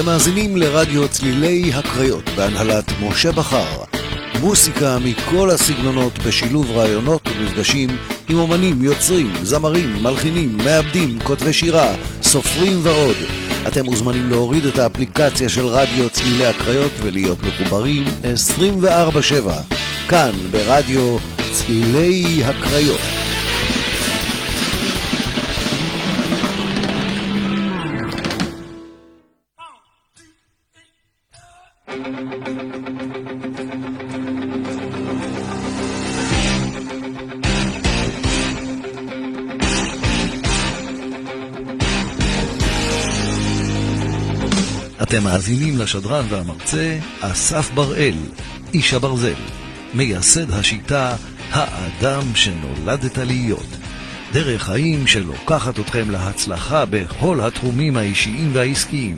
אתם 0.00 0.08
מאזינים 0.08 0.56
לרדיו 0.56 1.08
צלילי 1.08 1.72
הקריות 1.74 2.24
בהנהלת 2.36 2.84
משה 3.00 3.32
בכר. 3.32 3.82
מוסיקה 4.40 4.98
מכל 4.98 5.50
הסגנונות 5.50 6.18
בשילוב 6.18 6.70
רעיונות 6.70 7.28
ומפגשים 7.28 7.88
עם 8.28 8.38
אומנים, 8.38 8.84
יוצרים, 8.84 9.32
זמרים, 9.42 10.02
מלחינים, 10.02 10.56
מעבדים, 10.56 11.18
כותבי 11.22 11.52
שירה, 11.52 11.94
סופרים 12.22 12.80
ועוד. 12.82 13.16
אתם 13.68 13.84
מוזמנים 13.84 14.30
להוריד 14.30 14.66
את 14.66 14.78
האפליקציה 14.78 15.48
של 15.48 15.66
רדיו 15.66 16.10
צלילי 16.10 16.46
הקריות 16.46 16.92
ולהיות 17.02 17.38
מחוברים 17.42 18.04
24/7 18.34 19.62
כאן 20.08 20.32
ברדיו 20.50 21.16
צלילי 21.52 22.44
הקריות. 22.44 23.29
אתם 45.10 45.24
מאזינים 45.24 45.78
לשדרן 45.78 46.26
והמרצה 46.28 46.98
אסף 47.20 47.70
בראל, 47.74 48.14
איש 48.74 48.94
הברזל, 48.94 49.34
מייסד 49.94 50.50
השיטה 50.50 51.16
האדם 51.50 52.22
שנולדת 52.34 53.18
להיות. 53.18 53.66
דרך 54.32 54.62
חיים 54.62 55.06
שלוקחת 55.06 55.80
אתכם 55.80 56.10
להצלחה 56.10 56.84
בכל 56.90 57.40
התחומים 57.40 57.96
האישיים 57.96 58.50
והעסקיים. 58.52 59.16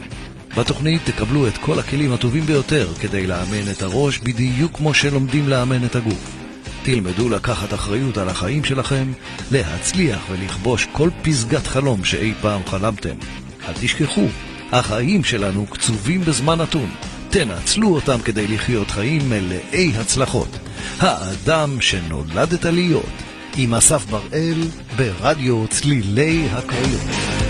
בתוכנית 0.56 1.02
תקבלו 1.04 1.46
את 1.48 1.58
כל 1.58 1.78
הכלים 1.78 2.12
הטובים 2.12 2.42
ביותר 2.42 2.88
כדי 3.00 3.26
לאמן 3.26 3.70
את 3.70 3.82
הראש 3.82 4.18
בדיוק 4.18 4.76
כמו 4.76 4.94
שלומדים 4.94 5.48
לאמן 5.48 5.84
את 5.84 5.96
הגוף. 5.96 6.30
תלמדו 6.82 7.28
לקחת 7.28 7.74
אחריות 7.74 8.18
על 8.18 8.28
החיים 8.28 8.64
שלכם, 8.64 9.12
להצליח 9.50 10.20
ולכבוש 10.30 10.86
כל 10.92 11.10
פסגת 11.22 11.66
חלום 11.66 12.04
שאי 12.04 12.34
פעם 12.40 12.60
חלמתם. 12.66 13.14
אל 13.68 13.72
תשכחו, 13.80 14.26
החיים 14.72 15.24
שלנו 15.24 15.66
קצובים 15.66 16.20
בזמן 16.20 16.60
נתון. 16.60 16.90
תנצלו 17.30 17.94
אותם 17.94 18.18
כדי 18.24 18.46
לחיות 18.46 18.90
חיים 18.90 19.30
מלאי 19.30 19.92
הצלחות. 19.96 20.58
האדם 20.98 21.80
שנולדת 21.80 22.64
להיות, 22.64 23.12
עם 23.56 23.74
אסף 23.74 24.06
בראל, 24.06 24.58
ברדיו 24.96 25.64
צלילי 25.70 26.48
הקריות. 26.52 27.41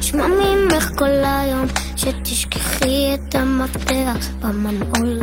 שמע 0.00 0.26
ממך 0.26 0.90
כל 0.98 1.24
היום, 1.24 1.66
שתשכחי 1.96 3.14
את 3.14 3.34
המפתח 3.34 4.28
במנעול, 4.40 5.20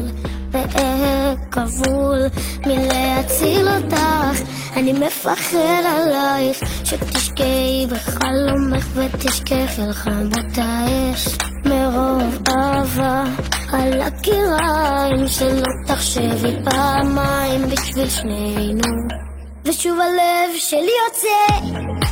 ואהיה 0.52 1.36
כבול 1.52 2.20
מלהציל 2.68 3.68
אותך. 3.68 4.42
אני 4.76 4.94
מפחד 4.94 5.84
עלייך, 5.86 6.60
שתשקעי 6.84 7.88
בחלומך 7.92 8.88
ותשכחי 8.96 9.82
לך 9.90 10.08
באותה 10.08 10.86
אש, 11.14 11.28
מרוב 11.66 12.40
אהבה 12.50 13.24
על 13.74 14.02
הקיריים, 14.02 15.28
שלא 15.28 15.68
תחשבי 15.88 16.56
פעמיים 16.64 17.70
בשביל 17.70 18.10
שנינו. 18.10 19.31
ושוב 19.66 20.00
הלב 20.00 20.58
שלי 20.58 20.92
יוצא 21.06 21.56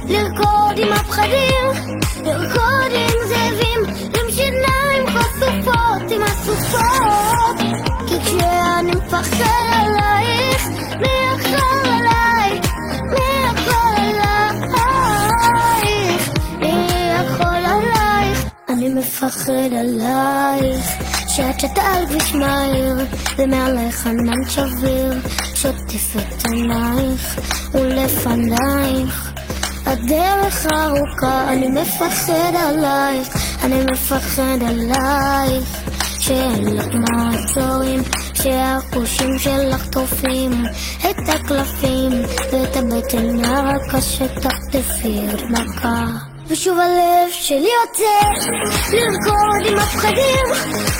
לרקוד 0.07 0.77
עם 0.77 0.93
הפחדים, 0.93 1.95
לרקוד 2.23 2.91
עם 2.93 3.27
זאבים, 3.27 3.79
עם 4.05 4.31
שיניים 4.31 5.07
חשופות 5.07 6.11
עם 6.11 6.21
הסופות. 6.23 7.57
כי 8.07 8.19
כשאני 8.19 8.91
מפחד 8.91 9.43
עלייך, 9.71 10.67
מי 10.99 11.07
יכול 11.35 11.89
עליי? 11.89 12.61
מי 13.03 13.19
יכול 13.45 13.95
עלייך? 13.95 15.09
מי 16.59 16.67
יכול 17.16 17.66
עלייך? 17.66 18.45
אני 18.69 18.89
מפחד 18.89 19.73
עלייך. 19.79 20.85
שאת 21.27 21.59
שתה 21.59 21.81
על 21.81 22.05
כביש 22.07 22.35
מהיר, 22.35 22.95
ומעליך 23.37 24.07
ענן 24.07 24.49
שביר. 24.49 25.13
שוטף 25.62 26.16
את 26.18 26.46
עינייך 26.52 27.40
ולפנייך. 27.74 29.31
הדרך 29.86 30.66
ארוכה, 30.74 31.53
אני 31.53 31.68
מפחד 31.68 32.53
עלייך, 32.56 33.28
אני 33.64 33.81
מפחד 33.92 34.58
עלייך. 34.68 35.90
שאין 36.20 36.78
לך 36.78 36.86
מעצורים, 36.94 38.02
שהחושים 38.34 39.40
שלך 39.40 39.88
טורפים 39.88 40.52
את 41.00 41.30
הקלפים 41.30 42.12
ואת 42.52 42.76
הבטן 42.76 43.46
הרכה 43.46 44.02
שתחטפי 44.02 45.20
עוד 45.31 45.52
מכה. 45.52 46.06
ושוב 46.47 46.80
הלב 46.80 47.31
שלי 47.31 47.70
יוצא 47.81 48.28
לרקוד 48.91 49.72
עם 49.72 49.78
הפחדים, 49.78 50.46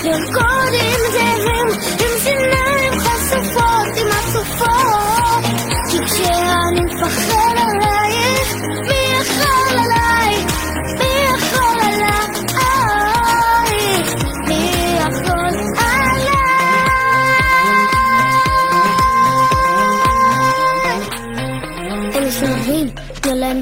לרקוד 0.03 0.74
עם 0.74 1.00
זאבים, 1.12 1.68
עם 2.00 2.20
שיניים 2.24 3.00
חשופות, 3.00 3.59
עם 4.62 4.98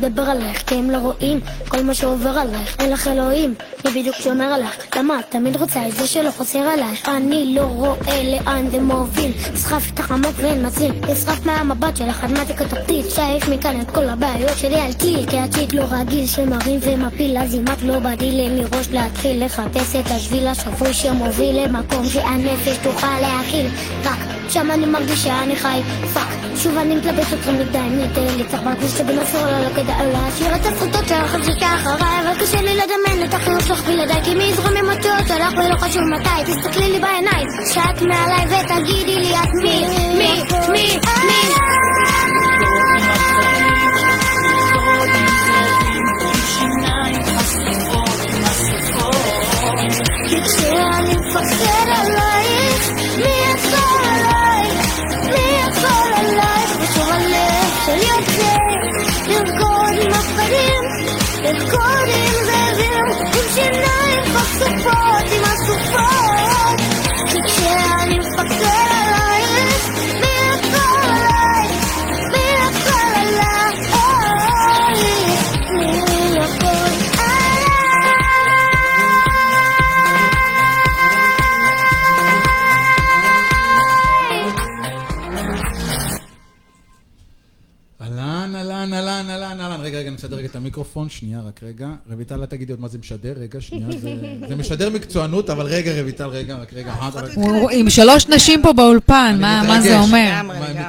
לדבר 0.08 0.22
עלייך, 0.22 0.64
כי 0.68 0.76
הם 0.76 0.90
לא 0.90 0.98
רואים. 0.98 1.40
כל 1.68 1.84
מה 1.84 1.94
שעובר 1.94 2.30
עלייך, 2.30 2.76
אין 2.80 2.92
לך 2.92 3.08
אלוהים, 3.08 3.56
מי 3.86 3.92
בדיוק 3.92 4.16
שומר 4.16 4.46
עלייך? 4.46 4.88
למה? 4.96 5.20
את 5.20 5.26
תמיד 5.30 5.56
רוצה 5.56 5.88
את 5.88 5.92
זה 5.92 6.08
שלא 6.08 6.32
חוסר 6.32 6.60
עלייך? 6.60 7.10
אני 7.10 7.56
לא 7.56 7.62
רואה 7.62 8.24
לאן 8.24 8.70
זה 8.72 8.80
מוביל, 8.80 9.32
נסחף 9.54 9.88
איתך 9.88 10.12
עמוק 10.12 10.36
ואין 10.36 10.66
מציל, 10.66 10.92
נסחף 11.10 11.46
מהמבט 11.46 11.98
שלך 11.98 12.24
עד 12.24 12.32
מעתיק 12.32 12.62
התחתית, 12.62 13.06
שייף 13.10 13.50
מכאן 13.50 13.82
את 13.82 13.92
כל 13.92 14.10
הבעיות 14.10 14.58
שלי 14.58 14.80
על 14.80 14.94
טיל, 14.94 15.30
כי 15.30 15.38
הצ'יט 15.38 15.74
לא 15.74 15.84
רגיל 15.92 16.28
שמרים 16.28 16.80
ומפיל, 16.82 17.38
אז 17.38 17.56
אם 17.56 17.66
את 17.74 17.82
לא 17.82 18.00
בדי 18.00 18.32
לי 18.32 18.50
מראש 18.50 18.88
להתחיל. 18.92 19.46
לחפש 19.46 19.96
את 19.96 20.12
השביל 20.12 20.48
השפוי 20.48 20.94
שמוביל 20.94 21.64
למקום 21.64 22.06
שהנפש 22.06 22.78
תוכל 22.84 23.20
להכיל, 23.22 23.68
רק 24.04 24.18
שם 24.50 24.72
אני 24.72 24.86
מרגיש 24.86 25.24
שאני 25.24 25.56
חי, 25.56 25.82
פאק, 26.14 26.28
שוב 26.56 26.78
אני 26.78 26.96
מתלבט 26.96 27.34
אתכם 27.34 27.54
מדי, 27.60 27.78
מי 27.78 28.04
לי 28.38 28.44
צריך 28.44 28.62
בכביש 28.62 28.92
שבנפור 28.92 29.42
לא 29.42 29.70
כדאי 29.76 30.12
להשאיר 30.14 30.56
את 30.56 30.66
הפרוטות 30.66 31.08
שלך 31.08 31.32
חזיקה 31.32 31.76
אחריי, 31.76 32.22
אבל 32.22 32.42
קשה 32.42 32.62
לי 32.62 32.76
לדמיין 32.76 33.30
את 33.30 33.34
החיוך 33.34 33.68
שלך 33.68 33.84
בלעדיי, 33.84 34.24
כי 34.24 34.36
מי 34.36 34.44
יזרום 34.44 34.78
עם 34.78 34.90
אותיות 34.90 35.28
שלך 35.28 35.54
ולא 35.54 35.78
חשוב 35.78 36.02
מתי, 36.04 36.52
תסתכלי 36.52 36.92
לי 36.92 37.00
בעיניים, 37.00 37.48
שאת 37.74 38.02
מעליי 38.02 38.46
ותגידי 38.46 39.16
לי 39.16 39.36
את 39.36 39.54
מי, 39.64 39.86
מי, 40.18 40.42
מי, 40.72 40.98
מי. 41.26 41.48
כשאני 50.46 51.16
מפחד 51.16 51.88
עלייך, 51.88 52.92
מי 53.18 53.24
יכול 53.24 53.80
עליי? 54.04 54.27
שיניים 64.08 64.36
חשופות, 64.36 65.32
עם 65.32 65.44
הסופות. 65.44 66.07
כי 66.07 66.07
למיקרופון, 90.56 91.10
שנייה, 91.10 91.40
רק 91.48 91.60
רגע. 91.64 91.88
רויטל, 92.14 92.40
אל 92.40 92.46
תגידי 92.46 92.74
עוד 92.74 92.82
מה 92.82 92.88
זה 92.88 92.98
משדר, 92.98 93.34
רגע, 93.40 93.62
שנייה. 93.62 93.88
זה, 94.02 94.16
זה 94.50 94.56
משדר 94.56 94.90
מקצוענות, 94.90 95.50
אבל 95.50 95.66
רגע, 95.66 96.02
רויטל, 96.02 96.28
רגע, 96.28 96.56
רק 96.56 96.74
רגע. 96.74 96.94
עם 97.72 97.90
שלוש 97.90 98.28
נשים 98.28 98.62
פה 98.62 98.74
באולפן, 98.74 99.30
אני 99.30 99.42
מה 99.42 99.64
מה 99.68 99.82
זה. 99.82 100.00
אומר? 100.00 100.42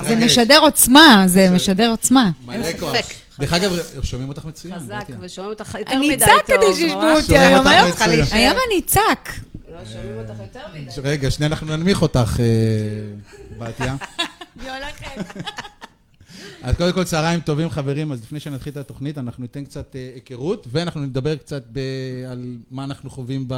זה. 0.09 0.17
משדר 0.17 0.59
עוצמה, 0.61 1.25
זה 1.27 1.51
משדר 1.51 1.91
עוצמה. 1.91 2.31
מלא 2.47 2.73
כוח. 2.81 2.95
ספק. 2.97 3.15
דרך 3.41 3.53
אגב, 3.53 3.73
שומעים 4.03 4.29
אותך 4.29 4.45
מצוין. 4.45 4.75
חזק. 4.75 5.05
ושומעים 5.21 5.53
אותך 5.53 5.77
יותר 5.79 5.93
אני 5.93 6.09
מדי 6.11 6.25
טוב. 6.47 6.75
שישמעו 6.75 7.01
ממש. 7.03 7.17
אותי 7.17 7.27
שומעים 7.27 7.67
היום, 7.67 7.87
אותך 7.91 8.03
היום-. 8.03 8.27
היום 8.33 8.57
אני 8.67 8.81
אצעק. 8.81 9.41
לא, 9.73 9.79
שומעים 9.93 10.19
אותך 10.19 10.41
יותר 10.41 10.61
מדי. 10.75 11.09
רגע, 11.09 11.31
שנייה, 11.31 11.51
אנחנו 11.51 11.77
ננמיך 11.77 12.03
אותך, 12.03 12.37
אה, 12.41 12.45
בתיה. 13.59 13.97
היא 14.63 14.71
הולכת. 14.71 15.39
אז 16.63 16.77
קודם 16.77 16.93
כל, 16.93 17.05
צהריים 17.05 17.41
טובים, 17.41 17.71
חברים. 17.71 18.13
אז 18.13 18.23
לפני 18.23 18.41
שנתחיל 18.41 18.73
את 18.73 18.77
התוכנית, 18.77 19.19
אנחנו 19.19 19.43
ניתן 19.43 19.65
קצת 19.65 19.97
אה, 19.97 20.11
היכרות, 20.15 20.67
ואנחנו 20.71 21.01
נדבר 21.01 21.37
קצת 21.37 21.63
ב- 21.73 21.79
על 22.31 22.57
מה 22.71 22.85
אנחנו 22.85 23.11
חווים 23.11 23.49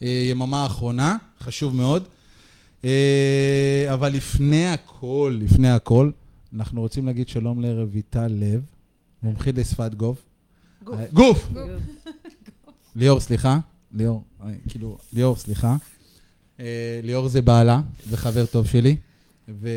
ביממה 0.00 0.62
האחרונה. 0.62 1.16
חשוב 1.40 1.76
מאוד. 1.76 2.04
אה, 2.84 3.86
אבל 3.92 4.08
לפני 4.12 4.68
הכל, 4.68 5.38
לפני 5.42 5.70
הכל, 5.70 6.10
אנחנו 6.54 6.80
רוצים 6.80 7.06
להגיד 7.06 7.28
שלום 7.28 7.60
לרויטל 7.62 8.26
לב, 8.30 8.60
מומחית 9.22 9.58
לשפת 9.58 9.94
גוף. 9.94 10.22
גוף. 10.84 10.98
אה, 11.00 11.04
גוף! 11.12 11.48
ליאור, 12.96 13.20
סליחה. 13.20 13.58
ליאור, 13.92 14.22
אה, 14.42 14.48
כאילו, 14.68 14.98
ליאור, 15.12 15.36
סליחה. 15.36 15.76
אה, 16.60 17.00
ליאור 17.02 17.28
זה 17.28 17.42
בעלה 17.42 17.80
וחבר 18.08 18.46
טוב 18.46 18.66
שלי. 18.66 18.96
ו... 19.48 19.68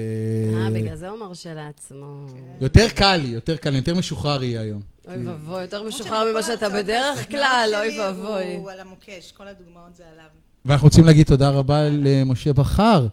אה, 0.53 0.69
בגלל 0.71 0.95
זה 0.95 1.09
הוא 1.09 1.19
מרשה 1.19 1.53
לעצמו. 1.53 2.25
יותר 2.61 2.89
קל 2.89 3.15
לי, 3.15 3.27
יותר 3.27 3.57
קל 3.57 3.69
לי, 3.69 3.77
יותר 3.77 3.95
משוחרר 3.95 4.43
יהיה 4.43 4.61
היום. 4.61 4.81
אוי 5.07 5.27
ואבוי, 5.27 5.61
יותר 5.61 5.83
משוחרר 5.83 6.31
ממה 6.31 6.43
שאתה 6.43 6.69
בדרך 6.69 7.29
כלל, 7.29 7.73
אוי 7.75 7.99
ואבוי. 7.99 8.55
הוא 8.55 8.71
על 8.71 8.79
המוקש, 8.79 9.31
כל 9.37 9.47
הדוגמאות 9.47 9.95
זה 9.95 10.03
עליו. 10.13 10.25
ואנחנו 10.65 10.85
רוצים 10.85 11.05
להגיד 11.05 11.27
תודה 11.27 11.49
רבה 11.49 11.89
למשה 11.89 12.53
בכר, 12.53 13.07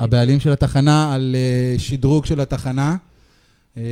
הבעלים 0.00 0.40
של 0.40 0.52
התחנה, 0.52 1.14
על 1.14 1.36
אה, 1.38 1.78
שדרוג 1.78 2.24
של 2.24 2.40
התחנה, 2.40 2.96
אה, 3.76 3.82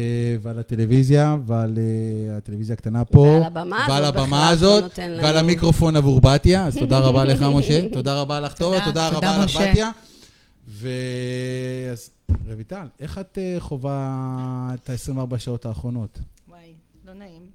ועל 0.43 0.59
הטלוויזיה, 0.59 1.37
ועל 1.47 1.79
אה, 1.79 2.37
הטלוויזיה 2.37 2.75
הקטנה 2.75 3.05
פה. 3.05 3.21
ועל 3.21 3.43
הבמה 3.43 3.87
ועל 3.89 4.05
הזאת 4.53 4.99
ועל 4.99 5.31
לנו. 5.31 5.39
המיקרופון 5.39 5.97
עבור 5.97 6.21
בתיה, 6.21 6.67
אז 6.67 6.77
תודה 6.77 6.99
רבה 6.99 7.25
לך, 7.25 7.43
משה. 7.57 7.89
תודה 7.93 8.21
רבה 8.21 8.41
לך, 8.41 8.53
טובה, 8.53 8.85
תודה, 8.85 9.09
רבה 9.09 9.45
לך. 9.45 9.57
בתיה. 9.57 9.91
אז 11.93 12.11
רויטל, 12.47 12.87
איך 13.01 13.19
את 13.19 13.39
אה, 13.39 13.57
חווה 13.59 14.71
את 14.75 14.91
ה-24 14.91 15.39
שעות 15.39 15.67
האחרונות? 15.67 16.19
וואי, 16.49 16.75
לא 17.05 17.13
נעים. 17.15 17.51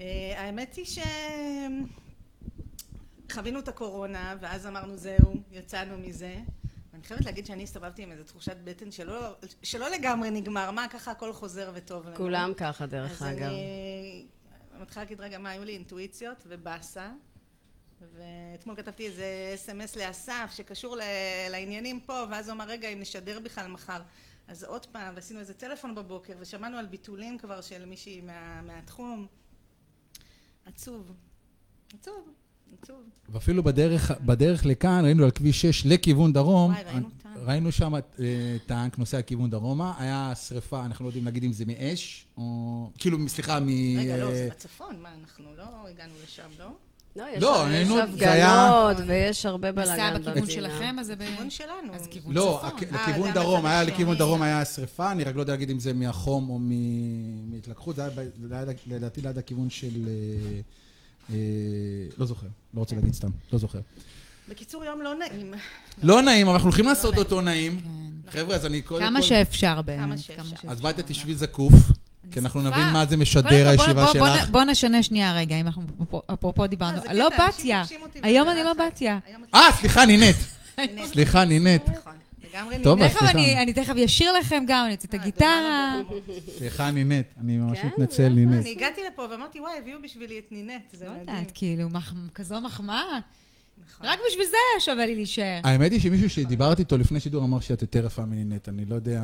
אה, 0.00 0.34
האמת 0.36 0.74
היא 0.74 0.84
ש... 0.84 0.98
חווינו 3.32 3.58
את 3.58 3.68
הקורונה, 3.68 4.36
ואז 4.40 4.66
אמרנו 4.66 4.96
זהו, 4.96 5.34
יצאנו 5.52 5.98
מזה. 5.98 6.36
ואני 6.92 7.04
חייבת 7.04 7.24
להגיד 7.24 7.46
שאני 7.46 7.62
הסתובבתי 7.62 8.02
עם 8.02 8.12
איזו 8.12 8.24
תחושת 8.24 8.56
בטן 8.64 8.90
שלא, 8.90 9.36
שלא 9.62 9.88
לגמרי 9.90 10.30
נגמר, 10.30 10.70
מה, 10.70 10.86
ככה 10.88 11.10
הכל 11.10 11.32
חוזר 11.32 11.70
וטוב 11.74 12.06
לנו. 12.06 12.16
כולם 12.16 12.52
ככה, 12.56 12.86
דרך 12.86 13.22
אז 13.22 13.28
אגב. 13.28 13.42
אני 13.42 14.26
מתחילה 14.80 15.04
להגיד, 15.04 15.20
רגע, 15.20 15.38
מה, 15.38 15.50
היו 15.50 15.64
לי 15.64 15.72
אינטואיציות 15.72 16.44
ובאסה. 16.48 17.10
ואתמול 18.00 18.76
כתבתי 18.76 19.06
איזה 19.06 19.52
אס.אם.אס 19.54 19.96
לאסף 19.96 20.50
שקשור 20.54 20.96
ל- 20.96 21.00
לעניינים 21.50 22.00
פה, 22.00 22.24
ואז 22.30 22.48
הוא 22.48 22.54
אמר, 22.54 22.64
רגע, 22.68 22.88
אם 22.88 23.00
נשדר 23.00 23.40
בכלל 23.40 23.66
מחר. 23.68 24.00
אז 24.48 24.64
עוד 24.64 24.86
פעם, 24.86 25.14
ועשינו 25.14 25.40
איזה 25.40 25.54
טלפון 25.54 25.94
בבוקר, 25.94 26.32
ושמענו 26.40 26.78
על 26.78 26.86
ביטולים 26.86 27.38
כבר 27.38 27.60
של 27.60 27.84
מישהי 27.84 28.20
מה, 28.20 28.62
מהתחום. 28.62 29.26
עצוב. 30.66 31.12
עצוב. 32.00 32.28
עצוב. 32.82 33.02
ואפילו 33.28 33.62
בדרך, 33.62 34.10
בדרך 34.10 34.66
לכאן, 34.66 35.04
ראינו 35.04 35.24
על 35.24 35.30
כביש 35.30 35.62
6 35.62 35.86
לכיוון 35.86 36.32
דרום, 36.32 36.70
וואי, 36.72 36.84
ראינו 36.84 37.08
טנק. 37.22 37.36
ראינו 37.36 37.72
שם 37.72 37.94
אה, 37.94 38.00
טנק 38.66 38.98
נוסע 38.98 39.22
כיוון 39.22 39.50
דרומה, 39.50 39.94
היה 39.98 40.32
שריפה, 40.34 40.84
אנחנו 40.84 41.04
לא 41.04 41.08
יודעים 41.08 41.24
להגיד 41.24 41.44
אם 41.44 41.52
זה 41.52 41.64
מאש, 41.64 42.26
או... 42.36 42.90
כאילו, 42.98 43.28
סליחה, 43.28 43.60
מ... 43.60 43.68
רגע, 43.98 44.16
לא, 44.16 44.30
זה 44.30 44.48
בצפון, 44.50 45.02
מה, 45.02 45.14
אנחנו 45.14 45.54
לא 45.56 45.88
הגענו 45.88 46.14
לשם, 46.24 46.48
לא? 46.58 46.68
לא, 47.16 47.24
יש 47.36 47.42
לא, 47.42 47.64
יש 47.68 47.74
היינו- 47.74 47.96
זה 48.18 48.32
היה- 48.32 48.66
הפגנות, 48.90 49.08
ויש 49.08 49.46
הרבה 49.46 49.72
נסע 49.72 49.82
בלאגן 49.96 50.20
בכיוון. 50.20 50.50
שלכם, 50.50 50.96
אז 51.00 51.06
זה 51.06 51.16
ב... 51.16 51.18
כיוון 51.26 51.50
שלנו. 51.50 51.94
אז 51.94 52.06
כיוון 52.10 52.34
לא. 52.34 52.60
הכ- 52.62 52.94
אה, 52.94 53.02
לכיוון 53.10 53.28
גם 53.28 53.34
דרום, 53.34 53.66
היה. 53.66 53.82
לכיוון 53.82 54.16
דרום 54.16 54.42
היה 54.42 54.64
שריפה, 54.64 55.12
אני 55.12 55.24
רק 55.24 55.34
לא 55.36 55.40
יודע 55.40 55.52
להגיד 55.52 55.70
אם 55.70 55.78
זה 55.78 55.92
מהחום 55.92 56.48
או 56.48 56.58
מ- 56.60 57.52
מהתלקחות, 57.54 57.96
זה 57.96 58.02
היה 58.02 58.10
ב- 58.16 58.28
לדעתי 58.94 59.20
ליד 59.20 59.38
הכיוון 59.38 59.70
של... 59.70 60.08
אה, 60.08 60.60
אה, 61.30 61.36
לא 62.18 62.26
זוכר, 62.26 62.46
לא 62.74 62.80
רוצה 62.80 62.94
להגיד 62.96 63.14
סתם, 63.14 63.30
לא 63.52 63.58
זוכר. 63.58 63.80
בקיצור, 64.48 64.84
יום 64.84 65.00
לא 65.02 65.14
נעים. 65.14 65.54
לא 66.02 66.22
נעים, 66.22 66.46
אבל 66.46 66.54
אנחנו 66.54 66.68
הולכים 66.68 66.84
לעשות 66.84 67.18
אותו 67.18 67.40
נעים. 67.40 67.80
חבר'ה, 68.30 68.54
אז 68.56 68.66
אני 68.66 68.82
קודם 68.82 69.00
כל... 69.02 69.06
כמה 69.08 69.22
שאפשר 69.22 69.82
באמת. 69.82 70.00
כמה 70.06 70.18
שאפשר. 70.18 70.68
אז 70.68 70.80
בתיה 70.80 71.04
תשבי 71.04 71.34
זקוף, 71.34 71.72
כי 72.30 72.38
אנחנו. 72.40 72.60
נבין 72.62 72.86
מה 72.92 73.06
זה 73.06 73.16
משדר 73.16 73.68
הישיבה 73.68 74.04
בוא- 74.04 74.12
בוא 74.18 74.28
נ- 74.28 74.34
שלך. 74.38 74.50
בוא 74.50 74.64
נשנה 74.64 75.02
שנייה 75.02 75.34
רגע, 75.36 75.56
אם 75.60 75.66
אנחנו 75.66 75.82
אפרופו 76.34 76.66
דיברנו. 76.66 76.96
אה, 76.98 77.02
זה 77.02 77.12
לא 77.18 77.28
בתיה, 77.48 77.82
היום 78.22 78.48
אני 78.48 78.62
לא. 78.64 78.72
בתיה. 78.86 79.18
אה, 79.54 79.60
סליחה, 79.80 80.04
נינת. 80.06 80.34
סליחה, 81.12 81.44
נינת. 81.44 81.88
נכון, 81.88 82.12
טוב. 82.82 83.02
אז 83.02 83.10
סליחה. 83.10 83.30
אני 83.30 83.62
אני 83.62 83.72
תכף 83.72 83.94
אשיר 84.04 84.32
לכם 84.32 84.64
גם, 84.66 84.84
אני 84.86 84.94
אצא 84.94 85.08
את 85.08 85.14
הגיטרה. 85.14 85.94
סליחה, 86.58 86.90
נינת. 86.90 87.24
אני 87.40 87.56
ממש 87.56 87.78
כן, 87.78 87.88
מתנצל, 87.88 88.28
נינת. 88.28 88.60
אני 88.62 88.70
הגעתי 88.70 89.00
לפה 89.12 89.26
ואמרתי, 89.30 89.60
וואי, 89.60 89.72
הביאו 89.82 89.98
בשבילי 90.04 90.38
את 90.38 90.52
נינת, 90.52 90.82
זה 90.92 91.04
לא 91.04 91.10
מדהים. 91.10 91.28
יודעת, 91.28 91.50
כאילו, 91.54 91.88
כזו 92.34 92.60
מחמאה. 92.60 93.18
נכון. 93.90 94.06
רק 94.06 94.18
בשביל 94.30 94.44
זה 94.46 94.56
היה 94.72 94.80
שווה 94.80 95.06
לי 95.06 95.14
להישאר. 95.14 95.60
האמת 95.64 95.92
היא 95.92 96.00
שמישהו 96.00 96.30
שדיברתי 96.30 96.82
איתו 96.82 96.98
לפני 96.98 97.20
שידור 97.20 97.44
אמר 97.44 97.60
שאת 97.60 97.82
יותר 97.82 98.06
יפה 98.06 98.24
מנינת. 98.24 98.68
אני 98.68 98.84
לא 98.84 98.94
יודע, 98.94 99.22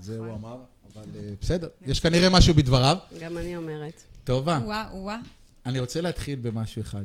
זה 0.00 0.18
הוא 0.18 0.34
אמר, 0.34 0.56
אבל 0.94 1.04
אה, 1.16 1.30
בסדר. 1.40 1.68
יש 1.86 2.00
כנראה 2.00 2.30
משהו 2.30 2.54
בדבריו. 2.54 2.96
גם 3.20 3.38
אני 3.38 3.56
אומרת. 3.56 4.02
טובה. 4.24 4.60
וואה, 4.64 4.88
וואה. 4.92 5.18
אני 5.66 5.80
רוצה 5.80 6.00
להתחיל 6.00 6.38
במשהו 6.42 6.82
אחד. 6.82 7.04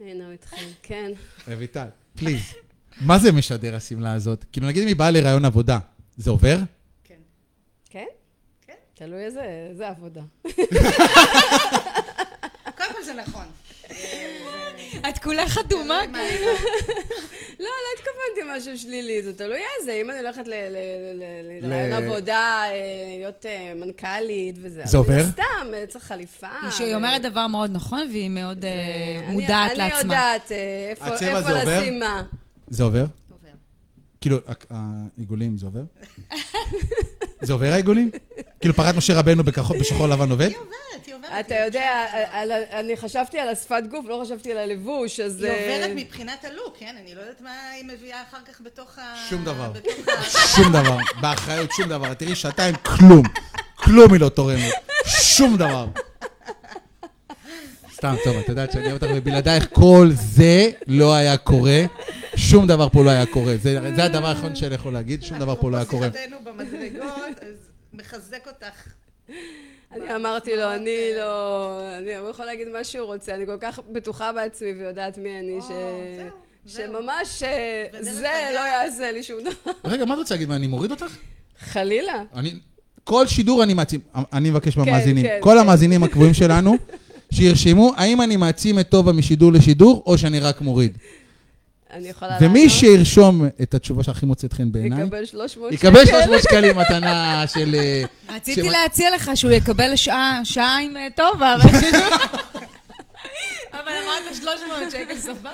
הנה 0.00 0.24
הוא 0.24 0.32
התחיל, 0.32 0.68
כן. 0.82 1.10
רויטל, 1.48 1.86
פליז. 2.16 2.40
מה 3.00 3.18
זה 3.18 3.32
משדר 3.32 3.76
השמלה 3.76 4.12
הזאת? 4.12 4.44
כאילו, 4.52 4.66
נגיד 4.66 4.82
אם 4.82 4.88
היא 4.88 4.96
באה 4.96 5.10
לראיון 5.10 5.44
עבודה, 5.44 5.78
זה 6.16 6.30
עובר? 6.30 6.56
כן. 7.04 7.14
כן? 7.90 8.06
כן. 8.66 8.74
תלוי 8.94 9.24
איזה 9.24 9.42
איזה 9.70 9.88
עבודה. 9.88 10.22
קודם 12.76 12.92
כל 12.92 13.04
זה 13.04 13.14
נכון. 13.26 13.46
את 15.08 15.18
כולך 15.18 15.58
אדומה. 15.58 16.00
מה, 16.12 16.18
לא, 17.58 17.66
לא 17.66 17.68
התכוונתי 17.98 18.56
משהו 18.58 18.78
שלילי, 18.78 19.22
זה 19.22 19.32
תלוי 19.32 19.60
איזה. 19.80 19.92
אם 19.92 20.10
אני 20.10 20.18
הולכת 20.18 20.46
ל- 20.46 20.50
ל- 20.50 20.76
ל- 21.14 21.22
ל- 21.62 21.68
לראיון 21.68 22.04
עבודה, 22.04 22.34
אה, 22.66 22.70
להיות 23.18 23.46
אה, 23.46 23.72
מנכ"לית 23.76 24.56
וזה. 24.62 24.82
זה 24.84 24.98
עובר? 24.98 25.24
סתם, 25.32 25.42
אה, 25.74 25.84
צריך 25.88 26.04
חליפה. 26.04 26.46
שהיא 26.70 26.92
ו- 26.92 26.96
אומרת 26.96 27.22
דבר 27.22 27.46
מאוד 27.46 27.70
נכון, 27.72 28.08
והיא 28.12 28.30
מאוד 28.30 28.64
אני- 28.64 29.32
מודעת 29.32 29.70
אני 29.70 29.78
לעצמה. 29.78 29.98
יודעת 29.98 30.52
אה, 30.52 30.86
איפה? 30.90 31.06
לשים 31.54 31.98
מה. 31.98 32.22
זה 32.68 32.84
עובר? 32.84 33.04
כאילו, 34.24 34.38
העיגולים, 34.70 35.58
זה 35.58 35.66
עובר? 35.66 35.80
זה 37.42 37.52
עובר 37.52 37.72
העיגולים? 37.72 38.10
כאילו 38.60 38.74
פרת 38.74 38.94
משה 38.94 39.18
רבנו 39.18 39.44
בשחור 39.80 40.06
לבן 40.06 40.30
עובד? 40.30 40.48
היא 40.48 40.56
עוברת, 40.56 41.06
היא 41.06 41.14
עוברת. 41.14 41.46
אתה 41.46 41.54
יודע, 41.64 42.04
אני 42.72 42.96
חשבתי 42.96 43.38
על 43.38 43.48
השפת 43.48 43.82
גוף, 43.90 44.06
לא 44.08 44.22
חשבתי 44.24 44.52
על 44.52 44.58
הלבוש, 44.58 45.20
אז... 45.20 45.42
היא 45.42 45.52
אה, 45.52 45.74
עוברת 45.74 45.90
מבחינת 45.96 46.44
הלוק, 46.44 46.76
כן? 46.78 46.96
אני 47.02 47.14
לא 47.14 47.20
יודעת 47.20 47.40
מה 47.40 47.70
היא 47.70 47.84
מביאה 47.84 48.22
אחר 48.30 48.38
כך 48.52 48.60
בתוך 48.60 48.98
ה... 48.98 49.14
שום 49.30 49.44
דבר. 49.44 49.72
שום 50.56 50.72
דבר. 50.72 50.96
באחריות, 51.20 51.70
שום 51.76 51.88
דבר. 51.88 52.14
תראי, 52.14 52.34
שעתיים, 52.34 52.74
כלום. 52.74 53.22
כלום 53.76 54.12
היא 54.12 54.20
לא 54.20 54.28
תורמת. 54.28 54.72
שום 55.06 55.56
דבר. 55.56 55.86
סתם, 57.94 58.14
טוב, 58.24 58.36
את 58.36 58.48
יודעת 58.48 58.72
שאני 58.72 58.84
אוהב 58.84 59.02
אותך, 59.02 59.14
ובלעדייך 59.16 59.66
כל 59.72 60.10
זה 60.12 60.70
לא 60.86 61.14
היה 61.14 61.36
קורה. 61.36 61.84
שום 62.36 62.66
דבר 62.66 62.88
פה 62.88 63.04
לא 63.04 63.10
היה 63.10 63.26
קורה. 63.26 63.56
זה 63.56 63.94
זה 63.96 64.04
הדבר 64.04 64.26
האחרון 64.26 64.56
שאני 64.56 64.74
יכול 64.74 64.92
להגיד, 64.92 65.22
שום 65.22 65.38
דבר 65.38 65.54
פה 65.56 65.70
לא 65.70 65.76
היה 65.76 65.86
קורה. 65.86 66.08
שיחתנו 66.12 66.36
במדרגות, 66.44 67.38
אז 67.40 67.56
מחזק 67.92 68.46
אותך. 68.46 68.88
אני 69.92 70.14
אמרתי 70.16 70.56
לו, 70.56 70.74
אני 70.74 70.98
לא... 71.16 71.80
אני 71.98 72.16
הוא 72.16 72.30
יכול 72.30 72.46
להגיד 72.46 72.68
מה 72.68 72.84
שהוא 72.84 73.06
רוצה, 73.06 73.34
אני 73.34 73.46
כל 73.46 73.56
כך 73.60 73.80
בטוחה 73.92 74.32
בעצמי 74.32 74.72
ויודעת 74.72 75.18
מי 75.18 75.38
אני, 75.38 75.58
ש... 75.60 75.70
שממש 76.66 77.42
אה, 77.42 77.84
זה 78.00 78.50
לא 78.54 78.60
יעשה 78.60 79.12
לי 79.12 79.22
שום 79.22 79.40
דבר. 79.40 79.72
רגע, 79.84 80.04
מה 80.04 80.14
את 80.14 80.18
רוצה 80.18 80.34
להגיד? 80.34 80.48
מה, 80.48 80.56
אני 80.56 80.66
מוריד 80.66 80.90
אותך? 80.90 81.16
חלילה. 81.58 82.22
אני... 82.34 82.54
כל 83.04 83.26
שידור 83.26 83.62
אני 83.62 83.74
מעצים, 83.74 84.00
אני 84.32 84.50
מבקש 84.50 84.74
כן, 84.74 84.80
מהמאזינים, 84.80 85.24
כן, 85.24 85.38
כל 85.40 85.50
כן. 85.50 85.58
המאזינים 85.58 86.02
הקבועים 86.02 86.34
שלנו, 86.34 86.76
שירשמו 87.30 87.92
האם 87.96 88.20
אני 88.22 88.36
מעצים 88.36 88.78
את 88.78 88.88
טובה 88.88 89.12
משידור 89.12 89.52
לשידור, 89.52 90.02
או 90.06 90.18
שאני 90.18 90.40
רק 90.40 90.60
מוריד. 90.60 90.98
אני 91.94 92.08
יכולה 92.08 92.38
ומי 92.40 92.58
לענות? 92.58 92.78
שירשום 92.78 93.46
את 93.62 93.74
התשובה 93.74 94.02
שהכי 94.02 94.26
מוצאת 94.26 94.52
חן 94.52 94.72
בעיניי, 94.72 95.02
יקבל 95.02 95.26
300 95.26 95.72
שקל. 95.72 95.86
יקבל 95.86 96.06
300 96.06 96.42
שקלים 96.42 96.76
מתנה 96.78 97.44
של... 97.46 97.74
אה, 97.74 98.02
רציתי 98.36 98.70
להציע 98.70 99.14
לך 99.14 99.30
שהוא 99.34 99.52
יקבל 99.52 99.96
שעה, 99.96 100.40
שעה 100.44 100.78
עם 100.80 100.96
אה, 100.96 101.06
טובה, 101.16 101.54
אבל... 101.54 101.70
אבל 103.72 103.92
אמרת 104.04 104.36
300 104.36 104.90
שקל, 104.90 105.18
סבבה. 105.18 105.50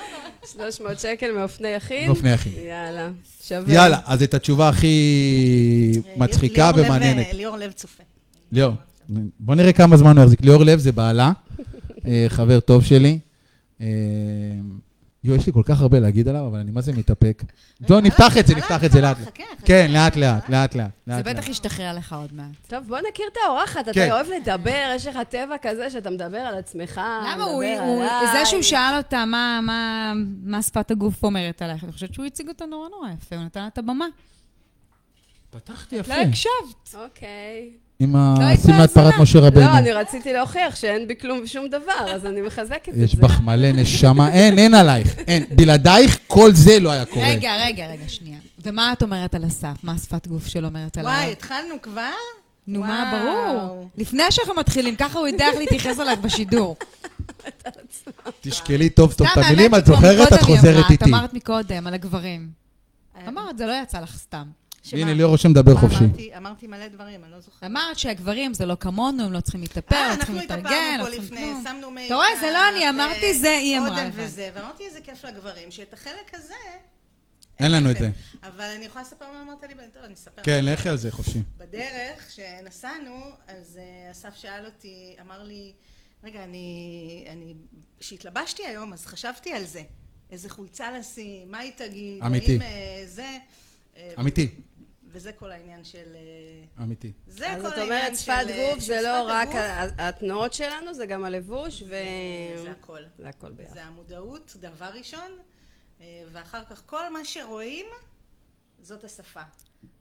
300 0.53 1.01
שקל 1.01 1.33
מאופני 1.33 1.69
יחיד. 1.69 2.07
מאופני 2.07 2.33
יחיד. 2.33 2.53
יאללה, 2.69 3.09
שווה. 3.49 3.75
יאללה, 3.75 3.99
אז 4.07 4.23
את 4.23 4.35
התשובה 4.35 4.69
הכי 4.69 6.03
מצחיקה 6.17 6.71
ומעניינת. 6.77 7.27
אה, 7.27 7.33
ליאור 7.33 7.57
לב 7.57 7.73
צופה. 7.73 8.03
ליאור, 8.53 8.75
בוא 9.41 9.55
נראה 9.55 9.73
כמה 9.73 9.97
זמן 9.97 10.17
הוא 10.17 10.25
יחזיק. 10.25 10.41
ליאור 10.43 10.65
לב 10.65 10.79
זה 10.79 10.93
בעלה, 10.93 11.33
חבר 12.29 12.61
טוב 12.61 12.85
שלי. 12.85 13.19
אה, 15.25 15.29
יואו, 15.29 15.39
יש 15.41 15.47
לי 15.47 15.53
כל 15.53 15.63
כך 15.65 15.81
הרבה 15.81 16.01
להגיד 16.01 16.29
עליו, 16.29 16.47
אבל 16.47 16.59
אני 16.59 16.71
מה 16.71 16.81
זה 16.81 16.93
מתאפק. 16.93 17.43
בוא, 17.81 18.01
נפתח 18.01 18.37
את 18.39 18.47
זה, 18.47 18.55
הלך, 18.55 18.65
נפתח 18.73 18.85
את 18.85 18.93
זה 18.93 19.01
לאט. 19.01 19.17
כן, 19.65 19.91
לאט 19.93 20.17
לאט, 20.17 20.49
לאט 20.49 20.75
לאט. 20.75 20.91
זה 21.07 21.23
בטח. 21.23 21.49
ישתחרר 21.49 21.97
לך 21.97 22.13
עוד 22.13 22.33
מעט. 22.35 22.47
טוב, 22.69 22.85
בוא 22.89 22.99
נכיר 23.13 23.25
את 23.33 23.37
האורחת. 23.47 23.85
כן. 23.93 24.07
אתה 24.07 24.15
אוהב 24.15 24.27
לדבר, 24.41 24.93
יש 24.95 25.07
לך 25.07 25.19
טבע 25.29 25.55
כזה 25.63 25.91
שאתה 25.91 26.11
מדבר 26.11 26.39
על 26.39 26.59
עצמך, 26.59 27.01
למה 27.33 27.45
הוא. 27.45 27.65
זה 28.33 28.47
שהוא 28.47 28.63
שאל 28.63 28.95
אותה 28.97 29.25
מה- 29.25 29.61
מה- 29.63 30.13
מה 30.45 30.63
שפת 30.63 30.91
הגוף 30.91 31.23
אומרת 31.25 31.63
עלייך, 31.63 31.85
אני 31.85 31.93
חושבת 31.93 32.15
שהוא 32.15 32.27
הציג 32.27 32.49
אותה 32.49 32.67
נורא 32.67 32.89
נורא 32.89 33.09
יפה, 33.11 33.37
הוא 33.37 33.45
נתן 33.45 33.61
לה 33.61 33.67
את 33.67 33.79
הבמה. 33.79 34.07
פתחתי 35.51 35.97
יפה. 35.97 36.17
לא 36.17 36.23
הקשבת. 36.23 36.95
אוקיי. 36.95 37.71
עם 38.01 38.17
לא 38.17 38.43
השימת 38.43 38.77
בהאזנה. 38.77 38.89
פרת 38.89 39.15
משה 39.21 39.39
רבנו. 39.39 39.61
לא, 39.61 39.79
אני 39.79 39.93
רציתי 39.93 40.33
להוכיח 40.33 40.77
שאין 40.77 41.09
בי 41.09 41.15
כלום 41.21 41.41
ושום 41.45 41.69
דבר, 41.69 42.13
אז 42.15 42.27
אני 42.27 42.41
מחזקת 42.41 42.89
את 42.89 42.95
זה. 42.95 43.05
יש 43.05 43.15
בך 43.15 43.41
מלא 43.41 43.73
נשמה. 43.73 44.33
אין, 44.33 44.59
אין 44.59 44.75
עלייך. 44.75 45.19
אין. 45.19 45.45
בלעדייך 45.51 46.19
כל 46.27 46.53
זה 46.53 46.81
לא 46.81 46.91
היה 46.91 47.05
קורה. 47.05 47.29
רגע, 47.29 47.53
רגע, 47.65 47.87
רגע, 47.87 48.09
שנייה. 48.09 48.39
ומה 48.65 48.93
את 48.93 49.03
אומרת 49.03 49.35
על 49.35 49.47
אסף? 49.47 49.75
מה 49.83 49.93
השפת 49.93 50.27
גוף 50.27 50.47
שלו 50.47 50.69
אומרת 50.69 50.99
עליו? 50.99 51.11
וואי, 51.11 51.33
התחלנו 51.33 51.75
כבר? 51.83 52.11
נו, 52.67 52.81
מה. 52.81 53.13
ברור. 53.13 53.89
לפני 53.99 54.23
שאנחנו 54.31 54.55
מתחילים, 54.55 54.97
ככה 54.97 55.19
הוא 55.19 55.27
יודע 55.29 55.47
איך 55.49 55.59
להתייחס 55.59 56.01
אליו 56.01 56.17
בשידור. 56.23 56.77
תשקלי 58.41 58.91
טוב 58.91 59.13
טוב 59.13 59.27
את 59.33 59.37
המילים, 59.45 59.75
את 59.75 59.87
זוכרת? 59.87 60.33
את 60.33 60.43
חוזרת 60.43 60.91
איתי. 60.91 61.05
את 61.05 61.09
אמרת 61.09 61.35
מקודם 61.35 61.87
על 61.87 61.95
הגברים. 61.95 62.49
אמרת, 63.29 63.59
זה 63.59 63.67
לא 63.67 63.73
יצא 63.83 64.01
לך 64.01 64.17
סתם. 64.19 64.45
שמה? 64.83 65.01
הנה, 65.01 65.15
ליאור 65.15 65.31
רושם 65.31 65.51
לדבר 65.51 65.75
מה 65.75 65.81
חופשי. 65.81 66.05
אמרתי? 66.05 66.37
אמרתי 66.37 66.67
מלא 66.67 66.89
דברים, 66.89 67.25
אני 67.25 67.33
לא 67.33 67.41
זוכרת. 67.41 67.65
אמרת 67.65 67.99
שהגברים 67.99 68.55
זה 68.55 68.67
לא 68.67 68.75
כמונו, 68.81 69.25
הם 69.25 69.33
לא 69.33 69.41
צריכים 69.41 69.61
להתאפר, 69.61 69.97
אה, 69.97 70.09
לא 70.11 70.17
צריכים 70.17 70.35
אנחנו 70.39 70.55
להתארגן, 70.55 70.69
התאפרנו 70.69 70.99
לא 70.99 71.05
פה 71.05 71.11
צריכים 71.11 71.25
לפני, 71.25 71.47
כלום. 71.47 71.65
שמנו 71.65 71.91
מייקאפ. 71.91 72.07
אתה 72.07 72.15
רואה, 72.15 72.41
זה 72.41 72.51
לא 72.53 72.69
אני 72.69 72.89
אמרתי, 72.89 73.35
זה 73.39 73.51
היא 73.51 73.79
אמרה 73.79 73.89
אודם. 73.89 74.11
וזה, 74.13 74.51
ואמרתי 74.55 74.85
איזה 74.87 75.01
כיף 75.01 75.25
לגברים, 75.25 75.71
שאת 75.71 75.93
החלק 75.93 76.35
הזה... 76.35 76.55
אין 77.61 77.73
לנו 77.73 77.91
את. 77.91 77.97
זה. 77.99 78.11
אבל 78.43 78.65
אני 78.65 78.85
יכולה 78.85 79.05
לספר 79.05 79.25
מה 79.33 79.43
אמרת 79.43 79.63
לי, 79.63 79.75
טוב, 79.93 80.03
אני 80.03 80.15
אספר. 80.15 80.43
כן, 80.43 80.65
לכי 80.65 80.89
על 80.89 80.97
זה 80.97 81.11
חופשי. 81.11 81.43
בדרך 81.59 82.31
שנסענו, 82.31 83.31
אז 83.49 83.79
אה, 83.79 84.11
אסף 84.11 84.37
שאל 84.37 84.67
אותי, 84.67 85.17
אמר 85.21 85.43
לי, 85.43 85.73
רגע, 86.25 86.45
אני... 86.45 87.25
אני... 87.33 87.55
כשהתלבשתי 87.99 88.67
היום, 88.67 88.93
אז 88.93 89.07
חשבתי 89.07 89.53
על 89.53 89.65
זה. 89.65 89.83
איזה 90.31 90.49
חולצה 90.49 90.99
לשים, 90.99 91.51
מה 91.51 91.59
היא 91.59 91.73
תגיד, 91.77 92.23
אמיתי. 92.23 92.59
זה... 93.07 93.39
אה, 93.97 94.13
אמיתי, 94.19 94.49
וזה 95.13 95.33
כל 95.33 95.53
העניין 95.53 95.85
של... 95.85 96.15
אה, 96.15 96.85
אמיתי. 96.85 97.13
זה 97.27 97.51
אז 97.51 97.63
כל 97.63 97.69
את 97.69 97.73
העניין 97.73 97.93
אומרת, 97.93 98.17
של... 98.17 98.23
שפת 98.23 98.47
אה, 98.49 98.73
גוף 98.73 98.81
של 98.81 98.87
זה 98.87 99.01
לא 99.03 99.23
שפת 99.23 99.31
רק 99.31 99.49
התנועות 99.99 100.53
שלנו, 100.53 100.95
זה 100.95 101.07
גם 101.07 101.25
הלבוש, 101.25 101.83
ו... 101.83 101.95
זה 102.63 102.71
הכל. 102.71 103.03
זה 103.19 103.29
הכל 103.29 103.53
ביחד. 103.53 103.73
זה 103.73 103.85
המודעות, 103.85 104.57
דבר 104.61 104.91
ראשון, 104.95 105.31
אה, 106.01 106.23
ואחר 106.33 106.65
כך 106.65 106.83
כל 106.87 107.13
מה 107.13 107.25
שרואים, 107.25 107.87
זאת 108.83 109.05
השפה. 109.05 109.43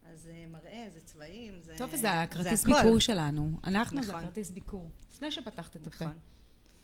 אז 0.06 0.22
זה 0.22 0.46
מראה, 0.52 0.88
זה 0.94 1.00
צבעים, 1.06 1.62
זה... 1.62 1.76
טוב, 1.78 1.96
זה 1.96 2.12
הכרטיס. 2.12 2.66
ביקור 2.66 3.00
שלנו. 3.00 3.52
אנחנו 3.64 4.04
זה 4.04 4.10
נכון. 4.12 4.24
הכרטיס 4.24 4.52
ביקור. 4.52 4.90
לפני 5.12 5.32
שפתחת 5.32 5.76
את 5.76 5.88
הפה. 5.88 6.06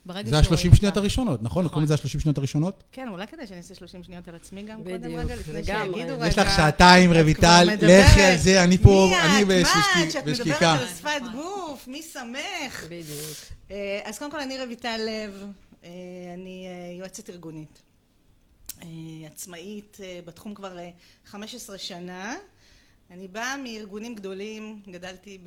ברגע 0.06 0.30
זה 0.30 0.36
ה-30 0.38 0.44
שרואים 0.44 0.74
שניות. 0.74 0.96
הראשונות, 0.96 1.42
נכון? 1.42 1.64
נכון. 1.64 1.68
קוראים 1.74 1.84
לזה 1.84 1.94
ה-30 1.94 2.20
שניות 2.20 2.38
הראשונות? 2.38 2.82
כן, 2.92 3.08
אולי 3.08 3.26
כדאי 3.26 3.46
שאני 3.46 3.58
אעשה 3.58 3.74
30 3.74 4.02
שניות 4.02 4.28
על 4.28 4.34
עצמי 4.34 4.62
גם 4.62 4.82
קודם 4.84 5.16
רגע, 5.18 5.36
לפני. 5.36 5.64
שיגידו 5.64 6.14
רגע. 6.14 6.26
יש 6.28 6.38
לך 6.38 6.56
שעתיים, 6.56 7.12
רויטל. 7.12 7.68
לכי 7.82 8.22
על 8.22 8.36
זה, 8.36 8.64
אני 8.64 8.78
פה, 8.78 9.08
מי 9.10 9.20
אני 9.20 9.42
את? 9.42 9.48
מה 9.48 9.54
בשקיק- 9.54 10.06
את? 10.06 10.12
שאת 10.12 10.26
מדברת 10.26 10.46
בשקיקה. 10.46 10.72
על 10.72 10.86
שפת 10.98 11.10
גוף, 11.34 11.88
מי 11.88 12.02
שמח? 12.02 12.84
בדיוק. 12.84 13.36
אה, 13.70 14.00
אז 14.04 14.18
קודם 14.18 14.30
כל 14.30 14.40
אני 14.40 14.64
רויטל 14.64 15.00
לב, 15.06 15.46
אה, 15.84 15.90
אני 16.34 16.66
אה, 16.66 16.98
יועצת 16.98 17.30
ארגונית. 17.30 17.82
עצמאית 19.26 19.96
בתחום 20.24 20.54
כבר 20.54 20.78
אה, 20.78 20.90
15 21.26 21.78
שנה. 21.78 22.34
אני 23.10 23.28
באה 23.28 23.56
מארגונים 23.56 24.14
גדולים, 24.14 24.82
גדלתי 24.90 25.38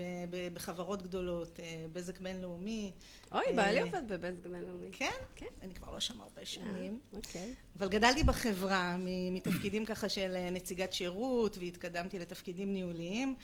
בחברות 0.53 1.01
גדולות, 1.01 1.59
אה, 1.59 1.85
בזק 1.93 2.19
בינלאומי. 2.19 2.91
אוי, 3.31 3.41
אה, 3.47 3.53
בעלי 3.53 3.81
עובד 3.81 4.07
בבזק 4.07 4.47
בינלאומי. 4.47 4.87
כן? 4.91 5.11
כן. 5.35 5.45
אני 5.61 5.73
כבר 5.73 5.93
לא 5.93 5.99
שם 5.99 6.21
הרבה 6.21 6.45
שנים. 6.45 6.99
אוקיי. 7.13 7.53
אבל 7.79 7.89
גדלתי 7.89 8.23
בחברה, 8.23 8.97
מתפקידים 9.31 9.85
ככה 9.85 10.09
של 10.09 10.35
אה, 10.35 10.49
נציגת 10.49 10.93
שירות, 10.93 11.57
והתקדמתי 11.57 12.19
לתפקידים 12.19 12.73
ניהוליים, 12.73 13.35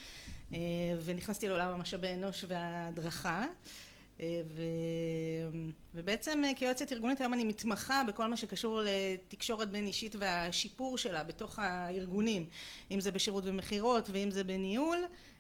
אה, 0.54 0.60
ונכנסתי 1.06 1.48
לעולם 1.48 1.74
המשאבי 1.74 2.14
אנוש 2.14 2.46
וההדרכה. 2.48 3.46
אה, 4.20 4.42
ו... 4.48 4.62
ובעצם 5.96 6.42
אה, 6.46 6.52
כיועצת 6.56 6.92
ארגונית 6.92 7.22
היום 7.22 7.34
אני 7.34 7.44
מתמחה 7.44 8.04
בכל 8.08 8.28
מה 8.28 8.38
שקשור 8.38 8.82
לתקשורת 8.84 9.70
בין 9.70 9.88
אישית 9.88 10.16
והשיפור 10.20 10.98
שלה 10.98 11.24
בתוך 11.24 11.60
הארגונים, 11.60 12.46
אם 12.92 13.00
זה 13.00 13.12
בשירות 13.12 13.44
ומכירות 13.48 14.10
ואם 14.12 14.32
זה 14.32 14.44
בניהול, 14.44 14.98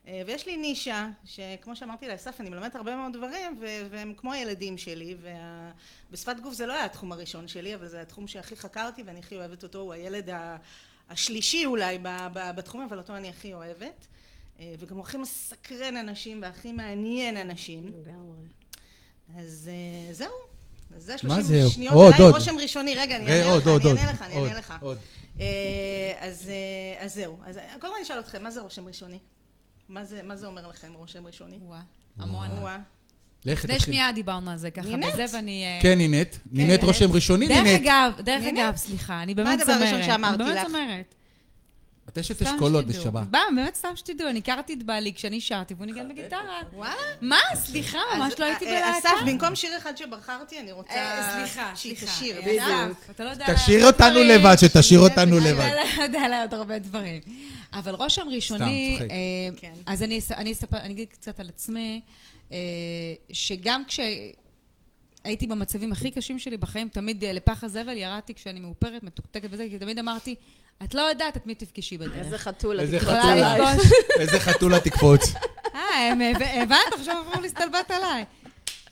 אה, 0.08 0.22
ויש 0.25 0.48
לי 0.48 0.58
נישה 0.58 1.10
שכמו 1.25 1.75
שאמרתי 1.75 2.08
לאסף 2.08 2.41
אני 2.41 2.50
מלמדת 2.50 2.75
הרבה 2.75 2.96
מאוד 2.96 3.13
דברים 3.13 3.60
והם 3.89 4.13
כמו 4.17 4.34
הילדים 4.34 4.77
שלי 4.77 5.15
ובשפת 6.10 6.39
גוף 6.39 6.53
זה 6.53 6.65
לא 6.65 6.74
היה 6.74 6.86
התחום 6.86 7.12
הראשון 7.12 7.48
שלי 7.48 7.75
אבל 7.75 7.88
זה 7.88 8.01
התחום 8.01 8.27
שהכי 8.27 8.55
חקרתי 8.55 9.03
ואני 9.03 9.20
הכי 9.20 9.36
אוהבת 9.36 9.63
אותו 9.63 9.79
הוא 9.79 9.94
הילד 9.94 10.29
ה- 10.29 10.58
השלישי 11.10 11.65
אולי 11.65 11.98
בתחום 12.34 12.82
אבל 12.82 12.98
אותו 12.98 13.15
אני 13.15 13.29
הכי 13.29 13.53
אוהבת. 13.53 14.08
וגם 14.79 14.96
הוא 14.96 15.03
הכי 15.03 15.17
מסקרן 15.17 15.98
אנשים 15.98 16.41
והכי 16.41 16.72
מעניין 16.72 17.38
אנשים. 17.38 17.88
לגמרי. 17.88 18.36
אז 19.38 19.70
אה, 19.74 20.13
זהו. 20.13 20.27
אז 20.96 21.03
זה 21.03 21.13
מה 21.13 21.36
30 21.36 21.41
זהו? 21.41 21.70
שניות. 21.70 21.94
עוד. 21.94 22.13
רושם 22.34 22.58
ראשוני. 22.58 22.96
רגע, 22.96 23.15
אני 23.15 23.25
אענה 23.32 23.55
לך, 23.58 23.67
אני. 23.67 24.00
אענה 24.00 24.12
לך, 24.12 24.22
אני 24.22 24.36
אענה 24.36 24.60
לך. 24.60 24.74
עוד. 24.82 24.98
אז 26.20 26.50
אז 27.00 27.13
זהו. 27.13 27.38
אז 27.46 27.58
אה, 27.58 27.63
קודם 27.79 27.94
כל 27.94 27.96
אני 27.96 28.03
אשאל 28.03 28.20
אתכם, 28.20 28.44
מה 28.44 28.51
זה 28.51 28.62
רושם 28.62 28.88
ראשוני? 28.88 29.20
מה 29.89 30.05
זה 30.05 30.24
מה 30.24 30.36
אומר 30.44 30.67
לכם, 30.67 30.94
רושם 30.94 31.27
ראשוני? 31.27 31.60
וואה, 31.62 31.82
המון. 32.17 32.48
וואה. 32.51 32.77
לכי 33.46 33.67
לפני. 33.67 33.79
שנייה 33.79 34.12
דיברנו 34.12 34.51
על 34.51 34.58
זה 34.58 34.72
ככה, 34.72 34.88
נינת? 34.88 35.13
בזה 35.13 35.38
ואני... 35.38 35.65
אה, 35.65 35.79
כן, 35.82 35.98
נינט. 35.98 36.36
נינט 36.51 36.70
נינט. 36.70 36.84
רושם 36.84 37.12
ראשוני, 37.12 37.48
דרך 37.48 37.58
נינט. 37.58 37.82
אגב, 37.82 38.12
דרך 38.22 38.44
נינת? 38.44 38.60
אגב, 38.60 38.75
סליחה, 38.75 39.24
אני 39.24 39.36
באמת 39.36 39.62
הדבר 39.62 39.74
זמרת. 39.74 39.82
הראשון 39.82 40.03
שאמרתי 40.03 40.44
אני 40.44 40.53
באמת 40.53 41.15
את 42.16 42.20
אשת 42.20 42.36
סתם 42.36 42.46
אשכולות. 42.46 42.86
בשבת. 42.88 43.28
בא, 43.28 43.40
באמת 43.56 43.76
סתם 43.76 43.90
שתדעו, 43.96 44.30
אני 44.30 44.40
הכרתי 44.40 44.74
את 44.74 44.84
בעלי 44.84 45.14
כשאני 45.14 45.42
שרתי 45.42 45.74
והוא 45.74 45.86
ניגן 45.86 46.10
בגיטרה. 46.10 46.60
וואלה? 46.74 46.94
מה? 47.22 47.38
סליחה, 47.56 47.98
ממש 48.18 48.34
לא 48.40 48.46
הייתי 48.46 48.66
אה, 48.66 48.72
בלהקה. 48.72 49.00
אסף, 49.00 49.10
במקום 49.26 49.56
שיר 49.56 49.78
אחד 49.78 49.98
שבחרתי, 49.98 50.60
אני 50.60 50.72
רוצה 50.72 50.94
אה, 50.94 51.34
סליחה, 51.40 51.72
שהיא 51.76 51.96
סליחה. 51.98 52.14
תשיר. 52.14 52.36
אה, 52.38 52.42
בדיוק. 52.88 53.20
לא 53.20 53.30
יודע... 53.30 53.54
תשאיר 53.56 53.88
אותנו. 53.88 54.20
לבד, 54.24 54.56
שתשאיר 54.60 55.00
אותנו 55.00 55.38
אתה 55.38 55.46
לבד. 55.50 55.72
לא 55.98 56.04
יודע 56.04 56.22
עליי 56.22 56.42
עוד 56.42 56.54
הרבה 56.54 56.80
דברים. 56.80 57.22
אבל 57.74 57.96
רושם 57.96 58.28
ראשוני, 58.32 58.96
צוחק. 59.00 59.12
אה, 59.12 59.16
כן. 59.58 59.74
אז 59.86 60.04
אני 60.04 60.18
אס- 60.20 60.32
אני 60.32 60.52
אספר, 60.52 60.78
אני 60.78 60.94
אגיד 60.94 61.08
קצת 61.10 61.40
על 61.40 61.50
עצמי, 61.50 62.02
אה, 62.52 62.58
שגם 63.32 63.84
כשהייתי 65.25 65.48
במצבים 65.48 65.91
הכי 65.91 66.12
קשים 66.12 66.39
שלי 66.39 66.58
בחיים, 66.58 66.89
תמיד 66.89 67.24
אה, 67.24 67.34
לפח 67.34 67.63
הזבל 67.63 67.98
ירדתי 67.98 68.34
כשאני 68.34 68.60
מאופרת, 68.60 69.03
מתוקתקת 69.03 69.48
וזה, 69.51 69.65
כי 69.70 69.79
תמיד 69.79 70.00
אמרתי, 70.00 70.36
את 70.84 70.94
לא 70.94 71.01
יודעת 71.01 71.38
את 71.38 71.46
מי 71.48 71.55
תפגשי 71.55 71.98
בדרך. 71.98 72.15
איזה 72.17 72.38
חתול. 72.38 72.79
איזה 72.79 72.98
את 72.98 73.01
חתול. 73.01 73.13
יכולה 73.15 73.36
יכולה 73.38 73.51
עלייך. 73.53 73.77
לפגוש. 73.79 73.91
איזה 74.20 74.39
חתולה 74.39 74.79
תקפוץ. 74.79 75.22
אה, 75.75 75.79
הם- 76.12 76.22
הבנת? 76.62 76.79
עכשיו 76.94 77.17
עברו 77.17 77.41
להסתלבט 77.41 77.91
עליי. 77.91 78.25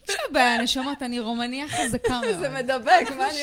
יש 0.09 0.15
לו 0.27 0.33
בעיה, 0.33 0.57
נשמות, 0.61 1.03
אני 1.03 1.19
רומניה 1.19 1.65
חזקה 1.67 2.21
מאוד. 2.21 2.39
זה 2.39 2.49
מדבק, 2.49 3.11
מה 3.17 3.29
אני 3.29 3.39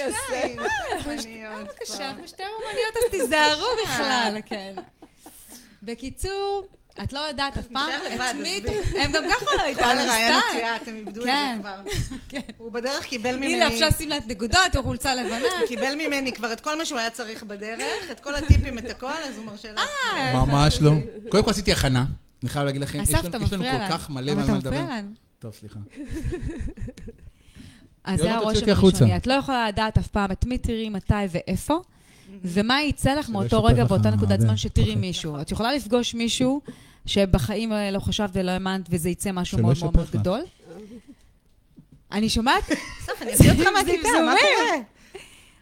בבקשה, 0.56 1.96
פה. 1.96 2.04
אנחנו 2.04 2.28
שתי 2.28 2.42
רומניות, 2.42 2.96
אז 2.96 3.10
תיזהרו 3.10 3.66
בכלל, 3.84 4.38
כן. 4.48 4.74
בקיצור, 5.82 6.68
את 7.02 7.12
לא 7.12 7.18
יודעת 7.18 7.58
אף 7.58 7.66
פעם 7.66 7.90
את 8.14 8.34
מי... 8.42 8.62
הם 8.98 9.12
גם 9.12 9.22
ככה 9.30 9.44
לא 9.44 9.58
כל 9.58 9.64
איתנו, 9.64 9.84
הרעיון 9.84 10.40
סתם. 10.40 10.56
יציאה, 10.56 10.76
אתם 10.76 10.94
איבדו 10.94 11.20
את 11.20 11.26
כן. 11.26 11.56
זה 11.56 11.62
כבר. 11.62 11.82
כן. 12.28 12.40
הוא 12.58 12.72
בדרך 12.72 13.04
קיבל 13.04 13.36
ממני... 13.36 13.54
הנה, 13.54 13.68
אפשר 13.68 13.88
לשים 13.88 14.08
לה 14.08 14.16
את 14.16 14.26
נקודות, 14.26 14.76
או 14.76 14.82
חולצה 14.82 15.14
לבנה. 15.14 15.48
הוא 15.60 15.68
קיבל 15.72 15.94
ממני 15.94 16.32
כבר 16.32 16.52
את 16.52 16.60
כל 16.60 16.78
מה 16.78 16.84
שהוא 16.84 16.98
היה 16.98 17.10
צריך 17.10 17.42
בדרך, 17.42 18.10
את 18.10 18.20
כל 18.20 18.34
הטיפים, 18.34 18.78
את 18.78 18.90
הכל, 18.90 19.12
אז 19.28 19.36
הוא 19.36 19.44
מרשה 19.44 19.72
לך. 19.72 19.80
ממש 20.34 20.80
לא. 20.80 20.92
קודם 21.28 21.44
כל 21.44 21.50
עשיתי 21.50 21.72
הכנה. 21.72 22.04
אני 22.42 22.48
חייב 22.48 22.64
להגיד 22.64 22.80
לכם, 22.80 23.02
יש 23.02 23.14
לנו 23.14 23.48
כל. 23.48 23.88
כך 23.90 24.10
מלא 24.10 24.32
אבל 24.32 24.40
מה 24.40 24.44
אתה 24.44 24.58
לדבר. 24.58 24.70
מפריע 24.70 24.98
לנו. 24.98 25.10
טוב, 25.38 25.54
סליחה. 25.60 25.78
אז 28.04 28.20
זה 28.20 28.34
הרושם. 28.34 28.70
הראשוני. 28.70 29.16
את 29.16 29.26
לא 29.26 29.34
יכולה 29.34 29.68
לדעת 29.68 29.98
אף 29.98 30.06
פעם 30.06 30.32
את 30.32 30.44
מי 30.44 30.58
תראי, 30.58 30.88
מתי 30.88 31.14
ואיפה. 31.30 31.80
ומה 32.44 32.82
יצא 32.82 33.14
לך 33.14 33.26
שלא 33.26 33.32
מאותו 33.32 33.64
רגע 33.64 33.84
באותה 33.84 34.10
נקודת. 34.10 34.40
זמן 34.40 34.56
שתראי 34.56 34.84
אוקיי. 34.84 35.00
מישהו. 35.00 35.40
את 35.40 35.52
יכולה 35.52 35.72
לפגוש 35.72 36.14
מישהו 36.14 36.60
שבחיים 37.06 37.72
לא 37.92 38.00
חשבת 38.00 38.30
ולא 38.32 38.50
האמנת, 38.50 38.86
וזה 38.90 39.08
יצא 39.10 39.32
משהו 39.32 39.58
מאוד 39.58 39.76
מאוד 39.80 39.96
מאוד. 39.96 40.10
גדול. 40.10 40.40
אני 42.12 42.28
שומעת? 42.28 42.64
סוף, 43.06 43.22
אני 43.22 43.32
אוציא 43.32 43.50
אותך 43.52 43.66
מהכיתה, 43.74 44.08
מה. 44.26 44.34
קורה? 44.40 44.76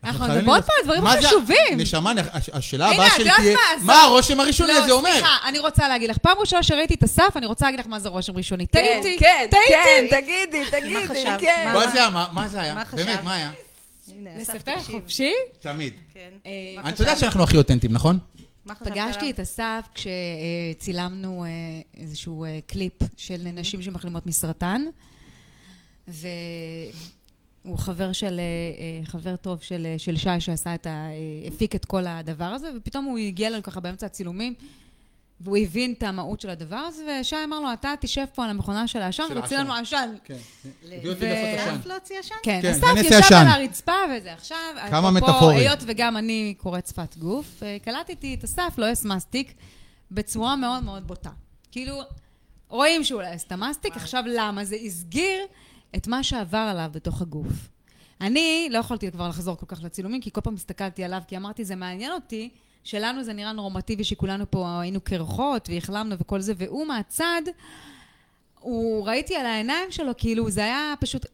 אנחנו 0.04 0.28
מדברות 0.28 0.64
פה 0.64 0.72
על 0.78 0.84
דברים 0.84 1.06
חשובים. 1.06 1.76
נשמה, 1.80 2.12
השאלה 2.52 2.90
הבאה 2.90 3.10
שלי 3.16 3.30
תהיה, 3.36 3.56
מה, 3.82 4.02
הרושם 4.02 4.40
הראשוני 4.40 4.72
הזה 4.72 4.88
לא, 4.88 4.92
אומר? 4.94 5.10
סליחה, 5.12 5.36
אני 5.48 5.58
רוצה 5.58 5.88
להגיד 5.88 6.10
לך, 6.10 6.18
פעם 6.18 6.36
ראשונה 6.38 6.62
שראיתי 6.62 6.94
את 6.94 7.02
אסף, 7.02 7.36
אני 7.36 7.46
רוצה 7.46 7.64
להגיד 7.64 7.80
לך 7.80 7.86
מה 7.86 7.98
זה 7.98 8.08
רושם 8.08 8.36
ראשוני. 8.36 8.66
כן, 8.66 8.78
טעיתי, 9.02 9.18
כן, 9.18 9.46
כן, 9.50 9.56
טעיתי. 10.10 10.22
תגידי, 10.22 10.64
תגידי? 10.70 11.24
כן. 11.38 11.70
מה- 11.74 11.88
זה 11.88 11.98
היה? 12.00 12.10
מה- 12.32 12.48
זה 12.48 12.60
היה? 12.60 12.74
באמת, 12.92 13.22
מה 13.24 13.34
היה? 13.34 13.50
לספר. 14.38 14.80
חופשי? 14.80 15.32
תמיד. 15.60 15.92
כן. 16.14 16.28
אה, 16.46 16.88
את 16.88 17.00
יודעת 17.00 17.18
שאנחנו 17.18 17.42
הכי 17.42 17.56
אותנטיים, 17.56 17.92
נכון? 17.92 18.18
פגשתי? 18.74 19.30
את 19.30 19.40
אסף 19.40 19.88
כשצילמנו 19.94 21.44
אה, 21.44 21.50
איזשהו 21.94 22.44
אה, 22.44 22.58
קליפ 22.66 22.92
של 23.16 23.48
נשים 23.52 23.82
שמחלימות 23.82 24.26
מסרטן, 24.26 24.82
והוא 26.08 27.78
חבר 27.78 28.12
של, 28.12 28.40
אה, 28.40 29.04
חבר 29.04 29.36
טוב 29.36 29.62
של, 29.62 29.94
של 29.98 30.16
שי 30.16 30.40
שעשה 30.40 30.74
את 30.74 30.86
ה... 30.86 31.08
הפיק 31.46 31.74
את 31.74 31.84
כל 31.84 32.06
הדבר 32.06 32.44
הזה, 32.44 32.70
ופתאום 32.76 33.04
הוא 33.04 33.18
הגיע 33.18 33.50
לנו 33.50 33.62
ככה 33.62 33.80
באמצע 33.80 34.06
הצילומים, 34.06 34.54
והוא 35.40 35.56
הבין 35.56 35.92
את 35.98 36.02
המהות 36.02 36.40
של 36.40 36.50
הדבר 36.50 36.76
הזה, 36.76 37.18
ושי 37.20 37.36
אמר 37.44 37.60
לו, 37.60 37.72
אתה 37.72 37.94
תשב 38.00 38.24
פה 38.34 38.44
על 38.44 38.50
המכונה 38.50 38.88
של 38.88 38.98
העשן, 39.02 39.22
העשן. 39.36 39.56
לנו 39.56 39.74
עשן. 39.74 40.14
כן. 40.24 40.36
ל- 40.84 40.92
הביא 40.92 41.10
אותי 41.10 41.24
לעשות 41.24 41.78
עשן. 41.80 41.88
לא 41.88 41.94
הוציא 41.94 42.18
עשן? 42.18 42.34
כן, 42.42 42.58
כן, 42.62 42.70
אסף 42.70 42.86
ישב 43.04 43.14
עשן. 43.14 43.34
על 43.34 43.60
הרצפה 43.62 43.92
וזה. 44.16 44.32
עכשיו, 44.32 44.56
כמה 44.90 45.10
מטאפורי. 45.10 45.54
היות 45.54 45.78
וגם 45.86 46.16
אני 46.16 46.54
קוראת 46.58 46.86
שפת 46.86 47.16
גוף, 47.16 47.62
אה, 47.62 47.76
קלטתי 47.84 48.34
את 48.34 48.44
אסף, 48.44 48.74
לא 48.78 48.86
יש 48.86 49.04
מסטיק, 49.04 49.52
בצורה 50.10 50.56
מאוד 50.56 50.82
מאוד 50.82 51.06
בוטה. 51.06 51.30
כאילו, 51.72 52.00
רואים 52.68 53.04
שהוא 53.04 53.22
לא 53.22 53.26
יש 53.26 53.42
את 53.42 53.52
המסטיק, 53.52 53.96
עכשיו 53.96 54.24
למה? 54.26 54.64
זה 54.64 54.76
הסגיר 54.86 55.40
את 55.96 56.06
מה 56.06 56.22
שעבר 56.22 56.58
עליו 56.58 56.90
בתוך 56.92 57.22
הגוף. 57.22 57.68
אני 58.20 58.68
לא 58.70 58.78
יכולתי 58.78 59.10
כבר 59.10 59.28
לחזור 59.28 59.56
כל 59.56 59.66
כך 59.68 59.82
לצילומים, 59.82 60.20
כי 60.20 60.30
כל 60.32 60.40
פעם 60.40 60.54
הסתכלתי 60.54 61.04
עליו, 61.04 61.20
כי 61.28 61.36
אמרתי, 61.36 61.64
זה 61.64 61.76
מעניין 61.76 62.12
אותי, 62.12 62.50
שלנו 62.88 63.24
זה 63.24 63.32
נראה 63.32 63.52
נורמטיבי, 63.52 64.04
שכולנו 64.04 64.50
פה 64.50 64.80
היינו 64.80 65.00
קרחות 65.00 65.68
והחלמנו 65.72 66.18
וכל 66.18 66.40
זה, 66.40 66.52
והוא 66.56 66.86
מהצד, 66.86 67.42
הוא, 68.60 69.06
ראיתי 69.06 69.36
על 69.36 69.46
העיניים 69.46 69.90
שלו, 69.90 70.12
כאילו, 70.18 70.50
זה 70.50 70.64
היה 70.64 70.94
פשוט... 71.00 71.26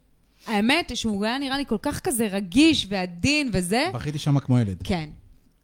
האמת 0.47 0.97
שהוא 0.97 1.25
היה 1.25 1.39
נראה 1.39 1.59
לי 1.59 1.67
כל 1.67 1.79
כך 1.83 2.01
כזה 2.01 2.27
רגיש 2.27 2.87
ועדין 2.89 3.51
וזה. 3.53 3.87
בכיתי 3.95 4.19
שם 4.19 4.39
כמו 4.39 4.59
ילד. 4.59 4.77
כן. 4.85 5.09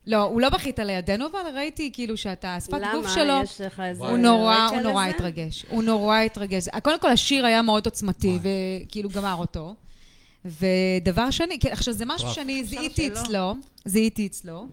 לא, 0.07 0.23
הוא 0.23 0.41
לא 0.41 0.49
בכית 0.49 0.79
לידינו, 0.79 1.27
אבל 1.27 1.57
ראיתי 1.57 1.91
כאילו 1.93 2.17
שאתה, 2.17 2.57
השפת 2.57 2.81
גוף 2.95 3.15
שלו, 3.15 3.25
למה? 3.25 3.43
יש 3.43 3.61
לך 3.61 3.81
איזה... 3.81 4.05
הוא 4.05 4.19
נורא, 4.19 4.69
הוא 4.71 4.81
נורא? 4.81 5.05
התרגש. 5.05 5.65
הוא 5.69 5.83
נורא 5.83 6.19
התרגש. 6.19 6.69
קודם 6.83 7.01
כל, 7.01 7.09
השיר 7.09 7.47
היה 7.47 7.63
מאוד 7.63 7.87
עוצמתי, 7.87 8.39
וכאילו 8.43 9.09
גמר 9.09 9.35
אותו. 9.35 9.75
ודבר 10.45 11.31
שני, 11.31 11.59
כן, 11.59 11.73
עכשיו, 11.73 11.95
זה 11.95 12.05
משהו. 12.07 12.31
שאני 12.31 12.65
זיהיתי. 12.65 13.09
אצלו, 13.09 13.55
זיהיתי 13.85 14.27
אצלו, 14.27 14.67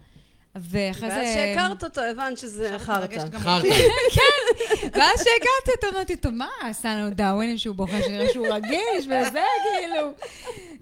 ואחרי 0.70 1.08
ואז 1.08 1.26
זה... 1.28 1.34
שהכרת 1.34 1.84
אותו, 1.84 2.00
הבנת 2.00 2.38
שזה 2.38 2.74
חרטא. 2.78 3.00
מרגשת 3.00 3.30
גם 3.30 3.40
חרטא. 3.40 3.68
ואז 4.92 5.18
שהגעתי, 5.18 5.70
אתה 5.78 5.86
אמרתי, 5.94 6.16
טוב, 6.16 6.34
מה, 6.34 6.46
עשה 6.62 6.94
לנו 6.94 7.10
דאווינים 7.10 7.58
שהוא 7.58 7.76
בוכה, 7.76 8.02
שנראה 8.06 8.26
שהוא 8.32 8.46
רגיש, 8.50 9.04
וזה, 9.04 9.42
כאילו. 9.80 10.10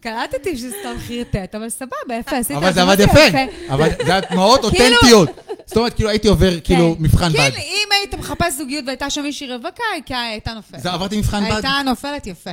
קלטתי 0.01 0.57
שזה 0.57 0.77
סתם 0.81 0.95
חרטט, 0.99 1.55
אבל 1.55 1.69
סבבה, 1.69 2.15
יפה, 2.21 2.37
עשית 2.37 2.57
אבל 2.57 2.69
את 2.69 2.75
זה 2.75 2.83
עבד 2.83 2.97
מה 2.99 3.05
יפה. 3.05 3.39
אבל 3.75 3.89
זה 4.07 4.13
היה 4.13 4.21
תנועות 4.21 4.61
כאילו- 4.61 4.85
אותנטיות. 4.97 5.29
זאת 5.67 5.77
אומרת, 5.77 5.95
כאילו 5.95 6.09
הייתי 6.11 6.29
עובר 6.29 6.61
כאילו 6.61 6.95
כן. 6.97 7.03
מבחן 7.03 7.29
בד. 7.33 7.37
כאילו, 7.37 7.57
אם 7.57 7.89
היית 7.93 8.15
מחפש 8.15 8.55
זוגיות 8.55 8.85
והייתה 8.87 9.11
שם 9.11 9.23
מישהי 9.23 9.53
רווקה, 9.53 9.83
היא 9.95 10.17
הייתה 10.17 10.55
נופלת. 10.55 10.81
זה 10.81 10.93
עברתי 10.93 11.19
מבחן 11.19 11.45
בד. 11.45 11.51
הייתה 11.53 11.81
נופלת 11.85 12.27
יפה. 12.27 12.51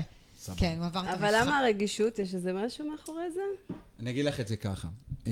כן, 0.58 0.76
הוא 0.78 0.86
עבר 0.86 1.00
את 1.00 1.14
אבל. 1.14 1.36
למה 1.42 1.60
הרגישות? 1.60 2.20
יש 2.20 2.34
איזה 2.34 2.54
משהו 2.54 2.86
מאחורי 2.92 3.24
זה? 3.34 3.73
אני 4.04 4.12
אגיד 4.12 4.26
לך 4.26 4.40
את 4.40 4.48
זה 4.48 4.56
ככה. 4.56 4.88
אה, 5.28 5.32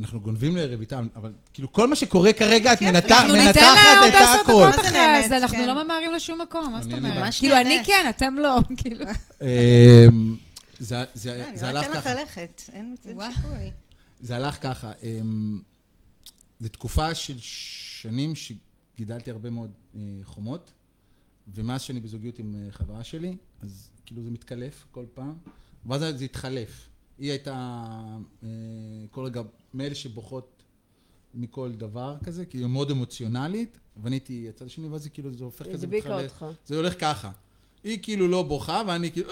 אנחנו 0.00 0.20
גונבים 0.20 0.56
לרויטל, 0.56 1.08
אבל 1.16 1.32
כאילו 1.52 1.72
כל 1.72 1.88
מה 1.88 1.96
שקורה 1.96 2.32
כרגע, 2.32 2.72
את 2.72 2.82
מנתח- 2.82 3.10
אנחנו 3.10 3.32
ניתן 3.32 3.46
מנתחת 3.46 3.60
לה 3.84 3.98
עוד 4.00 4.08
את 4.08 4.14
עשר 4.14 4.40
הכל. 4.42 4.70
דקות 4.72 4.84
אחרי? 4.86 5.28
זה, 5.28 5.36
אנחנו 5.36 5.56
כן. 5.56 5.66
לא 5.66 5.84
ממהרים 5.84 6.12
לשום 6.12 6.40
מקום, 6.40 6.72
מה 6.72 6.82
זאת 6.82 6.92
אני- 6.92 6.98
אני 7.08 7.10
אומרת? 7.18 7.34
כאילו, 7.38 7.56
אני. 7.56 7.82
כן, 7.86 8.06
אתם 8.10 8.34
לא, 8.38 8.58
כאילו. 8.82 9.04
אה, 9.42 10.06
זה- 10.78 11.04
זה 11.14 11.44
אני 11.48 11.58
זה 11.58 11.70
רק 11.70 11.74
הלך 11.76 11.84
אתן 11.86 11.98
לך 11.98 12.04
ככה. 12.04 12.14
ללכת, 12.14 12.62
אין. 12.72 12.94
סיכוי. 13.02 13.70
זה 14.20 14.36
הלך 14.36 14.62
ככה. 14.62 14.92
זו 16.60 16.68
תקופה 16.68 17.14
של 17.14 17.34
שנים 17.40 18.32
שגידלתי 18.34 19.30
הרבה 19.30 19.50
מאוד 19.50 19.70
אה, 19.96 20.00
חומות, 20.24 20.72
ומאז 21.54 21.80
שאני 21.82 22.00
בזוגיות 22.00 22.38
עם 22.38 22.54
אה, 22.66 22.72
חברה 22.72 23.04
שלי, 23.04 23.36
אז 23.62 23.88
כאילו 24.06 24.22
זה 24.22 24.30
מתקלף 24.30 24.84
כל 24.90 25.04
פעם, 25.14 25.34
ואז 25.86 26.00
זה 26.18 26.24
התחלף. 26.24 26.88
היא 27.18 27.30
הייתה 27.30 27.52
אה, 28.44 28.48
כל 29.10 29.24
רגע 29.24 29.40
מאלה 29.74 29.94
שבוכות 29.94 30.62
מכל 31.34 31.72
דבר 31.72 32.14
כזה, 32.24 32.44
כי 32.46 32.58
היא 32.58 32.66
מאוד 32.66 32.90
אמוציונלית, 32.90 33.78
ואני 34.02 34.16
הייתי 34.16 34.46
הצד 34.48 34.66
השני, 34.66 34.88
ואז 34.88 35.02
זה 35.02 35.08
כאילו, 35.10 35.30
זה 35.34 35.44
הופך 35.44 35.62
כזה 35.64 35.72
הדביקה 35.86 36.08
מתחלף. 36.08 36.42
אותך. 36.42 36.46
זה 36.66 36.76
הולך 36.76 37.00
ככה. 37.00 37.30
היא 37.84 37.98
כאילו 38.02 38.28
לא 38.28 38.42
בוכה, 38.42 38.82
ואני 38.86 39.10
כאילו... 39.12 39.30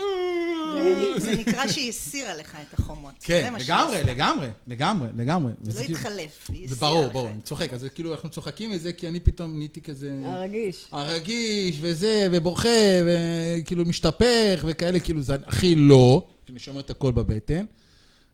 זה- 0.83 1.21
זה 1.21 1.35
נקרא 1.37 1.69
שהיא 1.69 1.89
הסירה 1.89 2.35
לך 2.37 2.57
את 2.69 2.79
החומות. 2.79 3.13
זה 3.21 3.27
כן, 3.27 3.55
לגמרי. 3.61 4.03
לגמרי, 4.05 4.47
לגמרי, 4.67 5.09
לגמרי. 5.17 5.53
זה 5.63 5.81
לא 5.81 5.85
כאילו- 5.85 5.99
התחלף, 5.99 6.51
היא 6.53 6.69
זה 6.69 6.75
הסירה 6.75 6.91
ברור, 6.91 7.07
לך 7.07 7.13
ברור, 7.13 7.27
את 7.29 7.33
אני 7.33 7.41
צוחק, 7.43 7.73
אז 7.73 7.81
זה 7.81 7.89
כאילו 7.89 8.13
אנחנו 8.15 8.29
צוחקים 8.31 8.71
מזה, 8.71 8.93
כי 8.93 9.09
אני 9.09 9.21
פתאום 9.21 9.57
נהייתי 9.57 9.81
כזה... 9.81 10.21
הרגיש. 10.25 10.87
הרגיש 10.93 11.79
וזה, 11.81 12.29
ובוכה, 12.33 12.69
וכאילו 13.07 13.85
משתפך, 13.85 14.65
וכאלה, 14.69 15.01
כאילו 15.01 15.23
זה 15.23 15.35
הכי 15.47 15.75
לא, 15.75 16.27
אני 16.51 16.59
שומר 16.59 16.81
את 16.81 16.91
הכל 16.91 17.13
בבטן, 17.13 17.65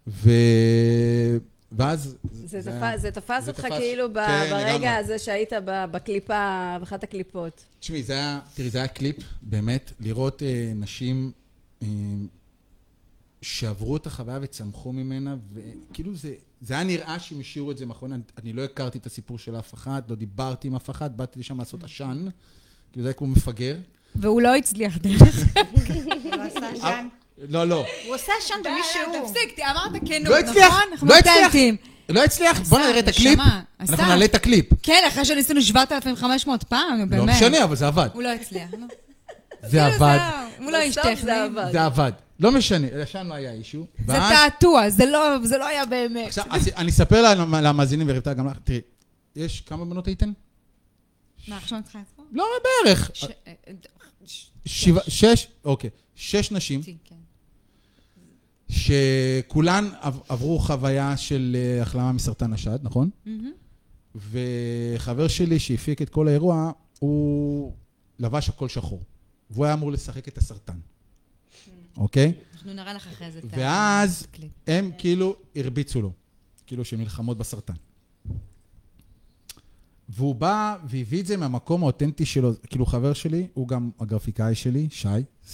ו... 0.07 0.31
ואז... 1.73 2.16
זה 2.33 2.71
היה- 2.73 2.94
תפס- 2.97 3.01
זה 3.01 3.11
תפס 3.11 3.44
זה 3.44 3.51
אותך 3.51 3.64
תפס- 3.64 3.79
כאילו 3.79 4.12
ב- 4.12 4.14
כן, 4.27 4.47
לגמרי. 4.47 4.64
ברגע 4.73 4.97
הזה 4.97 5.18
שהיית 5.18 5.53
ב- 5.64 5.85
בקליפה, 5.90 6.77
באחת 6.81 7.03
הקליפות. 7.05 7.64
תשמעי, 7.81 8.03
זה 8.03 8.12
היה, 8.12 8.40
תראי, 8.55 8.71
זה 8.71 8.79
היה 8.79 8.88
קליפ, 8.88 9.16
באמת, 9.42 9.92
לראות 10.01 10.42
אה, 10.42 10.73
נשים 10.77 11.33
אה, 11.83 11.87
שעברו 13.42 13.97
את 13.97 14.07
החוויה 14.07 14.38
וצמחו 14.42 14.92
ממנה, 14.92 15.37
וכאילו 15.53 16.14
זה, 16.16 16.35
זה 16.61 16.75
היה 16.75 16.85
נראה 16.85 17.18
שהם 17.18 17.40
השאירו 17.40 17.71
את 17.71 17.77
זה 17.79 17.87
מאחורי, 17.87 18.12
אני, 18.14 18.23
אני 18.42 18.53
לא 18.53 18.64
הכרתי 18.64 18.99
את 18.99 19.07
הסיפור 19.07 19.38
של 19.38 19.59
אף 19.59 19.75
אחד, 19.75 20.03
לא 20.09 20.16
דיברתי 20.16 20.68
עם 20.68 20.75
אף 20.75 20.90
אחד, 20.90 21.16
באתי 21.16 21.38
לשם 21.40 21.59
לעשות 21.59 21.85
עשן, 21.85 22.27
כאילו 22.92 23.03
זה 23.03 23.09
היה 23.09 23.14
כמו 23.14 23.27
מפגר. 23.27 23.77
והוא 24.14 24.42
לא 24.42 24.57
הצליח 24.57 24.99
דרך. 24.99 25.23
לא. 27.40 27.46
לא, 27.48 27.68
לא. 27.68 27.85
הוא 28.07 28.14
עושה 28.14 28.33
עשן 28.40 28.55
במי 28.64 28.81
שהוא. 28.92 29.29
תפסיק, 29.29 29.59
אמרת 29.61 30.03
כנות, 30.07 30.29
לא 30.29 30.38
הצליח, 30.38 30.66
נכון? 30.66 30.83
אנחנו 30.92 31.07
לא 31.09 31.14
הצליח. 31.14 31.37
אותנטיים. 31.37 31.77
לא 32.09 32.24
הצליח, 32.24 32.61
בוא 32.61 32.79
נראה 32.79 32.98
את 32.98 33.09
הקליפ, 33.09 33.38
אנחנו. 33.81 33.96
נעלה 34.07 34.24
את 34.24 34.35
הקליפ. 34.35 34.66
כן, 34.83 35.05
אחרי 35.09 35.24
שניסינו 35.24 35.62
7,500 35.62 36.64
פעם, 36.64 36.98
נו, 36.98 37.09
באמת. 37.09 37.27
לא 37.29 37.35
משנה, 37.35 37.64
אבל 37.64 37.77
זה 37.77 37.87
עבד. 37.87 38.09
הוא 38.14 38.22
לא 38.22 38.29
הצליח, 38.29 38.70
נו. 38.79 38.87
זה 39.62 39.70
כאילו, 39.70 39.83
עבד, 39.83 40.18
הוא 40.59 40.70
לא 40.72 40.81
איש 40.81 40.94
טכני. 40.94 41.33
זה 41.72 41.85
עבד. 41.85 42.12
לא 42.40 42.53
משנה, 42.53 42.87
לא 43.24 43.35
היה 43.35 43.53
אישו. 43.53 43.87
זה 44.07 44.12
תעתוע, 44.12 44.90
זה 44.90 45.07
לא- 45.07 45.37
זה 45.44 45.59
לא 45.59 45.66
היה 45.66 45.87
באמת. 45.87 46.27
עכשיו, 46.27 46.44
אני 46.77 46.90
אספר 46.90 47.35
למאזינים 47.62 48.09
ורויטל 48.11 48.33
גם 48.35 48.46
לך, 48.46 48.57
תראי, 48.64 48.81
יש 49.37 49.61
כמה 49.61 49.85
בנות 49.85 50.07
הייתן? 50.07 50.33
מה, 51.48 51.57
עכשיו 51.57 51.79
נתחיל 51.79 52.01
לספור? 52.01 52.24
לא, 52.33 52.44
בערך. 52.85 53.11
אה, 53.46 53.53
שבע, 54.66 55.01
שש, 55.09 55.46
אוקיי. 55.64 55.90
שש 56.16 56.51
נשים. 56.53 56.81
שכולן 58.68 59.88
עב- 60.00 60.20
עברו 60.28 60.59
חוויה 60.59 61.16
של 61.16 61.57
אה, 61.59 61.83
החלמה 61.83 62.12
מסרטן 62.12 62.52
השד, 62.52 62.78
נכון? 62.83 63.11
וחבר 64.14 65.28
שלי 65.28 65.59
שהפיק 65.59 66.02
את 66.02 66.09
כל 66.09 66.28
האירוע, 66.28 66.70
הוא 66.98 67.72
לבש 68.18 68.48
הכל 68.48 68.68
שחור. 68.68 69.02
והוא 69.50 69.64
היה 69.64 69.74
אמור 69.74 69.92
לשחק 69.92 70.28
את 70.28 70.38
הסרטן, 70.38 70.78
אוקיי? 71.96 72.33
אנחנו 72.54 72.72
נראה 72.72 72.92
לך 72.94 73.07
אחרי 73.07 73.31
זה 73.33 73.38
את 73.38 73.44
ואז 73.50 74.26
הקליפ. 74.31 74.50
הם 74.66 74.90
כאילו 74.98 75.37
הרביצו 75.57 76.02
לו, 76.02 76.12
כאילו 76.66 76.85
של 76.85 76.96
מלחמות 76.96 77.38
בסרטן. 77.38 77.74
והוא 80.09 80.35
בא 80.35 80.77
והביא 80.85 81.21
את 81.21 81.27
זה 81.27 81.37
מהמקום 81.37 81.83
האותנטי 81.83 82.25
שלו, 82.25 82.53
כאילו 82.66 82.87
חבר 82.87 83.12
שלי, 83.12 83.47
הוא 83.55 83.68
גם 83.68 83.90
הגרפיקאי 84.01 84.55
שלי, 84.55 84.88
שי, 84.90 85.09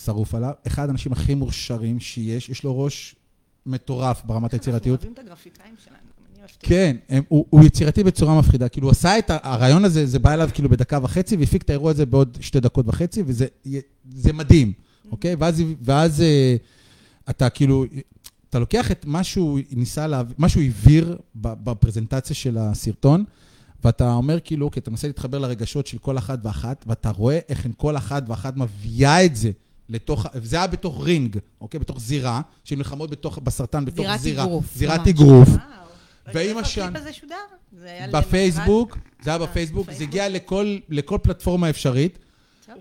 שרוף 0.04 0.34
עליו, 0.34 0.52
אחד 0.66 0.88
האנשים 0.88 1.12
הכי 1.12 1.34
מוכשרים 1.34 2.00
שיש, 2.00 2.48
יש 2.48 2.64
לו 2.64 2.78
ראש 2.78 3.14
מטורף 3.66 4.22
ברמת 4.24 4.52
היצירתיות. 4.52 5.00
אנחנו 5.00 5.08
אוהבים 5.08 5.24
את 5.24 5.32
הגרפיקאים 5.32 5.74
שלנו, 5.84 5.96
אני 6.30 6.38
אוהבת. 6.38 6.56
כן, 6.60 6.96
הם, 7.08 7.22
הוא, 7.28 7.46
הוא 7.50 7.64
יצירתי 7.64 8.04
בצורה 8.04 8.38
מפחידה. 8.38 8.68
כאילו, 8.68 8.86
הוא 8.86 8.90
עשה 8.90 9.18
את 9.18 9.30
הרעיון 9.30 9.84
הזה, 9.84 10.06
זה 10.06 10.18
בא 10.18 10.34
אליו 10.34 10.48
כאילו 10.54 10.68
בדקה 10.68 10.98
וחצי, 11.02 11.36
והפיק 11.36 11.62
את 11.62 11.70
האירוע 11.70 11.90
הזה 11.90 12.06
בעוד 12.06 12.38
שתי 12.40 12.60
דקות 12.60 12.88
וחצי, 12.88 13.22
וזה 13.26 13.46
זה 14.10 14.32
מדהים, 14.32 14.72
אוקיי? 15.10 15.34
ואז, 15.34 15.62
ואז 15.82 16.20
אה, 16.20 16.56
אתה 17.30 17.50
כאילו, 17.50 17.84
אתה 18.50 18.58
לוקח 18.58 18.90
את 18.90 19.06
מה 19.06 19.24
שהוא 19.24 19.60
ניסה 19.70 20.06
להעביר, 20.06 20.34
מה 20.38 20.48
שהוא 20.48 20.62
העביר 20.62 21.18
בפרזנטציה 21.34 22.36
של 22.36 22.58
הסרטון, 22.58 23.24
ואתה 23.84 24.12
אומר 24.12 24.40
כאילו, 24.40 24.66
אוקיי, 24.66 24.80
אתה 24.80 24.90
מנסה 24.90 25.06
להתחבר 25.06 25.38
לרגשות 25.38 25.86
של 25.86 25.98
כל 25.98 26.18
אחת 26.18 26.38
ואחת, 26.42 26.84
ואתה 26.88 27.10
רואה 27.10 27.38
איך 27.48 27.64
הן 27.64 27.72
כל 27.76 27.96
אחת 27.96 28.22
ואחת 28.28 28.56
מביאה 28.56 29.24
את 29.24 29.36
זה 29.36 29.50
לתוך, 29.88 30.26
זה 30.42 30.56
היה 30.56 30.66
בתוך 30.66 31.04
רינג, 31.04 31.38
אוקיי? 31.60 31.80
בתוך 31.80 32.00
זירה, 32.00 32.40
של 32.64 32.76
מלחמות 32.76 33.10
בתוך, 33.10 33.38
בסרטן, 33.38 33.84
בתוך 33.84 34.06
זירת 34.06 34.20
זירה. 34.20 34.44
אגרוף, 34.44 34.74
זירת. 34.74 35.08
אגרוף. 35.08 35.48
ועם 36.34 36.48
איפה 36.48 36.60
השן. 36.60 36.92
שודר? 37.12 37.34
זה 37.80 37.86
היה 37.86 38.08
בפייסבוק, 38.08 38.98
זה 39.22 39.30
היה 39.30 39.40
אה, 39.40 39.46
בפייסבוק, 39.46 39.92
זה. 39.92 40.02
הגיע 40.02 40.28
לכל, 40.28 40.78
לכל 40.88 41.18
פלטפורמה 41.22 41.70
אפשרית, 41.70 42.18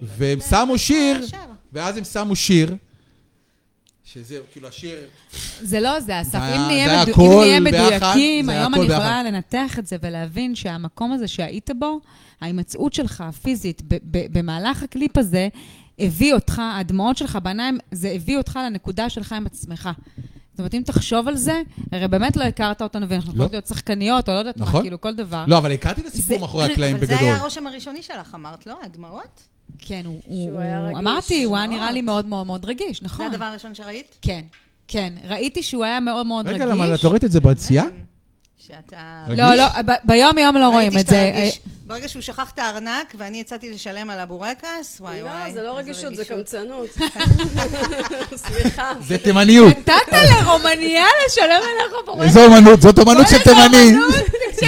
והם 0.01 0.39
שמו 0.39 0.73
זה 0.73 0.77
שיר. 0.77 1.17
ואז 1.73 1.97
הם 1.97 2.03
שמו 2.03 2.35
שיר, 2.35 2.75
שזה 4.13 4.39
כאילו 4.51 4.67
השיר, 4.67 4.97
זה 5.61 5.79
לא 5.79 5.99
זה, 5.99 6.21
אסף. 6.21 6.35
אם 6.35 6.41
היה- 6.41 6.67
נהיה 6.67 7.03
מדו- 7.05 7.43
אם 7.43 7.47
נהיה 7.47 7.59
מדויקים, 7.59 8.49
היום 8.49 8.75
אני. 8.75 8.83
יכולה 8.83 9.23
לנתח 9.23 9.79
את 9.79 9.87
זה 9.87 9.95
ולהבין 10.01 10.55
שהמקום 10.55 11.11
הזה 11.11 11.27
שהיית 11.27 11.69
בו, 11.79 11.99
ההימצאות 12.41 12.93
שלך 12.93 13.21
הפיזית 13.27 13.81
ב- 13.87 13.95
ב- 14.11 14.37
במהלך 14.39 14.83
הקליפ 14.83 15.17
הזה, 15.17 15.47
הביא 15.99 16.33
אותך, 16.33 16.61
הדמעות 16.75 17.17
שלך 17.17 17.37
בעיניים, 17.43 17.77
זה 17.91 18.09
הביא 18.09 18.37
אותך 18.37 18.59
לנקודה 18.65 19.09
שלך 19.09 19.33
עם 19.33 19.45
עצמך. 19.45 19.89
זאת 20.51 20.59
אומרת, 20.59 20.73
אם 20.73 20.81
תחשוב 20.85 21.27
על 21.27 21.35
זה, 21.37 21.61
הרי 21.91 22.07
באמת 22.07 22.37
לא 22.37 22.43
הכרת 22.43 22.81
אותנו, 22.81 23.09
ואנחנו 23.09 23.29
לא. 23.29 23.33
יכולות 23.33 23.51
להיות 23.51 23.67
שחקניות, 23.67 24.29
או 24.29 24.33
לא 24.33 24.39
יודעת 24.39 24.57
מה, 24.57 24.65
נכון. 24.65 24.81
כאילו, 24.81 25.01
כל 25.01 25.15
דבר. 25.15 25.43
לא, 25.47 25.57
אבל 25.57 25.71
הכרתי 25.71 26.01
את 26.01 26.05
הסיפור 26.05 26.39
מאחורי 26.39 26.65
הקלעים 26.65 26.95
אבל 26.95 27.05
זה 27.05 27.13
בגדול. 27.13 27.27
היה 27.29 27.37
הרושם 27.37 27.67
הראשוני 27.67 28.01
שלך, 28.01 28.35
אמרת, 28.35 28.67
לא? 28.67 28.79
הדמעות? 28.83 29.41
כן, 29.79 30.01
הוא, 30.05 30.21
שהוא 30.25 30.51
הוא, 30.51 30.59
היה 30.59 30.79
הוא 30.79 30.87
רגיש. 30.87 30.99
אמרתי, 30.99 31.43
הוא 31.43 31.57
היה 31.57 31.67
מאוד. 31.67 31.79
נראה 31.79 31.91
לי 31.91 32.01
מאוד 32.01 32.25
מאוד 32.25 32.47
מאוד 32.47 32.65
רגיש, 32.65 32.99
זה 32.99 33.05
נכון. 33.05 33.25
הדבר 33.25 33.45
הראשון 33.45 33.75
שראית? 33.75 34.17
כן, 34.21 34.41
כן. 34.87 35.13
ראיתי 35.27 35.63
שהוא 35.63 35.83
היה 35.83 35.99
מאוד 35.99 36.25
מאוד 36.25 36.47
רגיש. 36.47 36.61
רגע, 36.61 36.71
למה, 36.71 36.87
את 36.95 37.09
ראית 37.09 37.23
את 37.23 37.31
זה 37.31 37.39
ביציאה? 37.39 37.83
שאתה... 38.67 39.23
לא, 39.27 39.55
לא, 39.55 39.65
ב- 39.85 40.01
ביום 40.03 40.37
יום 40.37 40.57
לא 40.57 40.67
רואים 40.67 40.97
את 40.97 41.07
זה. 41.07 41.31
רגיש. 41.35 41.59
ברגע 41.87 42.07
שהוא 42.07 42.21
שכח 42.21 42.51
את 42.53 42.59
הארנק 42.59 43.13
ואני 43.17 43.39
יצאתי 43.39 43.69
לשלם 43.71 44.09
על 44.09 44.19
הבורקס, 44.19 44.97
וואי 44.99 45.23
וואי. 45.23 45.47
לא, 45.47 45.53
זה 45.53 45.63
לא 45.63 45.77
רגישות, 45.77 46.15
זה. 46.15 46.25
קמצנות. 46.25 46.89
סליחה. 48.45 48.91
זה 49.07 49.17
תימניות. 49.17 49.77
נתת 49.77 49.93
לרומניה 50.11 51.05
לשלם 51.27 51.49
עליך 51.49 51.93
בורקס? 52.05 52.23
איזו 52.23 52.45
אומנות, 52.45 52.81
זאת 52.81 52.99
אומנות 52.99 53.27
של 53.27 53.39
תימני. 53.39 53.93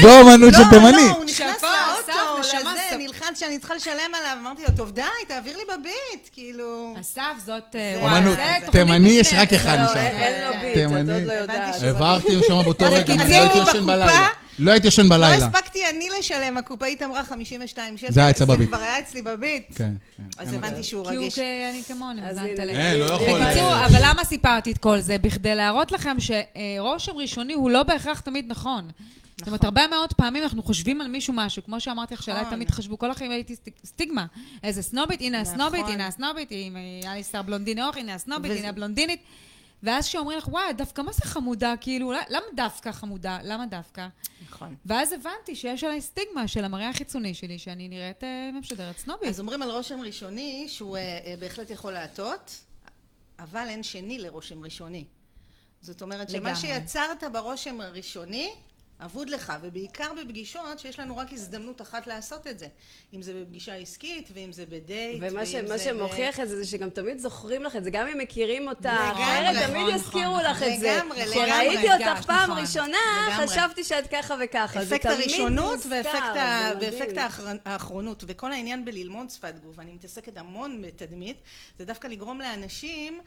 זו 0.01 0.19
אומנות 0.19 0.53
של 0.53 0.59
לא, 0.59 0.69
תימני. 0.69 0.91
לא, 0.91 1.11
הוא 1.11 1.25
נכנס 1.25 1.63
לאוטו, 1.63 2.39
לזה, 2.39 2.97
נלחץ 2.97 3.39
שאני 3.39 3.59
צריכה 3.59 3.75
לשלם 3.75 4.15
עליו. 4.19 4.37
אמרתי 4.41 4.61
לו, 4.61 4.69
טוב, 4.77 4.91
די, 4.91 5.01
תעביר 5.27 5.57
לי 5.57 5.63
בביט, 5.63 6.29
כאילו... 6.33 6.93
אסף, 7.01 7.21
זאת... 7.45 7.75
אה, 7.75 8.21
תוכנית 8.25 8.71
תימני 8.71 9.09
יש 9.09 9.33
רק. 9.33 9.53
אחד 9.53 9.77
לא, 9.77 9.83
נשאר. 9.83 9.95
אין 9.97 10.47
לו. 10.47 10.61
ביט, 10.61 10.77
את. 10.77 10.91
עוד 10.91 11.27
לא 11.27 11.33
יודעת. 11.33 11.83
העברתי 11.83 12.39
שם 12.47 12.61
באותו 12.63 12.85
רגע, 12.91 13.13
לא 13.87 13.93
ישן 13.93 14.05
בלילה. 14.07 14.27
לא 14.59 14.71
הייתי 14.71 14.87
ישן 14.87 15.03
לא 15.03 15.09
בלילה. 15.09 15.35
הספקתי 15.45 15.79
אני 15.89 16.07
לשלם, 16.19 16.57
הקופאית 16.57 17.01
אמרה 17.01 17.23
52 17.23 17.97
שקל. 17.97 18.11
זה 18.11 18.19
היה 18.19 18.29
אצלה 18.29 18.45
בביט. 18.45 18.67
כבר 18.69 18.77
היה 18.77 18.99
אצלי 18.99 19.21
בביט. 19.21 19.63
כן. 19.75 19.91
אז 20.37 20.53
הבנתי 20.53 20.83
שהוא 20.83 21.09
כי 21.09 21.15
הוא 21.15 21.23
רגיש. 21.23 21.39
אני 21.39 21.81
כמוני, 21.87 22.21
הנה. 22.21 22.43
לב. 22.65 22.75
אין, 22.75 22.99
לא 22.99 23.05
יכול. 23.05 23.25
בקיצור, 23.43 23.73
אה, 23.73 23.85
אבל 23.85 23.99
למה 24.01 24.23
סיפרתי 24.23 24.71
את 24.71 24.77
כל 24.77 24.99
זה? 24.99 25.17
בכדי 25.17 25.55
להראות 25.55 25.91
לכם 25.91 26.17
שרושם 26.19 27.11
ראשוני 27.11 27.53
הוא 27.53 27.69
לא 27.69 27.83
בהכרח 27.83 28.19
תמיד 28.19 28.45
נכון. 28.51 28.89
זאת 29.37 29.47
אומרת, 29.47 29.63
הרבה 29.63 29.87
מאוד 29.87 30.13
פעמים 30.13 30.43
אנחנו 30.43 30.63
חושבים 30.63 31.01
על 31.01 31.07
מישהו 31.07 31.33
משהו, 31.37 31.63
כמו 31.65 31.79
שאמרתי 31.79 32.13
לך, 32.13 32.23
שעליי 32.23 32.41
נכון. 32.41 32.53
תמיד 32.55 32.71
חשבו, 32.71 32.97
כל 32.99 33.11
החיים 33.11 33.31
הייתי 33.31 33.55
סטיג- 33.55 33.73
סטיגמה. 33.85 34.25
איזה 34.63 34.81
סנובית, 34.81 35.21
הנה 35.21 35.41
הסנובית, 35.41 35.81
נכון. 35.81 35.93
הנה 35.93 36.07
הסנובית, 36.07 36.51
אם 36.51 36.75
היה 37.03 37.15
לי 37.15 37.23
שר 37.23 37.41
בלונדיני 37.41 37.83
אור, 37.83 37.91
הנה 37.97 38.13
הסנובית, 38.13 38.51
הנה 38.57 38.69
הבלונדינית. 38.69 39.19
ואז 39.83 40.05
שאומרים 40.05 40.37
לך, 40.37 40.47
וואי, 40.47 40.73
דווקא 40.73 41.01
מה 41.01 41.11
זה 41.11 41.21
חמודה? 41.25 41.73
כאילו, 41.81 42.11
למה 42.11 42.45
דווקא 42.55 42.91
חמודה? 42.91 43.39
למה 43.43 43.65
דווקא? 43.65 44.07
נכון. 44.49 44.75
ואז 44.85 45.13
הבנתי 45.13 45.55
שיש 45.55 45.83
עליי 45.83 46.01
סטיגמה 46.01 46.47
של 46.47 46.65
המראה 46.65 46.89
החיצוני 46.89 47.33
שלי, 47.33 47.59
שאני 47.59 47.87
נראית 47.87 48.23
אה, 48.23 48.49
משדרת 48.59 48.97
סנובית. 48.97 49.29
אז 49.29 49.39
אומרים 49.39 49.61
על 49.61 49.71
רושם 49.71 50.01
ראשוני 50.01 50.65
שהוא 50.69 50.97
אה, 50.97 51.01
אה, 51.01 51.35
בהחלט 51.39 51.69
יכול 51.69 51.93
להטות, 51.93 52.51
אבל 53.39 53.65
אין 53.67 53.83
שני 53.83 54.19
לרושם 54.19 54.63
ראשוני. 54.63 55.05
זאת 55.81 56.01
אומרת 56.01 56.29
שמה. 56.29 56.55
שיצרת 56.55 57.23
ברושם 57.31 57.81
הראשוני, 57.81 58.51
אבוד 58.99 59.29
לך, 59.29 59.53
ובעיקר 59.61 60.11
בפגישות 60.21 60.79
שיש 60.79 60.99
לנו 60.99 61.17
רק 61.17 61.33
הזדמנות 61.33 61.81
אחת 61.81 62.07
לעשות 62.07 62.47
את 62.47 62.59
זה. 62.59 62.67
אם 63.13 63.21
זה 63.21 63.33
בפגישה 63.41 63.75
עסקית, 63.75 64.29
ואם 64.33 64.51
זה 64.51 64.65
בדייט, 64.65 65.17
ומה 65.21 65.39
ואם 65.39 65.45
ש- 65.45 65.55
מה 65.55 65.77
זה 65.77 65.93
ב- 65.93 65.97
שמוכיח 65.97 66.39
את 66.39 66.49
זה, 66.49 66.57
זה 66.63 66.67
שגם 66.67 66.89
תמיד 66.89 67.19
זוכרים 67.19 67.63
לך 67.63 67.75
את 67.75 67.83
זה, 67.83 67.89
גם 67.89 68.07
אם 68.07 68.17
מכירים 68.17 68.67
אותה, 68.67 69.11
אחרת 69.11 69.67
תמיד 69.67 69.81
נכון, 69.81 69.95
יזכירו 69.95 70.33
נכון, 70.39 70.43
לך 70.51 70.63
את 70.63 70.79
זה. 70.79 70.95
לגמרי, 70.97 71.17
לגמרי. 71.25 71.31
כשראיתי 71.33 71.93
אותך 71.93 72.25
פעם 72.25 72.49
נכון. 72.51 72.61
ראשונה. 72.63 72.97
חשבתי 73.47 73.83
שאת 73.83 74.07
ככה 74.07 74.35
וככה. 74.45 74.83
אפקט 74.83 75.05
הראשונות 75.05 75.79
ואפקט. 75.89 77.17
האחרונות, 77.65 78.23
וכל 78.27 78.51
העניין 78.51 78.85
בללמוד 78.85 79.29
שפת 79.29 79.53
גוף, 79.63 79.79
אני 79.79 79.93
מתעסקת 79.93 80.37
המון 80.37 80.81
בתדמית, 80.81 81.37
זה 81.79 81.85
דווקא 81.85 82.07
לגרום 82.07 82.39
לאנשים 82.41 83.19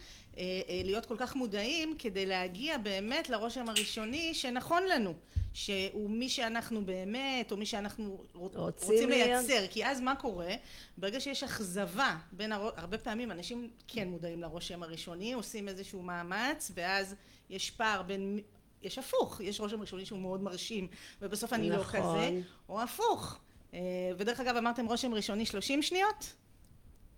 להיות 0.85 1.07
כל 1.07 1.17
כך 1.19 1.37
מודעים 1.37 1.95
כדי 1.99 2.27
להגיע 2.27 2.79
באמת 2.79 3.31
לרושם 3.31 3.69
הראשוני 3.69 4.35
שנכון 4.35 4.83
לנו, 4.83 5.15
שהוא 5.53 6.11
מי 6.11 6.29
שאנחנו 6.29 6.87
באמת, 6.87 7.53
או 7.53 7.57
מי 7.57 7.67
שאנחנו 7.67 8.25
רוצ... 8.35 8.57
רוצים 8.57 8.89
רוצים. 8.89 9.09
לייצר, 9.09 9.67
כי 9.71 9.87
אז 9.87 10.01
מה 10.01 10.17
קורה? 10.17 10.55
ברגע 10.99 11.21
שיש 11.21 11.43
אכזבה 11.43 12.17
בין, 12.33 12.53
הר... 12.53 12.71
הרבה 12.77 12.99
פעמים 12.99 13.31
אנשים 13.31 13.71
כן 13.89 14.09
מודעים 14.09 14.43
לרושם 14.43 14.83
הראשוני, 14.83 15.33
עושים 15.33 15.69
איזשהו 15.69 16.03
מאמץ, 16.03 16.71
ואז 16.75 17.15
יש 17.51 17.71
פער 17.71 18.03
בין... 18.03 18.41
יש 18.83 18.99
הפוך, 18.99 19.41
יש 19.41 19.61
רושם 19.61 19.81
ראשוני 19.81 20.07
שהוא 20.07 20.19
מאוד 20.19 20.43
מרשים, 20.43 20.89
ובסוף 21.23 21.53
אני 21.53 21.71
לא 21.71 21.77
נכון. 21.77 22.01
כזה, 22.01 22.41
או 22.69 22.83
הפוך. 22.83 23.39
אה, 23.75 23.81
ודרך 24.19 24.41
אגב, 24.41 24.57
אמרתם 24.57 24.87
רושם 24.87 25.15
ראשוני 25.15 25.47
30 25.47 25.83
שניות? 25.83 26.35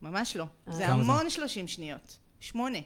ממש 0.03 0.37
לא. 0.37 0.45
זה? 0.67 0.87
המון 0.87 1.31
30 1.31 1.69
שניות. 1.69 2.19
שמונה. 2.41 2.79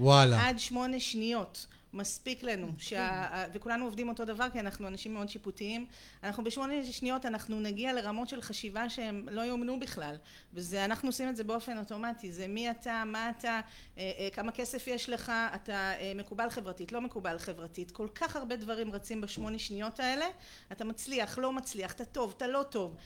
וואלה. 0.00 0.48
עד 0.48 0.58
שמונה 0.58 1.00
שניות. 1.00 1.66
מספיק 1.92 2.42
לנו, 2.42 2.68
שה... 2.78 3.44
וכולנו 3.52 3.84
עובדים 3.84 4.08
אותו 4.08 4.24
דבר 4.24 4.46
כי 4.52 4.60
אנחנו 4.60 4.88
אנשים 4.88 5.14
מאוד 5.14 5.28
שיפוטיים. 5.28 5.86
אנחנו 6.24 6.44
בשמונה 6.44 6.84
שניות 6.84 7.26
אנחנו 7.26 7.60
נגיע 7.60 7.92
לרמות 7.92 8.28
של 8.28 8.42
חשיבה 8.42 8.90
שהם 8.90 9.28
לא 9.30 9.40
יאומנו 9.40 9.80
בכלל. 9.80 10.16
וזה, 10.54 10.84
אנחנו 10.84 11.08
עושים 11.08 11.28
את 11.28 11.36
זה 11.36 11.44
באופן 11.44 11.78
אוטומטי. 11.78 12.32
זה 12.32 12.48
מי 12.48 12.70
אתה, 12.70 13.02
מה 13.06 13.30
אתה, 13.30 13.60
אה, 13.98 14.12
אה, 14.18 14.28
כמה 14.32 14.52
כסף 14.52 14.86
יש 14.86 15.08
לך, 15.08 15.32
אתה 15.54 15.72
אה, 15.72 16.12
מקובל 16.14 16.50
חברתית, 16.50 16.92
לא 16.92 17.00
מקובל 17.00 17.38
חברתית. 17.38 17.90
כל 17.90 18.08
כך 18.14 18.36
הרבה 18.36 18.56
דברים 18.56 18.92
רצים 18.92 19.20
בשמונה 19.20 19.58
שניות 19.58 20.00
האלה. 20.00 20.26
אתה 20.72 20.84
מצליח, 20.84 21.38
לא 21.38 21.52
מצליח, 21.52 21.92
אתה 21.92 22.04
טוב, 22.04 22.34
אתה 22.36 22.46
לא 22.46 22.62
טוב. 22.62 22.96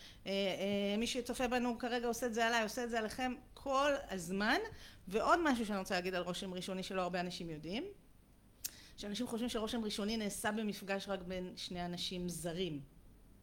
מי 0.99 1.07
שצופה 1.07 1.49
בנו 1.49 1.79
כרגע 1.79 2.07
עושה 2.07 2.27
את 2.27 2.35
זה 2.35 2.47
עליי, 2.47 2.63
עושה 2.63 2.85
את 2.85 2.91
זה 2.91 2.99
עליכם 2.99 3.33
כל 3.55 3.91
הזמן. 4.11 4.59
ועוד 5.09 5.39
משהו 5.43 5.67
שאני 5.67 5.79
רוצה 5.79 5.95
להגיד 5.95 6.15
על 6.15 6.23
רושם 6.23 6.55
ראשוני 6.55 6.83
שלא 6.83 7.03
הרבה 7.03 7.21
אנשים 7.21 7.51
יודעים. 7.51 7.85
שאנשים 8.97 9.27
חושבים 9.27 9.49
שרושם 9.49 9.85
ראשוני 9.85 10.17
נעשה 10.17 10.53
במפגש 10.53 11.09
רק 11.09 11.21
בין 11.23 11.53
שני 11.57 11.85
אנשים 11.85 12.29
זרים. 12.29 12.81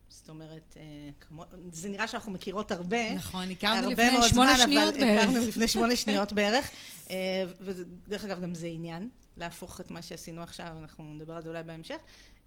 זאת 0.10 0.30
אומרת, 0.30 0.78
אה, 0.78 0.84
כמו, 1.20 1.44
זה 1.72 1.90
נראה 1.90 2.08
שאנחנו 2.08 2.32
מכירות 2.32 2.72
הרבה. 2.72 3.14
נכון, 3.14 3.52
הכרנו 3.52 3.90
לפני 3.92 4.30
שמונה 4.30 4.56
זמן, 4.56 4.66
שניות 4.66 4.94
אבל 4.96 5.04
בערך. 5.04 5.24
הכרנו 5.24 5.48
לפני 5.48 5.68
שמונה 5.68 5.96
שניות 6.02 6.34
בערך. 6.34 6.72
אה, 7.10 7.44
ודרך 7.62 8.26
אגב, 8.26 8.42
גם 8.42 8.56
זה 8.56 8.68
עניין, 8.68 9.10
להפוך 9.38 9.82
את 9.82 9.92
מה 9.92 10.02
שעשינו 10.02 10.44
עכשיו, 10.44 10.78
אנחנו 10.82 11.14
נדבר 11.14 11.34
על 11.34 11.42
זה 11.42 11.50
אולי 11.50 11.64
בהמשך. 11.64 11.98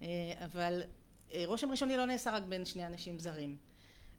אה, 0.01 0.07
אבל 0.45 0.81
רושם 1.45 1.71
ראשוני 1.71 1.97
לא 1.97 2.05
נעשה 2.05 2.31
רק 2.31 2.43
בין 2.43 2.65
שני 2.65 2.85
אנשים 2.85 3.19
זרים. 3.19 3.57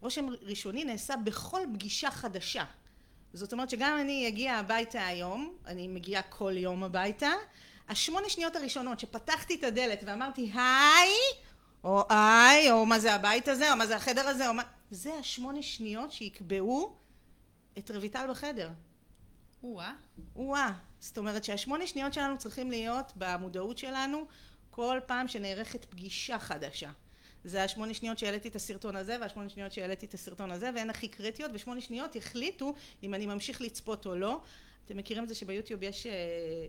רושם 0.00 0.26
ראשוני 0.42 0.84
נעשה 0.84 1.14
בכל 1.24 1.60
פגישה 1.74 2.10
חדשה. 2.10 2.64
זאת 3.36 3.52
אומרת 3.52 3.70
שגם 3.70 3.98
אני 4.00 4.28
אגיע 4.28 4.54
הביתה 4.54 5.06
היום, 5.06 5.56
אני 5.66 5.88
מגיעה 5.88 6.22
כל 6.22 6.52
יום 6.56 6.84
הביתה, 6.84 7.30
השמונה 7.88 8.28
שניות 8.28 8.56
הראשונות 8.56 9.00
שפתחתי 9.00 9.54
את 9.54 9.64
הדלת 9.64 10.02
ואמרתי 10.06 10.52
היי, 10.54 11.12
או 11.84 12.04
היי, 12.08 12.70
או 12.70 12.86
מה 12.86 12.98
זה 12.98 13.14
הבית 13.14 13.48
הזה, 13.48 13.72
או 13.72 13.76
מה 13.76 13.86
זה 13.86 13.96
החדר 13.96 14.28
הזה, 14.28 14.48
או 14.48 14.54
מה... 14.54 14.62
זה 14.90 15.14
השמונה 15.14 15.62
שניות 15.62 16.12
שיקבעו 16.12 16.96
את 17.78 17.90
רויטל 17.90 18.26
בחדר. 18.30 18.70
או-אה. 19.62 19.92
או-אה. 20.36 20.72
זאת 21.00 21.18
אומרת 21.18 21.44
שהשמונה 21.44 21.86
שניות 21.86 22.14
שלנו 22.14 22.38
צריכים 22.38 22.70
להיות 22.70 23.12
במודעות 23.16 23.78
שלנו 23.78 24.26
כל 24.70 24.98
פעם 25.06 25.28
שנערכת 25.28 25.84
פגישה 25.84 26.38
חדשה. 26.38 26.90
זה 27.46 27.64
השמונה 27.64 27.94
שניות 27.94 28.18
שהעליתי 28.18 28.48
את 28.48 28.56
הסרטון 28.56 28.96
הזה 28.96 29.16
והשמונה 29.20 29.48
שניות 29.48 29.72
שהעליתי 29.72 30.06
את 30.06 30.14
הסרטון 30.14 30.50
הזה 30.50 30.70
והן 30.74 30.90
הכי 30.90 31.08
קריטיות 31.08 31.50
ושמונה 31.54 31.80
שניות 31.80 32.16
יחליטו 32.16 32.74
אם 33.02 33.14
אני 33.14 33.26
ממשיך 33.26 33.60
לצפות 33.60 34.06
או 34.06 34.14
לא. 34.14 34.40
אתם 34.86 34.96
מכירים 34.96 35.24
את 35.24 35.28
זה 35.28 35.34
שביוטיוב 35.34 35.82
יש 35.82 36.06
אה, 36.06 36.12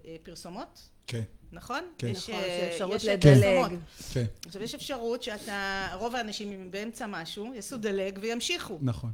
אה, 0.06 0.16
פרסומות? 0.24 0.90
כן, 1.08 1.22
נכון? 1.52 1.84
כן. 1.98 2.08
יש, 2.08 2.30
נכון, 2.30 2.44
אה, 2.44 2.48
יש 2.48 2.74
אפשרות 2.74 3.04
לדלג. 3.04 3.22
פרסומות. 3.22 3.80
כן, 4.14 4.26
עכשיו 4.46 4.64
יש 4.64 4.76
אפשרות 4.76 5.24
שאתה, 5.24 5.88
רוב 5.94 6.16
האנשים 6.16 6.72
באמצע 6.72 7.08
משהו, 7.08 7.54
יעשו 7.54 7.78
דלג 7.78 8.20
וימשיכו. 8.22 8.78
נכון. 8.82 9.12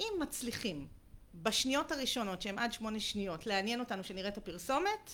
אם 0.00 0.12
מצליחים 0.20 0.86
בשניות 1.34 1.92
הראשונות 1.92 2.42
שהן 2.42 2.58
עד 2.58 2.72
שמונה 2.72 3.00
שניות 3.00 3.46
לעניין 3.46 3.80
אותנו 3.80 4.04
שנראה 4.04 4.28
את 4.28 4.38
הפרסומת, 4.38 5.10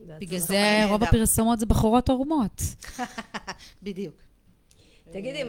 בגלל. 0.00 0.38
זה 0.38 0.84
רוב. 0.88 1.02
הפרסומות 1.02 1.58
זה 1.58 1.66
בחורות 1.66 2.08
עורמות. 2.08 2.62
בדיוק. 3.82 4.23
תגידי, 5.10 5.42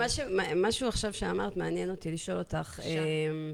משהו 0.55 0.87
עכשיו 0.87 1.13
שאמרת, 1.13 1.57
מעניין 1.57 1.89
אותי 1.89 2.11
לשאול 2.11 2.37
אותך. 2.37 2.79
אמ, 2.83 3.53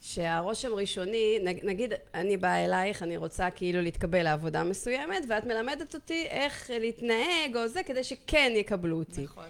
שהרושם 0.00 0.74
ראשוני, 0.74 1.38
נג- 1.42 1.64
נגיד, 1.64 1.92
אני 2.14 2.36
באה 2.36 2.64
אלייך, 2.64 3.02
אני 3.02 3.16
רוצה 3.16 3.50
כאילו 3.50 3.82
להתקבל 3.82 4.22
לעבודה 4.22 4.64
מסוימת, 4.64 5.24
ואת 5.28 5.44
מלמדת 5.44 5.94
אותי 5.94 6.26
איך 6.30 6.70
להתנהג 6.80 7.56
או 7.56 7.68
זה, 7.68 7.82
כדי 7.82 8.04
שכן 8.04 8.52
יקבלו 8.56 8.98
אותי. 8.98 9.22
נכון. 9.24 9.44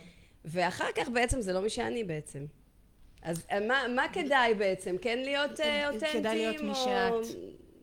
ואחר 0.44 0.92
כך 0.94 1.08
בעצם 1.08 1.40
זה 1.40 1.52
לא 1.52 1.60
מי 1.62 1.70
שאני 1.70 2.04
בעצם. 2.04 2.46
אז 3.22 3.46
אה, 3.50 3.60
מה, 3.60 3.82
מה 3.94 4.06
כדאי 4.12 4.54
בעצם? 4.54 4.96
כן 5.00 5.18
להיות 5.18 5.60
אה, 5.60 5.88
אותנטיים? 5.90 6.12
כדאי 6.20 6.36
להיות 6.36 6.60
מי 6.62 6.68
או- 6.70 6.74
שאת. 6.74 7.36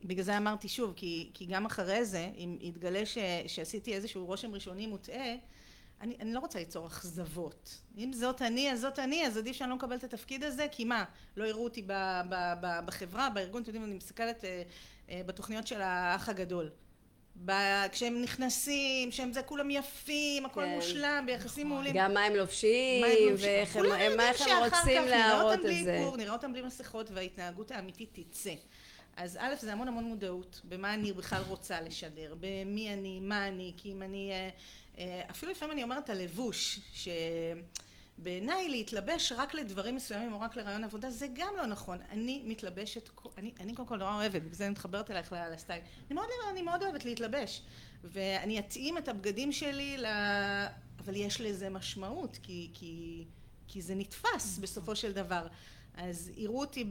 בגלל 0.04 0.24
זה 0.24 0.36
אמרתי 0.36 0.68
שוב, 0.68 0.92
כי, 0.96 1.30
כי 1.34 1.46
גם 1.46 1.66
אחרי 1.66 2.04
זה, 2.04 2.28
אם 2.36 2.56
יתגלה 2.60 3.06
ש, 3.06 3.18
שעשיתי 3.46 3.94
איזשהו 3.94 4.26
רושם 4.26 4.54
ראשוני 4.54 4.86
מוטעה, 4.86 5.34
אני, 6.02 6.16
אני 6.20 6.32
לא 6.32 6.38
רוצה 6.38 6.58
ליצור 6.58 6.86
אכזבות. 6.86 7.80
אם 7.98 8.12
זאת 8.12 8.42
אני, 8.42 8.72
אז 8.72 8.80
זאת 8.80 8.98
אני, 8.98 9.26
אז 9.26 9.36
עדיף 9.36 9.56
שאני 9.56 9.70
לא 9.70 9.76
מקבלת 9.76 10.04
את 10.04 10.14
התפקיד 10.14 10.44
הזה, 10.44 10.66
כי 10.70 10.84
מה, 10.84 11.04
לא 11.36 11.44
יראו 11.44 11.64
אותי 11.64 11.82
ב, 11.82 11.92
ב, 12.28 12.34
ב, 12.60 12.86
בחברה, 12.86 13.30
בארגון, 13.30 13.62
אתם 13.62 13.70
יודעים, 13.70 13.84
אני 13.84 13.94
מסתכלת 13.94 14.44
אה, 14.44 14.62
אה, 15.10 15.20
בתוכניות 15.26 15.66
של 15.66 15.80
האח 15.82 16.28
הגדול. 16.28 16.70
ב, 17.44 17.52
כשהם 17.92 18.22
נכנסים, 18.22 19.12
שהם 19.12 19.32
זה 19.32 19.42
כולם 19.42 19.70
יפים, 19.70 20.46
הכל 20.46 20.64
כן. 20.64 20.74
מושלם, 20.74 21.24
ביחסים 21.26 21.68
מעולים. 21.68 21.92
גם 21.96 22.14
מה 22.14 22.24
הם 22.24 22.34
לובשים, 22.34 23.04
הם? 23.04 23.34
ואיך 23.38 23.76
הם, 23.76 23.86
מה 24.16 24.28
איך 24.28 24.40
הם 24.40 24.48
שאחר 24.48 24.78
רוצים 24.78 25.04
נראה 25.04 25.28
להראות 25.28 25.52
אותם 25.52 25.62
בלי 25.62 25.80
את 25.80 25.84
זה. 25.84 25.94
איפור, 25.94 26.16
נראה 26.16 26.32
אותם 26.32 26.52
בלי 26.52 26.62
מסכות 26.62 27.10
וההתנהגות 27.10 27.70
האמיתית 27.70 28.18
תצא. 28.20 28.54
אז 29.16 29.38
א', 29.40 29.54
זה 29.60 29.72
המון 29.72 29.88
המון 29.88 30.04
מודעות, 30.04 30.60
במה 30.64 30.94
אני 30.94 31.12
בכלל 31.12 31.42
רוצה 31.48 31.80
לשדר, 31.80 32.34
במי 32.40 32.92
אני, 32.92 33.20
מה 33.20 33.48
אני, 33.48 33.72
כי 33.76 33.92
אם 33.92 34.02
אני, 34.02 34.30
אה, 34.32 34.48
אפילו 35.30 35.52
לפעמים 35.52 35.72
אני 35.72 35.82
אומרת 35.82 36.10
הלבוש, 36.10 36.80
שבעיניי 38.18 38.68
להתלבש 38.68 39.32
רק 39.32 39.54
לדברים 39.54 39.96
מסוימים 39.96 40.32
או 40.32 40.40
רק 40.40 40.56
לרעיון 40.56 40.84
עבודה 40.84 41.10
זה 41.10 41.26
גם 41.32 41.54
לא 41.56 41.66
נכון. 41.66 41.98
אני 42.10 42.42
מתלבשת, 42.46 43.10
אני, 43.38 43.52
אני 43.60 43.74
קודם 43.74 43.88
כל 43.88 43.96
נורא 43.96 44.14
אוהבת, 44.14 44.42
בגלל 44.42 44.54
זה 44.54 44.64
אני 44.64 44.70
מתחברת 44.70 45.10
אלייך 45.10 45.34
לסטייל. 45.52 45.80
אני 46.06 46.14
מאוד, 46.14 46.26
אני 46.50 46.62
מאוד 46.62 46.82
אוהבת 46.82 47.04
להתלבש, 47.04 47.62
ואני 48.04 48.58
אתאים 48.58 48.98
את 48.98 49.08
הבגדים 49.08 49.52
שלי 49.52 49.98
ל... 49.98 50.06
אבל 50.98 51.16
יש 51.16 51.40
לזה 51.40 51.70
משמעות, 51.70 52.38
כי, 52.42 52.70
כי, 52.74 53.24
כי 53.68 53.82
זה 53.82 53.94
נתפס 53.94 54.58
בסופו 54.58 54.96
של 54.96 55.12
דבר. 55.12 55.46
אז 55.94 56.30
יראו 56.36 56.60
אותי 56.60 56.84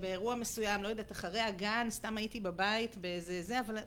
באירוע 0.00 0.34
מסוים, 0.34 0.82
לא 0.82 0.88
יודעת, 0.88 1.12
אחרי 1.12 1.40
הגן, 1.40 1.86
סתם 1.90 2.16
הייתי 2.16 2.40
בבית 2.40 2.96
באיזה 2.96 3.42
זה, 3.42 3.60
אבל 3.60 3.78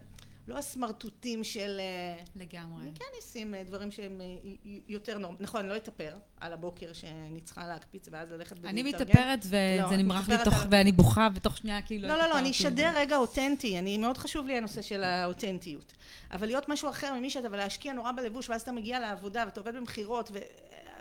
לא 0.47 0.57
הסמרטוטים 0.57 1.43
של... 1.43 1.79
אה, 1.79 2.23
לגמרי. 2.35 2.83
אני 2.83 2.91
כן 2.95 3.05
אשים 3.19 3.55
אה, 3.55 3.63
דברים 3.63 3.91
שהם 3.91 4.21
אה, 4.21 4.49
יותר 4.87 5.17
נורמ... 5.17 5.35
נכון, 5.39 5.59
אני 5.59 5.69
לא 5.69 5.77
אתאפר 5.77 6.15
על 6.39 6.53
הבוקר 6.53 6.93
שאני 6.93 7.41
צריכה 7.41 7.67
להקפיץ 7.67 8.07
ואז 8.11 8.31
ללכת 8.31 8.65
אני 8.65 8.81
ולהתארגן. 8.81 9.11
מתאפרת 9.11 9.45
לא, 9.45 9.49
וזה 9.49 9.85
את 9.85 9.91
נמרח 9.91 10.29
לי 10.29 10.35
מתאפרת 10.35 10.53
תוך, 10.53 10.65
ואני 10.71 10.91
בוכה 10.91 11.27
ותוך 11.35 11.57
שנייה 11.57 11.81
כאילו... 11.81 12.07
לא, 12.07 12.17
לא, 12.17 12.27
לא, 12.27 12.39
אני. 12.39 12.51
אשדר 12.51 12.91
רגע 12.95 13.17
אותנטי, 13.17 13.79
אני, 13.79 13.97
מאוד 13.97 14.17
חשוב 14.17 14.47
לי 14.47 14.57
הנושא 14.57 14.81
של 14.81 15.03
האותנטיות. 15.03 15.93
אבל 16.31 16.47
להיות 16.47 16.69
משהו 16.69 16.89
אחר 16.89 17.13
ממי 17.13 17.29
שאתה, 17.29 17.47
ולהשקיע 17.51 17.93
נורא 17.93 18.11
בלבוש, 18.11 18.49
ואז 18.49 18.61
אתה 18.61 18.71
מגיע 18.71 18.99
לעבודה, 18.99 19.43
ואתה 19.45 19.59
עובד 19.59 19.75
במכירות. 19.75 20.31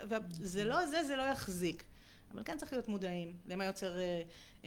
וזה 0.09 0.63
לא 0.63 0.85
זה, 0.85 1.03
זה 1.03 1.15
לא 1.15 1.23
יחזיק. 1.23 1.83
אבל 2.33 2.41
כן 2.45 2.57
צריך 2.57 2.73
להיות 2.73 2.87
מודעים 2.87 3.33
למה 3.45 3.65
יוצר 3.65 3.95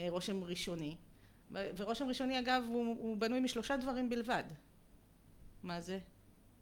רושם 0.08 0.44
ראשוני. 0.44 0.96
ורושם 1.52 2.08
ראשוני, 2.08 2.38
אגב, 2.38 2.62
הוא, 2.68 2.96
הוא 2.98 3.16
בנוי 3.16 3.40
משלושה 3.40 3.76
דברים 3.76 4.08
בלבד. 4.08 4.44
מה 5.62 5.80
זה? 5.80 5.98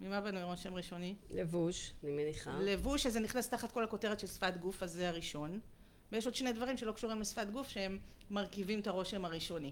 ממה 0.01 0.21
בנוי 0.21 0.43
רושם 0.43 0.75
ראשוני? 0.75 1.15
לבוש, 1.31 1.93
אני 2.05 2.13
מניחה. 2.13 2.59
לבוש, 2.61 3.03
שזה 3.03 3.21
נכנס 3.21 3.49
תחת 3.49 3.73
כל 3.73 3.85
הכותרת 3.85 4.21
של 4.21 4.27
שפת 4.27 4.57
גוף, 4.57 4.83
אז 4.83 4.93
זה 4.93 5.09
הראשון. 5.09 5.61
ויש 6.13 6.27
עוד 6.27 6.35
שני 6.35 6.53
דברים 6.53 6.77
שלא 6.77 6.93
קשורים 6.93 7.21
לשפת 7.21 7.47
גוף, 7.53 7.69
שהם 7.69 7.99
מרכיבים 8.31 8.81
את 8.81 8.87
הרושם 8.87 9.25
הראשוני. 9.25 9.71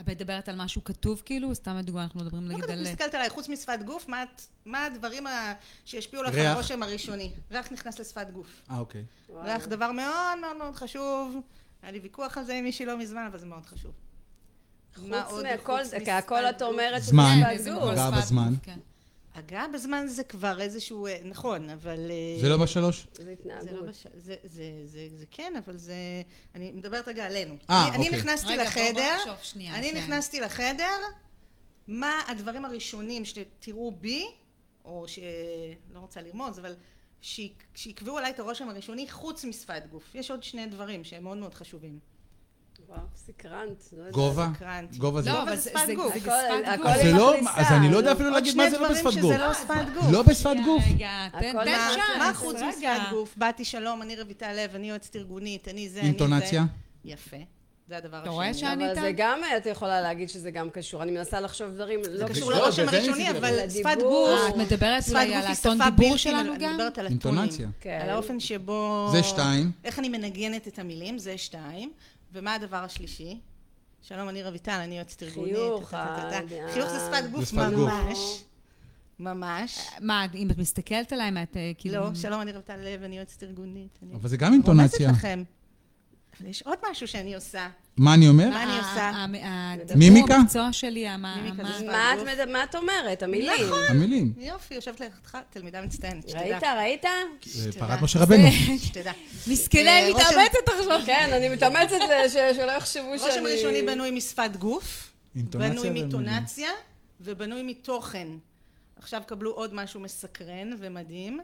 את 0.00 0.08
מדברת 0.08 0.48
על 0.48 0.56
משהו 0.56 0.84
כתוב 0.84 1.22
כאילו? 1.24 1.54
סתם 1.54 1.76
לדוגמה, 1.76 2.02
אנחנו 2.02 2.20
מדברים 2.20 2.42
לא 2.42 2.48
נגיד 2.48 2.64
כתוב, 2.64 2.76
על... 2.76 2.82
מסתכלת 2.82 3.14
עליי, 3.14 3.30
חוץ 3.30 3.48
משפת 3.48 3.78
גוף, 3.84 4.08
מה, 4.08 4.24
מה 4.64 4.84
הדברים 4.84 5.26
ה- 5.26 5.54
שישפיעו 5.84 6.22
לך. 6.22 6.34
על 6.34 6.46
הרושם 6.46 6.82
הראשוני? 6.82 7.32
ריח 7.50 7.72
נכנס 7.72 7.98
לשפת 8.00 8.30
גוף. 8.30 8.62
אה, 8.70 8.78
אוקיי. 8.78 9.04
ריח 9.30 9.66
דבר 9.66 9.92
מאוד 9.92 10.38
מאוד 10.40 10.56
מאוד 10.56 10.74
חשוב. 10.74 11.36
היה 11.82 11.92
לי 11.92 11.98
ויכוח 11.98 12.38
על 12.38 12.44
זה 12.44 12.54
עם 12.54 12.64
מישהי 12.64 12.86
לא 12.86 12.98
מזמן, 12.98 13.26
אבל 13.26 13.38
זה 13.38 13.46
מאוד 13.46 13.66
חשוב. 13.66 13.92
מה 15.04 15.22
חוץ 15.24 15.32
עוד 15.32 15.42
מהכל, 15.42 15.84
חוץ 15.84 15.94
כי 16.04 16.10
הכל 16.10 16.44
את? 16.44 16.62
אומרת 16.62 17.02
זמן. 17.02 17.42
שזה 17.58 17.70
בגוף. 17.70 17.82
כל 17.84 17.90
הגעה 17.90 18.10
בזמן. 18.10 18.54
כן. 18.62 18.78
הגעה 19.34 19.68
בזמן 19.68 20.06
זה 20.06 20.24
כבר 20.24 20.60
איזשהו, 20.60 21.06
אה, 21.06 21.18
נכון, 21.24 21.70
אבל... 21.70 22.10
אה, 22.10 22.40
זה 22.40 22.48
לא 22.48 22.56
בשלוש? 22.56 23.06
זה 23.12 23.22
זה, 23.24 23.28
לא 23.28 23.32
התנהגות. 23.32 23.88
בש... 23.88 24.06
זה, 24.14 24.34
זה, 24.44 24.62
זה, 24.84 25.08
זה 25.16 25.24
כן, 25.30 25.52
אבל 25.64 25.76
זה... 25.76 25.94
אני 26.54 26.72
מדברת 26.72 27.08
רגע 27.08 27.26
עלינו. 27.26 27.56
אה, 27.70 27.88
אני, 27.88 27.96
אני 27.96 28.04
אוקיי. 28.06 28.18
נכנסתי 28.20 28.46
רגע, 28.52 28.56
בוא 28.56 28.70
לחדר, 28.70 29.16
נחשוב 29.18 29.34
שנייה, 29.42 29.74
אני. 29.78 29.92
נכנסתי 29.92 30.40
לחדר, 30.40 30.92
מה 31.88 32.20
הדברים 32.28 32.64
הראשונים 32.64 33.24
שתראו 33.24 33.92
בי, 34.00 34.26
או 34.84 35.04
שלא 35.08 35.24
רוצה 36.00 36.22
לרמוז, 36.22 36.58
אבל 36.58 36.74
שיק- 37.22 37.64
שיקבעו 37.74 38.18
עליי 38.18 38.30
את 38.30 38.38
הרושם 38.38 38.68
הראשוני 38.68 39.10
חוץ 39.10 39.44
משפת 39.44 39.82
גוף. 39.90 40.14
יש 40.14 40.30
עוד 40.30 40.42
שני 40.42 40.66
דברים 40.66 41.04
שהם 41.04 41.24
מאוד 41.24 41.38
מאוד 41.38 41.54
חשובים. 41.54 41.98
וואו, 42.88 43.00
סקרנט. 43.16 43.82
לא. 43.92 44.10
גובה? 44.10 44.48
גובה 44.96 45.22
זה... 45.22 45.30
לא, 45.30 45.34
גובה 45.38 45.50
אבל 45.52 45.56
זה 45.56 45.70
שפת 45.70 45.88
גוף. 45.96 46.14
זה 47.02 47.12
לא... 47.12 47.34
אז 47.56 47.66
אני 47.72 47.90
לא 47.92 47.96
יודע 47.96 48.12
אפילו 48.12 48.30
להגיד 48.30 48.56
מה 48.56 48.70
זה 48.70 48.78
לא 48.78 48.88
בשפת 48.92 49.20
גוף. 49.20 49.32
לא 49.36 49.52
גוף. 49.94 50.04
לא 50.12 50.22
בשפת 50.22 50.56
גוף. 50.64 50.82
רגע, 50.94 51.10
תן 51.32 51.40
תן 51.40 51.56
מה- 51.56 51.64
צ'אנס. 51.64 52.18
מה 52.18 52.32
חוץ. 52.34 52.56
משפת 52.56 52.80
גוף? 53.10 53.34
באתי 53.36 53.64
שלום, 53.64 54.02
אני 54.02 54.22
רויטל 54.22 54.52
לב, 54.56 54.74
אני 54.74 54.88
יועצת 54.90 55.16
ארגונית, 55.16 55.68
אני 55.68 55.88
זה, 55.88 56.00
אני 56.00 56.02
זה. 56.02 56.06
אינטונציה? 56.06 56.64
יפה. 57.04 57.36
זה 57.88 57.96
הדבר 57.96 58.22
אתה 58.22 58.30
רואה 58.30 58.48
השני. 58.48 58.60
שאני- 58.68 58.86
אבל? 58.92 59.00
זה 59.00 59.12
גם, 59.16 59.40
את 59.56 59.66
יכולה 59.66 60.00
להגיד 60.00 60.28
שזה 60.28 60.50
גם 60.50 60.70
קשור. 60.70 61.02
אני 61.02 61.12
מנסה 61.12 61.40
לחשוב 61.40 61.68
דברים 61.70 62.00
לא 62.10 62.26
זה 62.26 62.32
קשור 62.34 62.50
לא, 62.50 62.58
לרושם 62.58 62.88
הראשוני, 62.88 63.30
אבל. 63.30 63.70
שפת. 63.70 63.96
גוף... 64.02 64.40
את 64.50 64.56
מדברת 64.56 65.04
אולי 65.08 65.26
גוף 65.26 65.36
על 65.36 65.52
הטון 65.52 65.78
דיבור 65.90 66.16
שלנו 66.16 66.42
מל- 66.44 66.50
אני 66.50 66.64
גם? 66.64 66.72
מדברת 66.74 66.98
על 66.98 67.06
אינטונציה. 67.06 67.68
הטונים. 67.80 68.00
על 68.00 68.10
האופן 68.10 68.40
שבו... 68.40 69.08
זה 69.12 69.22
שתיים. 69.22 69.70
איך 69.84 69.98
אני 69.98 70.08
מנגנת 70.08 70.68
את 70.68 70.78
המילים, 70.78 71.18
זה 71.18 71.38
שתיים. 71.38 71.92
ומה 72.32 72.54
הדבר 72.54 72.76
השלישי? 72.76 73.40
שלום, 74.02 74.28
אני 74.28 74.44
רויטל, 74.44 74.72
אני 74.72 74.96
יועצת 74.96 75.22
ארגונית. 75.22 75.54
חיוך, 75.54 75.90
טה. 75.90 76.30
אה, 76.32 76.72
חיוך 76.72 76.88
זה 76.88 76.98
שפת 76.98 77.30
גוף. 77.30 77.52
ממש. 77.52 78.44
ממש. 79.18 79.88
מה, 80.00 80.26
אם 80.34 80.50
את 80.50 80.58
מסתכלת 80.58 81.12
עליי, 81.12 81.30
מה 81.30 81.42
את 81.42 81.56
אה, 81.56 81.72
כאילו... 81.78 81.94
לא, 81.94 82.14
שלום, 82.14 82.40
אני 82.40 82.52
רויטל 82.52 82.76
לב, 82.76 83.02
אני 83.02 83.16
יועצת 83.16 83.42
ארגונית. 83.42 83.98
אבל 84.14 84.28
זה 84.28 84.36
גם 84.36 84.52
אינטונציה. 84.52 85.06
רומזת 85.08 85.18
לכם. 85.18 85.42
אבל 86.40 86.48
יש 86.50 86.62
עוד 86.62 86.78
משהו 86.90 87.08
שאני 87.08 87.34
עושה. 87.34 87.68
מה 87.96 88.14
אני 88.14 88.28
אומר? 88.28 88.48
מה 88.48 88.62
אני 88.62 88.78
עושה? 88.78 89.02
ה- 89.02 89.26
ה- 89.46 89.72
הדיבור, 89.72 89.96
מימיקה? 89.96 90.34
המקצוע 90.34 90.72
שלי, 90.72 91.16
מה- 91.16 91.36
את 92.64 92.74
אומרת? 92.74 93.22
המילים. 93.22 93.72
המילים. 93.88 94.32
יופי, 94.38 94.74
יושבת 94.74 95.00
לידך, 95.00 95.38
תלמידה 95.50 95.82
מצטיינת, 95.82 96.24
ראית? 96.34 96.56
שתדע. 96.56 96.74
ראית? 96.74 97.04
פרת 97.78 98.02
משה 98.02 98.18
רבנו. 98.18 98.48
שתדע. 98.86 99.12
מסכנה, 99.46 99.90
אה, 99.90 100.06
היא 100.06 100.14
מתאמצת 100.14 100.68
עכשיו. 100.78 101.00
כן, 101.06 101.30
אני 101.32 101.48
מתאמצת 101.48 101.96
שלא 102.56 102.72
יחשבו 102.72 103.02
שאני... 103.18 103.28
רושם 103.28 103.46
ראשוני 103.46 103.82
בנוי 103.82 104.10
משפת 104.10 104.50
גוף, 104.58 105.12
בנוי. 105.34 105.90
מאינטונציה 105.90 106.70
ובנוי 107.20 107.62
מתוכן. 107.62 108.28
עכשיו 108.96 109.22
קבלו 109.26 109.50
עוד 109.50 109.74
משהו 109.74 110.00
מסקרן 110.00 110.70
ומדהים, 110.78 111.40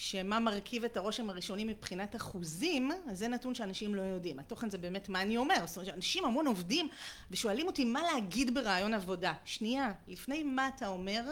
שמה 0.00 0.40
מרכיב 0.40 0.84
את 0.84 0.96
הרושם 0.96 1.30
הראשוני 1.30 1.64
מבחינת 1.64 2.16
אחוזים, 2.16 2.90
אז 3.10 3.18
זה 3.18 3.28
נתון 3.28 3.54
שאנשים 3.54 3.94
לא 3.94 4.02
יודעים. 4.02 4.38
התוכן 4.38 4.70
זה 4.70 4.78
באמת 4.78 5.08
מה 5.08 5.22
אני 5.22 5.36
אומר. 5.36 5.66
זאת 5.66 5.76
אומרת, 5.76 5.94
אנשים 5.94 6.24
המון 6.24 6.46
עובדים 6.46 6.88
ושואלים 7.30 7.66
אותי 7.66 7.84
מה 7.84 8.02
להגיד 8.02 8.54
ברעיון 8.54 8.94
עבודה. 8.94 9.34
שנייה, 9.44 9.92
לפני 10.08 10.42
מה 10.42 10.68
אתה 10.68 10.88
אומר, 10.88 11.24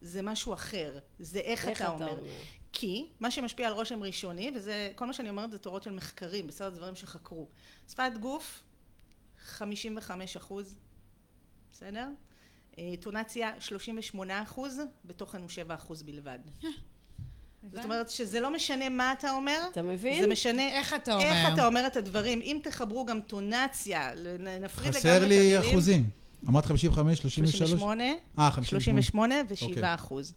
זה 0.00 0.22
משהו 0.22 0.54
אחר. 0.54 0.98
זה 1.18 1.38
איך, 1.38 1.68
איך 1.68 1.78
אתה, 1.78 1.84
אתה 1.84 1.92
אומר. 1.92 2.18
אומר. 2.18 2.30
כי 2.72 3.08
מה 3.20 3.30
שמשפיע 3.30 3.66
על 3.66 3.72
רושם 3.72 4.02
ראשוני, 4.02 4.50
וזה, 4.54 4.92
כל 4.94 5.06
מה 5.06 5.12
שאני 5.12 5.30
אומרת 5.30 5.50
זה 5.50 5.58
תורות 5.58 5.82
של 5.82 5.92
מחקרים, 5.92 6.46
בסדר 6.46 6.68
דברים 6.68 6.94
שחקרו. 6.94 7.48
שפת 7.88 8.12
גוף, 8.20 8.62
55 9.38 10.36
אחוז, 10.36 10.76
בסדר? 11.72 12.08
אה, 12.78 12.94
טונציה 13.00 13.60
38 13.60 14.42
אחוז, 14.42 14.80
בתוכן 15.04 15.40
הוא 15.40 15.48
7 15.48 15.74
אחוז 15.74 16.02
בלבד. 16.02 16.38
זאת 17.72 17.84
אומרת 17.84 18.10
שזה 18.10 18.40
לא 18.40 18.50
משנה 18.54 18.88
מה 18.88 19.12
אתה 19.18 19.30
אומר, 19.30 19.60
אתה 19.72 19.82
מבין? 19.82 20.22
זה 20.22 20.28
משנה 20.28 20.68
איך 20.68 20.94
אתה 20.94 21.14
אומר. 21.14 21.24
איך 21.24 21.52
אתה 21.54 21.66
אומר 21.66 21.86
את 21.86 21.96
הדברים. 21.96 22.40
אם 22.42 22.58
תחברו 22.62 23.06
גם 23.06 23.20
טונציה, 23.20 24.10
נפריד 24.60 24.86
לגמרי 24.86 24.90
את 24.90 24.96
חסר 24.96 25.26
לי 25.26 25.56
המילים. 25.56 25.72
אחוזים. 25.72 26.08
אמרת 26.48 26.66
55, 26.66 27.18
33? 27.18 27.58
38, 27.58 28.04
אה, 28.38 28.50
58. 28.50 29.02
38 29.02 29.34
אוקיי. 29.62 29.82
ו-7 29.82 29.94
אחוז. 29.94 30.32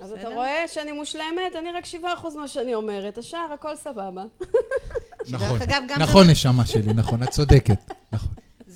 אז 0.00 0.12
אתה? 0.12 0.28
רואה 0.28 0.64
שאני 0.68 0.92
מושלמת? 0.92 1.56
אני 1.58 1.72
רק 1.72 1.84
7% 1.84 2.36
מה 2.36 2.48
שאני 2.48 2.74
אומרת. 2.74 3.18
השאר, 3.18 3.52
הכל 3.54 3.76
סבבה. 3.76 4.24
נכון. 5.30 5.58
נכון, 5.98 6.30
נשמה 6.30 6.66
שלי, 6.66 6.92
נכון, 6.92 7.22
את 7.22 7.30
צודקת. 7.30 7.92
נכון. 8.12 8.28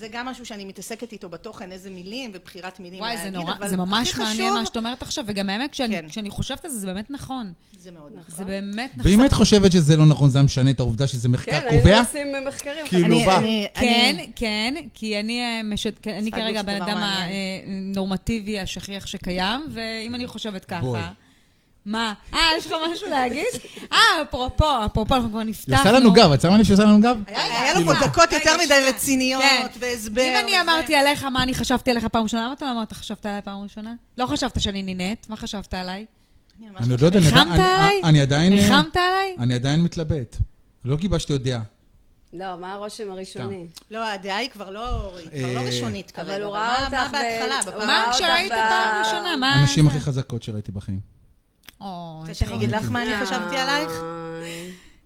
זה 0.04 0.10
זה 0.10 0.18
גם 0.18 0.26
משהו 0.26 0.46
שאני 0.46 0.64
מתעסקת 0.64 1.12
איתו 1.12 1.28
בתוכן, 1.28 1.72
איזה 1.72 1.90
מילים 1.90 2.30
ובחירת 2.34 2.80
מילים 2.80 3.00
וואי, 3.00 3.16
זה 3.16 3.24
להגיד, 3.24 3.38
נורא, 3.40 3.52
אבל 3.58 3.68
זה 3.68 3.76
ממש 3.76 4.16
מעניין 4.16 4.34
חשוב- 4.48 4.58
מה 4.58 4.66
שאת 4.66 4.76
אומרת 4.76 5.02
עכשיו, 5.02 5.24
וגם 5.28 5.50
האמת, 5.50 5.70
כשאני, 5.72 5.94
כן. 5.96 6.08
כשאני 6.08 6.30
חושבת 6.30 6.64
על 6.64 6.70
זה, 6.70 6.78
זה 6.78 6.86
באמת 6.86 7.10
נכון. 7.10 7.52
זה 7.78 7.90
מאוד 7.90 8.12
נכון. 8.16 8.34
זה 8.36 8.44
באמת 8.44 8.90
נכון. 8.96 9.10
ואם 9.12 9.20
היית 9.20 9.32
חושבת 9.32 9.72
שזה 9.72 9.96
לא 9.96 10.06
נכון, 10.06 10.30
זה 10.30 10.42
משנה 10.42 10.70
את 10.70 10.80
העובדה 10.80 11.06
שזה 11.06 11.28
מחקר 11.28 11.52
כן, 11.60 11.66
היינו 11.68 11.82
קובע? 11.82 11.98
עושים 12.00 12.26
מחקרים. 12.48 12.86
כאילו, 12.88 13.06
אני- 13.06 13.26
בא. 13.26 13.38
אני- 13.38 13.66
כן, 13.74 14.14
אני- 14.14 14.30
כן, 14.36 14.74
כי 14.94 15.20
אני, 15.20 15.40
אה, 15.40 15.60
משת... 15.64 15.94
כן, 16.02 16.10
אני 16.14 16.30
כרגע 16.30 16.52
זה 16.52 16.60
הבן 16.72 16.82
אדם. 16.82 17.02
הנורמטיבי 17.66 18.60
השכיח 18.60 19.06
שקיים, 19.06 19.60
ואם 19.70 20.14
אני 20.14 20.26
חושבת 20.26 20.72
בואי. 20.80 21.00
ככה... 21.02 21.12
מה? 21.86 22.12
אה, 22.34 22.38
יש 22.58 22.66
לך 22.66 22.72
משהו 22.92 23.08
להגיד? 23.10 23.44
אה, 23.92 23.98
אפרופו, 24.22 24.84
אפרופו, 24.86 25.14
אנחנו 25.14 25.30
כבר 25.30 25.42
נפתחנו. 25.42 25.76
עושה 25.78 25.92
לנו 25.92 26.12
גב, 26.12 26.32
את 26.32 26.40
שמה 26.40 26.58
לב 26.58 26.64
שהיא 26.64 26.74
עושה 26.74 26.84
לנו 26.84 27.00
גב? 27.00 27.16
היה 27.26 27.74
לו 27.74 27.84
פה 27.84 28.06
דקות 28.06 28.32
יותר 28.32 28.50
מדי 28.64 28.74
רציניות 28.88 29.42
כן. 29.42 29.66
והסבר. 29.80 30.22
אם 30.22 30.34
אני. 30.44 30.60
אמרתי 30.60 30.94
עליך 30.94 31.24
מה 31.24 31.42
אני 31.42 31.54
חשבתי 31.54 31.90
עליך 31.90 32.04
פעם 32.06 32.22
ראשונה, 32.22 32.44
למה 32.44 32.52
אתה 32.52 32.64
לא 32.66 32.70
אמרת 32.70 32.92
חשבת 32.92 33.26
עליי 33.26 33.42
פעם 33.42 33.62
ראשונה? 33.62 33.94
לא 34.18 34.26
חשבת 34.26 34.60
שאני 34.60 34.82
נינט, 34.82 35.28
מה 35.28 35.36
חשבת 35.36 35.74
עליי? 35.74 36.06
אני 36.80 36.90
עוד 36.90 37.00
לא 37.00 37.06
יודע, 37.06 37.18
אני 37.18 37.28
עדיין- 37.28 37.50
עליי? 37.52 38.00
אני 38.04 38.20
עדיין... 38.20 38.52
ריחמת 38.52 38.96
עליי? 38.96 39.36
אני 39.38 39.54
עדיין 39.54 39.80
מתלבט. 39.82 40.36
לא 40.84 40.96
גיבשתי 40.96 41.32
עוד 41.32 41.42
דעה. 41.44 41.60
לא, 42.32 42.56
מה 42.60 42.72
הרושם 42.72 43.10
הראשוני? 43.10 43.66
לא, 43.90 44.08
הדעה 44.08 44.36
היא 44.36 44.50
כבר 44.50 44.70
לא 44.70 44.80
לא 44.80 45.12
אה, 45.34 45.62
ראשונית 45.66 46.12
אבל 46.18 46.28
כרגע. 46.28 46.44
הוא 46.44 46.52
מה- 46.52 46.58
ראה 46.58 46.88
מה 46.90 47.02
אותך 47.02 47.12
בהתחלה? 47.12 47.60
ב- 47.72 47.76
בפעם- 47.76 47.86
מה 47.86 48.04
כשראית 48.12 48.52
פעם 48.52 49.02
ראשונה? 49.04 49.36
מה... 49.36 49.52
הנשים? 49.54 49.86
הכי 49.86 50.00
חזקות 50.00 50.42
שראיתי 50.42 50.72
בחיים. 50.72 51.13
אוי, 51.84 52.20
רוצה 52.20 52.34
שאני 52.34 52.54
אגיד 52.54 52.70
לך 52.70 52.90
מה 52.90 53.02
אני 53.02 53.26
חשבתי 53.26 53.56
עלייך? 53.56 53.92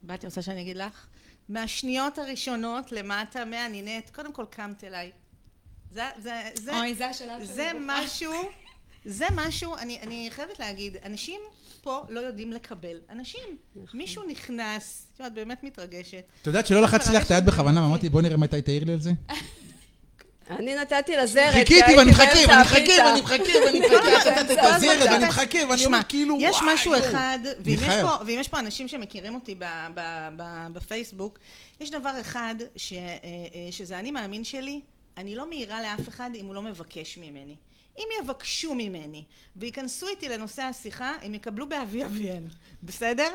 באתי, 0.02 0.26
רוצה 0.26 0.42
שאני 0.42 0.62
אגיד 0.62 0.76
לך? 0.76 1.06
מהשניות 1.48 2.18
הראשונות 2.18 2.92
למטה, 2.92 3.44
מהנינט, 3.44 4.10
קודם 4.10 4.32
כל 4.32 4.44
קמת 4.50 4.84
אליי. 4.84 5.10
זה, 5.92 6.02
זה, 6.22 6.32
זה, 6.54 6.78
אוי, 6.78 6.94
זה 6.94 7.06
השלב 7.06 7.44
זה 7.44 7.70
משהו, 7.80 8.32
זה 9.04 9.26
משהו, 9.34 9.76
אני, 9.76 10.00
אני 10.02 10.28
חייבת 10.30 10.58
להגיד, 10.58 10.96
אנשים 11.04 11.40
פה 11.82 12.04
לא 12.08 12.20
יודעים 12.20 12.52
לקבל. 12.52 12.96
אנשים, 13.10 13.56
מישהו 13.94 14.22
נכנס, 14.28 15.06
את 15.14 15.20
יודעת, 15.20 15.34
באמת 15.34 15.64
מתרגשת. 15.64 16.24
את 16.42 16.46
יודעת 16.46 16.66
שלא 16.66 16.82
לחצתי 16.82 17.16
לך 17.16 17.26
את 17.26 17.30
היד 17.30 17.46
בכוונה, 17.46 17.82
ואמרתי, 17.82 18.08
בוא 18.08 18.22
נראה 18.22 18.36
מתי 18.36 18.62
תעיר 18.62 18.84
לי 18.84 18.92
על 18.92 19.00
זה? 19.00 19.10
אני 20.50 20.74
נתתי 20.74 21.16
לה 21.16 21.26
זרת, 21.26 21.52
חיכיתי 21.52 21.96
ואני 21.96 22.10
מחכה, 22.10 22.38
ואני 22.48 22.60
מחכה. 22.62 22.92
ואני 23.06 23.20
מחכה, 23.20 23.52
ואני 23.66 23.80
מחכה, 23.80 24.22
אתה 24.22 24.40
נתת 24.40 24.50
את 24.50 24.58
הזרת, 24.62 25.10
ואני 25.10 25.24
מחכה, 25.24 25.58
ואני 25.70 25.86
אומר 25.86 26.00
כאילו, 26.08 26.36
יש 26.40 26.56
וואי, 26.56 26.74
משהו 26.74 26.94
יואו. 26.94 27.08
אחד, 27.08 27.38
ואם 27.64 27.74
יש. 27.74 27.94
פה, 28.02 28.10
ואם 28.26 28.36
יש 28.40 28.48
פה 28.48 28.58
אנשים 28.58 28.88
שמכירים 28.88 29.34
אותי 29.34 29.54
ב, 29.54 29.64
ב, 29.94 30.28
ב, 30.36 30.66
בפייסבוק, 30.72 31.38
יש 31.80 31.90
דבר 31.90 32.20
אחד 32.20 32.54
ש, 32.76 32.92
אה, 32.92 32.98
אה, 32.98 33.18
שזה 33.70 33.98
אני 33.98 34.10
מאמין 34.10 34.44
שלי, 34.44 34.80
אני 35.16 35.34
לא 35.36 35.48
מעירה 35.48 35.82
לאף 35.82 36.08
אחד 36.08 36.30
אם 36.34 36.46
הוא 36.46 36.54
לא 36.54 36.62
מבקש 36.62 37.18
ממני. 37.18 37.56
אם 37.98 38.04
יבקשו 38.22 38.74
ממני 38.74 39.24
וייכנסו 39.56 40.08
איתי 40.08 40.28
לנושא 40.28 40.62
השיחה, 40.62 41.12
הם 41.22 41.34
יקבלו 41.34 41.68
באבי 41.68 42.04
אביהם, 42.04 42.46
בסדר? 42.82 43.28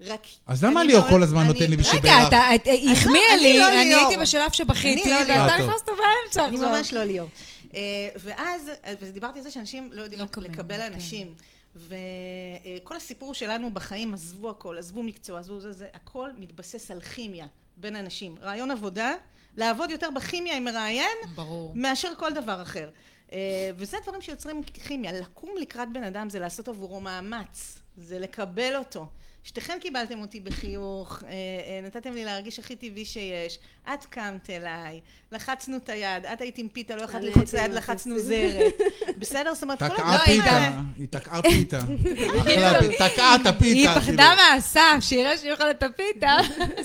רק... 0.00 0.26
אז 0.46 0.64
למה 0.64 0.84
ליאור 0.84 1.04
לא- 1.04 1.10
כל 1.10 1.22
הזמן 1.22 1.46
נותן 1.46 1.70
לי 1.70 1.76
בשביל 1.76 2.00
רגע, 2.00 2.28
אתה 2.28 2.54
את- 2.54 2.66
החמיאה 2.92 3.34
אני 3.34 3.42
לי, 3.42 3.58
לא 3.58 3.68
אני. 3.68 3.94
הייתי 3.94 4.16
בשלב 4.16 4.52
שבכיתי, 4.52 5.10
לא 5.10 5.16
ואתה. 5.20 5.44
הכנסת 5.54 5.86
באמצע 5.86 6.46
אני. 6.48 6.56
ממש 6.56 6.92
לא 6.92 7.04
ליאור. 7.04 7.28
אה, 7.74 7.80
ואז, 8.16 8.70
אה, 8.84 8.92
ודיברתי 9.00 9.38
על 9.38 9.44
זה 9.44 9.50
שאנשים 9.50 9.90
לא 9.92 10.02
יודעים 10.02 10.20
לא 10.20 10.42
לקבל 10.42 10.76
כן. 10.76 10.92
אנשים. 10.94 11.34
וכל 11.76 12.96
הסיפור 12.96 13.34
שלנו 13.34 13.70
בחיים, 13.74 14.14
עזבו 14.14 14.50
הכל, 14.50 14.78
עזבו 14.78 15.02
מקצוע, 15.02 15.38
עזבו 15.40 15.60
זה, 15.60 15.72
זה, 15.72 15.86
הכל 15.94 16.30
מתבסס 16.38 16.90
על 16.90 17.00
כימיה 17.00 17.46
בין 17.76 17.96
אנשים. 17.96 18.34
רעיון 18.42 18.70
עבודה, 18.70 19.12
לעבוד 19.56 19.90
יותר 19.90 20.08
בכימיה 20.14 20.56
עם 20.56 20.64
מראיין, 20.64 21.16
ברור. 21.34 21.72
מאשר 21.74 22.08
כל 22.18 22.32
דבר 22.32 22.62
אחר. 22.62 22.90
אה, 23.32 23.38
וזה 23.76 23.96
דברים 24.02 24.20
שיוצרים 24.20 24.62
כימיה. 24.62 25.12
לקום 25.12 25.50
לקראת 25.60 25.88
בן 25.92 26.04
אדם 26.04 26.30
זה 26.30 26.38
לעשות 26.38 26.68
עבורו 26.68 27.00
מאמץ, 27.00 27.78
זה 27.96 28.18
לקבל 28.18 28.76
אותו. 28.76 29.06
שתיכן 29.48 29.78
קיבלתם 29.80 30.20
אותי 30.20 30.40
בחיוך, 30.40 31.22
אה, 31.22 31.28
אה, 31.30 31.80
נתתם 31.86 32.12
לי 32.12 32.24
להרגיש 32.24 32.58
הכי 32.58 32.76
טבעי 32.76 33.04
שיש, 33.04 33.58
את 33.94 34.04
קמת 34.04 34.50
אליי, 34.50 35.00
לחצנו 35.32 35.76
את 35.76 35.88
היד, 35.88 36.26
את 36.32 36.40
היית 36.40 36.58
עם 36.58 36.68
פיתה, 36.68 36.96
לא 36.96 37.02
יכולת 37.02 37.54
היד, 37.54 37.64
עם 37.64 37.72
לחצנו. 37.72 38.18
זרת. 38.18 38.74
בסדר? 39.18 39.54
זאת 39.54 39.62
אומרת, 39.62 39.78
כל 39.78 39.88
תקעה 39.88 40.14
הדברים 40.14 40.42
פיתה, 40.42 40.56
האלה... 40.56 40.80
היא 40.96 41.06
תקעה 41.10 41.42
פיתה. 41.42 41.78
אחלה, 42.40 42.78
תקעה 42.98 43.34
את 43.34 43.46
הפיתה. 43.46 43.64
היא 43.64 43.88
כאילו. 43.88 44.00
פחדה 44.00 44.34
מהאסף, 44.36 44.96
שיראה 45.00 45.38
שהיא 45.38 45.52
אוכלת 45.52 45.76
את 45.78 45.82
הפיתה, 45.82 46.36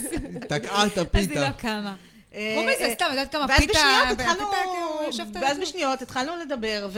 תקעה 0.57 0.85
את 0.85 0.91
אז 0.91 0.97
היא 0.97 1.01
הפיתה. 1.01 1.41
לא 1.41 1.51
קמה. 1.51 1.95
אה, 2.33 2.55
חוץ 2.57 2.75
מזה, 2.75 2.85
אה, 2.85 2.93
סתם, 2.93 3.05
את 3.05 3.11
יודעת 3.11 3.31
כמה 3.31 3.47
פיתה... 3.57 3.79
ואז 5.41 5.57
זה. 5.57 5.61
בשניות 5.61 6.01
התחלנו 6.01 6.35
לדבר, 6.35 6.89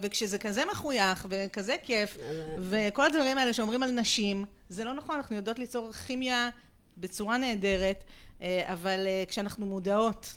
וכשזה 0.00 0.38
כזה 0.38 0.64
מחוייך, 0.72 1.26
וכזה 1.30 1.76
כיף, 1.82 2.18
וכל 2.58 3.04
הדברים 3.06 3.38
האלה 3.38 3.52
שאומרים 3.52 3.82
על 3.82 3.90
נשים, 3.90 4.44
זה 4.68 4.84
לא 4.84 4.94
נכון, 4.94 5.16
אנחנו 5.16 5.36
יודעות 5.36 5.58
ליצור 5.58 5.92
כימיה 5.92 6.50
בצורה 6.96 7.36
נהדרת, 7.36 8.04
אה, 8.42 8.62
אבל 8.72 9.06
אה, 9.06 9.24
כשאנחנו 9.28 9.66
מודעות, 9.66 10.34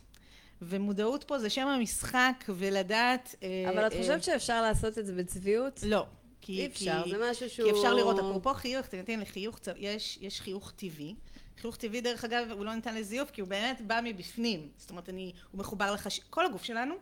ומודעות 0.62 1.23
פה 1.23 1.39
זה 1.39 1.49
שם 1.49 1.67
המשחק, 1.67 2.43
ולדעת... 2.49 3.36
אה, 3.43 3.69
אבל 3.69 3.88
את 3.88 3.93
אה, 3.93 3.97
חושבת 3.97 4.23
שאפשר 4.23 4.62
לעשות 4.62 4.97
את 4.97 5.05
זה 5.05 5.13
בצביעות? 5.13 5.79
לא. 5.84 6.05
כי, 6.41 6.51
אי 6.62 6.65
אפשר, 6.67 7.01
כי- 7.03 7.12
זה 7.12 7.31
משהו 7.31 7.49
שהוא... 7.49 7.71
כי 7.71 7.77
אפשר 7.77 7.93
לראות, 7.93 8.19
אפרופו 8.19 8.53
חיוך, 8.53 8.86
תנתן 8.86 9.19
לחיוך, 9.19 9.60
יש, 9.77 10.17
יש 10.21 10.41
חיוך 10.41 10.71
טבעי. 10.75 11.15
חיוך 11.62 11.76
טבעי, 11.76 12.02
דרך 12.02 12.24
אגב, 12.24 12.52
הוא 12.52 12.65
לא 12.65 12.76
ניתן 12.76 12.95
לזיוף, 12.95 13.32
כי 13.32 13.41
הוא 13.41 13.50
באמת 13.50 13.82
בא 13.82 14.00
מבפנים. 14.04 14.69
זאת 14.78 14.89
אומרת, 14.89 15.10
אני, 15.10 15.32
הוא 15.52 15.60
מחובר 15.60 15.93
לחש... 15.93 16.19
כל 16.30 16.45
הגוף 16.45 16.63
שלנו, 16.63 16.95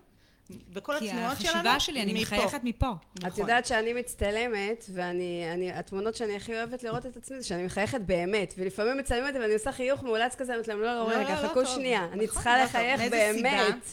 וכל 0.73 0.95
כי 0.99 1.09
התנועות 1.09 1.37
שלנו, 1.37 1.53
החשיבה 1.53 1.79
שלי, 1.79 2.01
אני 2.01 2.13
מפה. 2.13 2.21
מחייכת 2.21 2.63
מפה. 2.63 2.91
את 3.13 3.23
נכון. 3.23 3.41
יודעת 3.41 3.65
שאני 3.65 3.93
מצטלמת, 3.93 4.85
ואני, 4.93 5.53
אני, 5.53 5.71
התמונות 5.71 6.15
שאני 6.15 6.35
הכי 6.35 6.55
אוהבת 6.55 6.83
לראות 6.83 7.05
את 7.05 7.17
עצמי 7.17 7.41
זה 7.41 7.47
שאני 7.47 7.63
מחייכת 7.65 8.01
באמת, 8.01 8.53
ולפעמים 8.57 8.97
מצלמים 8.97 9.27
אותי 9.27 9.39
ואני 9.39 9.53
עושה 9.53 9.71
חיוך 9.71 10.03
מאולץ 10.03 10.35
כזה, 10.35 10.53
אני 10.53 10.57
אומרת 10.57 10.67
להם, 10.67 10.81
לא, 10.81 10.85
לא, 10.85 11.11
לא, 11.11 11.17
רגע, 11.17 11.41
לא 11.41 11.47
חכו 11.47 11.63
טוב. 11.63 11.75
שנייה, 11.75 12.05
אני 12.05 12.25
נכון, 12.25 12.27
צריכה 12.27 12.57
לא 12.57 12.65
טוב. 12.65 12.75
לחייך? 12.75 13.01
באמת. 13.11 13.85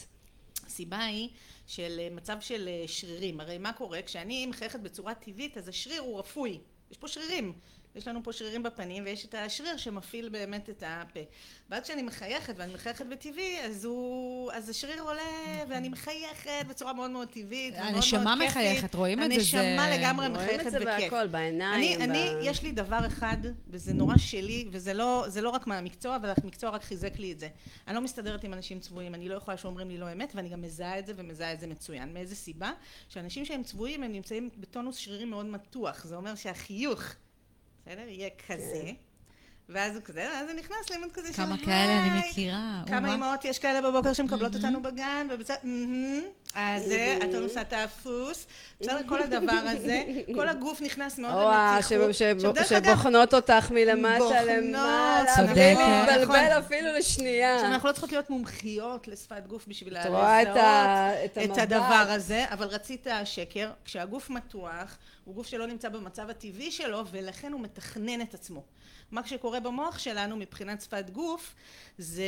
הסיבה 0.65 0.99
היא 0.99 1.29
של 1.67 1.99
אה, 1.99 2.07
מצב 2.11 2.37
של 2.39 2.67
אה, 2.67 2.87
שרירים. 2.87 3.39
הרי 3.39 3.57
מה 3.57 3.73
קורה? 3.73 4.01
כשאני 4.01 4.45
מחייכת 4.45 4.79
בצורה 4.79 5.13
טבעית, 5.13 5.57
אז 5.57 5.67
השריר 5.67 6.01
הוא 6.01 6.19
רפוי. 6.19 6.59
יש 6.91 6.97
פה 6.97 7.07
שרירים. 7.07 7.53
יש 7.97 8.07
לנו 8.07 8.23
פה 8.23 8.33
שרירים 8.33 8.63
בפנים, 8.63 9.03
ויש 9.05 9.25
את 9.25 9.35
השריר 9.35 9.77
שמפעיל 9.77 10.29
באמת 10.29 10.69
את 10.69 10.83
הפה. 10.87 11.19
ואז 11.69 11.83
כשאני 11.83 12.01
מחייכת, 12.01 12.53
ואני 12.57 12.73
מחייכת 12.73 13.05
בטבעי, 13.05 13.59
אז 13.65 13.85
הוא... 13.85 14.51
אז 14.51 14.69
השריר 14.69 15.01
עולה, 15.01 15.21
ואני 15.69 15.89
מחייכת 15.89 16.65
בצורה 16.67 16.93
מאוד 16.93 17.11
מאוד 17.11 17.27
טבעית, 17.27 17.73
מאוד 17.75 17.85
הנשמה 17.95 18.33
כיפית. 18.39 18.49
מחייכת, 18.49 18.95
רואים 18.95 19.23
את 19.23 19.29
זה, 19.29 19.35
הנשמה 19.35 19.97
לגמרי 19.97 20.27
רואים 20.27 20.43
מחייכת 20.43 20.67
את 20.67 20.71
זה 20.71 20.79
בכיף. 20.79 21.13
בהכל, 21.13 21.27
בעיניים. 21.27 21.73
אני, 21.73 21.97
ב- 21.97 22.01
אני, 22.01 22.31
יש 22.41 22.63
לי 22.63 22.71
דבר 22.71 23.07
אחד, 23.07 23.37
וזה 23.67 23.93
נורא 23.93 24.17
שלי, 24.17 24.67
וזה 24.71 24.93
לא, 24.93 25.25
לא 25.41 25.49
רק 25.49 25.67
מהמקצוע, 25.67 26.15
אבל 26.15 26.31
המקצוע 26.43 26.69
רק 26.69 26.83
חיזק 26.83 27.19
לי 27.19 27.31
את 27.31 27.39
זה. 27.39 27.49
אני 27.87 27.95
לא 27.95 28.01
מסתדרת 28.01 28.43
עם 28.43 28.53
אנשים 28.53 28.79
צבועים, 28.79 29.15
אני 29.15 29.29
לא 29.29 29.35
יכולה 29.35 29.57
שאומרים 29.57 29.89
לי 29.89 29.97
לא 29.97 30.11
אמת, 30.11 30.31
ואני 30.35 30.49
גם 30.49 30.61
מזהה 30.61 30.99
את 30.99 31.05
זה 31.05 31.13
ומזהה 31.15 31.53
את 31.53 31.59
זה 31.59 31.67
מצוין. 31.67 32.13
מאיזה 32.13 32.35
סיבה? 32.35 32.71
שאנשים 33.09 33.45
שהם 33.45 33.63
צבועים, 33.63 34.03
הם 34.03 34.11
נמצאים 34.11 34.49
בטונוס 34.57 34.97
שרירי 34.97 35.25
מאוד 35.25 35.45
מתוח. 35.45 36.05
זה 36.05 36.15
אומר 36.15 36.35
שהחיוך, 36.35 37.03
בסדר? 37.87 38.07
יהיה 38.07 38.29
כזה. 38.47 38.91
ואז 39.69 39.95
הוא 39.95 40.03
כזה, 40.03 40.27
ואז 40.33 40.47
זה 40.47 40.53
נכנס 40.53 40.89
לימוד 40.91 41.11
כזה 41.11 41.27
של 41.27 41.33
כמה 41.33 41.55
כאלה 41.57 41.99
אני 41.99 42.19
היי. 42.19 42.29
מכירה. 42.29 42.81
כמה. 42.87 43.13
אמהות 43.15 43.45
יש 43.45 43.59
כאלה 43.59 43.81
בבוקר 43.91 44.13
שמקבלות 44.13 44.55
אותנו 44.55 44.81
בגן, 44.81 45.27
ובצד, 45.33 45.55
מהמם, 45.63 46.21
אז 46.55 46.83
זה, 46.85 47.17
הטונוס 47.29 47.57
התאפוס, 47.57 48.47
בסדר, 48.81 48.99
כל 49.09 49.21
הדבר 49.21 49.51
הזה, 49.63 50.03
כל 50.35 50.47
הגוף 50.49 50.81
נכנס 50.81 51.19
מאוד 51.19 51.33
או 51.33 51.49
ה- 51.51 51.79
למתיחות. 51.91 52.57
שבוחנות 52.65 53.33
אותך 53.33 53.71
מלמטה 53.71 54.43
למעלה, 54.43 55.25
צודקת. 55.35 55.55
להתבלבל 56.07 56.59
אפילו 56.59 56.87
לשנייה. 56.97 57.55
עכשיו, 57.55 57.69
אנחנו 57.71 57.87
לא 57.87 57.93
צריכות 57.93 58.11
להיות 58.11 58.29
מומחיות 58.29 59.07
לשפת 59.07 59.47
גוף 59.47 59.67
בשביל 59.67 59.97
את 59.97 60.05
רואה 60.05 60.41
את 60.41 60.47
את 61.25 61.37
את. 61.51 61.57
הדבר 61.57 62.05
הזה, 62.09 62.45
אבל 62.51 62.67
רצית 62.67 63.07
שקר, 63.23 63.71
כשהגוף 63.85 64.29
מתוח, 64.29 64.97
הוא 65.25 65.35
גוף 65.35 65.47
שלא 65.47 65.67
נמצא 65.67 65.89
במצב 65.89 66.29
הטבעי 66.29 66.71
שלו, 66.71 67.03
ולכן 67.11 67.51
הוא 67.53 67.61
מתכנן 67.61 68.21
את 68.21 68.33
עצמו. 68.33 68.63
מה 69.11 69.27
שקורה 69.27 69.59
במוח 69.59 69.99
שלנו 69.99 70.35
מבחינת 70.37 70.81
שפת 70.81 71.09
גוף, 71.09 71.55
זה 71.97 72.23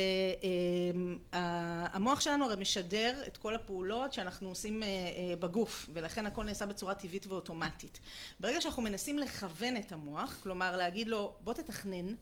ה- 1.34 1.96
המוח 1.96 2.20
שלנו 2.22 2.46
הרי 2.46 2.56
משדר 2.62 3.24
את 3.28 3.38
כל 3.38 3.56
הפעולות 3.56 4.14
שאנחנו 4.14 4.50
עושים 4.50 4.84
אה, 4.84 4.88
אה, 4.88 5.36
בגוף, 5.36 5.90
ולכן 5.94 6.26
הכל 6.26 6.44
נעשה 6.44 6.66
בצורה 6.66 6.96
טבעית 6.96 7.28
ואוטומטית. 7.28 8.00
ברגע 8.40 8.62
שאנחנו 8.62 8.82
מנסים 8.82 9.20
לכוון 9.20 9.78
את 9.78 9.92
המוח, 9.92 10.40
כלומר 10.44 10.78
להגיד 10.78 11.08
לו 11.08 11.34
בוא 11.42 11.54
תתכנן, 11.54 12.16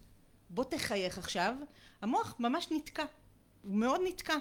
בוא 0.50 0.64
תחייך 0.64 1.18
עכשיו, 1.18 1.56
המוח 2.02 2.36
ממש 2.40 2.68
נתקע, 2.72 3.06
הוא 3.64 3.76
מאוד 3.76 4.02
נתקע, 4.08 4.36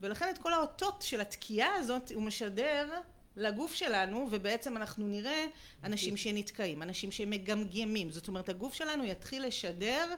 ולכן 0.00 0.28
את 0.30 0.38
כל 0.38 0.52
האותות 0.52 1.02
של 1.02 1.20
התקיעה 1.20 1.74
הזאת 1.74 2.10
הוא 2.14 2.22
משדר 2.22 2.90
לגוף 3.38 3.74
שלנו, 3.74 4.28
ובעצם 4.30 4.76
אנחנו 4.76 5.06
נראה 5.06 5.46
אנשים 5.84 6.16
שנתקעים, 6.16 6.82
אנשים 6.82 7.10
שמגמגמים. 7.10 8.10
זאת 8.10 8.28
אומרת, 8.28 8.48
הגוף 8.48 8.74
שלנו 8.74 9.04
יתחיל 9.04 9.46
לשדר 9.46 10.14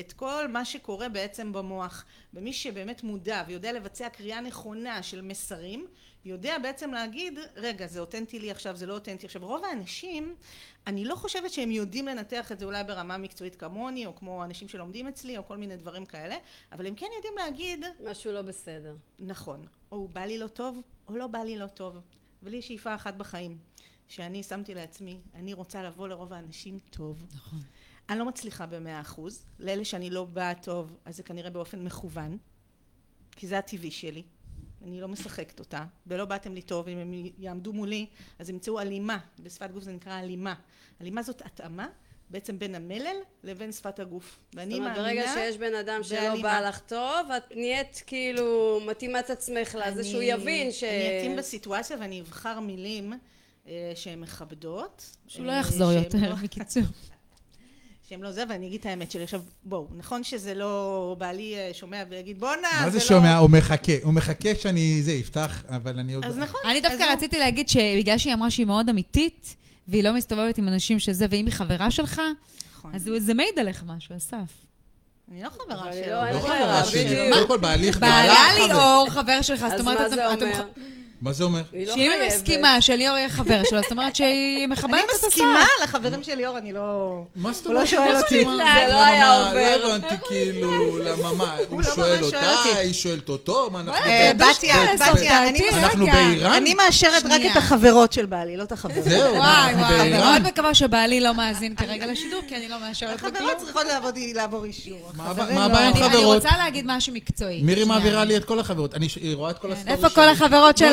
את 0.00 0.12
כל 0.12 0.48
מה 0.48 0.64
שקורה 0.64 1.08
בעצם 1.08 1.52
במוח. 1.52 2.04
ומי 2.34 2.52
שבאמת 2.52 3.02
מודע 3.02 3.42
ויודע 3.46 3.72
לבצע 3.72 4.08
קריאה 4.08 4.40
נכונה 4.40 5.02
של 5.02 5.20
מסרים, 5.20 5.86
יודע 6.24 6.58
בעצם 6.58 6.92
להגיד, 6.92 7.38
רגע, 7.56 7.86
זה 7.86 8.00
אותנטי 8.00 8.38
לי 8.38 8.50
עכשיו, 8.50 8.76
זה 8.76 8.86
לא 8.86 8.94
אותנטי. 8.94 9.26
עכשיו, 9.26 9.46
רוב 9.46 9.64
האנשים, 9.64 10.34
אני 10.86 11.04
לא 11.04 11.14
חושבת 11.14 11.52
שהם 11.52 11.70
יודעים 11.70 12.06
לנתח 12.06 12.52
את 12.52 12.58
זה 12.58 12.64
אולי 12.64 12.84
ברמה 12.84 13.18
מקצועית 13.18 13.56
כמוני, 13.56 14.06
או 14.06 14.16
כמו 14.16 14.44
אנשים 14.44 14.68
שלומדים 14.68 15.06
אצלי, 15.06 15.38
או 15.38 15.46
כל 15.46 15.56
מיני 15.56 15.76
דברים 15.76 16.06
כאלה, 16.06 16.36
אבל 16.72 16.86
הם 16.86 16.94
כן 16.94 17.06
יודעים 17.16 17.34
להגיד, 17.36 17.84
משהו 18.10 18.32
לא 18.32 18.42
בסדר. 18.42 18.96
נכון, 19.18 19.66
או 19.92 20.08
בא 20.08 20.20
לי 20.20 20.38
לא 20.38 20.46
טוב, 20.46 20.80
או 21.08 21.16
לא 21.16 21.26
בא 21.26 21.38
לי 21.38 21.58
לא 21.58 21.66
טוב. 21.66 22.00
ולי 22.42 22.62
שאיפה 22.62 22.94
אחת 22.94 23.14
בחיים, 23.14 23.58
שאני 24.08 24.42
שמתי 24.42 24.74
לעצמי, 24.74 25.20
אני 25.34 25.52
רוצה 25.52 25.82
לבוא 25.82 26.08
לרוב 26.08 26.32
האנשים 26.32 26.78
טוב. 26.90 27.24
נכון. 27.34 27.58
אני 28.08 28.18
לא 28.18 28.24
מצליחה 28.24 28.66
במאה 28.66 29.00
אחוז, 29.00 29.44
לאלה 29.58 29.84
שאני 29.84 30.10
לא 30.10 30.24
באה 30.24 30.54
טוב, 30.54 30.96
אז 31.04 31.16
זה 31.16 31.22
כנראה 31.22 31.50
באופן 31.50 31.84
מכוון, 31.84 32.38
כי 33.32 33.46
זה 33.46 33.58
הטבעי 33.58 33.90
שלי, 33.90 34.22
אני 34.82 35.00
לא 35.00 35.08
משחקת 35.08 35.60
אותה, 35.60 35.84
ולא 36.06 36.24
באתם 36.24 36.54
לי 36.54 36.62
טוב, 36.62 36.88
אם 36.88 36.98
הם 36.98 37.12
יעמדו 37.38 37.72
מולי, 37.72 38.06
אז 38.38 38.50
ימצאו 38.50 38.80
הלימה, 38.80 39.18
בשפת 39.42 39.70
גוף 39.70 39.84
זה 39.84 39.92
נקרא 39.92 40.12
הלימה. 40.12 40.54
הלימה 41.00 41.22
זאת 41.22 41.42
התאמה 41.42 41.88
בעצם 42.30 42.58
בין 42.58 42.74
המלל 42.74 43.16
לבין 43.44 43.72
שפת 43.72 44.00
הגוף. 44.00 44.38
ואני 44.54 44.70
זאת 44.70 44.78
אומרת, 44.78 44.96
מאמינה... 44.96 45.22
ברגע 45.22 45.32
שיש 45.34 45.56
בן 45.56 45.74
אדם 45.74 46.02
שלא. 46.02 46.42
בא 46.42 46.60
לך 46.60 46.78
טוב, 46.78 47.30
את 47.36 47.42
נהיית 47.54 48.02
כאילו 48.06 48.80
מתאימה 48.86 49.20
את 49.20 49.30
עצמך 49.30 49.76
לזה 49.86 50.04
שהוא 50.04 50.22
יבין 50.22 50.72
ש... 50.72 50.84
אני 50.84 51.18
אתאים 51.18 51.36
בסיטואציה 51.36 51.96
ואני 52.00 52.20
אבחר 52.20 52.60
מילים 52.60 53.12
אה, 53.68 53.92
שהן 53.94 54.20
מכבדות. 54.20 55.16
שהוא 55.26 55.46
לא 55.46 55.52
אה, 55.52 55.58
יחזור 55.60 55.92
יותר, 55.92 56.30
לא- 56.30 56.34
בקיצור. 56.44 56.82
שהם 58.08 58.22
לא 58.22 58.32
זה, 58.32 58.44
ואני 58.48 58.66
אגיד 58.66 58.80
את 58.80 58.86
האמת 58.86 59.10
שלי. 59.10 59.22
עכשיו, 59.22 59.40
בואו, 59.64 59.86
נכון 59.96 60.24
שזה 60.24 60.54
לא 60.54 61.16
בעלי 61.18 61.54
אה, 61.56 61.70
שומע 61.72 62.02
ויגיד, 62.08 62.40
בואנה, 62.40 62.68
מה 62.80 62.90
זה 62.90 62.98
לא-" 62.98 63.04
שומע? 63.04 63.36
הוא 63.36 63.50
מחכה. 63.50 63.92
הוא 64.02 64.12
מחכה 64.12 64.54
שאני 64.54 65.02
זה 65.02 65.16
אפתח, 65.20 65.64
אבל 65.68 65.98
אני 65.98 66.14
עוד... 66.14 66.24
אז 66.24 66.38
נכון. 66.38 66.60
אני 66.64 66.80
דווקא 66.80 67.12
רציתי 67.12 67.38
להגיד 67.38 67.68
שבגלל 67.68 68.18
שהיא 68.18 68.34
אמרה 68.34 68.50
שהיא 68.50 68.66
מאוד 68.66 68.88
אמיתית, 68.88 69.56
והיא 69.88 70.04
לא 70.04 70.12
מסתובבת 70.14 70.58
עם 70.58 70.68
אנשים 70.68 70.98
שזה, 70.98 71.26
ואם 71.30 71.46
היא 71.46 71.54
חברה 71.54 71.90
שלך, 71.90 72.20
נכון. 72.72 72.94
אז 72.94 73.10
זה 73.18 73.34
מעיד 73.34 73.58
עליך 73.58 73.82
משהו, 73.86 74.16
אסף. 74.16 74.36
אני 75.32 75.42
לא 75.42 75.48
חברה 75.50 75.92
שלו. 75.92 76.06
לא, 76.14 76.30
לא 76.30 76.38
חברה 76.40 76.84
שלי. 76.84 77.04
בדיוק. 77.04 77.32
קודם 77.34 77.48
כל 77.48 77.58
בהליך 77.58 77.98
בעלה. 77.98 78.34
ליאור, 78.66 79.06
חבר 79.10 79.42
שלך, 79.42 79.60
זאת 79.60 79.72
אז 79.72 79.80
אומרת, 79.80 79.98
מה 80.00 80.06
אתם- 80.06 80.14
זה 80.16 80.32
אתם- 80.34 80.42
אומר? 80.46 80.64
מה 81.22 81.32
זה 81.32 81.44
אומר? 81.44 81.62
לא 81.86 81.94
שאם 81.94 82.10
היא. 82.20 82.26
מסכימה 82.28 82.80
שליאור 82.80 83.16
יהיה 83.16 83.28
חבר 83.28 83.60
שלה, 83.70 83.80
זאת 83.82 83.90
אומרת 83.92 84.16
שהיא 84.16 84.56
אני 84.64 84.66
מחברת 84.66 85.00
את 85.20 85.24
מסכימה 85.26 85.62
הסף. 85.62 85.82
לחברים 85.82 86.22
של 86.22 86.34
ליאור, 86.34 86.58
אני 86.58 86.72
לא... 86.72 87.20
מה 87.36 87.52
זאת 87.52 87.66
הוא 87.66 87.74
לא 87.74 87.78
אומרת? 87.78 87.90
שואל 87.90 88.16
אותי. 88.16 88.42
אומרת? 88.44 88.58
זה 88.88 88.92
לא 88.92 89.04
היה? 89.04 89.48
עובר. 89.48 89.76
לא 89.86 89.94
הבנתי, 89.94 90.14
כאילו, 90.28 90.98
למה 90.98 91.32
מה? 91.32 91.56
הוא 91.70 91.82
לא 91.82 91.94
שואל 91.94 92.24
אותה. 92.24 92.52
היא 92.78 92.92
שואלת 92.92 93.28
אותו, 93.28 93.68
מה 93.72 93.80
אנחנו... 93.80 94.04
אה, 94.06 94.32
בתיה, 94.36 94.74
ב- 94.98 95.12
בתיה, 95.12 95.48
אני- 95.48 95.68
אנחנו. 95.70 96.06
באיראן? 96.06 96.52
אני 96.52 96.74
מאשרת 96.74 97.24
רק. 97.24 97.40
את 97.52 97.56
החברות 97.56 98.12
של 98.12 98.26
בעלי, 98.26 98.56
לא 98.56 98.62
את 98.62 98.72
החברים. 98.72 99.02
זהו, 99.02 99.34
אנחנו 99.34 99.38
וואי, 99.38 99.74
אני 99.74 99.82
באיראן. 100.10 100.20
מאוד 100.30 100.42
מקווה 100.52 100.74
שבעלי 100.74 101.20
לא 101.20 101.34
מאזין 101.34 101.74
כרגע 101.76 102.06
לשידור, 102.06 102.40
כי 102.48 102.56
אני 102.56 102.68
לא 102.68 102.76
מאשרת 102.80 103.16
בכלום. 103.16 103.32
החברות 103.34 103.56
צריכות 103.58 103.82
לעבוד- 103.92 104.18
לעבור 104.34 104.64
אישור. 104.64 105.10
מה 105.16 105.24
לא. 105.26 105.30
הבעיה 105.42 105.64
עם 105.64 105.72
אני 105.74 106.04
אני 106.04 106.10
חברות? 106.14 106.34
רוצה 106.34 106.56
להגיד 106.58 106.84
משהו 106.88 107.12
מקצועי. 107.14 107.62
מירי. 107.62 107.84
מעבירה 107.84 108.24
לי 108.24 108.36
את 108.36 108.44
כל 108.44 108.60
החברות. 108.60 108.94
אני- 108.94 109.08
היא 109.20 109.36
רואה 109.36 109.50
את 109.50 109.58
כל 109.58 109.72
הסטורי 109.72 109.92
איפה 109.94 110.08
כל 110.10 110.28
החברות 110.28 110.78
כל 110.78 110.84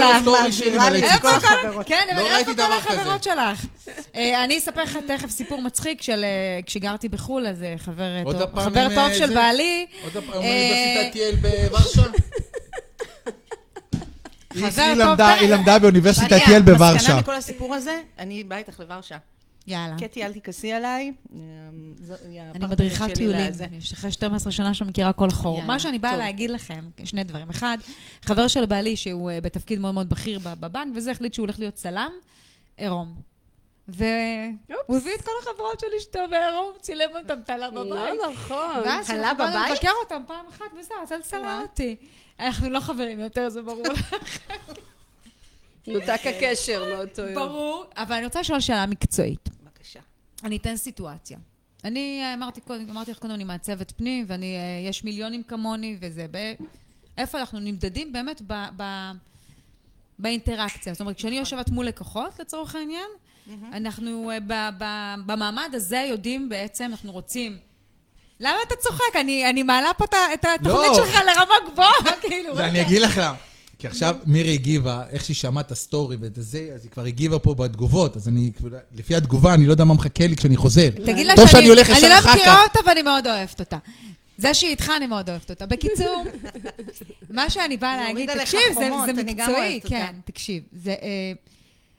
לי 0.90 1.00
את 1.00 1.12
ציצי. 1.12 1.22
כל 1.22 1.28
החברות. 1.28 1.86
כן, 1.88 2.08
אבל 2.14 2.22
לא 2.22 2.38
איפה 2.38 2.52
כל 2.56 2.62
החברות 2.74 3.24
שלך? 3.24 3.66
אה, 4.16 4.44
אני 4.44 4.58
אספר 4.58 4.84
לך 4.84 4.98
תכף 5.08 5.30
סיפור 5.30 5.62
מצחיק 5.62 6.02
של 6.02 6.24
אה, 6.24 6.30
כשגרתי 6.66 7.10
בחו"ל, 7.10 7.48
אז 7.48 7.64
אה, 7.64 7.74
חבר 7.78 8.04
טוב- 8.24 8.42
עם, 9.12 9.28
של? 9.28 9.34
בעלי, 9.36 9.86
עוד 10.04 10.14
פעם, 10.14 10.34
אוניברסיטת 10.34 11.14
טייל 11.14 11.36
בוורשה? 11.36 12.02
היא- 14.56 14.96
למדה- 14.96 15.36
באוניברסיטת 15.80 16.32
אני 16.34 16.46
טייל 16.46 16.62
בוורשה. 16.62 16.94
המסקנה 16.94 17.20
מכל 17.20 17.36
הסיפור 17.36 17.76
הזה, 17.76 18.00
אני 18.20 18.44
באה 18.44 18.58
איתך 18.58 18.80
לוורשה. 18.80 19.18
יאללה. 19.68 19.96
קטי, 20.00 20.26
אל 20.26 20.34
תכעסי 20.34 20.74
עליי. 20.74 21.14
היא 22.30 22.42
אני 22.56 22.66
מדריכת 22.66 23.06
שלי 23.06 23.16
טיולים. 23.16 23.52
יש 23.78 23.94
אחרי 23.94 24.12
12 24.12 24.52
שנה 24.52 24.74
שמכירה 24.74 25.14
כל 25.14 25.30
חור. 25.30 25.62
מה 25.62 25.80
שאני 25.80 26.00
באה. 26.00 26.18
להגיד 26.18 26.50
לכם, 26.50 26.86
שני 27.06 27.24
דברים. 27.24 27.50
אחד, 27.50 27.78
חבר 28.22 28.48
של 28.48 28.66
בעלי, 28.66 28.96
שהוא 28.96 29.32
אה, 29.32 29.42
בתפקיד 29.42 29.80
מאוד 29.80 29.94
מאוד 29.94 30.10
בכיר 30.10 30.40
בב- 30.40 30.54
בבנק, 30.60 30.94
וזה 30.96 31.12
החליט 31.12 31.34
שהוא 31.34 31.44
הולך 31.46 31.60
להיות 31.60 31.74
צלם, 31.74 32.12
עירום. 32.78 33.16
והוא 33.88 34.08
הביא 34.90 35.12
את 35.16 35.22
כל 35.22 35.32
החברות 35.42 35.80
של 35.80 35.88
אשתו 36.00 36.20
בעירום, 36.32 36.72
צילם 36.82 37.10
אותם, 37.22 37.36
תלה 37.46 37.72
בבית. 37.72 37.90
לא 37.90 38.32
נכון. 38.34 38.82
ואז 38.86 39.08
תלה 39.08 39.34
באנו 39.34 39.52
בבית? 39.60 39.72
לבקר 39.72 39.92
אותם 40.04 40.22
פעם 40.28 40.46
אחת, 40.50 40.66
וזהו, 40.80 40.98
אז 41.04 41.12
אל 41.12 41.22
תצלם 41.22 41.60
אותי. 41.62 41.96
אנחנו 42.40 42.70
לא 42.70 42.80
חברים 42.80 43.20
יותר, 43.20 43.50
זה 43.50 43.62
ברור. 43.62 43.84
נותק 45.88 46.22
הקשר 46.26 46.96
מאותו 46.96 47.22
יום. 47.22 47.36
ברור, 47.36 47.86
אבל 47.98 48.16
אני 48.16 48.26
רוצה 48.26 48.40
לשאול 48.40 48.60
שאלה 48.60 48.86
מקצועית. 48.86 49.50
בבקשה. 49.64 50.00
אני 50.44 50.58
אתן 50.58 50.78
סיטואציה. 50.78 51.38
אני 51.84 52.22
אה, 52.24 52.34
אמרתי 52.34 52.62
קודם, 52.62 52.90
אמרתי 52.90 53.12
לך 53.12 53.20
קודם, 53.20 53.34
אני 53.34 53.44
מעצבת 53.44 53.92
פנים, 53.92 54.26
ואני, 54.28 54.56
אה, 54.56 54.90
יש 54.90 55.04
מיליונים 55.04 55.44
כמוני, 55.44 55.98
וזה, 56.02 56.26
ב... 56.32 56.54
איפה 57.18 57.40
אנחנו 57.40 57.60
נמדדים 57.60 58.14
באמת 58.14 58.42
ב... 58.48 58.54
ב... 58.78 58.84
באינטראקציה. 60.20 60.94
זאת 60.94 61.02
אומרת, 61.02 61.16
כשאני 61.16 61.38
יושבת 61.38 61.70
מול 61.70 61.86
לקוחות, 61.86 62.40
לצורך 62.40 62.76
העניין, 62.76 63.08
אנחנו 63.74 64.32
אה, 64.32 64.40
ב... 64.40 64.54
ב... 64.78 64.86
במעמד 65.26 65.70
הזה 65.74 65.98
יודעים 66.10 66.50
בעצם, 66.50 66.86
אנחנו 66.92 67.12
רוצים... 67.12 67.58
למה 68.40 68.58
אתה 68.68 68.76
צוחק? 68.76 69.16
אני, 69.16 69.50
אני 69.50 69.64
מעלה 69.64 69.94
פה 69.94 70.06
את 70.06 70.46
התוכנית 70.46 70.92
לא. 70.92 70.96
שלך 70.96 71.16
לרמה 71.16 71.72
גבוהה, 71.72 72.18
כאילו. 72.22 72.58
ואני 72.58 72.82
אגיד 72.82 73.02
לך 73.02 73.18
למה. 73.18 73.36
כי 73.86 73.90
עכשיו 73.90 74.16
מירי 74.26 74.54
הגיבה, 74.54 75.04
איך 75.10 75.26
שהיא 75.26 75.36
שמעה 75.36 75.62
את 75.62 75.72
ה 75.72 75.79
story 75.79 76.18
ואת 76.20 76.36
זה, 76.36 76.72
אז 76.76 76.84
היא 76.84 76.92
כבר 76.92 77.06
הגיבה 77.06 77.40
פה 77.40 77.54
בתגובות, 77.54 78.18
אז 78.18 78.28
אני, 78.28 78.52
לפי 78.96 79.16
התגובה, 79.16 79.54
אני 79.54 79.66
לא 79.66 79.72
יודע 79.72 79.84
מה 79.84 79.94
מחכה 79.94 80.28
לי 80.28 80.36
כשאני 80.36 80.58
חוזר. 80.58 80.90
תגיד 80.90 81.28
לה 81.28 81.36
טוב 81.36 81.48
שאני 81.48 81.68
הולך 81.68 81.90
ישר 81.90 82.00
אני 82.00 82.10
לא 82.10 82.20
אחר 82.20 82.32
מכירה 82.32 82.56
כך. 82.56 82.78
אותה 82.78 82.90
ואני 82.90 83.02
מאוד 83.02 83.28
אוהבת 83.28 83.60
אותה. 83.60 83.78
זה 84.38 84.54
שהיא 84.54 84.70
איתך, 84.70 84.92
אני 84.98 85.08
מאוד 85.08 85.30
אוהבת 85.30 85.50
אותה. 85.50 85.66
בקיצור, 85.66 86.24
מה 87.30 87.50
שאני 87.50 87.78
באה 87.78 87.98
להגיד, 87.98 88.30
עליך 88.30 88.44
תקשיב, 88.44 88.74
זה, 88.74 88.74
חומות, 88.74 89.06
זה 89.06 89.12
אני 89.22 89.34
גם 89.34 89.48
מקצועי. 89.48 89.82
כן, 89.82 90.16
תקשיב. 90.26 90.64
זה, 90.72 90.92
אה, 91.02 91.34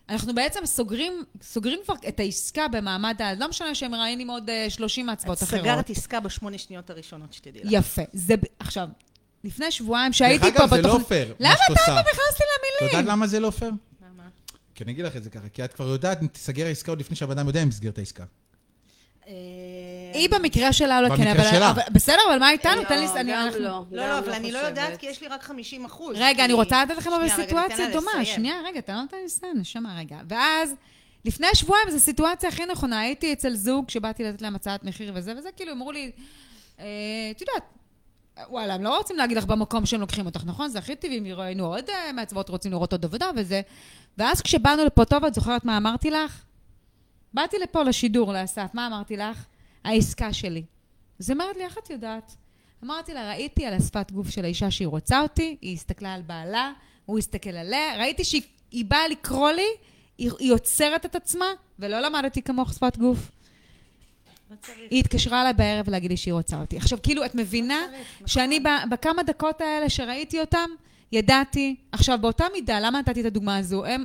אנחנו 0.09 0.35
בעצם 0.35 0.67
סוגרים, 0.67 1.23
סוגרים 1.43 1.79
כבר 1.85 1.95
את 2.09 2.21
העסקה 2.21 2.69
במעמד 2.69 3.23
ה... 3.23 3.35
לא 3.35 3.49
משנה 3.49 3.75
שהם 3.75 3.91
מראיינים 3.91 4.31
עוד 4.31 4.51
אה, 4.51 4.67
30 4.71 5.07
מעצבות 5.07 5.43
אחרות. 5.43 5.61
סגרת 5.61 5.91
עסקה 5.91 6.21
בשמונה 6.21 6.59
שניות 6.59 6.91
הראשונות, 6.91 7.33
שתדעי 7.33 7.63
לך. 7.65 7.73
יפה. 7.73 8.03
זה, 8.13 8.35
עכשיו, 8.59 8.89
לפני 9.47 9.71
שבועיים 9.71 10.13
שהייתי 10.13 10.51
דרך 10.51 10.57
פה 10.57 10.65
אגב, 10.65 10.71
זה 10.77 10.83
לא 10.83 10.89
בתוכנית... 10.89 11.09
פייר, 11.09 11.35
מה 11.41 11.49
למה 11.49 11.55
אתה 11.55 11.81
עושה. 11.81 12.01
נכנס 12.01 12.41
לי 12.41 12.47
את 12.57 12.83
יודעת 12.83 12.93
למילים? 12.95 13.07
למה 13.13 13.27
זה 13.27 13.41
לא 13.41 13.51
פייר? 13.51 13.71
למה? 13.71 14.23
כי 14.75 14.85
אני 14.85 14.93
אגיד 14.93 15.05
לך 15.05 15.17
את 15.17 15.25
זה 15.25 15.31
ככה, 15.31 15.49
כי 15.49 15.65
את 15.65 15.73
כבר 15.73 15.89
יודעת 15.89 16.19
תיסגר 16.33 16.67
העסקה 16.67 16.93
עוד 16.93 17.01
לפני 17.01 17.17
שהבן 17.17 17.39
אדם 17.39 17.47
יודע 17.47 17.63
אם 17.63 17.69
תסגר 17.69 17.91
את 17.91 17.99
העסקה. 17.99 18.25
אה, 19.29 19.33
היא 20.15 20.29
במקרה 20.31 20.73
שלה 20.73 21.03
לא 21.03 21.09
כן, 21.09 21.15
במקרה 21.15 21.33
אבל... 21.33 21.51
שלה. 21.51 21.71
אבל- 21.71 21.83
בסדר, 21.93 22.17
אבל 22.31 22.39
מה 22.39 22.51
איתנו? 22.51 22.83
לא, 22.83 22.89
תן 22.89 22.99
לי... 22.99 23.07
לא. 23.61 23.61
לא, 23.61 23.85
לא, 23.91 24.19
אבל 24.19 24.33
אני 24.33 24.53
לא. 24.53 24.59
יודעת, 24.59 24.97
כי 24.97 25.07
יש 25.07 25.21
לי 25.21 25.29
רק 25.29 25.43
50 25.43 25.85
אחוז. 25.85 26.17
רגע, 26.21 26.45
אני 26.45 26.53
רוצה 26.53 26.85
לתת 26.85 26.97
לכם 26.97 27.11
אבל 27.13 27.29
סיטואציה 27.29 27.91
דומה. 27.93 28.25
שנייה, 28.25 28.55
רגע, 28.67 28.79
אתה 28.79 28.93
לא 28.93 29.03
נותן 29.03 29.17
לי 29.17 29.25
לסיים, 29.25 29.59
נשמה 29.59 29.99
רגע. 29.99 30.17
ואז, 30.29 30.75
לפני 31.25 31.47
שבועיים, 31.55 31.91
זו 31.91 31.97
הסיטואציה 31.97 32.49
הכי 32.49 32.67
נכונה. 32.67 33.01
הייתי 33.01 33.33
אצל 33.33 33.55
זוג 33.55 33.91
שבאתי 33.91 34.25
לתת 34.25 34.43
להם 34.43 34.55
הצעת 34.55 34.85
מחיר 34.85 35.13
וזה 35.15 35.33
וזה, 35.39 35.49
כאילו, 35.57 35.73
אמרו 35.73 35.93
לי, 35.93 36.11
אה, 36.81 36.85
את 37.31 37.41
יודעת, 37.41 37.63
וואלה, 38.49 38.75
הם 38.75 38.83
לא 38.83 38.97
רוצים 38.97 39.17
להגיד 39.17 39.37
לך 39.37 39.45
במקום 39.45 39.87
שהם 39.87 40.01
לוקחים 40.01 40.27
אותך, 40.27 40.45
נכון? 40.45 40.69
זה 40.69 40.79
הכי 40.79 40.97
טבעי, 40.97 41.19
אם 41.19 41.27
ראינו 41.27 41.67
עוד 41.67 41.91
אה, 41.91 42.13
מעצבות, 42.13 42.49
רוצים 42.49 42.73
לראות 42.73 42.93
עוד 42.93 43.05
עבודה 43.05 43.31
וזה. 43.37 43.61
ואז 44.19 44.43
כשבאנו 44.43 44.85
לפה, 44.85 45.05
טוב, 45.05 45.25
את 45.25 45.35
זוכרת 45.35 45.65
מה 45.65 45.77
אמרתי 45.77 46.11
לך? 46.11 46.43
באתי 47.35 47.59
לפה 47.59 47.83
לשידור, 47.83 48.33
לאסף, 48.33 48.71
מה 48.75 48.87
אמרתי 48.87 49.17
לך? 49.17 49.45
העסקה 49.85 50.33
שלי. 50.33 50.63
אז 51.21 51.31
היא 51.31 51.35
אומרת 51.35 51.57
לי, 51.57 51.65
איך 51.65 51.79
את 51.79 51.91
יודעת? 51.91 52.37
אמרתי 52.85 53.15
לה, 53.15 53.29
ראיתי 53.29 53.67
על 53.67 53.75
השפת 53.75 54.13
גוף 54.13 54.31
של 54.31 54.45
האישה 54.45 54.71
שהיא 54.71 54.89
רוצה 54.89 55.21
אותי, 55.21 55.57
היא 55.61 55.75
הסתכלה 55.75 56.15
על 56.15 56.23
בעלה, 56.23 56.73
הוא 57.07 57.19
הסתכל 57.19 57.51
עליה, 57.51 57.97
ראיתי 57.99 58.25
שהיא 58.25 58.43
היא 58.71 58.85
באה 58.85 59.09
לקרוא 59.09 59.51
לי, 59.51 59.67
היא, 60.19 60.31
היא 60.39 60.53
עוצרת 60.53 61.07
את 61.07 61.15
עצמה, 61.15 61.47
ולא 61.79 62.01
למדתי 62.01 62.43
כמוך 62.43 62.73
שפת 62.73 62.97
גוף. 62.97 63.31
לא. 64.51 64.57
היא 64.91 65.01
התקשרה 65.01 65.41
אליי 65.41 65.53
בערב 65.53 65.91
להגיד 65.91 66.11
לי 66.11 66.17
שהיא 66.17 66.35
רוצה 66.35 66.61
אותי. 66.61 66.77
עכשיו, 66.77 66.99
כאילו, 67.03 67.25
את 67.25 67.35
מבינה 67.35 67.79
שאני 68.27 68.61
ב- 68.61 68.91
בכמה 68.91 69.23
דקות 69.23 69.61
האלה 69.61 69.91
שראיתי 69.91 70.41
אותם, 70.41 70.71
ידעתי, 71.13 71.77
עכשיו, 71.93 72.19
באותה 72.21 72.45
מידה, 72.55 72.81
למה 72.81 73.01
נתתי 73.01 73.21
את 73.21 73.27
הדוגמה 73.27 73.57
הזו? 73.57 73.85
הם, 73.85 74.05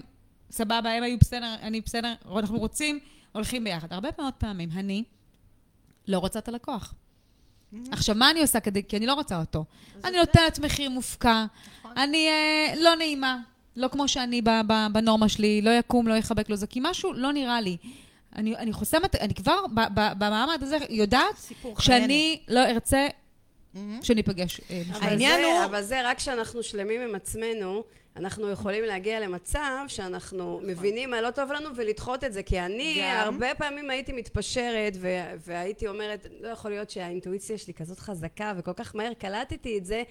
סבבה, 0.52 0.92
הם 0.92 1.04
היו 1.04 1.18
בסדר, 1.20 1.56
אני 1.62 1.82
בסדר, 1.82 2.14
אנחנו 2.36 2.58
רוצים, 2.58 3.00
הולכים 3.32 3.64
ביחד. 3.64 3.94
הרבה 3.94 4.10
מאוד 4.20 4.34
פעמים, 4.34 4.70
אני 4.76 5.04
לא 6.08 6.18
רוצה 6.20 6.40
את 6.40 6.48
הלקוח. 6.48 6.94
עכשיו, 7.92 8.16
מה 8.16 8.32
אני 8.32 8.42
עושה 8.42 8.60
כדי, 8.60 8.84
כי 8.84 8.98
אני 8.98 9.06
לא 9.06 9.14
רוצה 9.14 9.40
אותו. 9.40 9.66
אני 10.04 10.18
נותנת 10.18 10.60
מחיר 10.60 10.90
מופקע, 10.90 11.46
אני 11.98 12.28
אה, 12.28 12.74
לא 12.78 12.96
נעימה. 12.96 13.38
לא 13.76 13.88
כמו 13.88 14.08
שאני 14.08 14.42
בנורמה 14.94 15.30
שלי, 15.30 15.62
לא 15.62 15.70
יקום, 15.70 16.08
לא 16.08 16.14
יחבק, 16.14 16.50
לא 16.50 16.56
זה, 16.56 16.68
כי 16.68 16.80
משהו 16.84 17.14
לא 17.14 17.34
נראה 17.34 17.62
לי. 17.62 17.78
אני, 18.36 18.56
אני 18.58 18.74
חוסמת, 18.74 19.16
אני 19.16 19.34
כבר 19.34 19.68
ב- 19.76 20.00
ב- 20.00 20.12
במעמד 20.18 20.60
הזה 20.64 20.78
יודעת 20.90 21.36
שאני 21.80 22.40
לא 22.48 22.60
ארצה 22.66 23.08
שניפגש. 24.02 24.62
אה, 24.72 24.82
העניין 25.02 25.44
הוא- 25.44 25.66
אבל 25.66 25.82
זה 25.82 26.02
רק 26.10 26.18
כשאנחנו 26.18 26.64
שלמים 26.64 27.02
עם 27.02 27.16
עצמנו, 27.16 27.84
אנחנו 28.16 28.50
יכולים 28.50 28.84
להגיע 28.84 29.20
למצב 29.20 29.84
שאנחנו 29.88 30.62
מבינים 30.64 31.10
מה 31.10 31.22
לא 31.22 31.32
טוב 31.32 31.52
לנו 31.52 31.70
ולדחות 31.76 32.24
את 32.24 32.34
זה. 32.34 32.44
כי 32.44 32.60
אני 32.60 33.00
גם. 33.02 33.18
הרבה 33.34 33.56
פעמים 33.56 33.90
הייתי 33.90 34.12
מתפשרת 34.14 34.94
ו- 35.00 35.08
והייתי 35.48 35.88
אומרת, 35.88 36.28
לא 36.42 36.48
יכול 36.50 36.72
להיות 36.72 36.90
שהאינטואיציה 36.90 37.58
שלי 37.58 37.74
כזאת 37.74 38.00
חזקה 38.00 38.54
וכל 38.58 38.74
כך 38.74 38.96
מהר 38.96 39.14
קלטתי 39.14 39.78
את 39.78 39.86
זה. 39.86 40.04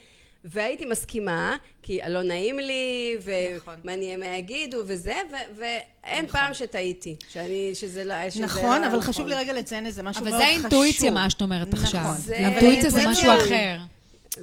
והייתי 0.45 0.85
מסכימה, 0.87 1.57
כי 1.83 2.01
לא 2.09 2.23
נעים 2.23 2.59
לי, 2.59 3.17
נכון. 3.57 3.75
ומה 3.85 3.95
אני 3.95 4.17
מה 4.17 4.27
יגידו 4.27 4.79
וזה, 4.87 5.15
ו- 5.31 5.61
ואין 5.61 6.27
פעם 6.27 6.55
שטעיתי, 6.55 7.17
שאני, 7.29 7.71
שזה 7.75 8.05
לא... 8.05 8.31
שזה 8.31 8.45
נכון, 8.45 8.63
לא 8.81 8.87
אבל 8.87 8.99
נכון. 8.99 9.01
חשוב 9.13 9.27
לי 9.27 9.35
רגע 9.35 9.53
לציין 9.53 9.87
איזה 9.87 10.03
משהו 10.03 10.25
מאוד 10.25 10.35
אבל 10.35 10.43
חשוב. 10.43 10.53
זה 10.57 10.61
האינטואיציה, 10.61 11.11
מה 11.11 11.31
שאת 11.31 11.43
אומרת 11.43 11.69
נכון. 11.69 11.85
עכשיו. 11.85 12.15
זה- 12.19 12.37
האינטואיציה 12.37 12.91
זה 12.91 13.01
זה 13.01 13.09
משהו 13.09 13.31
בדיוק. 13.33 13.47
אחר. 13.47 13.79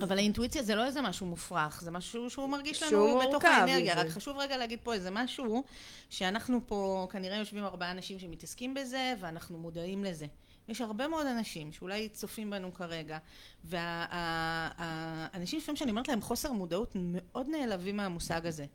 אבל 0.03 0.17
האינטואיציה 0.17 0.63
זה 0.63 0.75
לא 0.75 0.85
איזה 0.85 1.01
משהו 1.01 1.25
מופרך, 1.25 1.81
זה 1.83 1.91
משהו 1.91 2.29
שהוא 2.29 2.49
מרגיש 2.49 2.83
לנו 2.83 2.89
שהוא 2.91 3.23
בתוך 3.23 3.45
האנרגיה. 3.45 3.93
רק 3.95 4.09
חשוב 4.09 4.37
רגע 4.37 4.57
להגיד 4.57 4.79
פה 4.83 4.93
איזה 4.93 5.09
משהו, 5.11 5.63
שאנחנו 6.09 6.59
פה 6.67 7.07
כנראה 7.11 7.37
יושבים 7.37 7.63
ארבעה 7.63 7.91
אנשים 7.91 8.19
שמתעסקים 8.19 8.73
בזה, 8.73 9.13
ואנחנו 9.19 9.57
מודעים 9.57 10.03
לזה. 10.03 10.25
יש 10.67 10.81
הרבה 10.81 11.07
מאוד 11.07 11.25
אנשים 11.25 11.71
שאולי 11.71 12.09
צופים 12.09 12.49
בנו 12.49 12.73
כרגע, 12.73 13.17
והאנשים 13.63 15.59
לפעמים 15.59 15.75
שאני 15.75 15.91
אומרת 15.91 16.07
להם 16.07 16.21
חוסר 16.21 16.51
מודעות 16.51 16.91
מאוד 16.95 17.47
נעלבים 17.47 17.97
מהמושג 17.97 18.45
הזה. 18.45 18.65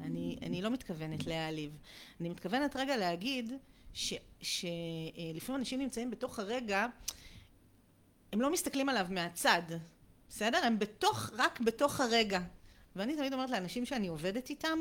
אני, 0.00 0.38
אני 0.42 0.62
לא 0.62 0.70
מתכוונת 0.70 1.26
להעליב. 1.26 1.78
אני 2.20 2.28
מתכוונת 2.28 2.76
רגע 2.76 2.96
להגיד 2.96 3.52
שלפעמים 3.92 5.60
אנשים 5.60 5.80
נמצאים 5.80 6.10
בתוך 6.10 6.38
הרגע, 6.38 6.86
הם 8.32 8.40
לא 8.40 8.52
מסתכלים 8.52 8.88
עליו 8.88 9.06
מהצד, 9.10 9.62
בסדר? 10.28 10.58
הם 10.64 10.78
בתוך, 10.78 11.30
רק 11.36 11.60
בתוך 11.60 12.00
הרגע. 12.00 12.40
ואני 12.96 13.16
תמיד 13.16 13.32
אומרת 13.32 13.50
לאנשים 13.50 13.86
שאני 13.86 14.08
עובדת 14.08 14.50
איתם, 14.50 14.78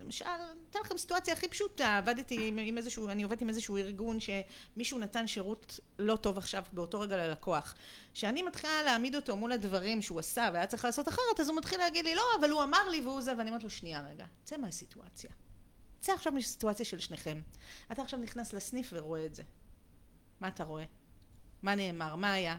למשל, 0.00 0.24
אתן 0.70 0.78
לכם 0.84 0.98
סיטואציה 0.98 1.34
הכי 1.34 1.48
פשוטה, 1.48 1.96
עבדתי 1.96 2.48
עם, 2.48 2.58
עם 2.58 2.78
איזשהו, 2.78 3.08
אני 3.08 3.22
עובדת 3.22 3.40
עם 3.40 3.48
איזשהו 3.48 3.76
ארגון 3.76 4.18
שמישהו 4.20 4.98
נתן 4.98 5.26
שירות 5.26 5.80
לא 5.98 6.16
טוב 6.16 6.38
עכשיו 6.38 6.64
באותו 6.72 7.00
רגע 7.00 7.16
ללקוח. 7.16 7.74
כשאני 8.14 8.42
מתחילה 8.42 8.82
להעמיד 8.82 9.16
אותו 9.16 9.36
מול 9.36 9.52
הדברים 9.52 10.02
שהוא 10.02 10.18
עשה 10.18 10.50
והיה 10.52 10.66
צריך 10.66 10.84
לעשות 10.84 11.08
אחרת, 11.08 11.40
אז 11.40 11.48
הוא 11.48 11.58
מתחיל 11.58 11.78
להגיד 11.78 12.04
לי, 12.04 12.14
לא, 12.14 12.22
אבל 12.40 12.50
הוא 12.50 12.62
אמר 12.62 12.88
לי 12.88 13.00
והוא 13.00 13.20
זה, 13.20 13.32
ואני 13.38 13.50
אומרת 13.50 13.64
לו, 13.64 13.70
שנייה 13.70 14.02
רגע, 14.10 14.26
צא 14.44 14.56
מהסיטואציה. 14.56 15.30
צא 16.00 16.12
עכשיו 16.12 16.32
מהסיטואציה 16.32 16.86
של 16.86 16.98
שניכם. 16.98 17.40
אתה 17.92 18.02
עכשיו 18.02 18.18
נכנס 18.18 18.52
לסניף 18.52 18.90
ורואה 18.92 19.26
את 19.26 19.34
זה. 19.34 19.42
מה 20.40 20.48
אתה 20.48 20.64
רואה? 20.64 20.84
מה 21.62 21.74
נאמר? 21.74 22.16
מה 22.16 22.32
היה? 22.32 22.56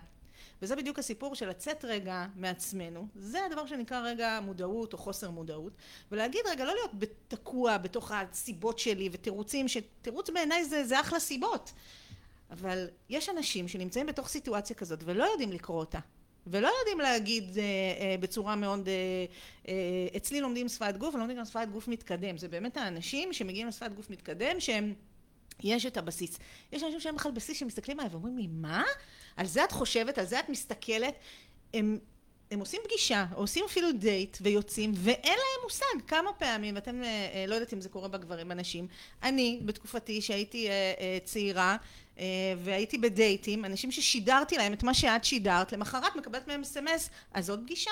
וזה 0.61 0.75
בדיוק 0.75 0.99
הסיפור 0.99 1.35
של 1.35 1.49
לצאת 1.49 1.85
רגע 1.85 2.25
מעצמנו, 2.35 3.07
זה 3.15 3.45
הדבר 3.45 3.65
שנקרא 3.65 4.01
רגע 4.01 4.39
מודעות 4.43 4.93
או 4.93 4.97
חוסר 4.97 5.29
מודעות, 5.31 5.73
ולהגיד 6.11 6.41
רגע, 6.49 6.65
לא 6.65 6.73
להיות 6.73 6.91
תקוע 7.27 7.77
בתוך 7.77 8.11
הסיבות 8.11 8.79
שלי 8.79 9.09
ותירוצים, 9.11 9.67
שתירוץ 9.67 10.29
בעיניי 10.29 10.65
זה, 10.65 10.85
זה 10.85 10.99
אחלה 10.99 11.19
סיבות, 11.19 11.71
אבל 12.51 12.87
יש 13.09 13.29
אנשים 13.29 13.67
שנמצאים 13.67 14.05
בתוך 14.05 14.27
סיטואציה 14.27 14.75
כזאת 14.75 14.99
ולא 15.05 15.23
יודעים 15.23 15.51
לקרוא 15.51 15.79
אותה, 15.79 15.99
ולא 16.47 16.69
יודעים 16.79 16.99
להגיד 16.99 17.57
אה, 17.57 17.63
אה, 17.63 18.15
בצורה 18.19 18.55
מאוד, 18.55 18.87
אה, 18.87 18.93
אה, 19.67 20.17
אצלי 20.17 20.41
לומדים 20.41 20.69
שפת 20.69 20.97
גוף, 20.97 21.15
ולומדים 21.15 21.37
גם 21.37 21.45
שפת 21.45 21.67
גוף 21.71 21.87
מתקדם, 21.87 22.37
זה 22.37 22.47
באמת 22.47 22.77
האנשים 22.77 23.33
שמגיעים 23.33 23.67
לשפת 23.67 23.91
גוף 23.93 24.09
מתקדם 24.09 24.59
שהם 24.59 24.93
יש 25.63 25.85
את 25.85 25.97
הבסיס. 25.97 26.39
יש 26.71 26.83
אנשים 26.83 26.99
שהם 26.99 27.15
בכלל 27.15 27.31
בסיס 27.31 27.57
שמסתכלים 27.57 27.99
עליי 27.99 28.11
ואומרים 28.11 28.37
לי, 28.37 28.47
מה? 28.47 28.83
על 29.37 29.45
זה 29.45 29.63
את 29.63 29.71
חושבת, 29.71 30.17
על 30.17 30.25
זה 30.25 30.39
את 30.39 30.49
מסתכלת? 30.49 31.13
הם, 31.73 31.99
הם 32.51 32.59
עושים 32.59 32.81
פגישה, 32.83 33.25
או 33.35 33.41
עושים 33.41 33.65
אפילו 33.65 33.91
דייט, 33.91 34.37
ויוצאים, 34.41 34.91
ואין 34.95 35.33
להם 35.37 35.63
מושג 35.63 36.07
כמה 36.07 36.33
פעמים, 36.33 36.75
ואתם, 36.75 37.03
אה, 37.03 37.29
אה, 37.33 37.45
לא 37.47 37.55
יודעת 37.55 37.73
אם 37.73 37.81
זה 37.81 37.89
קורה 37.89 38.07
בגברים, 38.07 38.51
אנשים. 38.51 38.87
אני, 39.23 39.59
בתקופתי, 39.65 40.21
שהייתי 40.21 40.69
אה, 40.69 41.17
צעירה, 41.23 41.77
והייתי 42.57 42.97
בדייטים, 42.97 43.65
אנשים 43.65 43.91
ששידרתי 43.91 44.57
להם 44.57 44.73
את 44.73 44.83
מה 44.83 44.93
שאת 44.93 45.25
שידרת, 45.25 45.71
למחרת 45.71 46.15
מקבלת 46.15 46.47
מהם 46.47 46.61
אס.אם.אס, 46.61 47.09
אז 47.33 47.49
עוד 47.49 47.61
פגישה? 47.63 47.91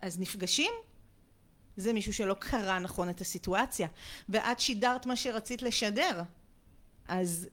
אז 0.00 0.20
נפגשים? 0.20 0.72
זה 1.76 1.92
מישהו 1.92 2.12
שלא 2.12 2.34
קרא 2.34 2.78
נכון 2.78 3.08
את 3.10 3.20
הסיטואציה, 3.20 3.88
ואת 4.28 4.60
שידרת 4.60 5.06
מה 5.06 5.16
שרצית 5.16 5.62
לשדר. 5.62 6.22
אז 7.08 7.48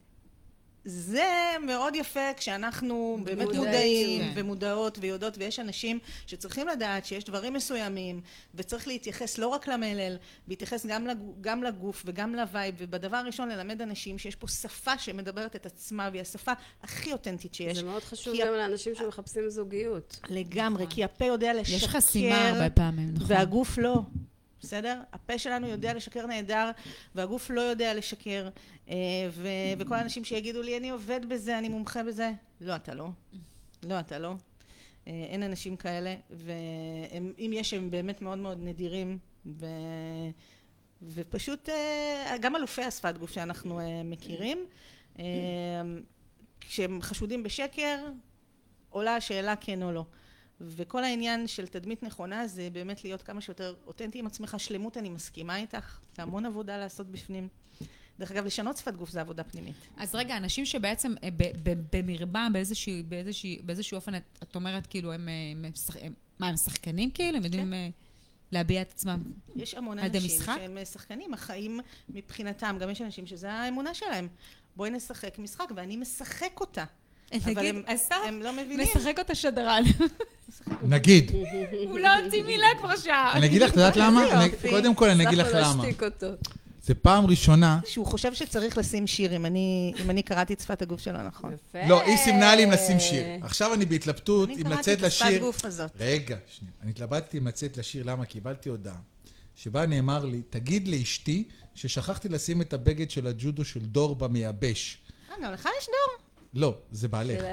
זה 0.86 1.56
מאוד 1.66 1.96
יפה 1.96 2.34
כשאנחנו 2.38 3.18
באמת 3.24 3.48
מודעים. 3.56 4.22
כן. 4.22 4.32
ומודעות 4.36 4.98
ויודעות, 5.02 5.38
ויש 5.38 5.60
אנשים 5.60 6.00
שצריכים 6.28 6.68
לדעת 6.68 7.06
שיש 7.06 7.24
דברים 7.24 7.54
מסוימים, 7.54 8.22
וצריך 8.56 8.88
להתייחס 8.88 9.38
לא 9.38 9.48
רק 9.48 9.68
למלל, 9.68 10.18
להתייחס 10.48 10.86
גם, 10.86 11.08
לגו, 11.08 11.34
גם 11.42 11.64
לגוף 11.64 12.04
וגם 12.06 12.36
לווייב, 12.36 12.76
ובדבר 12.78 13.18
הראשון 13.18 13.50
ללמד 13.50 13.82
אנשים 13.82 14.18
שיש 14.18 14.36
פה 14.36 14.48
שפה 14.48 14.98
שמדברת 14.98 15.56
את 15.56 15.66
עצמה, 15.66 16.10
והיא 16.12 16.22
השפה 16.22 16.52
הכי 16.84 17.14
אותנטית 17.14 17.54
שיש. 17.54 17.78
זה 17.78 17.84
מאוד 17.84 18.04
חשוב 18.04 18.36
גם 18.40 18.54
לאנשים 18.54 18.96
שמחפשים 18.96 19.50
זוגיות. 19.50 20.20
לגמרי, 20.30 20.86
כי 20.90 21.04
הפה 21.04 21.26
יודע 21.26 21.54
לשקר. 21.54 21.76
יש 21.76 21.88
חסימה 21.88 22.50
הרבה 22.50 22.70
פעמים, 22.70 23.14
נכון. 23.14 23.28
והגוף 23.30 23.78
לא. 23.78 24.02
בסדר? 24.62 25.02
הפה 25.14 25.38
שלנו 25.38 25.68
יודע 25.68 25.94
לשקר 25.94 26.26
נהדר, 26.26 26.72
והגוף 27.16 27.50
לא 27.50 27.62
יודע 27.62 27.94
לשקר. 27.94 28.50
אה, 28.90 28.96
ו- 29.32 29.48
וכל 29.78 29.96
האנשים 29.96 30.24
שיגידו 30.24 30.62
לי, 30.62 30.78
אני 30.78 30.90
עובד 30.90 31.30
בזה, 31.30 31.58
אני 31.58 31.70
מומחה 31.70 32.04
בזה, 32.04 32.32
לא, 32.62 32.76
אתה 32.76 32.94
לא. 32.94 33.08
לא, 33.84 34.00
אתה 34.00 34.20
לא. 34.20 34.34
אה, 35.08 35.26
אין 35.30 35.44
אנשים 35.44 35.76
כאלה, 35.76 36.16
ואם 36.30 37.52
יש, 37.54 37.74
הם 37.74 37.92
באמת 37.92 38.22
מאוד 38.22 38.38
מאוד 38.38 38.58
נדירים, 38.62 39.18
ו... 39.46 39.66
ופשוט 41.02 41.70
אה, 41.70 42.36
גם 42.42 42.56
אלופי 42.56 42.84
השפת 42.84 43.18
גוף 43.18 43.32
שאנחנו 43.32 43.80
מכירים, 44.04 44.66
כשהם 46.62 47.02
חשודים 47.02 47.44
בשקר, 47.44 47.98
עולה 48.90 49.16
השאלה 49.16 49.56
כן 49.56 49.84
או 49.84 49.92
לא. 49.92 50.06
וכל 50.68 51.04
העניין 51.04 51.48
של 51.48 51.68
תדמית 51.68 52.04
נכונה 52.04 52.48
זה 52.48 52.70
באמת 52.72 53.04
להיות 53.04 53.22
כמה 53.22 53.42
שיותר 53.42 53.76
אותנטי 53.88 54.20
עם 54.20 54.28
עצמך. 54.28 54.56
שלמות 54.60 54.98
אני 54.98 55.10
מסכימה 55.10 55.58
איתך, 55.58 56.00
זה 56.16 56.22
המון 56.22 56.46
עבודה 56.46 56.78
לעשות 56.78 57.08
בפנים. 57.08 57.48
דרך 58.20 58.32
אגב, 58.32 58.46
לשנות 58.46 58.78
שפת 58.78 58.96
גוף 58.96 59.10
זה 59.10 59.22
עבודה 59.22 59.44
פנימית. 59.44 59.76
אז 59.98 60.16
רגע, 60.16 60.38
אנשים 60.38 60.66
שבעצם 60.66 61.14
אה, 61.24 61.30
במרבם, 61.92 62.50
באיזשהו, 62.54 62.94
באיזשהו, 63.08 63.50
באיזשהו 63.64 63.96
אופן, 63.96 64.16
את, 64.16 64.24
את 64.44 64.56
אומרת 64.56 64.88
כאילו, 64.88 65.14
הם, 65.14 65.30
אה, 65.30 65.34
הם, 65.52 65.66
הם, 66.02 66.14
מה, 66.40 66.48
הם 66.48 66.58
שחקנים 66.58 67.12
כאילו? 67.12 67.38
הם 67.38 67.44
יודעים 67.44 67.74
אה, 67.74 67.90
להביע 68.52 68.82
את 68.82 68.92
עצמם? 68.92 69.24
יש 69.56 69.74
המון 69.74 70.00
על 70.00 70.06
ידי 70.06 70.18
אנשים 70.18 70.40
משחק? 70.40 70.56
שהם 70.58 70.78
שחקנים, 70.86 71.34
החיים 71.34 71.80
מבחינתם, 72.10 72.78
גם 72.80 72.90
יש 72.90 73.02
אנשים 73.02 73.28
שזה 73.28 73.52
האמונה 73.52 73.94
שלהם. 73.94 74.28
בואי 74.76 74.90
נשחק 74.90 75.40
משחק, 75.40 75.72
ואני 75.76 75.98
משחק 75.98 76.60
אותה. 76.60 76.86
אבל 77.34 77.52
נגיד, 77.52 77.76
הם, 77.76 77.84
אסף 77.86 78.16
הם 78.28 78.42
לא 78.42 78.54
מבינים. 78.54 78.88
משחק 78.96 79.20
אותה 79.20 79.36
שדרן. 79.36 79.84
נגיד, 80.82 81.32
הוא 81.90 82.00
לא 82.00 82.10
הוציא 82.24 82.44
מילה 82.44 82.68
כבר 82.80 82.98
שעה. 82.98 83.34
אני 83.34 83.46
אגיד 83.46 83.62
לך, 83.62 83.72
את 83.72 83.76
יודעת 83.76 83.96
למה? 83.96 84.44
אני-. 84.44 84.70
קודם 84.70 84.96
כל 84.96 85.10
אני 85.10 85.28
אגיד 85.28 85.38
לך 85.38 85.48
הצלחנו 85.48 85.84
למה. 85.84 85.94
זה 86.84 86.94
פעם 86.94 87.26
ראשונה, 87.26 87.80
שהוא 87.86 88.06
חושב 88.06 88.34
שצריך 88.34 88.78
לשים 88.78 89.08
שיר, 89.08 89.36
אם 89.36 89.46
אני, 89.46 89.94
אם 90.04 90.10
אני 90.10 90.24
קראתי 90.24 90.54
את 90.54 90.60
שפת 90.60 90.82
הגוף 90.82 91.02
שלו 91.02 91.24
נכון. 91.28 91.54
יפה. 91.54 91.88
לא, 91.88 92.02
היא 92.02 92.18
סימנה 92.18 92.56
לי 92.56 92.64
אם 92.64 92.72
לשים 92.72 93.00
שיר. 93.00 93.24
עכשיו 93.42 93.74
אני 93.74 93.86
בהתלבטות 93.86 94.50
אני 94.50 94.58
אם 94.58 94.64
קראתי 94.64 94.80
לצאת 94.80 95.00
את 95.00 95.04
השפת 95.04 95.26
לשיר. 95.26 95.40
גוף 95.40 95.66
הזאת. 95.66 95.92
רגע, 96.00 96.38
שנייה. 96.48 96.74
אני 96.82 96.92
התלבטתי 96.92 97.38
אם 97.38 97.48
לצאת 97.48 97.78
לשיר, 97.78 98.04
למה? 98.06 98.26
קיבלתי 98.26 98.70
הודעה. 98.70 98.96
שבה 99.56 99.86
נאמר 99.86 100.26
לי, 100.26 100.42
תגיד 100.50 100.88
לאשתי 100.88 101.44
ששכחתי 101.76 102.30
לשים 102.30 102.62
את 102.62 102.74
הבגד 102.74 103.10
של 103.12 103.28
הג'ודו 103.28 103.66
של 103.66 103.80
דור 103.80 104.16
במייבש. 104.16 104.98
אה, 105.32 105.36
גם 105.44 105.54
לך 105.54 105.70
יש 105.80 105.86
דור? 105.86 106.26
לא, 106.54 106.76
זה 106.92 107.08
בעלך. 107.08 107.44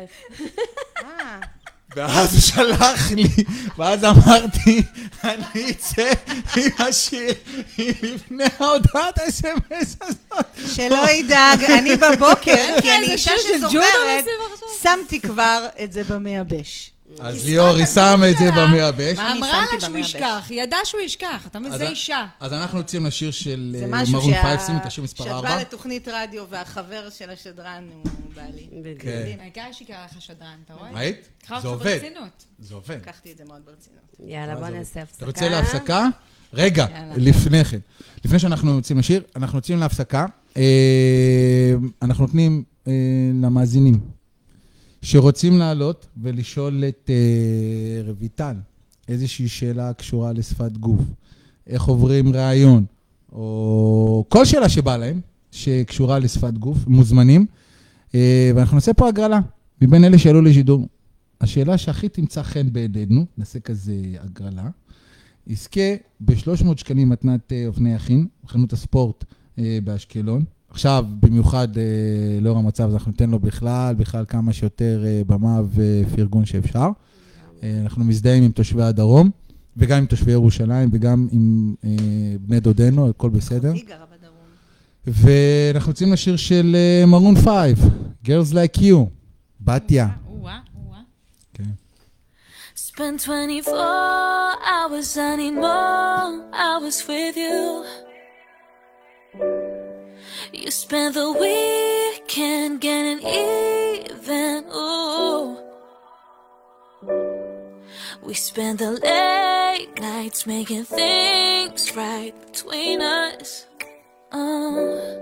ואז 1.96 2.32
הוא 2.32 2.40
שלח 2.40 3.10
לי, 3.10 3.44
ואז 3.78 4.04
אמרתי, 4.04 4.82
אני 5.24 5.70
אצא 5.70 6.10
עם 6.56 6.70
השיר 6.78 7.34
לפני 7.78 8.44
ההודעת 8.60 9.18
האס.אם.אס 9.18 9.96
הזאת. 10.02 10.46
שלא 10.74 11.10
ידאג, 11.10 11.64
אני 11.64 11.96
בבוקר, 11.96 12.80
כי 12.82 12.96
אני 12.96 13.12
אישה 13.12 13.32
שזוכרת? 13.42 14.24
שמתי 14.82 15.20
כבר 15.20 15.66
את 15.82 15.92
זה 15.92 16.04
במייבש. 16.04 16.90
אז 17.20 17.44
ליאור, 17.44 17.68
היא 17.68 17.86
שמה 17.86 18.30
את 18.30 18.36
זה 18.38 18.50
במייבש. 18.52 19.18
אמרה 19.18 19.64
לה 19.72 19.80
שהוא? 19.80 19.98
ישכח, 19.98 20.46
היא 20.48 20.62
ידעה 20.62 20.78
שהוא 20.84 21.00
ישכח, 21.00 21.46
אתה 21.46 21.58
מבין? 21.58 21.78
זה 21.78 21.88
אישה. 21.88 22.26
אז 22.40 22.52
אנחנו 22.52 22.78
יוצאים 22.78 23.06
לשיר 23.06 23.30
של 23.30 23.76
אה, 23.80 24.02
מרון 24.12 24.32
פייב, 24.42 24.60
שימי 24.66 24.78
את 24.78 24.86
השיר 24.86 25.04
מספר 25.04 25.24
4. 25.30 25.40
שהשדרן 25.48 25.60
לתוכנית 25.60 26.08
רדיו 26.08 26.44
והחבר 26.50 27.10
של 27.10 27.30
השדרן 27.30 27.84
הוא 27.92 28.04
בעלי. 28.34 28.66
בדיוק. 28.82 29.02
כן. 29.02 29.36
העיקר 29.40 29.62
שיקרא 29.72 30.04
לך 30.04 30.22
שדרן, 30.22 30.56
אתה 30.64 30.74
רואה? 30.74 30.90
ראית? 30.92 31.28
זה 31.62 31.68
עובד. 31.68 31.98
זה 32.58 32.74
עובד. 32.74 32.96
לקחתי 32.96 33.32
את 33.32 33.38
זה 33.38 33.44
מאוד 33.48 33.60
ברצינות. 33.64 34.16
יאללה, 34.26 34.56
בוא 34.56 34.68
נעשה 34.68 34.92
אתה 34.92 35.02
הפסקה. 35.02 35.26
רוצה 35.26 35.48
להפסקה? 35.48 36.06
רגע. 36.54 36.86
לפני 37.16 37.64
כן. 37.64 37.78
לפני 38.24 38.38
שאנחנו 38.38 38.74
יוצאים 38.74 38.98
לשיר, 38.98 39.22
אנחנו 39.36 39.58
יוצאים 39.58 39.78
להפסקה. 39.78 40.26
אה, 40.56 41.74
אנחנו 42.02 42.24
נותנים 42.26 42.64
אה, 42.88 42.92
למאזינים 43.42 44.00
שרוצים 45.02 45.58
לעלות 45.58 46.06
ולשאול 46.22 46.84
את 46.88 47.10
אה, 47.10 48.12
רויטל 48.18 48.54
איזושהי 49.08 49.48
שאלה 49.48 49.92
קשורה 49.92 50.32
לשפת 50.32 50.72
גוף, 50.72 51.00
איך 51.66 51.82
עוברים 51.82 52.32
ראיון, 52.32 52.84
או 53.32 54.24
כל 54.28 54.44
שאלה 54.44 54.68
שבאה 54.68 54.96
להם, 54.96 55.20
שקשורה 55.50 56.18
לשפת 56.18 56.52
גוף, 56.52 56.78
מוזמנים. 56.86 57.46
אה, 58.14 58.50
ואנחנו 58.54 58.74
נעשה 58.74 58.94
פה 58.94 59.08
הגרלה, 59.08 59.40
מבין 59.82 60.04
אלה 60.04 60.18
שעלו 60.18 60.42
לשידור. 60.42 60.88
השאלה 61.40 61.78
שהכי 61.78 62.08
תמצא 62.08 62.42
חן 62.42 62.72
בעינינו, 62.72 63.26
נעשה 63.38 63.60
כזה 63.60 63.94
הגרלה, 64.20 64.68
יזכה 65.46 65.94
ב-300 66.20 66.76
שקלים 66.76 67.08
מתנת 67.08 67.52
אה, 67.52 67.66
אופני 67.66 67.94
יכין, 67.94 68.26
חנות 68.46 68.72
הספורט 68.72 69.24
אה, 69.58 69.78
באשקלון. 69.84 70.44
עכשיו, 70.70 71.04
במיוחד 71.20 71.78
אה, 71.78 71.82
לאור 72.40 72.58
המצב, 72.58 72.84
אז 72.84 72.94
אנחנו 72.94 73.10
ניתן 73.10 73.30
לו 73.30 73.38
בכלל, 73.38 73.94
בכלל 73.94 74.24
כמה 74.28 74.52
שיותר 74.52 75.04
אה, 75.06 75.22
במה 75.26 75.60
ופרגון 75.74 76.44
שאפשר. 76.44 76.88
אה, 77.62 77.80
אנחנו 77.82 78.04
מזדהים 78.04 78.42
עם 78.42 78.50
תושבי 78.50 78.82
הדרום, 78.82 79.30
וגם 79.76 79.98
עם 79.98 80.06
תושבי 80.06 80.32
ירושלים, 80.32 80.88
וגם 80.92 81.28
עם 81.32 81.74
אה, 81.84 81.90
בני 82.40 82.60
דודינו, 82.60 83.08
הכל 83.08 83.30
בסדר. 83.30 83.72
ואנחנו 85.06 85.90
יוצאים 85.90 86.12
לשיר 86.12 86.36
של 86.36 86.76
מרון 87.06 87.34
5, 87.36 87.46
Girls 88.24 88.52
Like 88.52 88.78
You, 88.78 88.96
בתיה. 89.60 90.08
כן. 91.54 91.64
Spend 92.76 93.18
24 93.18 93.74
hours, 94.70 95.16
I 95.16 95.36
need 95.36 95.54
more 95.54 96.42
hours 96.52 96.98
with 97.08 97.36
you. 97.36 97.84
You 100.52 100.70
spend 100.70 101.14
the 101.14 101.30
weekend 101.30 102.80
getting 102.80 103.20
even, 103.20 104.64
ooh. 104.74 105.58
We 108.22 108.32
spend 108.34 108.78
the 108.78 108.92
late 108.92 110.00
nights 110.00 110.46
making 110.46 110.84
things 110.84 111.94
right 111.94 112.32
between 112.46 113.02
us. 113.02 113.66
Uh, 114.32 115.18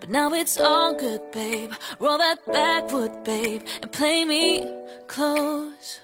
but 0.00 0.10
now 0.10 0.32
it's 0.34 0.60
all 0.60 0.94
good, 0.94 1.20
babe. 1.32 1.72
Roll 1.98 2.18
that 2.18 2.44
backwood, 2.46 3.24
babe, 3.24 3.62
and 3.80 3.90
play 3.90 4.26
me 4.26 4.70
close. 5.06 6.00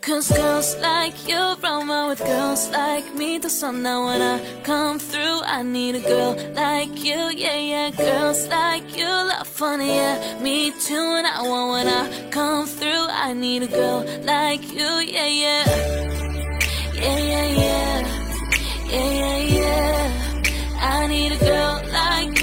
Cause 0.00 0.30
girls 0.30 0.76
like 0.78 1.28
you 1.28 1.56
roam 1.62 1.90
out 1.90 2.08
with 2.10 2.18
girls 2.20 2.70
like 2.70 3.14
me 3.14 3.38
till 3.38 3.50
sundown 3.50 4.06
when 4.06 4.22
I 4.22 4.40
come 4.62 4.98
through. 4.98 5.40
I 5.44 5.62
need 5.62 5.94
a 5.96 6.00
girl 6.00 6.36
like 6.54 7.04
you, 7.04 7.30
yeah, 7.34 7.56
yeah. 7.56 7.90
Girls 7.90 8.48
like 8.48 8.96
you 8.96 9.06
love 9.06 9.46
funny, 9.46 9.94
yeah. 9.96 10.38
Me 10.40 10.70
too, 10.86 10.94
and 11.18 11.26
I 11.26 11.42
want 11.42 11.70
when 11.72 11.88
I 11.88 12.30
come 12.30 12.66
through. 12.66 13.06
I 13.08 13.32
need 13.32 13.62
a 13.62 13.66
girl 13.66 14.04
like 14.24 14.62
you, 14.72 14.90
yeah, 15.16 15.26
yeah. 15.26 15.64
Yeah, 16.94 17.18
yeah, 17.18 17.46
yeah. 17.64 18.20
Yeah, 18.90 19.12
yeah, 19.20 19.38
yeah. 19.58 20.30
I 20.80 21.06
need 21.06 21.32
a 21.32 21.38
girl 21.38 21.82
like 21.92 22.39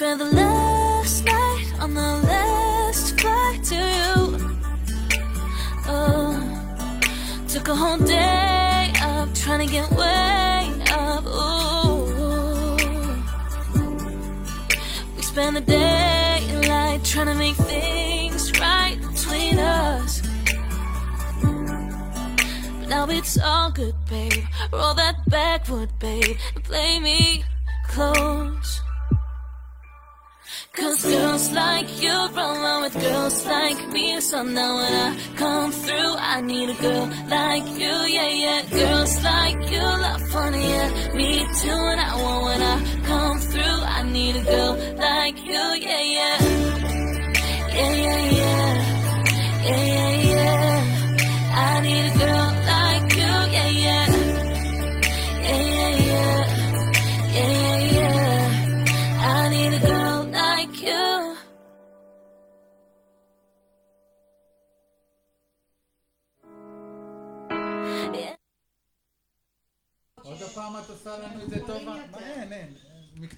spent 0.00 0.18
the 0.18 0.24
last 0.24 1.26
night 1.26 1.72
on 1.78 1.92
the 1.92 2.00
last 2.00 3.20
flight 3.20 3.62
to 3.62 3.74
you. 3.74 4.56
Oh, 5.86 6.40
took 7.46 7.68
a 7.68 7.76
whole 7.76 7.98
day 7.98 8.90
up 9.02 9.28
trying 9.34 9.66
to 9.66 9.70
get 9.70 9.90
way 9.90 10.72
up. 10.90 11.26
Ooh, 11.26 12.06
we 15.16 15.22
spent 15.22 15.56
the 15.56 15.64
daylight 15.66 17.04
trying 17.04 17.26
to 17.26 17.34
make 17.34 17.56
things 17.56 18.58
right 18.58 18.96
between 19.02 19.58
us. 19.58 20.22
But 21.42 22.88
now 22.88 23.06
it's 23.10 23.38
all 23.38 23.70
good, 23.70 23.94
babe. 24.08 24.46
Roll 24.72 24.94
that 24.94 25.16
backwood, 25.28 25.90
babe, 25.98 26.38
and 26.54 26.64
play 26.64 26.98
me 27.00 27.44
close. 27.86 28.80
Cause 30.80 31.02
girls 31.04 31.50
like 31.52 31.88
you 32.02 32.08
roll 32.10 32.64
on 32.72 32.82
with 32.82 32.94
girls 32.94 33.44
like 33.44 33.80
me. 33.92 34.18
So 34.20 34.42
now 34.42 34.76
when 34.76 34.94
I 35.06 35.16
come 35.36 35.72
through, 35.72 36.14
I 36.32 36.40
need 36.40 36.70
a 36.70 36.74
girl 36.74 37.06
like 37.28 37.66
you, 37.82 37.94
yeah, 38.16 38.30
yeah. 38.44 38.62
Girls 38.70 39.22
like 39.22 39.60
you 39.70 39.82
love 39.82 40.22
funny, 40.30 40.68
yeah. 40.70 41.14
Me 41.14 41.46
too, 41.60 41.80
and 41.92 42.00
I 42.00 42.22
want 42.22 42.44
when 42.44 42.62
I 42.62 42.76
come 43.04 43.38
through, 43.38 43.80
I 43.98 44.02
need 44.04 44.36
a 44.36 44.42
girl 44.42 44.72
like 44.96 45.38
you, 45.44 45.64
yeah. 45.86 46.02
Yeah, 46.16 46.29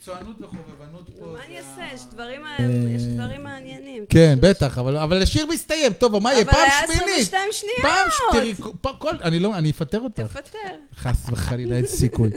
מקצוענות 0.02 0.36
וחובבנות 0.40 1.10
פה. 1.18 1.26
מה 1.26 1.38
אני 1.46 1.56
אעשה? 1.58 1.94
יש 1.94 2.00
דברים 2.14 2.40
ה- 2.44 2.56
יש 2.96 3.02
דברים 3.02 3.42
מעניינים. 3.44 4.04
כן, 4.08 4.38
בטח, 4.40 4.78
אבל 4.78 4.96
אבל 4.96 5.22
השיר 5.22 5.46
מסתיים. 5.46 5.92
טוב, 5.92 6.18
מה 6.18 6.32
יהיה? 6.32 6.42
אבל 6.42 6.50
פעם 6.52 6.60
היה 6.60 6.80
שמינית. 6.86 7.22
22 7.22 7.48
שניות. 7.52 7.76
פעם 7.82 8.08
ש... 8.10 8.14
תראי, 8.32 8.54
כל- 8.80 8.88
כל... 8.98 9.10
אני 9.22 9.38
לא... 9.38 9.54
אני 9.58 9.70
אפטר 9.70 10.00
אותך. 10.00 10.22
תפטר. 10.22 10.58
חס 10.96 11.26
וחלילה, 11.30 11.76
אין 11.76 11.86
סיכוי. 11.86 12.30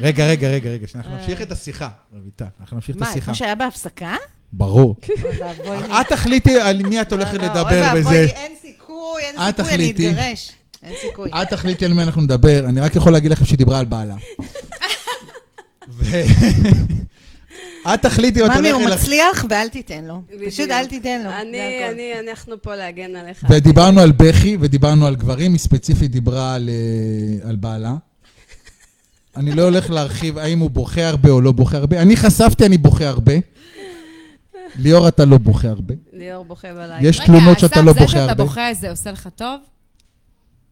רגע, 0.00 0.26
רגע, 0.26 0.48
רגע, 0.48 0.70
רגע, 0.70 0.86
שנייה, 0.86 1.04
אנחנו 1.06 1.18
נמשיך 1.20 1.42
את 1.42 1.52
השיחה, 1.52 1.88
רויטל. 2.22 2.44
אנחנו 2.60 2.76
נמשיך 2.76 2.96
את 2.96 3.00
מה, 3.00 3.08
השיחה. 3.10 3.26
כמו 3.26 3.34
שהיה 3.34 3.54
בהפסקה? 3.54 4.16
ברור. 4.52 4.96
את 6.00 6.06
תחליטי 6.08 6.60
על 6.60 6.82
מי 6.82 7.00
את 7.00 7.12
הולכת 7.12 7.34
לא, 7.34 7.42
לא, 7.46 7.46
לדבר 7.46 7.92
בזה. 7.96 8.26
אין 8.34 8.52
סיכוי, 8.62 9.22
אין 9.22 9.52
סיכוי, 9.52 9.74
אני. 9.74 9.90
אתגרש. 9.90 10.52
אין 10.82 10.94
סיכוי. 11.00 11.30
את 11.42 11.48
תחליטי 11.48 11.84
על 11.84 11.92
מי 11.92 12.02
אנחנו 12.02 12.22
נדבר, 12.22 12.64
אני 12.68 12.80
רק 12.80 12.96
יכול 12.96 13.12
להגיד 13.12 13.30
לכם 13.30 13.44
שהיא 13.44 13.58
דיברה 13.58 13.78
על 13.78 13.84
בעלה. 13.84 14.14
ו- 15.88 16.04
את 17.94 18.02
תחליטי, 18.02 18.46
את 18.46 18.50
ממי, 18.50 18.70
הוא. 18.70 18.82
מצליח 18.86 19.44
ואל 19.50 19.68
תיתן 19.68 20.04
לו. 20.04 20.22
פשוט. 20.46 20.70
אל 20.70 20.86
תיתן 20.86 21.22
לו. 21.22 21.30
אני, 21.30 21.52
זה. 21.56 21.88
אני, 21.92 22.28
אנחנו 22.28 22.62
פה 22.62 22.76
להגן 22.76 23.16
עליך. 23.16 23.46
ודיברנו 23.50 24.00
על 24.00 24.12
בכי, 24.12 24.56
ודיברנו 24.60 25.06
על 25.06 25.16
גברים, 25.16 25.52
היא 25.52 25.58
ספציפית 25.60 26.10
דיברה 26.10 26.54
על, 26.54 26.68
אה, 26.68 27.48
על 27.48 27.56
בעלה. 27.56 27.94
אני 29.36 29.52
לא 29.52 29.62
הולך 29.62 29.90
להרחיב 29.90 30.38
האם 30.38 30.58
הוא 30.58 30.70
בוכה 30.70 31.08
הרבה 31.08 31.30
או 31.30 31.40
לא 31.40 31.52
בוכה 31.52 31.76
הרבה. 31.76 32.02
אני 32.02 32.16
חשפתי, 32.16 32.66
אני 32.66 32.78
בוכה 32.78 33.08
הרבה. 33.08 33.32
ליאור, 34.78 35.08
אתה 35.08 35.24
לא 35.24 35.38
בוכה 35.38 35.68
הרבה. 35.68 35.94
ליאור 36.12 36.44
בוכה 36.44 36.68
בלילה. 36.74 36.98
יש 37.08 37.16
רגע, 37.20 37.26
תלונות 37.26 37.58
שאתה 37.58 37.74
אסף, 37.76 37.84
לא 37.84 37.92
זה 37.92 37.98
בוכה 38.00 38.12
שאתה 38.12 38.22
הרבה. 38.22 38.44
בוכה 38.44 38.74
זה 38.74 38.90
עושה 38.90 39.10
לך 39.12 39.28
טוב? 39.36 39.60
זה 39.60 39.66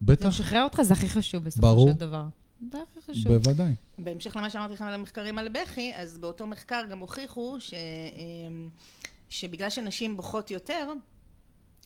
בטח, 0.01 0.27
משחרר 0.27 0.63
אותך, 0.63 0.81
זה 0.81 0.93
הכי 0.93 1.09
חשוב 1.09 1.43
בסופו 1.43 1.61
ברור. 1.61 1.89
של 1.89 1.99
דבר. 1.99 2.23
זה 2.71 2.77
הכי 2.91 3.11
חשוב. 3.11 3.33
בוודאי. 3.33 3.71
בהמשך 3.97 4.35
למה 4.35 4.49
שאמרתי 4.49 4.73
לכם 4.73 4.85
על 4.85 4.93
המחקרים 4.93 5.37
על 5.37 5.47
בכי, 5.49 5.91
אז 5.95 6.17
באותו 6.17 6.47
מחקר 6.47 6.81
גם 6.91 6.99
הוכיחו 6.99 7.55
ש, 7.59 7.73
אמ, 7.73 8.69
שבגלל 9.29 9.69
שנשים 9.69 10.17
בוכות 10.17 10.51
יותר, 10.51 10.87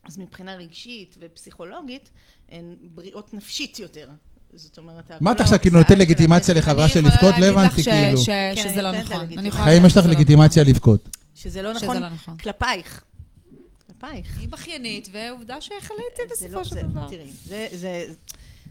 אז 0.04 0.18
מבחינה 0.18 0.54
רגשית 0.54 1.16
ופסיכולוגית, 1.20 2.10
הן 2.48 2.74
בריאות 2.94 3.34
נפשית 3.34 3.78
יותר. 3.78 4.08
זאת 4.54 4.78
אומרת, 4.78 5.10
מה 5.20 5.32
אתה 5.32 5.42
עכשיו 5.42 5.58
כאילו 5.60 5.76
ההוצאה 5.76 5.94
נותן 5.96 6.02
של 6.04 6.12
לגיטימציה 6.12 6.54
לחברה 6.54 6.88
של 6.88 7.00
לבכות? 7.00 7.34
לא 7.40 7.46
הבנתי 7.46 7.82
כאילו. 7.82 8.18
ש- 8.18 8.26
כן, 8.26 8.54
שזה 8.56 8.82
לא 8.82 8.90
נכון. 8.92 9.02
יכולה 9.02 9.18
חיים 9.18 9.36
להגיד 9.36 9.44
יש 9.86 9.96
לך 9.96 10.06
לא 10.06 10.12
לגיטימציה 10.12 10.64
לבכות. 10.64 11.16
שזה 11.34 11.62
לא 11.62 11.72
נכון 11.72 12.02
לא 12.02 12.08
נכון. 12.08 12.36
כלפייך. 12.36 13.04
כלפייך. 13.86 14.38
היא 14.38 14.48
בכיינית, 14.48 15.08
ועובדה 15.12 15.60
לא- 16.18 16.34
בסופו 16.48 16.64
של 16.64 16.82
דבר. 16.82 17.08
תראי, 17.08 17.30
זה, 17.44 17.68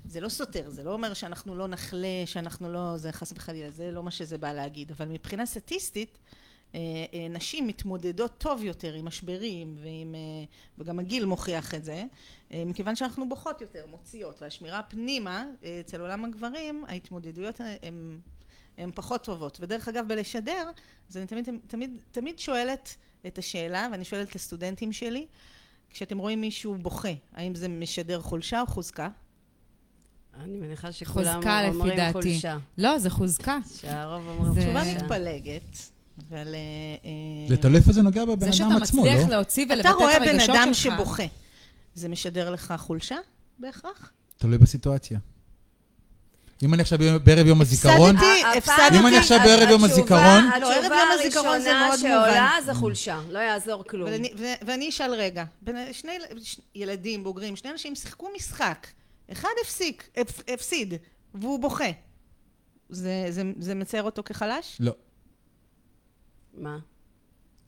זה, 0.09 0.21
לא 0.21 0.29
סותר, 0.29 0.69
זה 0.69 0.83
לא 0.83 0.93
אומר 0.93 1.13
שאנחנו 1.13 1.55
לא 1.55 1.67
נחלה, 1.67 2.23
שאנחנו 2.25 2.71
לא... 2.71 2.97
זה 2.97 3.11
חס 3.11 3.31
וחלילה, 3.35 3.71
זה 3.71 3.91
לא 3.91 4.03
מה 4.03 4.11
שזה 4.11 4.37
בא 4.37 4.53
להגיד. 4.53 4.91
אבל 4.91 5.07
מבחינה 5.07 5.45
סטטיסטית, 5.45 6.17
אה, 6.75 6.79
אה, 7.13 7.27
נשים 7.29 7.67
מתמודדות 7.67 8.37
טוב 8.37 8.63
יותר 8.63 8.93
עם 8.93 9.05
משברים, 9.05 9.75
ועם, 9.83 10.15
אה, 10.15 10.19
וגם 10.77 10.99
הגיל 10.99 11.25
מוכיח 11.25 11.73
את 11.75 11.83
זה, 11.83 12.03
מכיוון 12.51 12.95
שאנחנו 12.95 13.29
בוכות 13.29 13.61
יותר, 13.61 13.85
מוציאות, 13.85 14.41
והשמירה 14.41 14.83
פנימה, 14.83 15.45
אצל 15.79 16.01
עולם 16.01 16.25
הגברים, 16.25 16.85
ההתמודדויות 16.87 17.61
הן 17.81 18.19
הן 18.77 18.91
פחות 18.95 19.23
טובות. 19.23 19.57
ודרך 19.61 19.87
אגב, 19.87 20.07
בלשדר, 20.07 20.69
אז 21.09 21.17
אני 21.17 21.27
תמיד, 21.27 21.49
תמיד, 21.67 22.01
תמיד 22.11 22.39
שואלת 22.39 22.95
את 23.27 23.37
השאלה, 23.37 23.87
ואני 23.91 24.05
שואלת 24.05 24.29
את 24.29 24.35
הסטודנטים 24.35 24.93
שלי, 24.93 25.27
כשאתם 25.89 26.17
רואים 26.17 26.41
מישהו 26.41 26.75
בוכה, 26.77 27.09
האם 27.33 27.55
זה 27.55 27.67
משדר 27.67 28.21
חולשה 28.21 28.61
או 28.61 28.67
חוזקה? 28.67 29.09
אני 30.43 30.57
מניחה 30.57 30.91
שכולם 30.91 31.33
חוזקה 31.35 31.61
לפי 31.63 31.75
אומרים 31.75 31.97
דעתי. 31.97 32.11
חולשה. 32.13 32.57
לא, 32.77 32.99
זה 32.99 33.09
חוזקה. 33.09 33.57
שהרוב 33.81 34.27
אומרים 34.27 34.53
זה- 34.53 34.61
תשובה 34.61 34.83
חולשה. 34.83 35.03
מתפלגת, 35.03 35.77
אבל... 36.29 36.47
אה, 36.55 37.09
זה 37.49 37.57
תלוי 37.57 37.77
איפה 37.77 37.91
זה 37.93 38.01
נוגע 38.01 38.25
בבן 38.25 38.45
זה 38.45 38.53
שאתה 38.53 38.67
אדם 38.69 38.83
עצמו, 38.83 39.01
מצליח 39.03 39.23
לא? 39.29 39.35
להוציא 39.35 39.65
ולבטא 39.69 39.81
אתה 39.81 39.89
את 39.89 39.95
רואה 39.95 40.15
הרגשות 40.15 40.33
בן 40.33 40.39
שלך. 40.45 40.55
אדם 40.55 40.73
שבוכה, 40.73 41.23
זה 41.95 42.09
משדר 42.09 42.51
לך 42.51 42.73
חולשה 42.77 43.15
בהכרח? 43.59 44.11
תלוי 44.37 44.57
בסיטואציה. 44.57 45.19
אם 46.63 46.73
אני 46.73 46.81
עכשיו 46.81 46.99
בערב 47.23 47.47
יום 47.47 47.61
הזיכרון, 47.61 48.15
הפסדתי, 48.17 48.41
הפעם- 48.41 48.57
הפסדתי. 48.57 48.99
אם 48.99 49.07
אני 49.07 49.17
עכשיו 49.17 49.39
בערב 49.45 49.69
יום 49.69 49.83
הזיכרון- 49.83 50.43
לא, 50.61 50.73
התשובה 51.25 51.59
זה 51.59 51.77
הראשונה 51.79 51.97
שעולה. 51.97 52.51
זה 52.65 52.73
חולשה, 52.73 53.19
לא 53.29 53.39
יעזור 53.39 53.83
כלום. 53.83 54.09
ואני 54.65 54.89
אשאל 54.89 55.11
רגע, 55.13 55.43
שני 55.91 56.11
ילדים 56.75 57.23
בוגרים, 57.23 57.55
שני 57.55 57.71
אנשים 57.71 57.95
שיחקו 57.95 58.27
משחק, 58.35 58.87
אחד 59.31 59.49
הפסיק, 59.61 60.09
הפ- 60.17 60.41
הפסיד, 60.53 60.93
והוא 61.33 61.59
בוכה. 61.59 61.89
זה, 62.89 63.25
זה, 63.29 63.41
זה 63.59 63.75
מצייר 63.75 64.03
אותו 64.03 64.23
כחלש? 64.23 64.77
לא. 64.79 64.91
מה? 66.53 66.77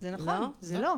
זה 0.02 0.12
נכון, 0.12 0.26
לא? 0.42 0.48
זה 0.62 0.80
לא. 0.80 0.94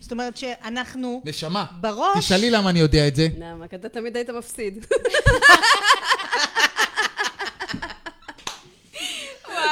זאת 0.00 0.12
אומרת 0.12 0.36
שאנחנו 0.36 1.22
נשמה, 1.24 1.64
בראש... 1.80 2.18
תשאלי 2.18 2.50
למה 2.50 2.70
אני 2.70 2.78
יודע 2.78 3.08
את 3.08 3.16
זה. 3.16 3.28
למה? 3.38 3.68
כי 3.68 3.76
אתה 3.76 3.88
תמיד 3.88 4.16
היית 4.16 4.30
מפסיד. 4.30 4.86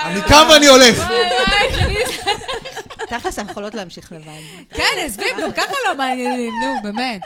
אני 0.05 0.21
קם 0.29 0.47
ואני 0.51 0.67
הולך. 0.67 1.07
תכלס, 3.09 3.39
אנחנו 3.39 3.51
יכולות 3.53 3.75
להמשיך 3.75 4.13
לבד. 4.13 4.41
כן, 4.71 4.85
עזבי, 4.99 5.25
גם 5.43 5.53
ככה 5.53 5.75
לא 5.89 5.97
מעניינים, 5.97 6.53
נו, 6.63 6.83
באמת. 6.83 7.21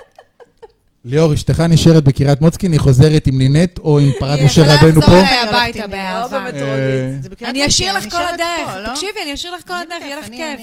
ליאור, 1.04 1.34
אשתך 1.34 1.60
נשארת 1.60 2.04
בקריית 2.04 2.40
מוצקין, 2.40 2.72
היא 2.72 2.80
חוזרת 2.80 3.26
עם 3.26 3.38
נינט 3.38 3.78
או 3.78 3.98
עם 3.98 4.10
פרת 4.18 4.38
היא 4.38 4.46
משה 4.46 4.60
יכולה 4.60 4.76
רבנו 4.76 4.88
לחזור 5.00 5.04
פה? 5.14 5.20
אליי 5.20 5.48
הביתה 5.48 5.78
לא 5.78 5.86
באהבה. 5.86 6.38
במטרונית. 6.38 7.42
אה, 7.42 7.48
אני 7.50 7.66
אשאיר 7.66 7.92
לך 7.98 8.10
כל 8.10 8.22
הדרך. 8.34 8.74
לא? 8.82 8.88
תקשיבי, 8.94 9.18
אני 9.24 9.34
אשאיר 9.34 9.54
לך 9.54 9.66
כל 9.66 9.74
הדרך, 9.74 10.02
יהיה 10.02 10.18
לך 10.20 10.26
כיף. 10.26 10.60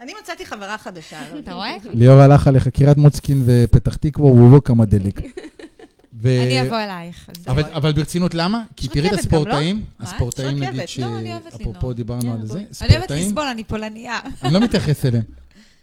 אני- 0.00 0.12
מצאתי 0.22 0.46
חברה 0.46 0.78
חדשה. 0.78 1.16
לא 1.34 1.38
אתה 1.38 1.52
רואה? 1.54 1.70
ליאור 1.94 2.20
הלך 2.20 2.46
עליך 2.46 2.68
קריית 2.68 2.96
מוצקין 2.98 3.42
ופתח 3.46 3.96
תקווה, 3.96 4.28
הוא 4.30 4.52
לא 4.52 4.60
כמה 4.64 4.84
דלק. 4.84 5.20
ו- 6.22 6.42
אני 6.46 6.60
אבוא 6.62 6.76
אלייך. 6.80 7.26
אבל. 7.48 7.62
אבל 7.74 7.92
ברצינות, 7.92 8.34
למה? 8.34 8.62
כי 8.76 8.88
תראי 8.88 9.06
את 9.08 9.12
לא? 9.12 9.18
הספורטאים? 9.18 9.82
הספורטאים 10.00 10.58
נגיד. 10.62 10.80
לא, 10.80 10.86
שאפרופו 10.86 11.64
לנהוג. 11.72 11.92
דיברנו 11.92 12.20
על 12.32 12.36
יאללה, 12.36 12.46
זה, 12.46 12.52
בואי. 12.52 12.64
אני 12.82 12.90
אוהבת 12.90 13.04
ספורטאים, 13.04 13.26
לסבול, 13.26 13.44
אני 13.44 13.64
פולניה. 13.64 14.18
אני 14.42 14.54
לא 14.54 14.60
מתייחס 14.60 15.04
אליהם. 15.06 15.22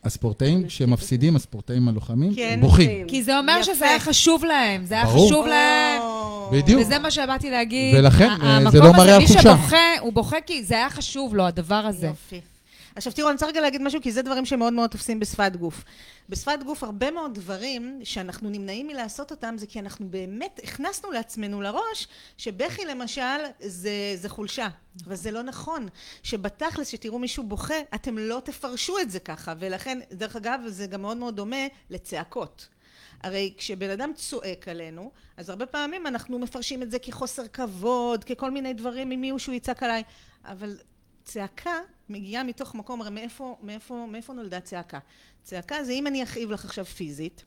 הספורטאים 0.05 0.69
שמפסידים, 0.69 1.35
הספורטאים 1.35 1.87
הלוחמים, 1.87 2.35
כן. 2.35 2.57
בוכים. 2.61 3.07
כי 3.07 3.23
זה 3.23 3.37
אומר 3.37 3.57
יפה. 3.61 3.75
שזה 3.75 3.89
היה 3.89 3.99
חשוב 3.99 4.45
להם, 4.45 4.85
זה 4.85 4.95
היה 4.95 5.05
ברור. 5.05 5.27
חשוב 5.27 5.45
להם. 5.47 6.01
בדיוק. 6.51 6.81
וזה 6.81 6.99
מה 6.99 7.11
שבאתי 7.11 7.49
להגיד. 7.49 7.95
ולכן, 7.99 8.29
אה, 8.29 8.37
זה 8.37 8.45
המקום 8.47 8.81
לא 8.81 8.91
מראה 8.91 9.03
הזה, 9.03 9.13
על 9.15 9.19
מי 9.19 9.27
חולשה. 9.27 9.41
שבוכה, 9.41 9.77
הוא 9.99 10.13
בוכה 10.13 10.37
כי 10.45 10.63
זה 10.63 10.75
היה 10.75 10.89
חשוב 10.89 11.35
לו, 11.35 11.45
הדבר 11.47 11.75
הזה. 11.75 12.07
יופי. 12.07 12.41
עכשיו 12.95 13.13
תראו, 13.13 13.27
אני 13.27 13.33
רוצה 13.33 13.47
רגע 13.47 13.61
להגיד 13.61 13.81
משהו, 13.81 14.01
כי 14.01 14.11
זה 14.11 14.21
דברים 14.21 14.45
שמאוד 14.45 14.73
מאוד 14.73 14.89
תופסים 14.89 15.19
בשפת 15.19 15.55
גוף. 15.55 15.83
בשפת 16.29 16.59
גוף 16.65 16.83
הרבה 16.83 17.11
מאוד 17.11 17.33
דברים 17.33 18.01
שאנחנו 18.03 18.49
נמנעים 18.49 18.87
מלעשות 18.87 19.31
אותם, 19.31 19.55
זה 19.57 19.67
כי 19.67 19.79
אנחנו 19.79 20.09
באמת 20.09 20.59
הכנסנו 20.63 21.11
לעצמנו 21.11 21.61
לראש 21.61 22.07
שבכי 22.37 22.85
למשל 22.85 23.21
זה, 23.59 23.91
זה 24.15 24.29
חולשה. 24.29 24.67
אבל 25.05 25.15
זה 25.15 25.31
לא 25.31 25.41
נכון. 25.43 25.87
שבתכלס, 26.23 26.87
שתראו 26.87 27.19
מישהו 27.19 27.43
בוכה, 27.43 27.75
אתם 27.95 28.17
לא 28.17 28.41
תפרשו 28.45 28.99
את 28.99 29.11
זה 29.11 29.19
ככה. 29.19 29.53
ולכן, 29.59 29.99
דרך 30.11 30.35
אגב, 30.35 30.59
זה 30.67 30.87
גם 30.87 31.01
מאוד 31.01 31.17
מאוד 31.17 31.35
דומה 31.35 31.67
לצעקות. 31.89 32.67
הרי 33.23 33.53
כשבן 33.57 33.89
אדם 33.89 34.11
צועק 34.15 34.67
עלינו, 34.67 35.11
אז 35.37 35.49
הרבה 35.49 35.65
פעמים 35.65 36.07
אנחנו 36.07 36.39
מפרשים 36.39 36.83
את 36.83 36.91
זה 36.91 36.99
כחוסר 36.99 37.47
כבוד, 37.47 38.23
ככל 38.23 38.51
מיני 38.51 38.73
דברים, 38.73 39.09
ממי 39.09 39.29
הוא 39.29 39.39
שהוא 39.39 39.55
יצעק 39.55 39.83
עליי. 39.83 40.03
אבל 40.45 40.77
צעקה 41.23 41.79
מגיעה 42.09 42.43
מתוך 42.43 42.75
מקום, 42.75 43.01
הרי 43.01 43.09
מאיפה, 43.09 43.57
מאיפה, 43.61 44.05
מאיפה 44.11 44.33
נולדה 44.33 44.59
צעקה? 44.59 44.99
צעקה 45.43 45.83
זה 45.83 45.91
אם 45.91 46.07
אני 46.07 46.23
אכאיב 46.23 46.51
לך 46.51 46.65
עכשיו 46.65 46.85
פיזית, 46.85 47.45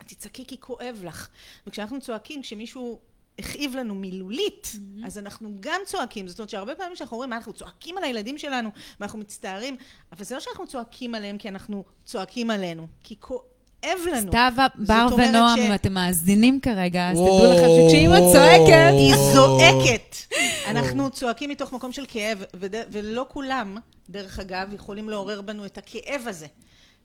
את 0.00 0.06
תצעקי 0.06 0.44
כי 0.46 0.60
כואב 0.60 1.00
לך. 1.04 1.28
וכשאנחנו 1.66 2.00
צועקים, 2.00 2.42
כשמישהו 2.42 3.00
הכאיב 3.38 3.76
לנו 3.76 3.94
מילולית, 3.94 4.66
mm-hmm. 4.74 5.06
אז 5.06 5.18
אנחנו 5.18 5.56
גם 5.60 5.80
צועקים. 5.86 6.28
זאת 6.28 6.38
אומרת 6.38 6.50
שהרבה 6.50 6.74
פעמים 6.74 6.96
שאנחנו 6.96 7.14
אומרים, 7.14 7.30
מה, 7.30 7.36
אנחנו 7.36 7.52
צועקים 7.52 7.98
על 7.98 8.04
הילדים 8.04 8.38
שלנו, 8.38 8.70
ואנחנו 9.00 9.18
מצטערים, 9.18 9.76
אבל 10.12 10.24
זה 10.24 10.34
לא 10.34 10.40
שאנחנו 10.40 10.66
צועקים 10.66 11.14
עליהם 11.14 11.38
כי 11.38 11.48
אנחנו 11.48 11.84
צועקים 12.04 12.50
עלינו, 12.50 12.86
כי 13.02 13.16
כואב 13.20 13.51
לנו. 14.12 14.28
סתיו, 14.28 14.52
בר 14.74 15.06
ונועם, 15.18 15.58
ש- 15.58 15.62
אם 15.68 15.74
אתם 15.74 15.92
מאזינים 15.92 16.60
כרגע, 16.60 17.10
אז. 17.10 17.16
תדעו 17.16 17.52
לכם 17.52 17.66
שכשאימא 17.86 18.18
צועקת... 18.32 18.92
היא 18.98 19.14
זועקת. 19.16 20.16
אנחנו 20.66 21.10
צועקים 21.10 21.50
מתוך 21.50 21.72
מקום 21.72 21.92
של 21.92 22.04
כאב, 22.08 22.42
וד- 22.60 22.74
ולא 22.92 23.26
כולם, 23.28 23.76
דרך 24.10 24.38
אגב, 24.38 24.72
יכולים 24.74 25.08
לעורר 25.08 25.40
בנו 25.42 25.66
את 25.66 25.78
הכאב 25.78 26.22
הזה. 26.26 26.46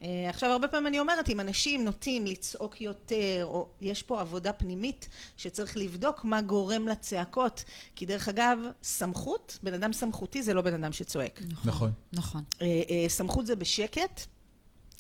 אה, 0.04 0.08
עכשיו, 0.30 0.50
הרבה 0.52 0.68
פעמים 0.68 0.88
אני 0.88 1.00
אומרת, 1.00 1.30
אם 1.30 1.40
אנשים 1.40 1.86
נוטים 1.86 2.26
לצעוק 2.26 2.82
יותר, 2.82 3.42
או 3.44 3.68
יש 3.82 4.04
פה 4.04 4.22
עבודה 4.22 4.54
פנימית 4.54 5.08
שצריך 5.38 5.78
לבדוק 5.78 6.24
מה 6.26 6.42
גורם 6.42 6.88
לצעקות. 6.88 7.64
כי 7.96 8.06
דרך 8.06 8.28
אגב, 8.30 8.58
סמכות, 8.84 9.58
בן 9.64 9.74
אדם 9.74 9.94
סמכותי 9.94 10.44
זה 10.44 10.54
לא 10.54 10.62
בן 10.62 10.74
אדם 10.74 10.92
שצועק. 10.92 11.42
נכון. 11.66 11.92
נכון. 12.14 12.44
אה, 12.62 12.66
אה, 12.90 13.10
סמכות 13.10 13.46
זה 13.46 13.56
בשקט, 13.56 14.22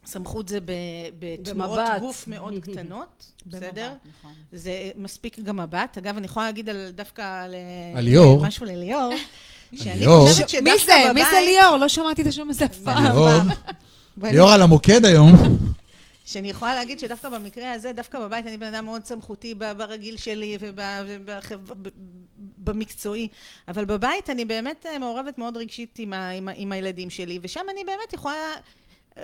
סמכות 0.07 0.47
זה 0.47 0.59
ב- 0.59 0.71
בתנועות 1.19 1.79
במבט. 1.79 1.99
גוף 1.99 2.27
מאוד 2.27 2.53
קטנות, 2.71 3.31
בסדר? 3.45 3.93
נכון. 4.19 4.33
זה 4.51 4.71
מספיק 4.95 5.39
גם 5.39 5.57
מבט. 5.59 5.97
אגב, 5.97 6.17
אני 6.17 6.25
יכולה 6.25 6.45
להגיד 6.45 6.69
על, 6.69 6.89
דווקא 6.95 7.43
על... 7.43 7.55
על 7.95 8.03
ליאור. 8.03 8.41
משהו 8.47 8.65
לליאור. 8.65 9.13
שאני 9.75 9.99
ליאור. 9.99 10.27
חושבת 10.29 10.49
שדווקא 10.49 10.69
מי 10.69 10.85
זה? 10.85 11.13
מי 11.13 11.21
זה 11.31 11.39
ליאור? 11.45 11.77
לא 11.77 11.87
שמעתי 11.87 12.21
את 12.21 12.27
השם 12.27 12.49
הזה 12.49 12.65
אף 12.65 12.77
פעם. 12.83 13.47
ליאור, 14.23 14.51
על 14.51 14.61
המוקד 14.61 15.05
היום. 15.05 15.33
שאני 16.25 16.49
יכולה 16.49 16.75
להגיד 16.75 16.99
שדווקא 16.99 17.29
במקרה 17.29 17.71
הזה, 17.71 17.91
דווקא 17.93 18.19
בבית, 18.19 18.47
אני 18.47 18.57
בן 18.57 18.73
אדם 18.73 18.85
מאוד 18.85 19.05
סמכותי 19.05 19.53
ב- 19.57 19.71
ברגיל 19.77 20.17
שלי 20.17 20.57
ובמקצועי, 22.59 23.27
אבל 23.67 23.85
בבית 23.85 24.29
אני 24.29 24.45
באמת 24.45 24.85
אה, 24.85 24.99
מעורבת 24.99 25.37
מאוד 25.37 25.57
רגשית 25.57 25.95
עם, 25.99 26.13
ה, 26.13 26.29
עם, 26.29 26.47
ה, 26.47 26.51
עם 26.55 26.71
הילדים 26.71 27.09
שלי, 27.09 27.39
ושם 27.41 27.61
אני 27.73 27.83
באמת 27.83 28.13
יכולה... 28.13 28.35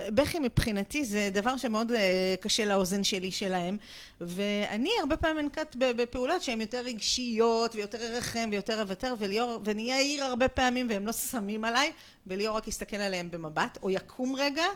בכי 0.08 0.38
מבחינתי 0.38 1.04
זה 1.04 1.30
דבר 1.32 1.56
שמאוד 1.56 1.92
אה, 1.92 2.34
קשה 2.40 2.64
לאוזן 2.64 3.04
שלי 3.04 3.30
שלהם, 3.30 3.76
ואני 4.20 4.90
הרבה 5.00 5.16
פעמים 5.16 5.44
אנקט 5.44 5.76
בפעולות 5.78 6.42
שהן 6.42 6.60
יותר 6.60 6.80
רגשיות 6.80 7.74
ויותר 7.74 8.14
ארחם 8.14 8.48
ויותר 8.52 8.80
אוותר, 8.80 9.14
וליאור, 9.18 9.60
ואני 9.64 9.92
אעיר 9.92 10.24
הרבה 10.24 10.48
פעמים 10.48 10.86
והם 10.90 11.06
לא 11.06 11.12
שמים 11.12 11.64
עליי, 11.64 11.92
וליאור 12.26 12.56
רק 12.56 12.68
יסתכל 12.68 12.96
עליהם 12.96 13.30
במבט, 13.30 13.78
או 13.82 13.90
יקום 13.90 14.36
רגע, 14.36 14.66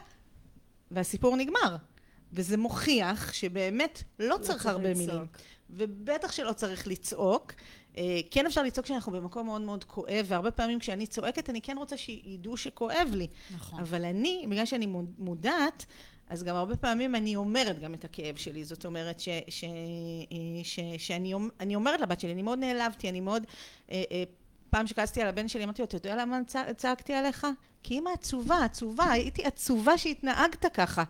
והסיפור 0.91 1.37
נגמר. 1.37 1.77
וזה 2.33 2.57
מוכיח 2.57 3.33
שבאמת 3.33 4.03
לא 4.19 4.37
צריך 4.37 4.49
צריך 4.49 4.67
הרבה. 4.67 4.95
מילים. 4.95 5.27
ובטח 5.71 6.33
שלא 6.33 6.53
צריך 6.53 6.87
לצעוק. 6.89 7.53
אה, 7.97 8.21
כן 8.31 8.47
אפשר 8.47 8.63
לצעוק 8.63 8.85
כשאנחנו 8.85 9.13
במקום 9.13 9.47
מאוד 9.47 9.61
מאוד 9.61 9.85
כואב, 9.85 10.25
והרבה 10.29 10.51
פעמים 10.51 10.79
כשאני 10.79 11.07
צועקת 11.07 11.51
אני 11.51 11.61
כן 11.61 11.79
רוצה 11.79 11.97
שידעו 11.97 12.57
שכואב 12.57 13.09
לי. 13.15 13.27
נכון. 13.55 13.81
אבל 13.81 14.05
אני, 14.05 14.47
בגלל 14.51 14.65
שאני 14.67 14.87
מוד- 14.87 15.15
מודעת, 15.19 15.87
אז 16.29 16.43
גם 16.45 16.57
הרבה 16.57 16.77
פעמים 16.77 17.15
אני 17.15 17.37
אומרת 17.37 17.79
גם 17.79 17.95
את 17.95 18.05
הכאב 18.05 18.37
שלי. 18.37 18.65
זאת 18.65 18.87
אומרת 18.87 19.21
ש, 19.21 19.29
ש, 19.49 19.65
אה, 19.65 19.69
ש, 20.65 20.79
שאני 20.99 21.35
אומ- 21.35 21.51
אני 21.61 21.75
אומרת 21.75 22.01
לבת 22.01 22.21
שלי, 22.21 22.33
אני 22.33 22.43
מאוד 22.43 22.59
נעלבתי, 22.59 23.09
אני 23.09 23.21
מאוד... 23.21 23.43
אה, 23.91 24.03
אה, 24.13 24.23
פעם 24.71 24.87
שכעסתי 24.87 25.23
על 25.23 25.29
הבן 25.29 25.49
שלי, 25.49 25.65
אמרתי 25.65 25.83
לו, 25.83 25.87
אתה 25.89 25.97
יודע 25.97 26.17
למה 26.17 26.41
צע- 26.47 26.73
צעקתי 26.77 27.15
עליך? 27.15 27.47
כי 27.83 27.99
אמא 27.99 28.11
עצובה, 28.11 28.65
עצובה, 28.65 29.11
הייתי 29.11 29.45
עצובה 29.45 29.99
שהתנהגת 29.99 30.67
ככה. 30.75 31.05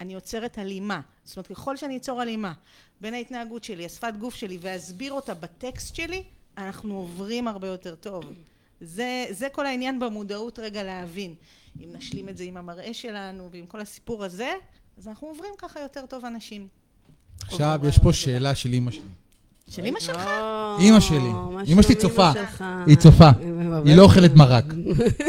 אני 0.00 0.14
יוצרת 0.14 0.58
הלימה. 0.58 1.00
זאת 1.24 1.36
אומרת, 1.36 1.46
ככל 1.46 1.76
שאני 1.76 1.96
אצור 1.96 2.20
הלימה 2.20 2.52
בין 3.00 3.14
ההתנהגות 3.14 3.64
שלי, 3.64 3.86
השפת 3.86 4.12
גוף 4.18 4.34
שלי, 4.34 4.58
ואסביר 4.60 5.12
אותה 5.12 5.34
בטקסט 5.34 5.94
שלי, 5.94 6.22
אנחנו 6.58 6.96
עוברים 6.96 7.48
הרבה 7.48 7.68
יותר 7.68 7.94
טוב. 7.94 8.24
זה, 8.80 9.26
זה 9.30 9.48
כל 9.52 9.66
העניין 9.66 10.00
במודעות 10.00 10.58
רגע 10.58 10.82
להבין. 10.82 11.34
אם 11.84 11.88
נשלים 11.92 12.28
את 12.28 12.36
זה 12.36 12.44
עם 12.44 12.56
המראה 12.56 12.94
שלנו 12.94 13.48
ועם 13.52 13.66
כל 13.66 13.80
הסיפור 13.80 14.24
הזה, 14.24 14.52
אז 14.98 15.08
אנחנו 15.08 15.28
עוברים 15.28 15.50
ככה 15.58 15.80
יותר 15.80 16.06
טוב 16.06 16.24
אנשים. 16.24 16.68
עכשיו, 17.40 17.80
יש 17.88 17.98
פה 17.98 18.12
שאלה 18.12 18.54
של 18.54 18.72
אימא 18.72 18.90
שלי. 18.90 19.02
של 19.70 19.86
אמא 19.86 20.00
שלך? 20.00 20.26
או, 20.26 20.76
אמא 20.80 21.00
שלי. 21.00 21.30
אמא 21.72 21.82
שלי 21.82 21.94
צופה. 21.94 22.30
היא 22.86 22.96
צופה. 22.96 23.30
היא 23.84 23.96
לא 23.96 24.02
אוכלת 24.02 24.34
מרק, 24.34 24.64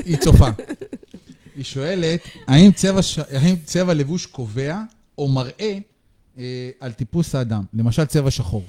היא 0.05 0.17
צופה. 0.17 0.47
היא 1.55 1.63
שואלת, 1.63 2.19
האם 2.47 2.71
צבע, 2.71 3.01
ש... 3.01 3.19
האם 3.19 3.55
צבע 3.65 3.93
לבוש 3.93 4.25
קובע 4.25 4.81
או 5.17 5.27
מראה 5.27 5.77
אה, 6.37 6.69
על 6.79 6.91
טיפוס 6.91 7.35
האדם? 7.35 7.63
למשל 7.73 8.05
צבע 8.05 8.31
שחור. 8.31 8.63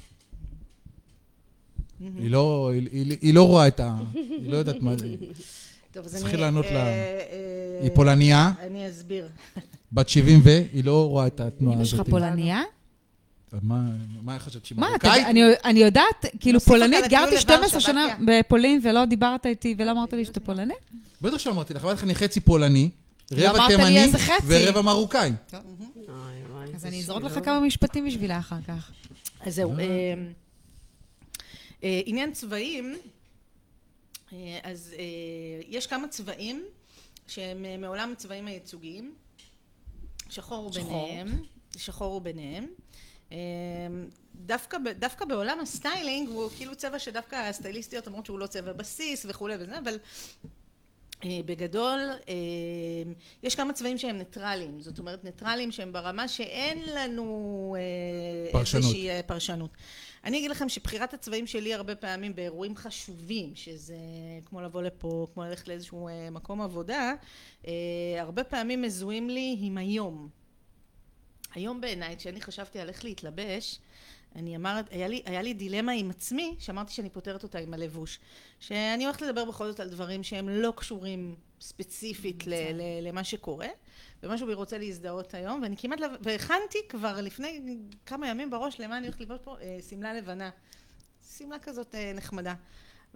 היא 2.00 2.30
לא, 2.30 2.70
היא, 2.72 2.88
היא, 2.92 3.16
היא 3.20 3.34
לא 3.34 3.42
רואה 3.46 3.68
את 3.68 3.80
ה... 3.80 3.96
היא 4.14 4.50
לא 4.50 4.56
יודעת 4.56 4.82
מה 4.82 4.96
זה. 4.96 5.08
טוב, 5.92 6.04
אז 6.04 6.10
צריכים 6.14 6.34
אני... 6.34 6.40
לענות 6.42 6.64
אה, 6.64 6.72
לה. 6.74 6.86
אה, 6.86 7.78
היא 7.82 7.90
פולניה, 7.94 8.52
אני 8.60 8.88
אסביר. 8.90 9.28
בת 9.92 10.08
70 10.08 10.40
ו... 10.44 10.48
היא 10.72 10.84
לא 10.84 11.08
רואה 11.08 11.26
את 11.26 11.40
התנועה 11.40 11.74
אמא 11.74 11.82
הזאת. 11.82 11.96
שלך 11.98 12.08
פולניה? 12.10 12.62
מה, 13.62 13.80
מה 14.22 14.38
חשבת 14.38 14.64
שהיא 14.66 14.78
מרוקאית? 14.78 15.26
אני- 15.26 15.42
אני 15.64 15.80
יודעת, 15.80 16.24
כאילו 16.40 16.60
פולנית, 16.60 17.00
גרתי 17.08 17.16
לוורשה, 17.24 17.40
12 17.40 17.80
שנה. 17.80 18.06
בפולין 18.26 18.80
ולא 18.84 19.04
דיברת 19.04 19.46
איתי 19.46 19.74
ולא 19.78 19.90
אמרת 19.90 20.12
לי 20.12 20.24
שאתה 20.24 20.40
פולני? 20.40 20.74
בטח 21.20 21.38
שאמרתי 21.38 21.74
לך, 21.74 21.84
אמרתי 21.84 21.96
לך, 21.98 22.04
אני 22.04 22.14
חצי 22.14 22.40
פולני, 22.40 22.90
רבע 23.32 23.66
תימני. 23.68 24.06
ורבע 24.46 24.82
מרוקאי. 24.82 25.32
אוי, 25.52 25.62
וואי, 26.50 26.74
אז 26.74 26.86
אני 26.86 27.00
אזרוק 27.00 27.22
לך. 27.22 27.38
כמה 27.44 27.60
משפטים 27.60 28.06
בשבילה 28.06 28.38
אחר 28.38 28.62
כך. 28.68 28.90
אז 29.40 29.54
זהו. 29.54 29.78
אה, 29.78 29.84
אה, 31.84 32.00
עניין 32.04 32.32
צבעים, 32.32 32.96
אה, 34.32 34.58
אז 34.62 34.94
יש 35.68 35.86
כמה 35.86 36.08
צבעים 36.08 36.64
שהם 37.26 37.80
מעולם 37.80 38.12
הצבעים 38.12 38.46
הייצוגיים. 38.46 39.14
שחור 40.30 40.58
הוא 40.58 40.72
ביניהם. 40.72 41.42
שחור 41.76 42.12
הוא 42.12 42.22
ביניהם. 42.22 42.66
אה, 43.32 43.38
דווקא, 44.34 44.78
דווקא 44.98 45.24
בעולם 45.24 45.60
הסטיילינג 45.60 46.28
הוא 46.28 46.50
כאילו 46.56 46.76
צבע 46.76 46.98
שדווקא 46.98 47.36
הסטייליסטיות 47.36 48.06
אומרות 48.06 48.26
שהוא 48.26 48.38
לא 48.38 48.46
צבע 48.46 48.72
בסיס 48.72 49.26
וכולי 49.28 49.54
וזה, 49.60 49.78
אבל 49.78 49.98
בגדול 51.44 52.00
אה, 52.28 52.34
יש 53.42 53.54
כמה 53.54 53.72
צבעים 53.72 53.98
שהם 53.98 54.18
ניטרליים, 54.18 54.80
זאת 54.80 54.98
אומרת 54.98 55.24
ניטרליים 55.24 55.72
שהם 55.72 55.92
ברמה 55.92 56.28
שאין 56.28 56.82
לנו 56.94 57.76
אה. 58.54 58.60
איזושהי 58.60 59.10
אה, 59.10 59.20
פרשנות. 59.26 59.70
אני 60.26 60.38
אגיד 60.38 60.50
לכם 60.50 60.68
שבחירת 60.68 61.14
הצבעים 61.14 61.46
שלי 61.46 61.74
הרבה 61.74 61.94
פעמים 61.94 62.34
באירועים 62.34 62.76
חשובים, 62.76 63.54
שזה 63.54 63.96
כמו 64.44 64.60
לבוא 64.60 64.82
לפה, 64.82 65.26
כמו 65.34 65.44
ללכת 65.44 65.68
לאיזשהו 65.68 66.08
אה, 66.08 66.30
מקום 66.30 66.60
עבודה, 66.60 67.12
אה, 67.66 67.72
הרבה 68.18 68.44
פעמים 68.44 68.82
מזוהים 68.82 69.30
לי 69.30 69.56
עם 69.60 69.78
היום. 69.78 70.28
היום 71.54 71.80
בעיניי, 71.80 72.16
כשאני 72.16 72.40
חשבתי 72.40 72.78
על 72.78 72.88
איך 72.88 73.04
להתלבש, 73.04 73.78
אני 74.36 74.56
אמרת, 74.56 74.84
היה 74.90 75.08
לי, 75.08 75.22
היה 75.24 75.42
לי 75.42 75.54
דילמה 75.54 75.92
עם 75.92 76.10
עצמי, 76.10 76.54
שאמרתי 76.58 76.92
שאני 76.92 77.10
פותרת 77.10 77.42
אותה 77.42 77.58
עם 77.58 77.74
הלבוש. 77.74 78.18
שאני 78.60 79.04
הולכת 79.04 79.22
לדבר 79.22 79.44
בכל 79.44 79.66
זאת 79.70 79.80
על 79.80 79.88
דברים 79.88 80.22
שהם 80.22 80.48
לא 80.48 80.72
קשורים 80.76 81.34
ספציפית 81.60 82.46
ל, 82.46 82.50
ל, 82.54 83.08
למה 83.08 83.24
שקורה, 83.24 83.68
ומשהו 84.22 84.46
בי 84.46 84.54
רוצה 84.54 84.78
להזדהות 84.78 85.34
היום, 85.34 85.62
ואני 85.62 85.76
כמעט, 85.76 86.00
לב- 86.00 86.10
והכנתי 86.20 86.78
כבר 86.88 87.20
לפני 87.20 87.78
כמה 88.06 88.28
ימים 88.28 88.50
בראש 88.50 88.80
למה 88.80 88.98
אני 88.98 89.06
הולכת 89.06 89.20
לבנות 89.20 89.40
פה, 89.44 89.56
אה, 89.60 89.78
שמלה 89.90 90.14
לבנה. 90.14 90.50
שמלה 91.38 91.58
כזאת 91.58 91.94
אה, 91.94 92.12
נחמדה. 92.14 92.54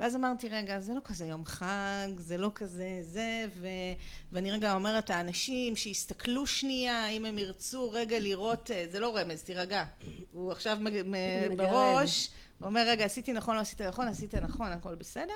ואז 0.01 0.17
אמרתי, 0.17 0.49
רגע, 0.49 0.81
זה 0.81 0.95
לא 0.95 1.01
כזה 1.05 1.27
יום 1.27 1.45
חג, 1.45 2.09
זה 2.19 2.37
לא 2.37 2.51
כזה 2.55 2.99
זה, 3.03 3.47
ו... 3.61 3.67
ואני 4.33 4.51
רגע 4.51 4.75
אומרת, 4.75 5.11
האנשים 5.11 5.77
שיסתכלו 5.77 6.47
שנייה, 6.47 7.09
אם 7.09 7.25
הם 7.25 7.39
ירצו 7.39 7.91
רגע 7.91 8.19
לראות, 8.19 8.71
אה, 8.71 8.87
זה 8.91 9.01
לא 9.01 9.17
רמז, 9.17 9.43
תירגע. 9.43 9.85
הוא 10.33 10.53
עכשיו 10.53 10.79
מג... 10.81 11.03
מ... 11.05 11.15
בראש, 11.57 12.31
הוא 12.59 12.67
אומר, 12.67 12.89
רגע, 12.89 13.05
עשיתי 13.05 13.33
נכון, 13.33 13.57
לא 13.57 13.61
עשיתי 13.61 13.87
נכון, 13.87 14.09
עשית 14.09 14.35
נכון, 14.35 14.73
הכל 14.73 14.95
בסדר, 14.95 15.35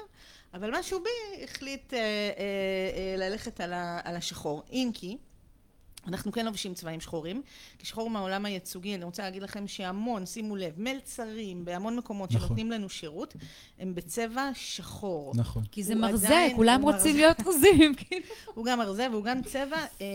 אבל 0.54 0.78
משהו 0.78 1.00
בי 1.02 1.44
החליט 1.44 1.94
אה, 1.94 1.98
אה, 1.98 2.04
אה, 2.96 3.16
ללכת 3.16 3.60
על, 3.60 3.72
ה... 3.72 4.00
על 4.04 4.16
השחור. 4.16 4.62
אם 4.72 4.90
כי, 4.94 5.16
אנחנו 6.08 6.32
כן 6.32 6.46
לובשים 6.46 6.74
צבעים 6.74 7.00
שחורים, 7.00 7.42
כי 7.78 7.86
שחור 7.86 8.10
מהעולם 8.10 8.44
הייצוגי, 8.44 8.94
אני 8.94 9.04
רוצה 9.04 9.22
להגיד 9.22 9.42
לכם 9.42 9.68
שהמון, 9.68 10.26
שימו 10.26 10.56
לב, 10.56 10.72
מלצרים 10.76 11.64
בהמון 11.64 11.96
מקומות 11.96 12.30
נכון. 12.30 12.46
שנותנים 12.46 12.70
לנו 12.70 12.88
שירות, 12.88 13.34
הם 13.78 13.94
בצבע 13.94 14.50
שחור. 14.54 15.32
נכון. 15.36 15.62
כי 15.70 15.82
זה 15.82 15.94
מרזה, 15.94 16.48
כולם 16.56 16.82
רוצים 16.82 16.98
מרזה. 16.98 17.12
להיות 17.12 17.40
רזים, 17.46 17.94
כאילו. 17.98 18.26
הוא 18.54 18.64
גם 18.64 18.80
ארזה 18.80 19.06
והוא 19.10 19.24
גם 19.24 19.42
צבע 19.42 19.76
אה, 19.76 19.86
אה, 20.00 20.06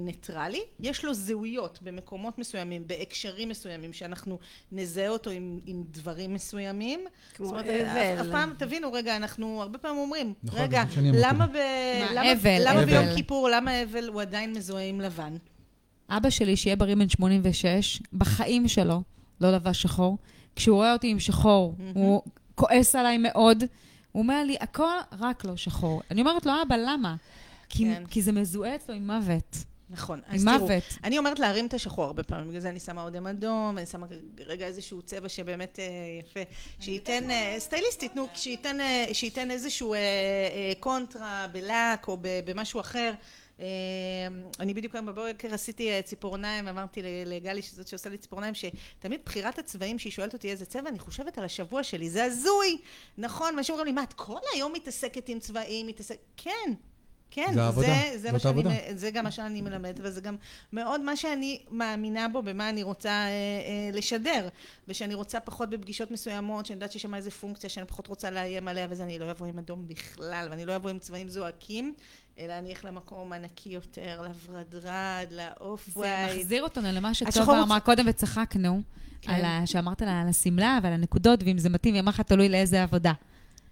ניטרלי. 0.00 0.62
יש 0.80 1.04
לו 1.04 1.14
זהויות 1.14 1.78
במקומות 1.82 2.38
מסוימים, 2.38 2.86
בהקשרים 2.86 3.48
מסוימים, 3.48 3.92
שאנחנו 3.92 4.38
נזהה 4.72 5.08
אותו 5.08 5.30
עם, 5.30 5.60
עם 5.66 5.84
דברים 5.90 6.34
מסוימים. 6.34 7.04
כמו 7.34 7.46
זאת 7.46 7.52
אומרת, 7.52 7.66
אבל. 7.66 8.20
אף, 8.20 8.26
פעם, 8.32 8.54
תבינו, 8.58 8.92
רגע, 8.92 9.16
אנחנו 9.16 9.62
הרבה 9.62 9.78
פעמים 9.78 9.98
אומרים, 9.98 10.34
נכון, 10.42 10.60
רגע. 10.60 10.84
למה, 10.96 11.46
ב, 11.46 11.52
מה, 11.52 12.12
למה, 12.12 12.32
אבל, 12.32 12.58
למה 12.60 12.82
אבל. 12.82 12.84
ביום 12.84 13.04
כיפור, 13.16 13.48
למה 13.48 13.82
אבל 13.82 14.08
הוא 14.08 14.22
עדיין 14.22 14.52
מזוהה 14.52 14.84
עם 14.84 15.00
לבן? 15.12 15.36
אבא 16.08 16.30
שלי, 16.30 16.56
שיהיה 16.56 16.76
בריא 16.76 16.94
בן 16.94 17.08
86, 17.08 18.02
בחיים 18.12 18.68
שלו 18.68 19.02
לא 19.40 19.52
לבש 19.52 19.82
שחור. 19.82 20.18
כשהוא 20.56 20.76
רואה 20.76 20.92
אותי 20.92 21.08
עם 21.08 21.20
שחור, 21.20 21.74
הוא 21.94 22.22
כועס 22.54 22.94
עליי 22.94 23.18
מאוד. 23.18 23.64
הוא 24.12 24.22
אומר 24.22 24.44
לי, 24.44 24.56
הכל 24.60 24.84
רק 25.18 25.44
לא 25.44 25.56
שחור. 25.56 26.02
אני 26.10 26.20
אומרת 26.20 26.46
לו, 26.46 26.52
אבא, 26.66 26.76
למה? 26.76 27.16
כי, 27.68 27.84
כן. 27.84 28.06
כי 28.06 28.22
זה 28.22 28.32
מזוהה 28.32 28.74
אצלו 28.74 28.94
עם 28.94 29.06
מוות. 29.06 29.56
נכון. 29.90 30.20
עם 30.28 30.34
אז 30.34 30.44
תראו, 30.44 30.58
מוות. 30.58 30.82
אני 31.04 31.18
אומרת 31.18 31.38
להרים 31.38 31.66
את 31.66 31.74
השחור 31.74 32.04
הרבה 32.04 32.22
פעמים, 32.22 32.48
בגלל 32.48 32.60
זה 32.60 32.68
אני 32.68 32.80
שמה 32.80 33.02
אודם 33.02 33.26
אדום, 33.26 33.72
ואני 33.76 33.86
שמה 33.86 34.06
רגע 34.46 34.66
איזשהו 34.66 35.02
צבע 35.02 35.28
שבאמת 35.28 35.78
אה, 35.78 35.84
יפה, 36.20 36.40
שייתן, 36.80 37.30
אה, 37.30 37.54
סטייליסטית, 37.58 38.16
נו, 38.16 38.26
שייתן, 38.34 38.80
אה, 38.80 39.04
שייתן 39.12 39.50
איזשהו 39.50 39.94
אה, 39.94 39.98
אה, 39.98 40.72
קונטרה 40.80 41.46
בלק 41.52 42.08
או 42.08 42.16
ב- 42.20 42.40
במשהו 42.44 42.80
אחר. 42.80 43.12
אה, 43.60 43.66
אני 44.60 44.74
בדיוק 44.74 44.94
היום 44.94 45.06
בבוקר 45.06 45.54
עשיתי 45.54 45.90
אה, 45.90 46.02
ציפורניים, 46.02 46.68
אמרתי 46.68 47.00
לגלי, 47.26 47.62
שזאת 47.62 47.88
שעושה 47.88 48.10
לי 48.10 48.18
ציפורניים, 48.18 48.54
שתמיד 48.54 49.20
בחירת 49.24 49.58
הצבעים 49.58 49.98
שהיא 49.98 50.12
שואלת 50.12 50.32
אותי 50.32 50.50
איזה 50.50 50.66
צבע, 50.66 50.88
אני 50.88 50.98
חושבת 50.98 51.38
על 51.38 51.44
השבוע 51.44 51.82
שלי, 51.82 52.10
זה 52.10 52.24
הזוי! 52.24 52.78
נכון, 53.18 53.54
אנשים 53.58 53.72
אומרים 53.72 53.86
לי, 53.86 53.92
מה, 53.92 54.02
את 54.02 54.12
כל 54.12 54.38
היום 54.54 54.72
מתעסקת 54.72 55.28
עם 55.28 55.38
צבעים, 55.38 55.86
מתעסקת... 55.86 56.18
כן, 56.36 56.72
כן, 57.34 57.50
זה 57.54 57.62
העבודה, 57.62 57.86
זה, 58.12 58.18
זה, 58.18 58.32
מה 58.32 58.38
שאני, 58.38 58.62
זה 58.94 59.10
גם 59.10 59.24
מה 59.24 59.30
שאני 59.30 59.60
מלמדת, 59.60 60.00
וזה 60.02 60.20
גם 60.20 60.36
מאוד 60.72 61.00
מה 61.00 61.16
שאני 61.16 61.62
מאמינה 61.70 62.28
בו, 62.28 62.42
במה 62.42 62.68
אני 62.68 62.82
רוצה 62.82 63.10
אה, 63.10 63.26
אה, 63.28 63.90
לשדר, 63.92 64.48
ושאני 64.88 65.14
רוצה 65.14 65.40
פחות 65.40 65.70
בפגישות 65.70 66.10
מסוימות, 66.10 66.66
שאני 66.66 66.74
יודעת 66.74 66.92
שיש 66.92 67.02
שם 67.02 67.14
איזה 67.14 67.30
פונקציה 67.30 67.70
שאני 67.70 67.86
פחות 67.86 68.06
רוצה 68.06 68.30
לאיים 68.30 68.68
עליה, 68.68 68.86
וזה 68.90 69.02
אני 69.04 69.18
לא 69.18 69.30
אבוא 69.30 69.46
עם 69.46 69.58
אדום 69.58 69.88
בכלל, 69.88 70.48
ואני 70.50 70.66
לא 70.66 70.76
אבוא 70.76 70.90
עם 70.90 70.98
צבעים 70.98 71.28
זועקים, 71.28 71.94
אלא 72.38 72.52
אני 72.52 72.70
אלך 72.70 72.84
למקום 72.84 73.32
הנקי 73.32 73.70
יותר, 73.70 74.22
לוורדרד, 74.22 75.26
לאוף 75.30 75.86
זה 75.86 76.00
ווייט. 76.00 76.38
מחזיר 76.40 76.62
אותנו 76.62 76.88
למה 76.92 77.14
שטובה 77.14 77.62
אמרה 77.62 77.80
קודם 77.80 78.04
וצחקנו, 78.08 78.82
כן. 79.22 79.32
על 79.32 79.44
ה... 79.44 79.62
שאמרת 79.66 80.02
לה 80.02 80.20
על 80.20 80.28
השמלה 80.28 80.78
ועל 80.82 80.92
הנקודות, 80.92 81.42
ואם 81.42 81.58
זה 81.58 81.68
מתאים, 81.68 81.94
היא 81.94 82.00
אמרה 82.02 82.14
לך 82.14 82.20
תלוי 82.20 82.48
לאיזה 82.48 82.82
עבודה. 82.82 83.12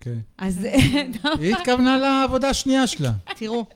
כן. 0.01 0.19
אז 0.39 0.65
היא 1.41 1.57
התכוונה 1.57 1.99
לעבודה 1.99 2.49
השנייה 2.49 2.87
שלה. 2.87 3.11
תראו, 3.37 3.67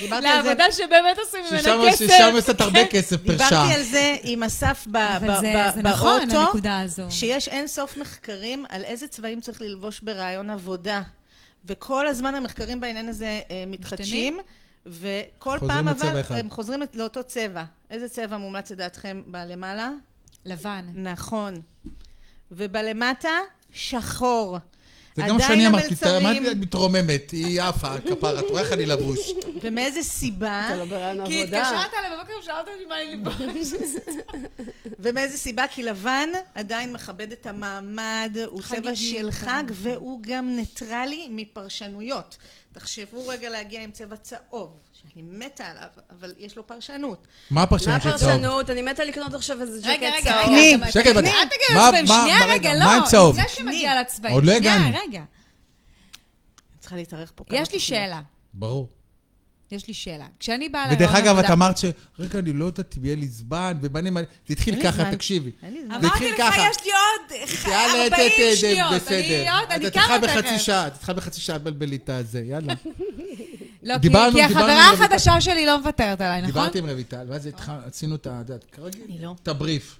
דיברתי 0.00 0.26
על 0.28 0.42
זה, 0.42 0.48
לעבודה 0.48 0.64
שבאמת 0.72 1.18
עושים 1.18 1.40
ממנה 1.50 1.88
כסף. 1.90 2.06
ששם 2.06 2.34
עשית 2.38 2.60
הרבה 2.60 2.86
כסף 2.86 3.16
פר 3.16 3.38
שעה. 3.38 3.48
דיברתי 3.48 3.74
על 3.74 3.82
זה 3.82 4.16
עם 4.22 4.42
אסף 4.42 4.86
ב- 4.90 4.96
אבל 4.96 5.30
ב- 5.30 5.40
זה- 5.40 5.52
ב- 5.70 5.74
זה 5.74 5.82
נכון, 5.82 6.20
באוטו. 6.32 7.10
שיש 7.10 7.48
אין 7.48 7.66
סוף 7.66 7.96
מחקרים 7.96 8.64
על 8.68 8.84
איזה 8.84 9.08
צבעים 9.08 9.40
צריך 9.40 9.60
ללבוש 9.62 10.00
ברעיון 10.00 10.50
עבודה. 10.50 11.02
וכל 11.64 12.06
הזמן 12.06 12.34
המחקרים 12.34 12.80
בעניין 12.80 13.08
הזה 13.08 13.40
אה, 13.50 13.64
מתחדשים, 13.66 14.38
וכל 14.86 15.58
פעם 15.66 15.88
אבל. 15.88 16.22
הם 16.30 16.50
חוזרים 16.50 16.80
לאותו 16.94 17.24
צבע. 17.24 17.64
איזה 17.90 18.08
צבע 18.08 18.38
מומלץ 18.38 18.70
לדעתכם 18.70 19.22
בלמעלה? 19.26 19.90
לבן. 20.44 20.84
נכון. 20.94 21.54
ובלמטה, 22.50 23.38
שחור. 23.72 24.58
זה 25.18 25.28
גם 25.28 25.34
עדיין 25.34 25.50
שאני 25.50 25.66
אמרתי, 25.66 25.94
תראה, 25.94 26.32
את 26.52 26.56
מתרוממת? 26.56 27.30
היא 27.30 27.62
עפה, 27.62 28.00
כפרה, 28.00 28.40
את 28.40 28.44
רואה 28.50 28.62
איך 28.62 28.72
אני 28.72 28.86
לבוש. 28.86 29.18
ומאיזה 29.62 30.02
סיבה? 30.02 30.66
אתה 30.66 30.76
לא 30.76 30.84
ברעיון 30.84 31.26
כי 31.26 31.42
עבודה. 31.42 31.60
התקשרת 31.60 31.90
אליי 31.98 32.16
בבוקר 32.18 32.32
ושאלת 32.40 32.68
אותי 32.68 32.84
מה 32.88 33.02
אני 33.02 33.16
לבוש. 33.16 33.72
ומאיזה 35.00 35.38
סיבה? 35.38 35.64
כי 35.70 35.82
לבן 35.82 36.28
עדיין 36.54 36.92
מכבד 36.92 37.32
את 37.32 37.46
המעמד, 37.46 38.36
הוא 38.46 38.62
צבע 38.62 38.96
של. 38.96 39.30
חג, 39.30 39.64
והוא 39.70 40.20
גם 40.22 40.56
ניטרלי 40.56 41.28
מפרשנויות. 41.30 42.36
תחשבו 42.72 43.28
רגע 43.28 43.50
להגיע 43.50 43.82
עם 43.82 43.90
צבע 43.90 44.16
צהוב, 44.16 44.70
שאני 45.14 45.22
מתה 45.22 45.66
עליו, 45.66 45.88
אבל 46.20 46.34
יש 46.38 46.56
לו 46.56 46.66
פרשנות. 46.66 47.26
מה 47.50 47.62
הפרשנות 47.62 48.02
של 48.02 48.16
צהוב? 48.16 48.30
הפרשנות, 48.30 48.70
אני 48.70 48.82
מתה 48.82 49.04
לקנות 49.04 49.34
עכשיו 49.34 49.60
איזה 49.60 49.78
ג'קט 49.80 49.88
רגע, 49.88 50.10
רגע, 50.16 50.32
צהוב. 50.32 50.52
רגע. 50.54 50.76
תקני, 50.76 50.76
אתה- 50.76 50.92
שקט, 50.92 51.06
אל 51.06 51.12
תגיד 51.22 51.30
מה- 51.74 51.86
לצבעים. 51.86 52.04
מה- 52.08 52.20
שנייה, 52.22 52.38
מה- 52.38 52.44
רגע, 52.44 52.54
רגע, 52.70 52.74
לא. 52.74 52.84
מה 52.84 52.94
עם 52.94 53.02
צהוב? 53.10 53.36
זה 53.36 53.42
שמגיע 53.48 54.00
לצבעים. 54.00 54.34
עוד 54.34 54.44
לא 54.44 54.54
שנייה, 54.58 54.74
הגענו. 54.74 54.98
רגע. 55.08 55.22
צריכה 56.80 56.96
להתארך 56.96 57.32
פה 57.34 57.44
יש 57.50 57.72
לי. 57.72 57.80
שאלה. 57.80 58.20
ברור. 58.54 58.88
יש 59.70 59.88
לי 59.88 59.94
שאלה. 59.94 60.26
כשאני 60.40 60.68
באה 60.68 60.86
ודרך 60.92 61.00
לרעיון 61.10 61.16
אגב, 61.26 61.38
את 61.38 61.44
עבודה- 61.44 61.52
אמרת 61.54 61.78
ש... 61.78 61.84
רגע, 62.18 62.38
אני 62.38 62.52
לא 62.52 62.64
יודעת 62.64 62.94
אם 62.98 63.04
יהיה 63.04 63.16
לי 63.16 63.26
זמן, 63.28 63.78
ובנים... 63.82 64.14
זה 64.16 64.22
התחיל 64.50 64.82
ככה. 64.82 65.10
תקשיבי. 65.12 65.50
אין 65.62 65.72
לי 65.72 65.84
זמן. 65.86 66.00
זה 66.00 66.06
אמרתי 66.06 66.06
התחיל 66.30 66.34
לך, 66.34 66.38
ככה. 66.54 66.62
יש 66.70 66.76
לי 66.84 66.90
עוד 66.92 67.48
ח- 67.48 67.64
יאללה, 67.68 68.04
40 68.04 68.10
ת- 68.10 68.14
ת- 68.14 68.54
ת- 68.54 68.56
שניות. 68.58 68.92
בסדר. 68.94 69.16
אני 69.18 69.50
עוד, 69.50 69.70
אני 69.70 69.86
אתה 69.86 69.90
תתחל 70.00 70.06
קמה 70.06 70.18
בחצי 70.18 70.42
תכף. 70.54 70.62
שעה, 70.62 70.90
תתחל 70.90 71.12
בחצי 71.12 71.40
שעה 71.40 71.56
לבלבל 71.56 71.86
לי 71.86 71.96
את 71.96 72.08
הזה, 72.10 72.40
יאללה. 72.44 72.74
לא, 73.88 73.94
כי- 73.94 73.98
דיברנו- 73.98 74.38
כי 74.38 74.46
דיברנו 74.48 74.66
החברה. 74.72 75.04
החדשה 75.04 75.40
שלי 75.40 75.66
לא 75.66 75.78
מוותרת 75.78 76.20
עליי, 76.20 76.42
נכון? 76.42 76.52
דיברתי 76.54 76.78
עם 76.78 76.90
רויטל, 76.90 77.26
ואז 77.28 77.46
התח- 77.46 77.68
עשינו 77.86 78.14
את 78.14 78.26
ה... 78.26 78.42
כרגיל, 78.72 79.02
לא. 79.20 79.34
את 79.42 79.48
הבריף. 79.48 79.98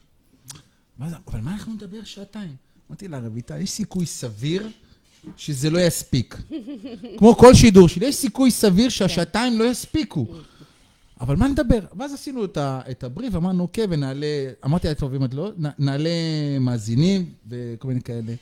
מה 0.99 1.09
זה, 1.11 1.17
אבל 1.29 1.41
מה 1.41 1.53
אנחנו 1.53 1.73
נדבר 1.75 2.05
שעתיים? 2.05 2.55
אמרתי 2.91 3.09
לה, 3.09 3.19
רויטל, 3.19 3.61
יש 3.61 3.71
סיכוי 3.71 4.07
סביר 4.07 4.69
שזה 5.37 5.71
לא 5.71 5.79
יספיק. 5.79 6.37
כמו 7.19 7.37
כל 7.37 7.55
שידור 7.55 7.89
שלי, 7.89 8.07
יש 8.07 8.15
סיכוי 8.17 8.51
סביר 8.51 8.89
שהשעתיים 8.89 9.59
לא 9.59 9.65
יספיקו. 9.65 10.27
אבל 11.21 11.37
מה 11.37 11.49
נדבר? 11.49 11.79
ואז 11.99 12.15
עשינו 12.15 12.45
את, 12.45 12.57
ה, 12.57 12.81
את 12.91 13.05
הבריף, 13.05 13.35
אמרנו, 13.35 13.63
אוקיי, 13.63 13.87
ונעלה, 13.91 14.27
אמרתי 14.65 14.89
לה, 14.89 14.95
טוב, 14.95 15.15
אם 15.15 15.25
את 15.25 15.35
לא, 15.35 15.51
נעלה 15.79 16.11
מאזינים 16.61 17.31
וכל 17.49 17.89
מיני 17.89 18.01
כאלה. 18.01 18.33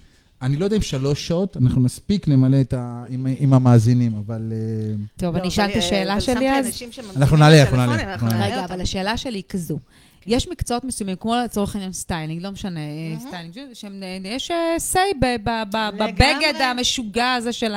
אני 0.43 0.57
לא 0.57 0.65
יודע 0.65 0.77
אם 0.77 0.83
שלוש 0.83 1.27
שעות, 1.29 1.57
אנחנו 1.57 1.81
נספיק 1.81 2.29
למלא 2.29 2.61
את 2.61 2.73
ה... 2.73 3.05
עם, 3.09 3.27
עם 3.39 3.55
המאזינים, 3.55 4.17
אבל... 4.27 4.53
אה, 4.53 4.95
טוב, 5.17 5.35
לא, 5.37 5.41
אני 5.41 5.49
אשאל 5.49 5.65
את 5.65 5.71
אה, 5.71 5.79
השאלה 5.79 6.21
שלי 6.21 6.51
אז. 6.51 6.83
אנחנו 7.17 7.37
נעלה, 7.37 7.63
אנחנו 7.63 8.27
נעלה, 8.27 8.47
רגע, 8.47 8.63
אותם. 8.63 8.73
אבל 8.73 8.81
השאלה 8.83 9.17
שלי 9.17 9.39
היא 9.39 9.45
כזו. 9.49 9.79
יש 10.27 10.49
מקצועות 10.49 10.85
מסוימים, 10.85 11.17
כמו 11.17 11.35
לצורך 11.45 11.75
העניין 11.75 11.93
סטיילינג, 11.93 12.43
לא 12.43 12.51
משנה, 12.51 12.81
סטיילינג, 13.19 13.57
יש 14.25 14.51
אה, 14.51 14.77
say 14.93 15.17
ב- 15.21 15.49
ב- 15.49 15.63
ב- 15.73 15.77
לגמרי. 15.95 16.13
בבגד 16.13 16.61
המשוגע 16.61 17.33
הזה 17.33 17.53
של. 17.53 17.75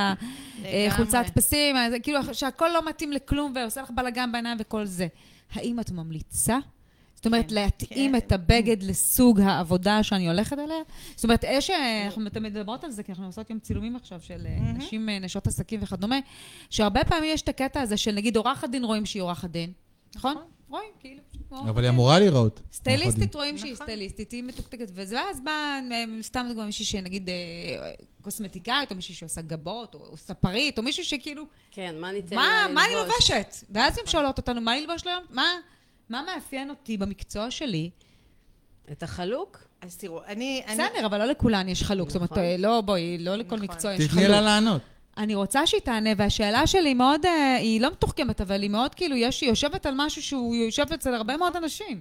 החולצת 0.87 1.25
פסים, 1.33 1.75
כאילו 2.03 2.19
שהכל 2.33 2.67
לא 2.73 2.89
מתאים 2.89 3.11
לכלום 3.11 3.53
ועושה 3.55 3.81
לך 3.81 3.89
בלאגן 3.95 4.31
בעיניים 4.31 4.57
וכל 4.59 4.85
זה. 4.85 5.07
האם 5.53 5.79
את 5.79 5.91
ממליצה? 5.91 6.57
זאת 7.19 7.25
אומרת, 7.25 7.49
כן, 7.49 7.55
להתאים 7.55 8.11
כן. 8.11 8.17
את 8.17 8.31
הבגד 8.31 8.83
לסוג 8.83 9.39
העבודה 9.39 10.03
שאני 10.03 10.27
הולכת 10.27 10.59
אליה? 10.59 10.77
זאת 11.15 11.23
אומרת, 11.23 11.43
יש, 11.43 11.69
אה, 11.69 12.05
אנחנו 12.05 12.29
תמיד 12.29 12.53
מדברות 12.53 12.83
על 12.83 12.91
זה, 12.91 13.03
כי 13.03 13.11
אנחנו 13.11 13.25
עושות 13.25 13.49
יום 13.49 13.59
צילומים 13.59 13.95
עכשיו 13.95 14.21
של 14.21 14.47
אה, 14.47 14.71
נשים, 14.71 15.09
אה, 15.09 15.19
נשות 15.19 15.47
עסקים 15.47 15.79
וכדומה, 15.83 16.19
שהרבה 16.69 17.03
פעמים 17.03 17.31
יש 17.33 17.41
את 17.41 17.49
הקטע 17.49 17.81
הזה 17.81 17.97
של 17.97 18.11
נגיד 18.11 18.37
עורכת 18.37 18.69
דין 18.69 18.83
רואים 18.83 19.05
שהיא 19.05 19.21
עורכת 19.21 19.49
דין, 19.49 19.71
נכון? 20.15 20.35
רואים, 20.69 20.89
כאילו. 20.99 21.21
אבל 21.51 21.83
היא. 21.83 21.89
אמורה 21.89 22.19
להיראות. 22.19 22.61
סטייליסטית 22.73 23.35
רואים 23.35 23.57
שהיא 23.57 23.73
נכון. 23.73 23.85
סטייליסטית, 23.85 24.31
היא 24.31 24.43
מתוקתקת, 24.43 24.91
וזה, 24.93 25.15
ואז 25.15 25.41
אה, 25.47 26.05
סתם 26.21 26.45
דוגמא, 26.49 26.65
מישהי 26.65 26.85
שנגיד 26.85 27.29
קוסמטיקאית, 28.21 28.91
או 28.91 28.95
מישהי 28.95 29.15
שעושה 29.15 29.41
גבות, 29.41 29.95
או 29.95 30.17
ספרית, 30.17 30.77
או 30.77 30.83
מישהו 30.83 31.05
שכאילו, 31.05 31.43
כן, 31.71 31.95
מה 31.99 32.11
ניתן 32.11 32.35
מה, 32.35 32.65
לה 32.67 32.73
מה 32.73 32.85
אני 32.85 32.93
ללבוש? 32.95 33.13
לובשת? 33.31 33.55
ואז 33.69 33.97
הן 33.97 34.05
שואלות 34.05 34.37
אותנו, 34.37 34.61
מה 34.61 34.77
ללבוש 34.77 35.05
ליום? 35.05 35.23
מה, 35.29 35.43
מה 36.09 36.23
מאפיין 36.35 36.69
אותי 36.69 36.97
במקצוע 36.97 37.51
שלי? 37.51 37.89
את 38.91 39.03
החלוק? 39.03 39.67
אז 39.81 39.97
תראו, 39.97 40.25
אני... 40.25 40.61
בסדר, 40.67 41.05
אבל 41.05 41.17
לא 41.17 41.25
לכולן 41.25 41.69
יש 41.69 41.83
חלוק. 41.83 42.09
זאת 42.09 42.15
אומרת, 42.15 42.31
נכון. 42.31 42.43
אה, 42.43 42.55
לא, 42.57 42.81
בואי, 42.81 43.17
לא 43.17 43.35
לכל 43.35 43.55
נכון. 43.55 43.67
מקצוע 43.67 43.93
יש 43.93 44.07
תתני 44.07 44.21
לה 44.21 44.27
חלוק. 44.27 44.41
לענות. 44.41 44.81
אני 45.17 45.35
רוצה 45.35 45.67
שהיא 45.67 45.81
תענה, 45.81 46.09
והשאלה 46.17 46.67
שלי 46.67 46.93
מאוד, 46.93 47.25
אה, 47.25 47.55
היא 47.55 47.81
לא 47.81 47.91
מתוחכמת, 47.91 48.41
אבל 48.41 48.61
היא 48.61 48.69
מאוד 48.69 48.95
כאילו, 48.95 49.15
יש, 49.15 49.41
היא 49.41 49.49
יושבת 49.49 49.85
על 49.85 49.93
משהו 49.97 50.21
שהוא 50.21 50.55
יושב 50.55 50.85
אצל 50.93 51.13
הרבה 51.13 51.37
מאוד 51.37 51.55
אנשים. 51.55 51.99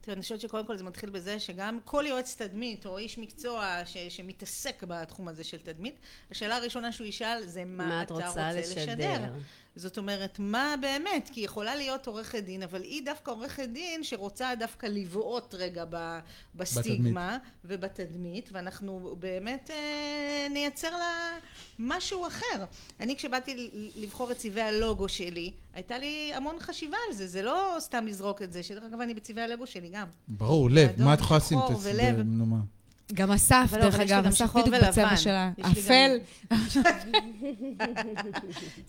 תראה, 0.00 0.14
אני 0.14 0.22
חושבת 0.22 0.40
שקודם 0.40 0.66
כל 0.66 0.76
זה 0.76 0.84
מתחיל 0.84 1.10
בזה 1.10 1.40
שגם 1.40 1.78
כל 1.84 2.04
יועץ 2.08 2.36
תדמית 2.38 2.86
או 2.86 2.98
איש 2.98 3.18
מקצוע 3.18 3.80
ש, 3.86 3.96
שמתעסק 4.08 4.82
בתחום 4.88 5.28
הזה 5.28 5.44
של 5.44 5.58
תדמית, 5.58 5.94
השאלה 6.30 6.56
הראשונה 6.56 6.92
שהוא 6.92 7.06
ישאל 7.06 7.42
זה 7.46 7.64
מה, 7.64 7.86
מה 7.86 8.02
את 8.02 8.06
אתה 8.06 8.14
רוצה 8.14 8.28
רוצה 8.28 8.52
לשדר? 8.52 8.82
לשדר. 8.82 9.32
זאת 9.76 9.98
אומרת, 9.98 10.38
מה 10.38 10.74
באמת? 10.80 11.30
כי 11.32 11.40
היא 11.40 11.44
יכולה 11.44 11.74
להיות 11.74 12.06
עורכת 12.06 12.38
דין, 12.38 12.62
אבל 12.62 12.82
היא 12.82 13.02
דווקא 13.04 13.30
עורכת 13.30 13.68
דין 13.68 14.04
שרוצה 14.04 14.54
דווקא 14.58 14.86
לבעוט 14.86 15.54
רגע 15.54 15.84
ב, 15.90 16.18
בסטיגמה 16.54 17.38
ובתדמית, 17.64 18.48
ואנחנו 18.52 19.16
באמת 19.18 19.70
אה, 19.70 20.46
נייצר 20.50 20.90
לה 20.90 21.38
משהו 21.78 22.26
אחר. 22.26 22.64
אני 23.00 23.16
כשבאתי 23.16 23.70
לבחור 23.96 24.30
את 24.30 24.36
צבעי 24.36 24.62
הלוגו 24.62 25.08
שלי, 25.08 25.52
הייתה 25.74 25.98
לי 25.98 26.32
המון 26.34 26.56
חשיבה 26.60 26.96
על 27.08 27.14
זה, 27.14 27.26
זה 27.26 27.42
לא 27.42 27.76
סתם 27.78 28.06
לזרוק 28.06 28.42
את 28.42 28.52
זה, 28.52 28.62
שדרך 28.62 28.84
אגב 28.84 29.00
אני 29.00 29.14
בצבעי 29.14 29.44
הלוגו 29.44 29.66
שלי 29.66 29.88
גם. 29.88 30.06
ברור, 30.28 30.70
לב, 30.70 31.02
מה 31.02 31.14
את 31.14 31.18
יכולה 31.18 31.38
לשים? 31.38 31.58
את? 31.58 31.76
ולב. 31.82 32.16
נו 32.24 32.46
מה. 32.46 32.75
גם 33.14 33.32
אסף, 33.32 33.68
לא, 33.72 33.78
דרך 33.78 33.94
אגב, 33.94 34.24
גם 34.24 34.26
אסף 34.26 34.56
בדיוק. 34.56 34.74
בצבע 34.74 35.16
שלה. 35.16 35.50
יש 35.58 35.66
לי 35.66 35.72
אפל, 35.72 36.16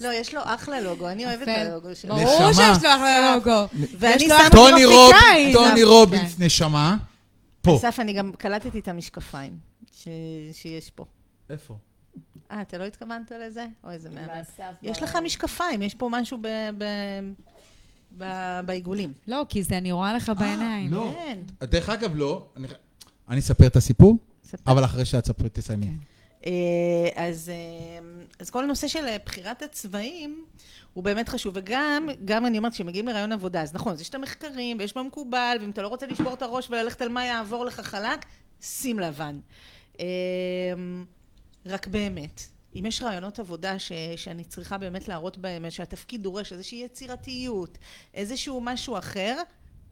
לא, 0.03 0.13
יש 0.13 0.33
לו 0.33 0.41
אחלה 0.43 0.81
לוגו, 0.81 1.09
אני 1.09 1.25
אוהבת 1.25 1.43
את. 1.43 1.47
הלוגו 1.47 1.95
שלו. 1.95 2.15
ברור. 2.15 2.53
שיש 2.53 2.83
לו 2.83 2.89
אחלה 2.89 3.35
לוגו. 3.35 3.67
ואני 3.97 4.19
שמה 4.19 4.37
טוני 4.51 4.85
רוב, 4.85 5.11
גרפיקאי. 5.11 5.53
טוני. 5.53 5.83
רובינס, 5.83 6.35
כן. 6.35 6.43
נשמה. 6.45 6.97
פה. 7.61 7.75
אסף, 7.75 7.99
אני 7.99 8.13
גם 8.13 8.31
קלטתי 8.37 8.79
את 8.79 8.87
המשקפיים. 8.87 9.57
שיש 10.51 10.89
פה. 10.95 11.05
איפה? 11.49 11.77
אה, 12.51 12.61
אתה 12.61 12.77
לא 12.77 12.83
התכוונת 12.83 13.31
לזה? 13.47 13.65
אוי, 13.83 13.93
איזה. 13.93 14.09
ואסף 14.27 14.63
יש 14.81 15.03
לך 15.03 15.15
משקפיים, 15.15 15.81
יש 15.81 15.95
פה 15.95 16.09
משהו. 16.11 16.37
ב... 16.41 16.47
בעיגולים. 18.65 19.13
לא, 19.27 19.45
כי 19.49 19.63
זה 19.63 19.77
אני 19.77 19.91
רואה 19.91 20.13
לך 20.13 20.31
בעיניים. 20.39 20.93
לא. 20.93 21.13
כן. 21.15 21.39
דרך 21.65 21.89
אגב, 21.89 22.15
לא. 22.15 22.47
אני- 23.29 23.39
אספר 23.39 23.67
את 23.67 23.75
הסיפור, 23.75 24.17
ספר. 24.43 24.71
אבל 24.71 24.85
אחרי 24.85 25.05
שאת 25.05 25.25
ספרי 25.25 25.49
תסיימי. 25.49 25.87
אה, 26.45 26.51
אז, 27.15 27.49
אה, 27.49 27.99
אז 28.39 28.49
כל 28.49 28.63
הנושא 28.63 28.87
של 28.87 29.05
אה, 29.05 29.17
בחירת 29.25 29.61
הצבעים 29.61 30.45
הוא 30.93 31.03
באמת 31.03 31.29
חשוב, 31.29 31.53
וגם, 31.57 32.09
גם 32.25 32.45
אני 32.45 32.57
אומרת, 32.57 32.73
כשמגיעים 32.73 33.07
לרעיון 33.07 33.31
עבודה, 33.31 33.61
אז 33.61 33.73
נכון, 33.73 33.93
אז 33.93 34.01
יש 34.01 34.09
את 34.09 34.15
המחקרים, 34.15 34.77
ויש 34.79 34.95
מה 34.95 35.03
מקובל, 35.03 35.57
ואם 35.61 35.69
אתה 35.69 35.81
לא 35.81 35.87
רוצה 35.87 36.07
לשבור 36.07 36.33
את 36.33 36.41
הראש 36.41 36.69
וללכת 36.69 37.01
על 37.01 37.09
מה 37.09 37.25
יעבור 37.25 37.65
לך 37.65 37.79
חלק, 37.79 38.25
שים 38.61 38.99
לבן. 38.99 39.39
אה, 39.99 40.05
רק 41.65 41.87
באמת, 41.87 42.41
אם 42.75 42.85
יש 42.85 43.01
רעיונות 43.01 43.39
עבודה 43.39 43.79
ש, 43.79 43.91
שאני 44.15 44.43
צריכה 44.43 44.77
באמת 44.77 45.07
להראות 45.07 45.37
בהם, 45.37 45.69
שהתפקיד 45.69 46.23
דורש 46.23 46.53
איזושהי 46.53 46.83
יצירתיות, 46.85 47.77
איזשהו 48.13 48.61
משהו 48.61 48.97
אחר, 48.97 49.37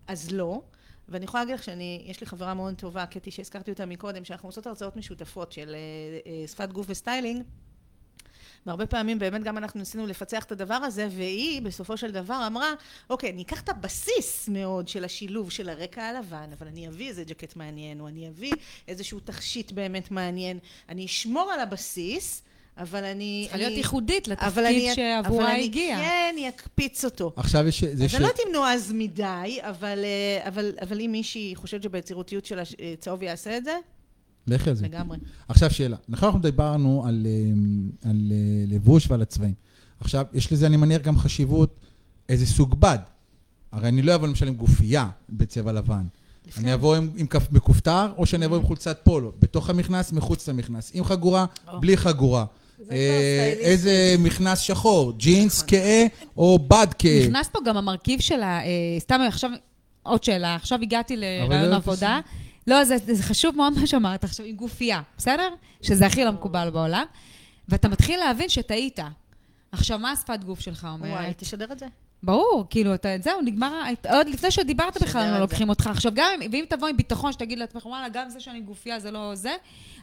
אז 0.08 0.32
לא. 0.32 0.62
ואני 1.10 1.26
יכולה 1.26 1.44
להגיד 1.44 1.56
לך 1.56 1.64
שאני, 1.64 2.04
יש 2.06 2.22
לי 2.22 2.28
חברה 2.28 2.54
מאוד 2.54 2.76
טובה, 2.76 3.06
קטי, 3.06 3.32
שהזכרתי 3.32 3.72
אותה 3.72 3.86
מקודם, 3.86 4.26
שאנחנו 4.26 4.50
עושות 4.50 4.68
הרצאות 4.68 4.96
משותפות 4.96 5.52
של 5.52 5.76
אה, 5.76 6.32
אה, 6.32 6.48
שפת 6.48 6.72
גוף 6.72 6.86
וסטיילינג, 6.90 7.44
והרבה 8.66 8.86
פעמים 8.86 9.20
באמת 9.20 9.44
גם 9.44 9.58
אנחנו 9.58 9.80
ניסינו 9.80 10.08
לפצח 10.08 10.44
את 10.44 10.52
הדבר 10.52 10.74
הזה, 10.74 11.08
והיא 11.12 11.62
בסופו 11.62 11.98
של 11.98 12.12
דבר 12.12 12.44
אמרה, 12.48 12.74
אוקיי, 13.10 13.32
אני 13.32 13.42
אקח 13.42 13.62
את 13.62 13.70
הבסיס 13.70 14.50
מאוד 14.50 14.88
של 14.88 15.06
השילוב 15.06 15.52
של 15.52 15.70
הרקע 15.70 16.04
הלבן, 16.04 16.50
אבל 16.58 16.68
אני 16.68 16.88
אביא 16.88 17.10
איזה 17.10 17.24
ג'קט 17.24 17.56
מעניין, 17.56 18.02
או 18.02 18.08
אני 18.08 18.30
אביא 18.30 18.54
איזשהו 18.88 19.20
תכשיט 19.20 19.72
באמת 19.72 20.12
מעניין, 20.12 20.60
אני 20.90 21.06
אשמור 21.06 21.52
על 21.52 21.60
הבסיס, 21.60 22.44
אבל 22.78 23.04
אני... 23.04 23.42
צריכה 23.44 23.56
אני- 23.58 23.66
להיות 23.66 23.78
ייחודית 23.78 24.28
לתפקיד 24.28 24.94
שעבורה 24.96 25.46
אבל 25.46 25.54
אני. 25.56 25.72
כן 25.74 26.36
אקפיץ 26.50 27.06
אותו. 27.06 27.34
עכשיו 27.36 27.68
יש... 27.68 27.84
זה 27.84 28.04
אז 28.04 28.12
ש- 28.12 28.16
אני 28.16 28.24
לא 28.24 28.28
יודעת 28.28 28.40
אם 28.48 28.54
נועז 28.54 28.92
מדי, 28.96 29.60
אבל, 29.62 30.00
אה, 30.04 30.48
אבל, 30.48 30.72
אבל 30.82 31.00
אם 31.02 31.12
מישהי 31.12 31.54
חושבת 31.56 31.84
שביצירותיות 31.84 32.46
שלה 32.46 32.64
אה, 32.80 32.94
צהוב 33.00 33.24
יעשה 33.24 33.58
את 33.58 33.64
זה, 33.64 33.78
לכי 34.48 34.70
על 34.70 34.76
זה. 34.76 34.86
לגמרי. 34.86 35.18
עכשיו 35.48 35.72
שאלה. 35.72 35.98
נכון 36.10 36.28
אנחנו 36.28 36.40
דיברנו 36.42 37.04
על, 37.08 37.28
אה, 37.30 38.10
על 38.10 38.32
אה, 38.32 38.36
לבוש 38.68 39.12
ועל 39.12 39.22
הצבעים. 39.22 39.54
עכשיו, 40.00 40.26
יש 40.34 40.52
לזה, 40.52 40.68
אני 40.68 40.78
מניח, 40.78 41.02
גם 41.02 41.18
חשיבות 41.18 41.80
איזה 42.30 42.46
סוג 42.46 42.76
בד. 42.80 42.98
הרי 43.72 43.88
אני 43.88 44.02
לא 44.02 44.16
אבוא 44.16 44.28
למשל 44.28 44.48
עם 44.48 44.54
גופייה 44.56 45.10
בצבע 45.30 45.72
לבן. 45.72 46.04
אני 46.58 46.74
אבוא 46.74 46.96
עם, 46.96 47.10
עם 47.16 47.28
כף 47.28 47.48
מכופתר, 47.52 48.08
או 48.18 48.26
שאני 48.26 48.46
אבוא 48.46 48.58
עם 48.58 48.64
חולצת 48.64 49.00
פולו. 49.04 49.32
בתוך 49.40 49.70
המכנס, 49.70 50.12
מחוץ 50.12 50.50
למכנס. 50.50 50.92
עם 50.94 51.04
חגורה, 51.04 51.46
בלי 51.80 51.98
חגורה. 51.98 52.46
איזה 53.60 54.16
מכנס 54.20 54.60
שחור, 54.60 55.14
ג'ינס 55.18 55.64
כהה 55.68 56.06
או 56.38 56.60
בד 56.60 56.88
כהה. 57.00 57.28
נכנס 57.28 57.48
פה 57.48 57.60
גם 57.66 57.78
המרכיב 57.78 58.20
של 58.20 58.44
ה... 58.44 58.60
אה, 58.60 59.00
סתם 59.00 59.22
עכשיו, 59.28 59.50
עוד 60.04 60.24
שאלה, 60.24 60.56
עכשיו 60.56 60.80
הגעתי 60.82 61.18
לרעיון 61.18 61.70
לא 61.70 61.76
עבודה. 61.76 62.20
לא, 62.68 62.84
זה, 62.84 62.96
זה 62.98 63.24
חשוב 63.24 63.56
מאוד 63.56 63.74
מה 63.80 63.88
שאמרת 63.88 64.24
עכשיו, 64.24 64.46
עם 64.46 64.56
גופייה, 64.56 65.02
בסדר? 65.18 65.50
שזה 65.82 66.06
הכי 66.06 66.26
לא 66.26 66.32
מקובל 66.32 66.70
בעולם. 66.70 67.06
ואתה 67.70 67.88
מתחיל 67.88 68.20
להבין 68.20 68.50
שטעית. 68.50 69.00
עכשיו, 69.72 70.00
מה 70.00 70.12
השפת 70.12 70.44
גוף 70.44 70.60
שלך 70.60 70.88
וואי, 71.00 71.12
אומרת? 71.12 71.38
תשדר 71.38 71.72
את 71.72 71.80
זה. 71.80 71.86
ברור, 72.24 72.66
כאילו, 72.70 72.94
אתה, 72.94 73.10
זהו, 73.24 73.42
נגמר, 73.42 73.82
עוד 74.10 74.28
לפני 74.28 74.52
שדיברת 74.52 75.02
בכלל, 75.02 75.32
לא 75.32 75.40
לוקחים 75.40 75.70
אותך. 75.70 75.88
עכשיו, 75.88 76.12
גם 76.16 76.30
אם, 76.42 76.50
ואם 76.52 76.66
תבוא 76.70 76.88
עם 76.88 76.98
ביטחון, 76.98 77.32
שתגיד 77.32 77.60
לעצמך, 77.60 77.86
וואלה, 77.86 78.10
גם 78.10 78.30
זה 78.30 78.40
שאני 78.40 78.62
גופייה 78.62 79.00
זה 79.00 79.12
לא 79.12 79.32
זה, 79.36 79.56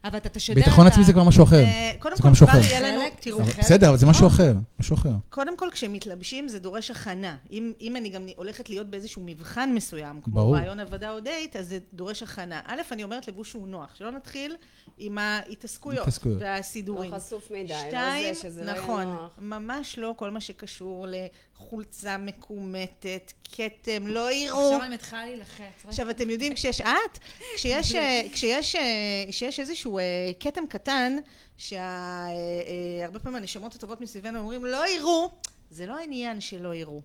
אבל 0.04 0.16
אתה 0.16 0.28
תשדר. 0.28 0.54
ביטחון 0.54 0.86
עצמי 0.86 1.04
זה 1.04 1.12
כבר 1.12 1.24
משהו 1.24 1.44
אחר. 1.44 1.64
אה, 1.64 1.92
קודם 1.98 2.16
כל, 2.16 2.28
כבר. 2.34 2.58
יהיה 2.62 2.80
לנו, 2.80 3.00
תראו. 3.20 3.42
בסדר, 3.42 3.88
אבל 3.88 3.96
זה 3.96 4.06
משהו 4.06 4.26
אחר, 4.26 4.52
משהו 4.80 4.96
אחר. 4.96 5.10
קודם 5.30 5.56
כל, 5.56 5.68
כשמתלבשים 5.72 6.48
זה 6.48 6.58
דורש 6.58 6.90
הכנה. 6.90 7.36
אם, 7.50 7.72
אם 7.80 7.96
אני 7.96 8.08
גם 8.08 8.26
הולכת 8.36 8.70
להיות 8.70 8.86
באיזשהו 8.86 9.22
מבחן 9.24 9.72
מסוים, 9.74 10.20
כמו. 10.20 10.52
רעיון 10.52 10.80
עבודה 10.80 11.10
או 11.10 11.20
דייט, 11.20 11.56
אז 11.56 11.68
זה 11.68 11.78
דורש 11.92 12.22
הכנה. 12.22 12.60
א', 12.66 12.80
אני 12.92 13.04
אומרת 13.04 13.28
לבוש 13.28 13.50
שהוא 13.50 13.68
נוח, 13.68 13.94
שלא 13.94 14.10
נתחיל 14.10 14.56
עם 14.98 15.18
ההתעסקויות 15.18 16.02
התעסקויות. 16.02 16.38
והסידורים. 16.40 17.12
לא 17.12 17.18
חשוף 17.18 17.50
מדי, 17.50 17.74
לא 17.92 18.32
זה, 18.32 18.40
שזה 18.42 18.64
לא 18.64 18.72
נכון, 18.72 19.02
יהיה 19.02 19.14
נוח. 19.14 19.30
ממש 19.38 19.98
לא 19.98 20.14
כל 20.16 20.30
מה 20.30 20.40
שקשור 20.40 21.06
לחולצה 21.08 22.18
מקומטת, 22.18 23.32
כתם, 23.52 24.06
לא 24.06 24.32
יראו. 24.32 24.60
עכשיו 24.60 24.82
אני 24.82 24.94
מתחילה 24.94 25.24
להילחץ. 25.24 25.84
עכשיו, 25.88 26.10
אתם 26.10 26.30
יודעים, 26.30 26.54
כשיש 26.54 26.80
את, 26.80 27.18
כשיש, 27.54 27.94
אה, 27.94 28.00
אה, 28.00 29.24
כשיש 29.28 29.60
איזשהו 29.92 29.98
אה, 29.98 30.32
כתם 30.40 30.66
קטן, 30.68 31.16
שהרבה 31.56 33.18
פעמים 33.22 33.36
הנשמות 33.36 33.74
הטובות 33.74 34.00
מסביבנו 34.00 34.38
אומרים, 34.38 34.64
לא 34.64 34.88
יראו, 34.88 35.30
זה 35.70 35.86
לא 35.86 35.98
העניין 35.98 36.40
שלא 36.40 36.74
יראו. 36.74 37.02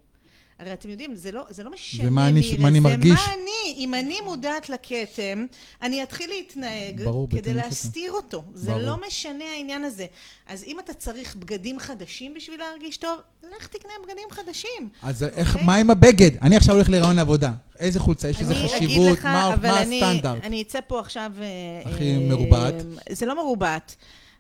הרי 0.60 0.74
אתם 0.74 0.90
יודעים, 0.90 1.16
זה 1.16 1.32
לא, 1.32 1.42
זה 1.50 1.64
לא 1.64 1.72
משנה 1.72 2.04
זה 2.04 2.10
מה 2.10 2.28
אני- 2.28 2.40
מי 2.52 2.58
מה 2.58 2.68
אני 2.68 2.76
זה 2.80 2.82
מרגיש. 2.84 3.12
מה 3.12 3.34
אני, 3.34 3.74
אם 3.78 3.94
אני 3.94 4.22
מודעת 4.24 4.70
לכתם, 4.70 5.46
אני 5.82 6.04
אתחיל 6.04 6.30
להתנהג 6.30 7.02
ברור, 7.04 7.28
כדי. 7.30 7.54
להסתיר 7.54 8.12
אותו. 8.12 8.44
זה 8.54 8.72
ברור. 8.72 8.82
לא 8.84 8.96
משנה 9.08 9.44
העניין 9.56 9.84
הזה. 9.84 10.06
אז 10.48 10.64
אם 10.64 10.80
אתה 10.80 10.94
צריך 10.94 11.36
בגדים 11.36 11.80
חדשים 11.80 12.34
בשביל 12.34 12.60
להרגיש 12.60 12.98
טוב, 12.98 13.20
לך 13.58 13.68
תקנה 13.68 13.92
בגדים 14.04 14.28
חדשים. 14.32 14.90
אז 15.04 15.24
איך, 15.24 15.54
אוקיי? 15.54 15.66
מה 15.66 15.76
עם 15.76 15.90
הבגד? 15.90 16.32
אני 16.42 16.58
עכשיו 16.58 16.76
הולך 16.76 16.90
לרעיון 16.90 17.20
עבודה. 17.20 17.52
איזה 17.80 18.00
חולצה, 18.00 18.30
יש 18.30 18.42
לזה 18.42 18.56
חשיבות, 18.56 19.18
לך, 19.18 19.26
מה 19.26 19.56
מה 19.62 19.82
אני- 19.82 20.04
הסטנדרט? 20.04 20.44
אני 20.44 20.62
אצא 20.62 20.80
פה 20.88 21.00
עכשיו... 21.00 21.32
אה, 21.42 21.92
הכי 21.92 22.14
אה, 22.14 22.20
מרובעת. 22.20 22.74
זה 23.10 23.26
לא 23.26 23.36
מרובעת. 23.36 23.96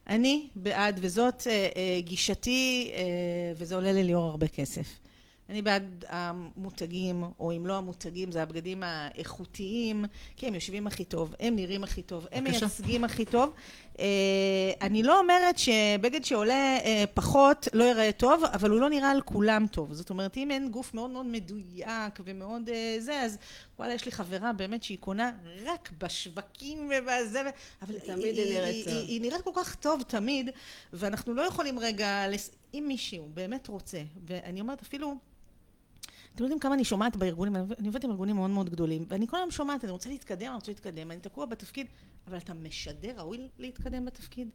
אני 0.10 0.48
בעד, 0.56 1.00
וזאת 1.04 1.48
אה, 1.48 1.52
אה, 1.76 2.02
גישתי, 2.02 2.92
אה, 2.94 3.02
וזה 3.58 3.76
עולה 3.76 3.92
לליאור 3.92 4.24
הרבה 4.30 4.48
כסף. 4.48 4.86
אני 5.50 5.62
בעד 5.62 6.06
המותגים, 6.10 7.24
או 7.40 7.52
אם 7.52 7.68
לא 7.68 7.78
המותגים, 7.78 8.32
זה 8.32 8.44
הבגדים 8.44 8.84
האיכותיים, 8.84 10.06
כי 10.36 10.48
הם 10.48 10.56
יושבים 10.56 10.88
הכי 10.88 11.06
טוב, 11.06 11.36
הם 11.40 11.56
נראים 11.56 11.84
הכי 11.84 12.02
טוב, 12.02 12.28
הם 12.32 12.44
בבקשה. 12.44 12.66
מייצגים 12.66 13.04
הכי 13.04 13.26
טוב. 13.26 13.54
אה, 14.00 14.06
אני 14.82 15.04
לא 15.04 15.20
אומרת 15.20 15.58
שבגד 15.58 16.26
שעולה 16.26 16.78
אה, 16.78 17.04
פחות 17.14 17.68
לא 17.74 17.84
ייראה 17.84 18.12
טוב, 18.12 18.44
אבל 18.44 18.70
הוא 18.70 18.80
לא 18.80 18.90
נראה 18.90 19.12
על 19.12 19.22
כולם 19.22 19.66
טוב. 19.72 19.94
זאת 19.94 20.10
אומרת, 20.10 20.38
אם 20.38 20.52
אין 20.52 20.72
גוף 20.72 20.94
מאוד 20.94 21.10
מאוד 21.10 21.26
מדויק 21.26 22.20
ומאוד 22.26 22.70
אה, 22.70 22.96
זה, 23.00 23.22
אז 23.22 23.38
וואלה, 23.80 23.94
יש 23.94 24.06
לי 24.06 24.12
חברה 24.12 24.54
באמת 24.54 24.84
שהיא 24.84 24.98
קונה 25.00 25.32
רק 25.66 25.92
בשווקים 25.98 26.90
ובזה, 26.98 27.42
אבל 27.82 28.00
תמיד 28.00 28.38
היא 28.38 28.54
נראית 28.54 28.76
היא, 28.76 28.86
טוב. 28.86 28.94
היא, 28.94 29.08
היא 29.08 29.22
נראית 29.22 29.42
כל 29.42 29.52
כך 29.56 29.76
טוב 29.76 30.02
תמיד, 30.08 30.50
ואנחנו 30.94 31.34
לא 31.34 31.42
יכולים 31.42 31.80
רגע, 31.80 32.28
לס... 32.28 32.52
אם 32.74 32.84
מישהו 32.88 33.30
באמת 33.34 33.68
רוצה, 33.68 34.02
ואני 34.28 34.62
אומרת 34.62 34.82
אפילו, 34.82 35.16
אתם 36.38 36.44
יודעים 36.44 36.60
כמה 36.60 36.76
אני 36.76 36.84
שומעת 36.84 37.16
בארגונים, 37.16 37.56
אני 37.56 37.88
עובדת 37.88 38.04
עם 38.04 38.12
ארגונים 38.12 38.36
מאוד 38.36 38.50
מאוד 38.50 38.70
גדולים, 38.70 39.06
ואני 39.08 39.28
כל 39.28 39.38
היום 39.38 39.52
שומעת, 39.52 39.84
אני 39.84 39.92
רוצה 39.92 40.10
להתקדם, 40.10 40.48
אני 40.48 40.56
רוצה 40.56 40.72
להתקדם, 40.72 41.12
אני 41.12 41.20
תקוע 41.20 41.46
בתפקיד, 41.46 41.88
אבל 42.28 42.38
אתה 42.38 42.54
משדר, 42.54 43.12
ראוי 43.18 43.48
להתקדם 43.60 44.06
בתפקיד? 44.06 44.50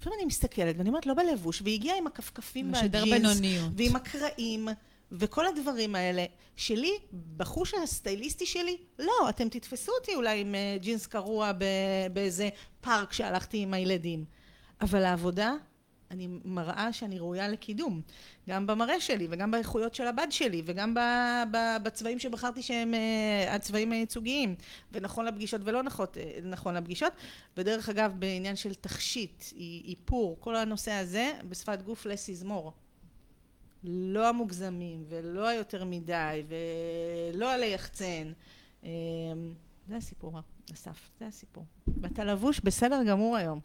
לפעמים 0.00 0.18
אני 0.18 0.26
מסתכלת, 0.26 0.74
ואני 0.78 0.88
אומרת, 0.88 1.06
לא 1.06 1.14
בלבוש, 1.14 1.62
והיא 1.62 1.74
הגיעה 1.74 1.98
עם 1.98 2.06
הכפכפים 2.06 2.72
והג'ינס. 2.72 3.40
ועם 3.76 3.96
הקרעים, 3.96 4.68
וכל 5.12 5.46
הדברים 5.46 5.94
האלה, 5.94 6.24
שלי, 6.56 6.92
בחוש 7.36 7.74
הסטייליסטי 7.82 8.46
שלי, 8.46 8.76
לא, 8.98 9.28
אתם 9.28 9.48
תתפסו 9.48 9.92
אותי 10.00 10.14
אולי 10.14 10.40
עם 10.40 10.54
אה, 10.54 10.76
ג'ינס 10.80 11.06
קרוע 11.06 11.52
באיזה 12.12 12.48
פארק 12.80 13.12
שהלכתי 13.12 13.58
עם 13.58 13.74
הילדים. 13.74 14.24
אבל 14.80 15.04
העבודה, 15.04 15.54
אני 16.12 16.28
מראה 16.44 16.92
שאני 16.92 17.18
ראויה 17.18 17.48
לקידום. 17.48 18.00
גם 18.48 18.66
במראה 18.66 19.00
שלי, 19.00 19.26
וגם 19.30 19.50
באיכויות 19.50 19.94
של 19.94 20.06
הבד 20.06 20.26
שלי, 20.30 20.62
וגם 20.64 20.94
בצבעים 21.82 22.18
שבחרתי 22.18 22.62
שהם 22.62 22.94
אה, 22.94 23.54
הצבעים 23.54 23.92
הייצוגיים. 23.92 24.54
ונכון 24.92 25.24
לפגישות 25.24 25.60
ולא 25.64 25.82
נכון, 25.82 26.06
נכון 26.44 26.74
לפגישות. 26.74 27.12
ודרך 27.56 27.88
אגב, 27.88 28.12
בעניין 28.18 28.56
של 28.56 28.74
תכשיט, 28.74 29.44
אי- 29.52 29.82
איפור, 29.88 30.36
כל 30.40 30.56
הנושא 30.56 30.92
הזה, 30.92 31.32
בשפת 31.48 31.82
גוף 31.82 32.06
more. 32.48 32.70
לא 33.84 34.28
המוגזמים, 34.28 35.04
ולא 35.08 35.48
היותר 35.48 35.84
מדי, 35.84 36.42
ולא 37.34 37.52
על 37.52 37.62
היחצן. 37.62 38.32
אה, 38.84 38.90
זה 39.88 39.96
הסיפור, 39.96 40.38
אסף, 40.74 41.10
זה 41.20 41.26
הסיפור. 41.26 41.64
ואתה 42.00 42.24
לבוש 42.24 42.60
בסדר 42.60 43.02
גמור 43.04 43.36
היום. 43.36 43.60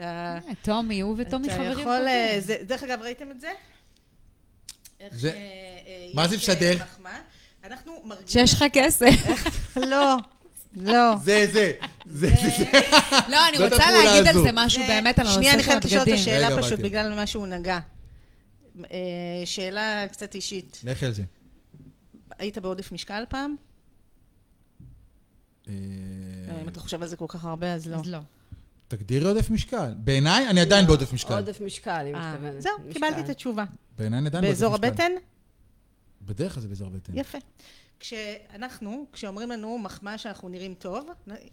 אתה... 0.00 0.38
אה, 0.48 0.54
טומי, 0.62 1.00
הוא 1.00 1.14
וטומי 1.18 1.50
חברים 1.50 1.78
אה, 1.78 1.84
טובים. 1.84 2.40
זה- 2.40 2.56
דרך 2.66 2.82
אגב, 2.82 3.02
ראיתם 3.02 3.30
את 3.30 3.40
זה? 3.40 3.50
זה- 5.12 5.32
אה, 5.32 6.10
מה 6.14 6.28
זה 6.28 6.36
משדר? 6.36 6.76
אה. 7.06 7.18
אנחנו 7.64 8.02
מרגישים... 8.04 8.46
שיש 8.46 8.54
לך 8.54 8.64
כסף. 8.72 9.06
לא, 9.76 10.16
לא. 10.76 11.16
זה, 11.24 11.46
זה, 11.52 11.72
זה, 12.06 12.28
זה. 12.58 12.64
לא, 13.28 13.48
אני 13.48 13.58
רוצה 13.64 13.90
להגיד 13.90 14.26
על. 14.36 14.42
זה 14.42 14.50
משהו 14.52 14.82
באמת 14.88 15.18
על 15.18 15.26
שנייה, 15.26 15.52
הנושא 15.52 15.54
אני 15.54 15.62
של 15.62 15.68
חייבת 15.70 15.84
לשאול 15.84 16.02
את 16.02 16.06
הבגדים. 16.08 16.20
השאלה 16.22 16.62
פשוט. 16.62 16.80
בגלל 16.80 17.14
מה 17.14 17.26
שהוא 17.26 17.46
נגע. 17.46 17.78
אה, 18.90 18.96
שאלה 19.44 20.06
קצת 20.12 20.34
אישית. 20.34 20.80
לכי 20.84 21.06
על 21.06 21.12
זה. 21.12 21.22
היית 22.38 22.58
בעודף 22.58 22.92
משקל 22.92 23.24
פעם? 23.28 23.56
אה, 25.68 25.72
אם 26.62 26.68
אתה 26.68 26.80
חושב 26.80 27.02
על 27.02 27.08
זה 27.08 27.16
כל 27.16 27.26
כך 27.28 27.44
הרבה, 27.44 27.74
אז 27.74 27.86
לא. 27.86 27.96
אז 27.96 28.06
לא. 28.06 28.18
תגדירי 28.90 29.24
עודף 29.24 29.50
משקל. 29.50 29.94
בעיניי, 29.96 30.48
אני 30.48 30.60
עדיין 30.60 30.86
בעודף 30.86 31.12
משקל. 31.12 31.34
עודף 31.34 31.60
משקל, 31.60 31.90
אה, 32.14 32.32
מתכוונת. 32.32 32.62
זהו, 32.62 32.72
משקל. 32.78 32.92
קיבלתי 32.92 33.20
את 33.20 33.28
התשובה. 33.28 33.64
בעיניי 33.98 34.18
אני 34.18 34.26
עדיין 34.26 34.44
בעודף 34.44 34.56
משקל. 34.56 34.68
באזור 34.68 34.86
הבטן? 34.88 35.12
בדרך 36.22 36.52
כלל 36.54 36.62
זה 36.62 36.68
באזור 36.68 36.88
הבטן. 36.88 37.18
יפה. 37.18 37.38
כשאנחנו, 38.00 39.06
כשאומרים 39.12 39.50
לנו 39.50 39.78
מחמאה 39.78 40.18
שאנחנו 40.18 40.48
נראים 40.48 40.74
טוב, 40.74 41.08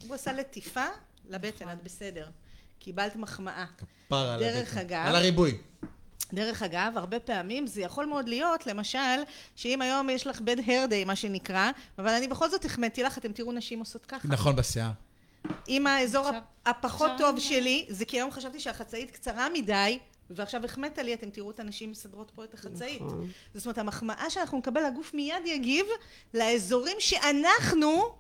הוא 0.07 0.15
עשה 0.15 0.33
לטיפה 0.33 0.85
לבטן, 1.29 1.71
את 1.71 1.83
בסדר. 1.83 2.27
קיבלת 2.79 3.15
מחמאה. 3.15 3.65
כפרה 3.77 4.33
על 4.33 4.39
דרך 4.39 4.67
הבטן. 4.77 4.79
אגב- 4.79 5.07
על 5.07 5.15
הריבוי. 5.15 5.57
דרך 6.33 6.63
אגב, 6.63 6.93
הרבה 6.95 7.19
פעמים 7.19 7.67
זה 7.67 7.81
יכול 7.81 8.05
מאוד 8.05 8.29
להיות, 8.29 8.67
למשל, 8.67 8.97
שאם 9.55 9.81
היום 9.81 10.09
יש 10.09 10.27
לך 10.27 10.38
bad 10.38 10.59
hair 10.67 10.89
day, 10.91 11.05
מה 11.05 11.15
שנקרא, 11.15 11.71
אבל 11.99 12.09
אני 12.09 12.27
בכל 12.27 12.49
זאת 12.49 12.65
החמאתי 12.65 13.03
לך, 13.03 13.17
אתם 13.17 13.31
תראו 13.31 13.51
נשים 13.51 13.79
עושות 13.79 14.05
ככה. 14.05 14.27
נכון, 14.27 14.55
בשיער. 14.55 14.91
אם 15.68 15.88
האזור 15.88 16.28
עכשיו- 16.28 16.41
הפחות 16.66 17.12
עכשיו- 17.12 17.32
טוב 17.32 17.39
שלי, 17.39 17.86
זה 17.89 18.06
כי 18.06 18.18
היום 18.18 18.32
חשבתי 18.32 18.60
שהחצאית 18.60 19.12
קצרה 19.12 19.48
מדי, 19.54 20.00
ועכשיו 20.30 20.66
החמאת 20.66 20.98
לי, 20.98 21.14
אתם 21.14 21.30
תראו 21.30 21.52
את 21.52 21.60
הנשים 21.60 21.91
מסדרות 21.91 22.32
פה 22.36 22.43
את 22.43 22.54
החצאית. 22.54 23.02
נכון. 23.02 23.30
זאת 23.54 23.66
אומרת, 23.66 23.78
המחמאה 23.78 24.30
שאנחנו 24.30 24.58
נקבל, 24.58 24.86
הגוף 24.86 25.14
מיד 25.14 25.45
יגיב 25.45 25.86
לאזורים 26.34 26.98
שאנחנו 27.00 28.16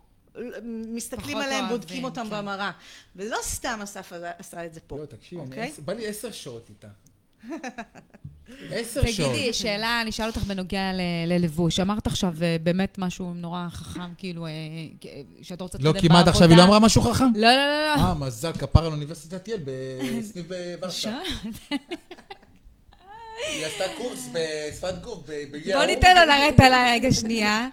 מסתכלים 0.65 1.37
עליהם, 1.37 1.51
אוהבים, 1.63 1.69
בודקים 1.79 2.03
אותם 2.03 2.23
כן. 2.23 2.29
במראה. 2.29 2.71
ולא 3.15 3.37
סתם 3.41 3.79
אסף 3.83 4.11
עשה 4.37 4.65
את 4.65 4.73
זה 4.73 4.79
פה. 4.79 4.97
לא, 4.97 5.05
תקשיב, 5.05 5.39
אוקיי? 5.39 5.73
בא 5.85 5.93
לי 5.93 6.07
עשר 6.07 6.31
שעות 6.31 6.69
איתה. 6.69 6.87
עשר 8.71 9.05
שעות. 9.05 9.31
תגידי, 9.31 9.53
שאלה, 9.53 10.01
אני 10.01 10.09
אשאל 10.09 10.27
אותך 10.27 10.43
בנוגע 10.43 10.91
ללבוש. 11.27 11.79
אמרת 11.79 12.07
עכשיו 12.07 12.33
אה, 12.41 12.57
באמת 12.63 12.97
משהו 12.97 13.33
נורא 13.33 13.67
חכם, 13.71 14.13
כאילו, 14.17 14.45
אה, 14.45 14.51
אה, 15.05 15.21
שאת 15.41 15.61
רוצה 15.61 15.77
לא, 15.81 15.91
להתקדם 15.93 16.09
כמעט 16.09 16.27
עכשיו 16.27 16.49
היא 16.49 16.57
לא 16.57 16.63
אמרה 16.63 16.79
משהו 16.79 17.01
חכם? 17.01 17.25
לא, 17.35 17.47
לא, 17.47 17.55
לא, 17.55 17.95
לא. 17.95 18.01
אה, 18.01 18.13
מזל, 18.13 18.51
כפר 18.51 18.85
על 18.85 18.91
אוניברסיטת 18.91 19.47
יל 19.47 19.59
בסניף 19.65 20.45
בוורשה. 20.79 21.17
היא 23.49 23.65
עשתה 23.65 23.83
קורס 23.97 24.29
בשפת 24.33 24.93
גוף 25.03 25.19
ביל. 25.27 25.73
בוא 25.73 25.83
ניתן 25.85 26.15
לו 26.15 26.25
לרדת 26.25 26.59
עליי 26.59 26.99
רגע 26.99 27.11
שנייה. 27.13 27.67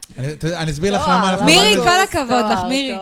אני 0.45 0.71
אסביר 0.71 0.95
לך 0.95 1.03
למה 1.03 1.31
אנחנו... 1.31 1.47
מירי, 1.47 1.77
כל. 1.77 1.89
הכבוד 1.89 2.45
לך, 2.53 2.59
מירי. 2.69 2.97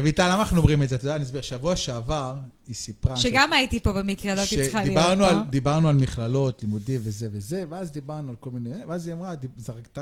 רויטל, 0.00 0.32
למה 0.32 0.38
אנחנו 0.42 0.58
אומרים 0.58 0.82
את 0.82 0.88
זה? 0.88 0.94
אתה 0.96 1.04
יודע, 1.04 1.16
אני 1.16 1.24
אסביר. 1.24 1.42
שבוע 1.42 1.76
שעבר 1.76 2.34
היא 2.68 2.74
סיפרה... 2.74 3.16
שגם 3.16 3.52
הייתי 3.52 3.80
פה 3.80 3.92
במקרה, 3.92 4.34
לא 4.34 4.40
הייתי 4.40 4.56
צריכה 4.56 4.84
להיות 4.84 5.18
פה. 5.18 5.28
על, 5.28 5.36
דיברנו 5.50 5.88
על 5.88 5.94
מכללות, 5.94 6.62
לימודי 6.62 6.98
וזה 7.02 7.28
וזה, 7.32 7.64
ואז 7.70 7.90
דיברנו 7.92 8.30
על 8.30 8.36
כל 8.40 8.50
מיני... 8.50 8.84
ואז 8.88 9.06
היא 9.06 9.14
אמרה, 9.14 9.34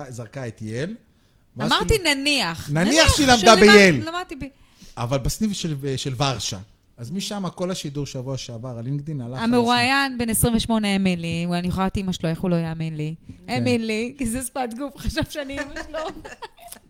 זרקה 0.08 0.46
את 0.46 0.62
יל. 0.62 0.94
אמרתי 1.60 1.88
כאילו- 1.88 2.04
נניח. 2.14 2.70
נניח 2.72 3.16
שהיא 3.16 3.26
למדה 3.26 3.56
בייל. 3.56 4.08
אבל 4.96 5.18
בסניף 5.18 5.52
של, 5.52 5.76
של 5.96 6.14
ורשה. 6.16 6.58
אז 6.96 7.10
משם 7.10 7.48
כל 7.54 7.70
השידור 7.70 8.06
שבוע 8.06 8.36
שעבר 8.36 8.68
על 8.68 8.84
לינקדאין 8.84 9.20
הלך... 9.20 9.38
המרואיין 9.38 10.18
בן 10.18 10.28
28 10.28 10.96
אמילי, 10.96 11.46
אני 11.52 11.68
יכולה 11.68 11.84
להיות 11.84 11.96
אימא 11.96 12.12
שלו, 12.12 12.28
איך 12.28 12.40
הוא 12.40 12.50
לא 12.50 12.56
יאמין 12.56 12.96
לי? 12.96 13.14
כן. 13.46 13.52
אמילי, 13.52 14.14
כי 14.18 14.26
זה 14.26 14.42
שפת 14.42 14.68
גוף, 14.78 14.96
חשב 14.96 15.22
שאני 15.30 15.58
אימא 15.58 15.74
שלו. 15.88 15.98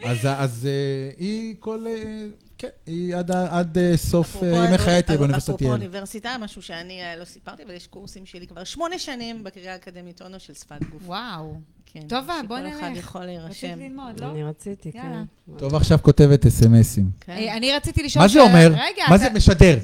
אז, 0.10 0.18
אז 0.24 0.66
אה, 0.66 1.10
היא 1.18 1.54
כל... 1.58 1.86
אה, 1.86 2.26
כן, 2.58 2.68
היא 2.86 3.16
עד 3.16 3.30
עד 3.30 3.78
אה, 3.78 3.96
סוף 3.96 4.28
אפרופו 4.28 4.46
ימי 4.46 4.78
חיי 4.78 5.02
תהיה 5.02 5.16
אפרופו 5.16 5.18
באוניברסיטת 5.18 5.60
יעל. 5.60 5.72
אוניברסיטה, 5.72 6.36
משהו 6.40 6.62
שאני 6.62 7.00
לא 7.18 7.24
סיפרתי, 7.24 7.62
אבל 7.62 7.74
יש 7.74 7.86
קורסים 7.86 8.26
שלי 8.26 8.46
כבר 8.46 8.64
שמונה 8.64 8.98
שנים 8.98 9.44
בקריאה 9.44 9.72
האקדמית 9.72 10.22
אונו 10.22 10.40
של 10.40 10.54
שפת 10.54 10.82
גוף. 10.92 11.02
וואו. 11.06 11.60
כן, 11.94 12.08
טובה, 12.08 12.34
בואי 12.48 12.60
שכל 12.60 12.78
אחד 12.78 12.88
נלך. 12.88 12.98
יכול 12.98 13.20
רצית 13.22 13.62
להירשם. 13.62 13.80
ללמוד, 13.80 14.20
לא? 14.20 14.30
אני 14.30 14.44
רציתי, 14.44 14.92
כן. 14.92 15.22
טוב, 15.58 15.74
עכשיו 15.74 15.98
כותבת 16.02 16.46
אס.אם.אסים. 16.46 17.10
כן. 17.20 17.32
אה, 17.32 17.56
אני 17.56 17.72
רציתי 17.72 18.02
לשאול... 18.02 18.22
מה 18.24 18.28
זה 18.28 18.40
אומר? 18.40 18.66
רגע, 18.72 19.02
מה 19.10 19.18
זה 19.18 19.30
משדר? 19.30 19.78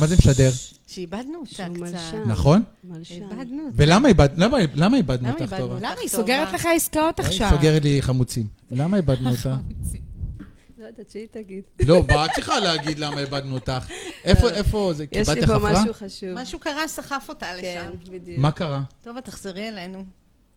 מה 0.00 0.06
זה 0.06 0.16
משדר? 0.18 0.50
שאיבדנו 0.86 1.38
אותה 1.38 1.66
קצת. 1.86 2.14
נכון? 2.26 2.62
איבדנו 3.10 3.32
אותה. 3.66 3.74
ולמה 3.74 4.08
איבד- 4.08 4.28
למה- 4.36 4.58
למה 4.74 4.96
איבדנו 4.96 5.28
אותך, 5.30 5.54
טובה? 5.58 5.76
למה 5.78 5.88
היא 5.88 5.96
טובה. 5.96 6.08
סוגרת 6.08 6.52
לך 6.52 6.66
עסקאות 6.76 7.20
עכשיו? 7.20 7.46
היא 7.48 7.56
סוגרת 7.56 7.82
לי 7.84 8.02
חמוצים. 8.02 8.46
למה 8.70 8.96
איבדנו 8.96 9.30
אותה? 9.30 9.56
לא 10.78 10.84
יודעת 10.86 11.10
שהיא 11.10 11.26
תגיד. 11.30 11.62
לא, 11.86 12.00
באת 12.02 12.30
צריכה 12.34 12.60
להגיד 12.60 12.98
למה 12.98 13.20
איבדנו 13.20 13.54
אותך. 13.54 13.86
איפה, 14.24 14.50
איפה 14.50 14.92
זה? 14.94 15.04
יש 15.12 15.28
קיבלת 15.28 15.40
לי 15.40 15.46
פה 15.46 15.54
חפרה? 15.54 15.82
משהו 15.82 15.94
חשוב. 15.94 16.28
משהו 16.34 16.58
קרה, 16.58 16.88
סחף 16.88 17.26
אותה 17.28 17.46
כן, 17.60 17.86
לשם. 17.92 18.12
בדיוק. 18.12 18.38
מה 18.38 18.50
קרה? 18.52 18.82
טוב, 19.04 19.20
תחזרי 19.20 19.68
אלינו. 19.68 20.04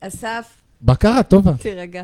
אסף, 0.02 0.59
מה 0.81 0.95
קרה? 0.95 1.23
טובה. 1.23 1.53
תירגע. 1.53 2.03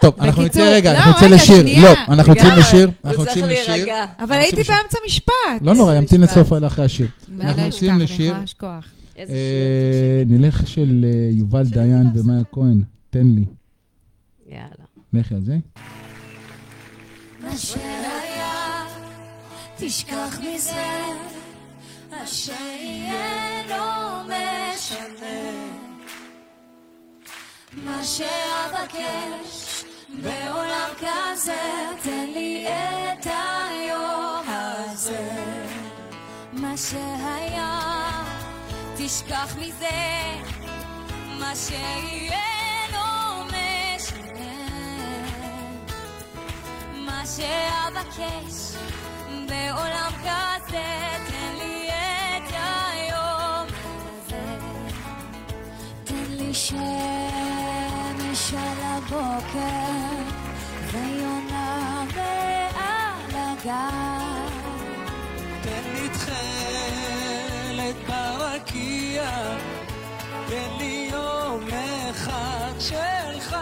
טוב, 0.00 0.14
אנחנו 0.20 0.42
נצא 0.42 0.70
רגע, 0.72 0.92
לא, 0.92 0.98
אנחנו 0.98 1.12
נצא 1.12 1.26
לשיר. 1.34 1.82
לא, 1.82 1.92
אנחנו 2.08 2.32
יוצאים. 2.32 2.52
לשיר. 2.58 2.90
אנחנו 3.04 3.24
יוצאים 3.24 3.44
לשיר. 3.44 3.94
אבל 4.18 4.36
הייתי 4.36 4.56
באמצע 4.56 4.98
משפט. 5.06 5.32
לא 5.60 5.74
נורא, 5.74 5.94
ימתין. 5.94 6.20
לסוף 6.20 6.52
אחרי 6.66 6.84
השיר. 6.84 7.06
לא, 7.28 7.44
אנחנו 7.44 7.60
לא 7.62 7.66
יוצאים 7.66 7.90
אני 7.94 8.04
לשיר. 8.04 8.34
אה, 9.18 10.22
נלך 10.26 10.66
של 10.66 11.04
אה, 11.08 11.28
יובל 11.32 11.64
דיין 11.64 12.06
ומאיה 12.14 12.42
כהן. 12.52 12.82
תן 13.10 13.26
לי. 13.26 13.44
יאללה. 14.48 14.86
לכי 15.12 15.34
על 15.34 15.44
זה. 15.44 15.56
מה 17.42 17.56
שהיה, 17.56 18.84
תשכח 19.76 20.40
מזה, 20.40 20.86
מה 22.10 22.26
שיהיה 22.26 23.62
לא 23.68 24.22
משנה. 24.24 25.65
מה 27.84 28.04
שאבקש 28.04 29.84
בעולם 30.08 30.90
כזה, 30.98 31.60
תן 32.02 32.26
לי 32.34 32.66
את 32.68 33.26
היום 33.26 34.44
הזה. 34.46 35.30
מה 36.52 36.76
שהיה, 36.76 37.80
תשכח 38.96 39.56
מזה, 39.56 39.90
מה 41.38 41.52
שיהיה 41.56 42.38
לא 42.92 43.42
משנה. 43.44 44.68
מה 46.92 47.22
שאבקש 47.26 48.76
בעולם 49.48 50.12
כזה, 50.20 50.86
תן 51.26 51.54
לי 51.58 51.88
את 51.88 52.52
היום 52.52 53.66
הזה. 53.68 54.56
תן 56.04 56.24
לי 56.28 56.54
שמש 56.54 57.55
על 58.54 58.78
הבוקר 58.80 59.58
ויונה 60.92 62.04
מעל 62.14 63.34
הגב. 63.34 64.50
תן 65.62 65.82
לי 65.94 66.08
תכלת 66.08 67.96
ברקיע, 68.08 69.30
תן 70.48 70.70
לי 70.78 71.08
יום 71.12 71.64
אחד 72.10 72.72
שלך. 72.78 73.56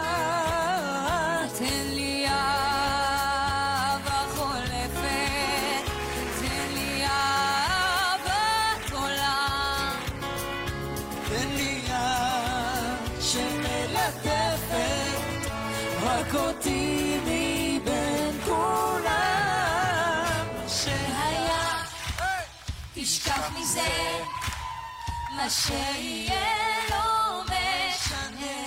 מה 25.35 25.49
שיהיה 25.49 26.45
לא 26.89 27.41
משנה. 27.43 28.57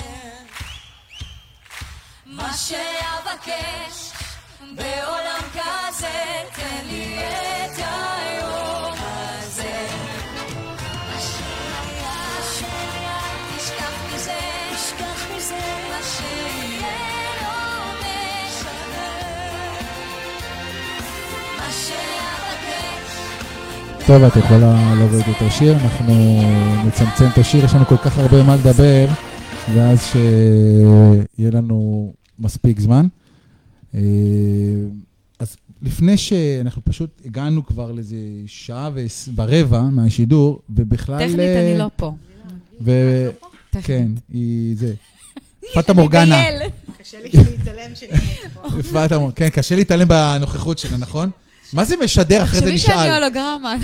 מה 2.26 2.52
שאבקש 2.56 4.12
בעולם 4.76 5.40
כזה, 5.52 6.42
תן 6.54 6.84
לי 6.86 7.18
את 7.18 7.78
היום 7.78 8.17
טוב, 24.08 24.22
את 24.22 24.36
יכולה 24.36 24.94
להוריד 24.94 25.24
את 25.36 25.42
השיר, 25.42 25.72
אנחנו 25.72 26.42
נצמצם 26.86 27.24
את 27.32 27.38
השיר, 27.38 27.64
יש 27.64 27.74
לנו 27.74 27.86
כל 27.86 27.96
כך 27.96 28.18
הרבה 28.18 28.42
מה 28.42 28.56
לדבר, 28.56 29.06
ואז 29.74 29.98
שיהיה 30.06 31.50
לנו 31.50 32.12
מספיק 32.38 32.80
זמן. 32.80 33.06
אה, 33.94 34.00
אז 35.38 35.56
לפני 35.82 36.16
שאנחנו 36.16 36.82
פשוט 36.84 37.20
הגענו 37.24 37.66
כבר 37.66 37.92
לאיזה 37.92 38.16
שעה 38.46 38.90
ורבע 39.36 39.82
מהשידור, 39.82 40.60
ובכלל... 40.70 41.18
טכנית 41.18 41.40
אה, 41.40 41.70
אני 41.70 41.78
לא 41.78 41.90
פה. 41.96 42.14
ו... 42.80 42.92
טכנית. 43.70 43.86
כן, 43.86 44.08
היא 44.32 44.76
זה. 44.76 44.94
פטה 45.74 45.92
מורגנה. 45.92 46.42
קשה 46.98 47.18
לי 47.22 47.30
להתעלם 47.32 47.94
שאני 47.94 48.18
פה. 49.08 49.30
כן, 49.36 49.48
קשה 49.48 49.76
להתעלם 49.76 50.08
בנוכחות 50.08 50.78
שלה, 50.78 50.96
נכון? 50.96 51.30
מה 51.72 51.84
זה 51.84 51.96
משדר 51.96 52.42
אחרי 52.42 52.60
זה 52.60 52.64
תחשבי 52.64 52.78
שאני 52.78 52.96
נשאל? 52.96 53.22
הולוגרמה. 53.22 53.76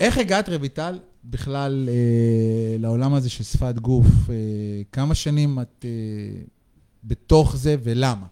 איך 0.00 0.18
הגעת, 0.18 0.48
רויטל, 0.48 0.98
בכלל 1.24 1.88
אה, 1.88 2.76
לעולם 2.78 3.14
הזה 3.14 3.30
של 3.30 3.44
שפת 3.44 3.74
גוף? 3.78 4.06
אה, 4.30 4.34
כמה 4.92 5.14
שנים 5.14 5.58
את 5.60 5.84
אה, 5.84 5.90
בתוך 7.04 7.56
זה 7.56 7.76
ולמה? 7.82 8.26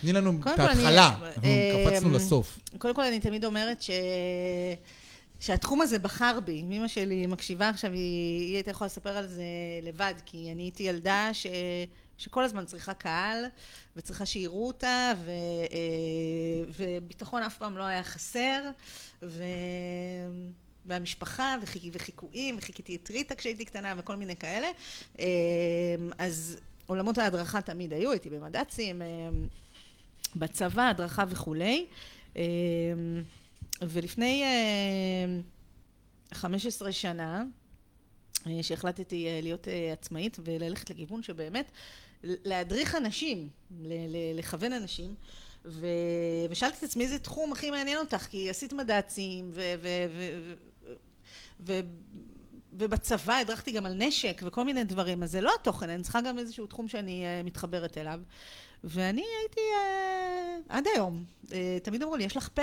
תני 0.00 0.12
לנו 0.12 0.32
את 0.40 0.46
ההתחלה, 0.58 1.08
אנחנו 1.08 1.42
אה, 1.44 1.84
קפצנו 1.90 2.10
לסוף. 2.10 2.58
קודם 2.78 2.94
כל, 2.94 3.02
אני 3.02 3.20
תמיד 3.20 3.44
אומרת 3.44 3.82
ש... 3.82 3.90
שהתחום 5.40 5.80
הזה 5.80 5.98
בחר 5.98 6.38
בי. 6.44 6.62
אם 6.66 6.72
אמא 6.72 6.88
שלי 6.88 7.26
מקשיבה 7.26 7.68
עכשיו, 7.68 7.92
היא, 7.92 8.46
היא 8.46 8.54
הייתה 8.54 8.70
יכולה 8.70 8.86
לספר 8.86 9.16
על 9.16 9.26
זה 9.26 9.42
לבד, 9.82 10.14
כי 10.26 10.52
אני 10.52 10.62
הייתי 10.62 10.82
ילדה 10.82 11.28
ש... 11.32 11.46
שכל 12.18 12.44
הזמן 12.44 12.64
צריכה 12.64 12.94
קהל, 12.94 13.44
וצריכה 13.96 14.26
שיראו 14.26 14.66
אותה, 14.66 15.12
ו... 15.24 15.30
אה, 15.72 16.72
וביטחון 16.76 17.42
אף 17.42 17.58
פעם 17.58 17.78
לא 17.78 17.82
היה 17.82 18.02
חסר, 18.02 18.70
ו... 19.22 19.42
והמשפחה, 20.86 21.56
וחיכ... 21.62 21.82
וחיקויים, 21.92 22.58
וחיכיתי 22.58 22.96
את 22.96 23.10
ריטה 23.10 23.34
כשהייתי 23.34 23.64
קטנה, 23.64 23.94
וכל 23.96 24.16
מיני 24.16 24.36
כאלה. 24.36 24.66
אה, 25.18 25.26
אז 26.18 26.56
עולמות 26.86 27.18
ההדרכה 27.18 27.62
תמיד 27.62 27.92
היו, 27.92 28.10
הייתי 28.10 28.30
במד"צים. 28.30 29.02
אה, 29.02 29.06
בצבא, 30.36 30.88
הדרכה 30.88 31.24
וכולי. 31.28 31.86
ולפני 33.82 34.42
אה, 34.42 35.40
15 36.34 36.92
שנה, 36.92 37.44
שהחלטתי 38.62 39.28
להיות 39.42 39.68
עצמאית 39.92 40.38
וללכת 40.44 40.90
לכיוון 40.90 41.22
שבאמת 41.22 41.70
להדריך 42.22 42.94
אנשים, 42.94 43.48
לכוון 44.34 44.72
אנשים, 44.72 45.14
ו- 45.64 45.86
ושאלתי 46.50 46.76
את 46.78 46.82
עצמי 46.82 47.04
איזה 47.04 47.18
תחום 47.18 47.52
הכי 47.52 47.70
מעניין 47.70 47.98
אותך, 47.98 48.26
כי 48.30 48.50
עשית 48.50 48.72
מד"צים, 48.72 49.50
ו- 49.54 49.74
ו- 49.82 50.06
ו- 50.10 50.54
ו- 51.60 51.80
ובצבא 52.72 53.34
הדרכתי 53.34 53.72
גם 53.72 53.86
על 53.86 53.94
נשק 53.94 54.42
וכל 54.44 54.64
מיני 54.64 54.84
דברים, 54.84 55.22
אז 55.22 55.30
זה 55.30 55.40
לא 55.40 55.52
התוכן, 55.60 55.90
אני 55.90 56.02
צריכה 56.02 56.20
גם 56.20 56.38
איזשהו 56.38 56.66
תחום 56.66 56.88
שאני 56.88 57.24
אה, 57.26 57.42
מתחברת 57.42 57.98
אליו. 57.98 58.20
ואני 58.84 59.24
הייתי, 59.40 59.60
אה, 59.60 60.56
עד 60.68 60.86
היום, 60.94 61.24
אה, 61.52 61.78
תמיד 61.82 62.02
אמרו 62.02 62.16
לי, 62.16 62.24
יש 62.24 62.36
לך 62.36 62.48
פה. 62.54 62.62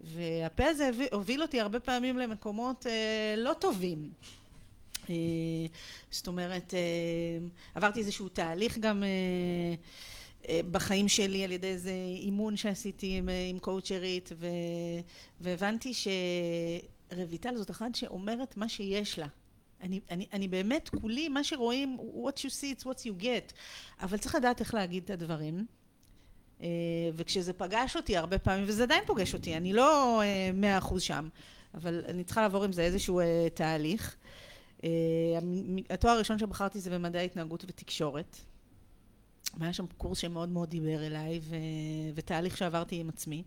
והפה 0.00 0.64
הזה 0.64 0.90
הוביל 1.12 1.42
אותי 1.42 1.60
הרבה 1.60 1.80
פעמים 1.80 2.18
למקומות 2.18 2.86
אה, 2.86 3.34
לא 3.36 3.52
טובים. 3.52 4.10
אה, 5.10 5.14
זאת 6.10 6.26
אומרת, 6.26 6.74
אה, 6.74 7.46
עברתי 7.74 8.00
איזשהו 8.00 8.28
תהליך 8.28 8.78
גם 8.78 9.04
אה, 10.48 10.60
בחיים 10.70 11.08
שלי 11.08 11.44
על 11.44 11.52
ידי 11.52 11.66
איזה 11.66 11.92
אימון 12.16 12.56
שעשיתי 12.56 13.18
עם, 13.18 13.28
עם 13.50 13.58
קואוצ'רית, 13.58 14.32
והבנתי 15.40 15.92
שרויטל 15.94 17.56
זאת 17.56 17.70
אחת 17.70 17.94
שאומרת 17.94 18.56
מה 18.56 18.68
שיש 18.68 19.18
לה. 19.18 19.26
אני, 19.80 20.00
אני, 20.10 20.26
אני 20.32 20.48
באמת 20.48 20.88
כולי, 20.88 21.28
מה 21.28 21.44
שרואים, 21.44 21.98
what 22.00 22.38
you 22.38 22.50
see, 22.50 22.80
it's 22.80 22.84
what 22.84 23.00
you 23.00 23.22
get. 23.22 23.52
אבל 24.00 24.18
צריך 24.18 24.34
לדעת 24.34 24.60
איך 24.60 24.74
להגיד 24.74 25.02
את 25.04 25.10
הדברים. 25.10 25.66
וכשזה 27.14 27.52
פגש 27.52 27.96
אותי 27.96 28.16
הרבה 28.16 28.38
פעמים, 28.38 28.64
וזה 28.66 28.82
עדיין 28.82 29.04
פוגש 29.06 29.34
אותי, 29.34 29.56
אני 29.56 29.72
לא 29.72 30.20
אה, 30.22 30.50
מאה 30.54 30.78
אחוז 30.78 31.02
שם, 31.02 31.28
אבל 31.74 32.04
אני 32.08 32.24
צריכה 32.24 32.42
לעבור 32.42 32.64
עם 32.64 32.72
זה 32.72 32.82
איזשהו 32.82 33.20
תהליך. 33.54 34.16
המ- 34.82 35.76
התואר 35.90 36.12
הראשון 36.12 36.38
שבחרתי 36.38 36.80
זה 36.80 36.90
במדעי 36.90 37.24
התנהגות 37.24 37.64
ותקשורת. 37.64 38.36
והיה 39.58 39.72
שם 39.72 39.84
קורס 39.98 40.18
שמאוד 40.18 40.48
מאוד 40.48 40.70
דיבר 40.70 41.06
אליי, 41.06 41.40
ו... 41.42 41.56
ותהליך 42.14 42.56
שעברתי 42.56 42.96
עם 43.00 43.08
עצמי. 43.08 43.42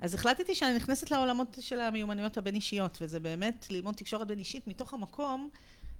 אז 0.00 0.14
החלטתי 0.14 0.54
שאני 0.54 0.76
נכנסת 0.76 1.10
לעולמות 1.10 1.58
של 1.60 1.80
המיומנויות 1.80 2.36
הבין-אישיות, 2.38 2.98
וזה 3.00 3.20
באמת 3.20 3.66
ללמוד 3.70 3.94
תקשורת 3.94 4.26
בין-אישית 4.26 4.66
מתוך 4.66 4.94
המקום. 4.94 5.48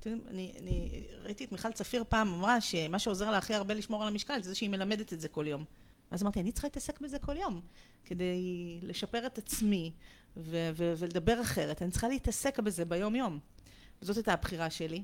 אתם 0.01 0.11
יודעים, 0.11 0.29
אני, 0.31 0.53
אני 0.63 1.03
ראיתי 1.23 1.45
את 1.45 1.53
מיכל 1.53 1.73
צפיר 1.73 2.05
פעם 2.09 2.29
אמרה 2.35 2.61
שמה 2.61 2.99
שעוזר 2.99 3.31
לה 3.31 3.39
הכי 3.39 3.55
הרבה 3.55 3.75
לשמור 3.75 4.03
על 4.03 4.09
המשקל 4.09 4.43
זה 4.43 4.55
שהיא 4.55 4.71
מלמדת 4.71 5.13
את 5.13 5.21
זה 5.21 5.29
כל 5.29 5.47
יום. 5.47 5.65
אז 6.11 6.23
אמרתי, 6.23 6.41
אני 6.41 6.53
צריכה 6.53 6.67
להתעסק 6.69 7.01
בזה 7.01 7.19
כל 7.19 7.37
יום, 7.37 7.61
כדי 8.05 8.79
לשפר 8.83 9.27
את 9.27 9.39
עצמי 9.39 9.93
ו- 10.37 10.71
ו- 10.75 10.93
ולדבר 10.99 11.41
אחרת. 11.41 11.83
אני 11.83 11.91
צריכה 11.91 12.09
להתעסק 12.09 12.59
בזה 12.59 12.85
ביום-יום. 12.85 13.39
זאת 14.01 14.17
הייתה 14.17 14.33
הבחירה 14.33 14.71
שלי, 14.71 15.03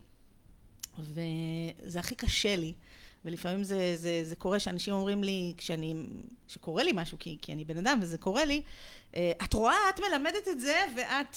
וזה 0.99 2.01
הכי 2.01 2.15
קשה 2.15 2.57
לי. 2.57 2.73
ולפעמים 3.25 3.62
זה, 3.65 3.97
זה, 3.97 4.21
זה 4.25 4.37
קורה 4.37 4.59
שאנשים 4.59 4.95
אומרים 4.95 5.25
לי, 5.25 5.55
כשאני, 5.57 5.95
כשקורה 6.49 6.83
לי 6.83 6.91
משהו, 6.95 7.19
כי, 7.19 7.39
כי 7.43 7.53
אני 7.53 7.65
בן 7.65 7.77
אדם 7.77 7.99
וזה 8.03 8.19
קורה 8.19 8.45
לי, 8.45 8.62
"אה, 9.16 9.33
את 9.45 9.55
רואה, 9.55 9.77
את 9.95 10.01
מלמדת 10.01 10.49
את 10.51 10.61
זה 10.61 10.77
ואת... 10.97 11.37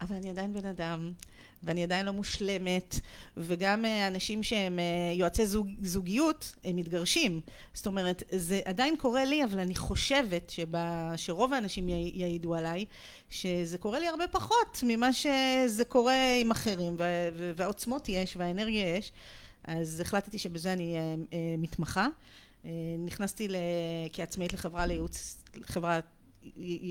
אבל 0.00 0.16
אני 0.16 0.30
עדיין 0.30 0.52
בן 0.52 0.66
אדם, 0.66 1.12
ואני 1.62 1.82
עדיין 1.82 2.06
לא 2.06 2.12
מושלמת, 2.12 3.00
וגם 3.36 3.84
אה, 3.84 4.06
אנשים 4.06 4.42
שהם 4.42 4.78
אה, 4.78 4.84
יועצי 5.14 5.46
זוג, 5.46 5.68
זוגיות, 5.82 6.54
הם 6.64 6.76
מתגרשים. 6.76 7.40
זאת 7.74 7.86
אומרת, 7.86 8.22
זה 8.30 8.60
עדיין 8.64 8.96
קורה 8.96 9.24
לי, 9.24 9.44
אבל 9.44 9.58
אני 9.58 9.74
חושבת 9.74 10.50
שבה, 10.50 11.12
שרוב 11.16 11.52
האנשים 11.52 11.88
יע- 11.88 11.96
יעידו 12.14 12.54
עליי, 12.54 12.84
שזה 13.30 13.78
קורה 13.78 13.98
לי 13.98 14.08
הרבה 14.08 14.28
פחות 14.28 14.80
ממה 14.86 15.12
שזה 15.12 15.84
קורה 15.84 16.34
עם 16.40 16.50
אחרים, 16.50 16.94
וה- 16.98 17.06
והעוצמות 17.56 18.08
יש 18.08 18.36
והאנרגיה 18.36 18.96
יש. 18.96 19.12
אז 19.64 20.00
החלטתי 20.00 20.38
שבזה 20.38 20.72
אני 20.72 20.96
אה, 20.96 21.14
מתמחה. 21.58 22.06
נכנסתי. 22.98 23.48
כעצמאית 24.12 24.52
לחברה 24.52 24.86
לייעוץ, 24.86 25.42
חברה 25.62 26.00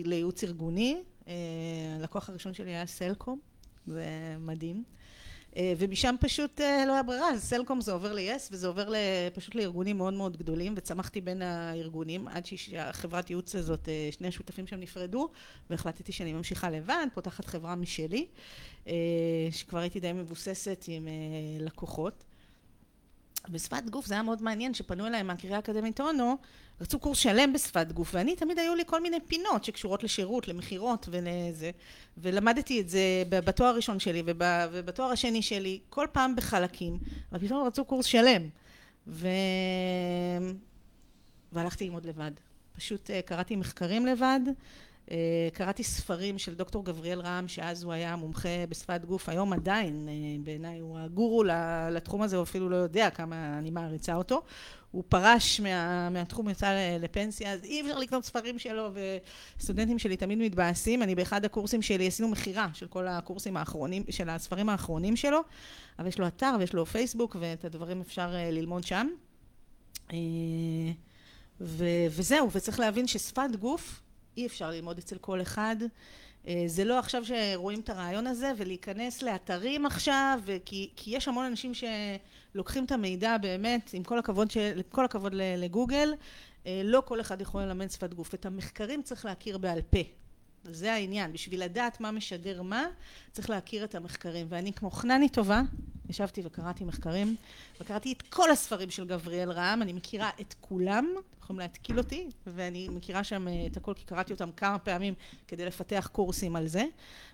לייעוץ 0.05 0.43
ארגוני. 0.43 0.97
הלקוח 1.99 2.29
הראשון 2.29 2.53
שלי 2.53 2.69
היה 2.71 2.85
סלקום, 2.85 3.39
זה 3.89 4.35
מדהים. 4.39 4.83
אה, 5.57 5.73
ומשם 5.77 6.15
פשוט 6.19 6.61
אה, 6.61 6.85
לא 6.87 6.93
היה 6.93 7.03
ברירה, 7.03 7.29
אז 7.29 7.43
סלקום 7.43 7.81
זה 7.81 7.91
עובר 7.91 8.13
ל-yes 8.13 8.49
וזה 8.51 8.67
עובר 8.67 8.93
פשוט 9.33 9.55
לארגונים 9.55 9.97
מאוד 9.97 10.13
מאוד 10.13 10.37
גדולים, 10.37 10.73
וצמחתי 10.77 11.21
בין 11.21 11.41
הארגונים 11.41 12.27
עד 12.27 12.45
שהחברת 12.45 13.29
ייעוץ 13.29 13.55
הזאת, 13.55 13.89
אה, 13.89 14.09
שני 14.11 14.27
השותפים 14.27 14.67
שם 14.67 14.79
נפרדו, 14.79 15.29
והחלטתי 15.69 16.11
שאני 16.11 16.33
ממשיכה 16.33 16.69
לבד, 16.69 17.07
פותחת 17.13 17.45
חברה 17.45 17.75
משלי, 17.75 18.27
שכבר 19.51 19.79
הייתי 19.79 19.99
די 19.99 20.13
מבוססת 20.13 20.85
עם 20.87 21.07
לקוחות. 21.59 22.23
בשפת 23.49 23.83
גוף 23.89 24.05
זה 24.05 24.13
היה 24.13 24.23
מאוד 24.23 24.41
מעניין, 24.41 24.73
שפנו 24.73 25.07
אליי 25.07 25.23
מהקריה 25.23 25.55
האקדמית 25.55 26.01
אונו, 26.01 26.37
רצו 26.81 26.99
קורס 26.99 27.17
שלם 27.17 27.53
בשפת 27.53 27.91
גוף, 27.91 28.09
ואני 28.13 28.35
תמיד 28.35 28.59
היו 28.59 28.75
לי 28.75 28.83
כל 28.85 29.01
מיני 29.01 29.17
פינות 29.27 29.63
שקשורות 29.63 30.03
לשירות, 30.03 30.47
למכירות 30.47 31.09
ולזה, 31.11 31.71
ולמדתי 32.17 32.81
את 32.81 32.89
זה 32.89 32.99
בתואר 33.29 33.69
הראשון 33.69 33.99
שלי 33.99 34.23
וב, 34.25 34.41
ובתואר 34.71 35.11
השני 35.11 35.41
שלי, 35.41 35.79
כל 35.89 36.07
פעם 36.11 36.35
בחלקים, 36.35 36.97
אבל 37.31 37.39
פתאום 37.39 37.67
רצו 37.67 37.85
קורס 37.85 38.05
שלם, 38.05 38.49
ו... 39.07 39.27
והלכתי 41.51 41.85
ללמוד 41.85 42.05
לבד. 42.05 42.31
פשוט 42.77 43.11
אה, 43.11 43.21
קראתי 43.21 43.55
מחקרים 43.55 44.05
לבד, 44.05 44.39
קראתי 45.53 45.84
ספרים 45.84 46.38
של 46.38 46.56
דוקטור 46.56 46.86
גבריאל 46.86 47.22
רם, 47.22 47.48
שאז 47.48 47.84
הוא 47.84 47.94
היה 47.94 48.15
מומחה 48.15 48.65
בשפת 48.69 49.06
גוף, 49.06 49.30
היום 49.30 49.53
עדיין, 49.53 50.10
אה, 50.10 50.14
בעיניי 50.44 50.80
הוא 50.80 50.99
הגורו 50.99 51.44
לתחום 51.91 52.22
הזה, 52.22 52.36
הוא 52.36 52.44
אפילו 52.44 52.69
לא 52.69 52.76
יודע 52.76 53.10
כמה 53.10 53.57
אני 53.57 53.72
מעריצה 53.72 54.15
אותו. 54.15 54.41
הוא 54.91 55.03
פרש 55.10 55.60
מה, 55.60 56.10
מהתחום, 56.10 56.49
יצא 56.49 56.98
לפנסיה, 56.99 57.53
אז 57.53 57.64
אי 57.64 57.81
אפשר 57.81 57.99
לקנות 57.99 58.26
ספרים 58.26 58.60
שלו, 58.60 58.91
וסטודנטים 59.57 59.99
שלי 59.99 60.18
תמיד 60.18 60.38
מתבאסים. 60.38 61.03
אני 61.03 61.15
באחד 61.15 61.45
הקורסים 61.45 61.81
שלי, 61.81 62.07
עשינו 62.07 62.27
מכירה 62.27 62.68
של 62.73 62.88
כל 62.88 63.07
הקורסים 63.07 63.57
האחרונים, 63.57 64.03
של 64.10 64.30
הספרים 64.30 64.69
האחרונים 64.69 65.15
שלו, 65.15 65.40
אבל 65.99 66.07
יש 66.07 66.19
לו 66.19 66.27
אתר 66.27 66.56
ויש 66.60 66.73
לו 66.73 66.86
פייסבוק, 66.86 67.36
ואת 67.40 67.65
הדברים 67.65 68.02
אפשר 68.02 68.31
אה, 68.34 68.52
ללמוד 68.52 68.84
שם. 68.84 69.07
אה, 70.14 70.18
ו- 71.61 72.07
וזהו, 72.10 72.52
וצריך 72.52 72.80
להבין 72.80 73.07
ששפת 73.07 73.56
גוף 73.60 74.02
אי 74.38 74.45
אפשר 74.45 74.69
ללמוד 74.69 74.97
אצל 74.97 75.18
כל 75.18 75.41
אחד. 75.41 75.76
אה, 76.47 76.64
זה 76.68 76.84
לא 76.84 76.99
עכשיו 76.99 77.23
שרואים 77.26 77.80
את 77.80 77.89
הרעיון 77.89 78.27
הזה 78.27 78.51
ולהיכנס 78.57 79.22
לאתרים 79.22 79.85
עכשיו, 79.85 80.39
כי, 80.65 80.89
כי 80.95 81.15
יש 81.15 81.27
המון 81.27 81.45
אנשים 81.45 81.72
שלוקחים 81.73 82.85
את 82.85 82.91
המידע 82.91 83.38
באמת, 83.38 83.89
עם 83.93 84.03
כל 84.03 84.19
הכבוד, 84.19 84.51
של, 84.51 84.81
כל 84.89 85.06
הכבוד 85.06 85.34
לגוגל, 85.35 86.14
אה, 86.65 86.81
לא 86.84 87.03
כל 87.06 87.22
אחד 87.22 87.41
יכול 87.41 87.61
ללמד 87.61 87.91
שפת 87.91 88.14
גוף. 88.14 88.34
את 88.34 88.45
המחקרים 88.45 89.03
צריך 89.03 89.26
להכיר 89.26 89.57
בעל 89.57 89.81
פה. 89.81 89.99
זה 90.64 90.93
העניין, 90.93 91.34
בשביל 91.34 91.64
לדעת 91.64 92.01
מה 92.01 92.11
משדר 92.11 92.61
מה, 92.61 92.88
צריך 93.39 93.49
להכיר 93.49 93.83
את 93.83 93.95
המחקרים. 93.95 94.47
ואני 94.49 94.73
כמו 94.73 94.91
חנני 94.91 95.29
טובה, 95.29 95.61
ישבתי 96.09 96.41
וקראתי 96.45 96.83
מחקרים, 96.83 97.35
וקראתי 97.81 98.11
את 98.11 98.21
כל 98.21 98.51
הספרים 98.51 98.89
של 98.89 99.05
גבריאל 99.05 99.51
רם, 99.51 99.79
אני 99.81 99.93
מכירה 99.93 100.29
את 100.41 100.55
כולם, 100.61 101.05
יכולים 101.41 101.59
להתקיל 101.59 101.97
אותי, 101.97 102.29
ואני 102.47 102.87
מכירה 102.89 103.23
שם 103.23 103.47
אה, 103.47 103.65
את 103.71 103.77
הכל, 103.77 103.93
כי 103.93 104.05
קראתי 104.05 104.33
אותם 104.33 104.51
כמה 104.51 104.79
פעמים 104.79 105.13
כדי 105.47 105.65
לפתח 105.65 106.09
קורסים 106.11 106.55
על 106.55 106.67
זה, 106.67 106.83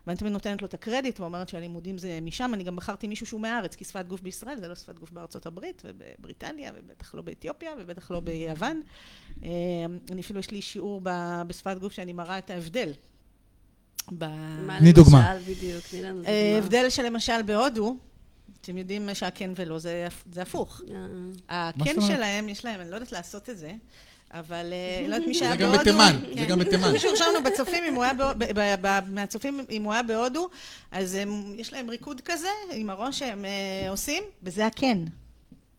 ואני 0.07 0.17
תמיד 0.17 0.33
נותנת 0.33 0.61
לו 0.61 0.67
את 0.67 0.73
הקרדיט, 0.73 1.19
ואומרת 1.19 1.49
שהלימודים 1.49 1.97
זה 1.97 2.19
משם, 2.21 2.51
אני 2.53 2.63
גם 2.63 2.75
בחרתי 2.75 3.07
מישהו 3.07 3.25
שהוא 3.25 3.41
מהארץ, 3.41 3.75
כי 3.75 3.85
שפת 3.85 4.05
גוף 4.07 4.21
בישראל 4.21 4.59
זה 4.59 4.67
לא 4.67 4.75
שפת 4.75 4.99
גוף 4.99 5.11
בארצות 5.11 5.45
הברית, 5.45 5.81
ובבריטניה, 5.85 6.71
ובטח 6.75 7.15
לא 7.15 7.21
באתיופיה, 7.21 7.71
ובטח 7.79 8.11
לא 8.11 8.19
ביוון. 8.19 8.81
אה, 9.43 9.49
אני 10.11 10.21
אפילו, 10.21 10.39
יש 10.39 10.51
לי 10.51 10.61
שיעור 10.61 11.01
בשפת 11.47 11.77
גוף 11.79 11.93
שאני 11.93 12.13
מראה 12.13 12.37
את 12.37 12.49
ההבדל. 12.49 12.91
ב- 14.11 14.25
מה 14.65 14.79
תני 14.79 14.91
דוגמה. 14.93 15.33
למשל, 15.35 15.51
בדיוק, 15.51 15.83
תני 15.91 16.01
לנו 16.01 16.23
אה, 16.25 16.51
דוגמה. 16.53 16.65
הבדל 16.65 16.89
שלמשל 16.89 17.41
בהודו, 17.45 17.97
אתם 18.61 18.77
יודעים 18.77 19.09
שהכן 19.13 19.51
ולא 19.55 19.79
זה, 19.79 20.07
זה 20.31 20.41
הפוך. 20.41 20.81
אה, 21.49 21.69
הכן 21.69 21.83
זאת 21.93 22.03
אומרת? 22.03 22.17
שלהם, 22.17 22.49
יש 22.49 22.65
להם, 22.65 22.81
אני 22.81 22.89
לא 22.89 22.95
יודעת 22.95 23.11
לעשות 23.11 23.49
את 23.49 23.57
זה, 23.57 23.71
אבל 24.31 24.73
אה, 24.73 25.07
לא 25.07 25.15
יודעת 25.15 25.27
מי 25.27 25.33
שהיה 25.33 25.51
זה 25.51 25.57
גם 25.57 25.69
בהודו. 25.71 25.81
בתימן, 25.81 26.15
זה 26.29 26.35
כן. 26.35 26.47
גם 26.47 26.59
בתימן. 26.59 26.91
מישהו 26.93 27.17
שלנו 27.17 27.43
בצופים, 27.45 27.83
אם 27.89 27.95
הוא 27.95 28.03
היה 28.03 28.13
בהודו- 28.13 28.39
ב- 28.39 28.59
ב- 28.59 28.75
ב- 28.81 28.99
מהצופים, 29.09 29.59
אם 29.69 29.83
הוא 29.83 29.93
היה 29.93 30.03
בהודו, 30.03 30.49
אז 30.91 31.17
יש 31.57 31.73
להם 31.73 31.89
ריקוד 31.89 32.21
כזה, 32.25 32.47
עם 32.73 32.89
הראש 32.89 33.19
שהם 33.19 33.45
אה, 33.45 33.89
עושים, 33.89 34.23
וזה 34.43 34.65
הכן. 34.65 34.97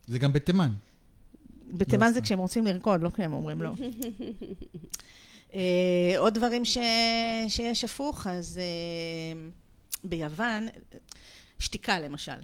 זה 0.06 0.18
גם 0.18 0.32
בתימן. 0.32 0.70
בתימן 1.72 2.06
זה 2.08 2.12
סתם. 2.14 2.20
כשהם 2.24 2.38
רוצים 2.38 2.66
לרקוד, 2.66 3.02
לא 3.02 3.10
כשהם 3.14 3.32
אומרים 3.32 3.62
לא. 3.62 3.70
אה, 5.54 6.14
עוד 6.18 6.34
דברים 6.34 6.64
ש... 6.64 6.78
שיש 7.48 7.84
הפוך, 7.84 8.26
אז 8.26 8.58
אה, 8.58 9.48
ביוון, 10.04 10.68
שתיקה 11.58 12.00
למשל. 12.00 12.36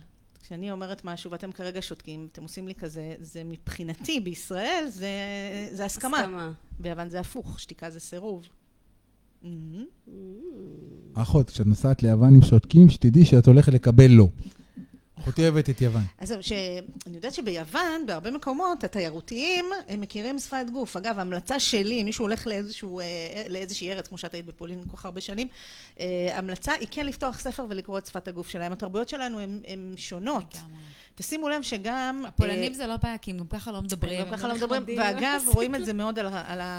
כשאני 0.43 0.73
אומרת 0.73 1.05
משהו 1.05 1.31
ואתם 1.31 1.53
כרגע 1.53 1.83
שותקים, 1.83 2.29
אתם 2.33 2.43
עושים 2.43 2.69
לי 2.69 2.75
כזה, 2.75 3.15
זה 3.21 3.45
מבחינתי 3.45 4.21
בישראל 4.21 4.85
זה, 4.89 5.11
זה 5.73 5.85
הסכמה. 5.85 6.19
הסכמה. 6.21 6.53
ביוון 6.79 7.09
זה 7.09 7.21
הפוך, 7.21 7.61
שתיקה 7.61 7.91
זה 7.91 8.01
סירוב. 8.01 8.49
מהמם. 9.43 9.85
אחות, 11.15 11.51
כשאת 11.51 11.67
נוסעת 11.67 12.03
ליוון 12.03 12.35
עם 12.35 12.43
שותקים, 12.43 12.91
שתדעי 12.91 13.25
שאת 13.25 13.47
הולכת 13.47 13.73
לקבל 13.73 14.11
לא. 14.11 14.29
אחותי 15.23 15.43
אוהבת 15.43 15.71
את 15.71 15.81
יוון. 15.81 16.03
אז 16.19 16.29
זהו, 16.29 16.43
שאני 16.43 17.17
יודעת 17.17 17.35
שביוון, 17.35 18.07
בהרבה 18.07 18.31
מקומות, 18.31 18.85
התיירותיים, 18.85 19.65
הם 19.89 20.01
מכירים 20.01 20.39
שפת 20.39 20.67
גוף. 20.73 20.97
אגב, 20.97 21.19
ההמלצה 21.19 21.61
שלי, 21.61 22.01
אם 22.01 22.05
מישהו 22.05 22.25
הולך 22.25 22.47
לאיזשהו, 22.47 23.01
אה, 23.01 23.05
לאיזושהי 23.49 23.93
ארץ, 23.93 24.09
כמו 24.09 24.19
שאת 24.19 24.35
היית 24.35 24.47
בפולין 24.47 24.85
כל 24.91 24.97
כך 24.97 25.05
הרבה 25.05 25.21
שנים, 25.21 25.49
אה, 26.01 26.31
ההמלצה 26.35 26.73
היא 26.73 26.89
כן 26.91 27.07
לפתוח 27.07 27.39
ספר 27.39 27.67
ולקרוא 27.69 27.99
את 27.99 28.07
שפת 28.07 28.29
הגוף 28.29 28.49
שלהם. 28.49 28.73
התרבויות 28.73 29.09
שלנו 29.09 29.41
הן 29.67 29.95
שונות. 29.97 30.57
תשימו 31.15 31.49
לב 31.49 31.63
שגם... 31.63 32.25
הפולנים 32.29 32.73
אה, 32.73 32.77
זה 32.77 32.87
לא 32.87 32.97
בעיה, 32.97 33.19
כי 33.19 33.31
הם 33.31 33.39
גם 33.39 33.47
ככה 33.47 33.73
לא 33.73 33.83
מדברים. 33.83 34.21
גם 34.21 34.27
הם 34.27 34.37
ככה 34.37 34.49
לא 34.49 34.55
מדברים, 34.55 34.83
ואגב, 34.99 35.43
רואים 35.55 35.75
את 35.75 35.85
זה 35.85 35.93
מאוד 35.93 36.19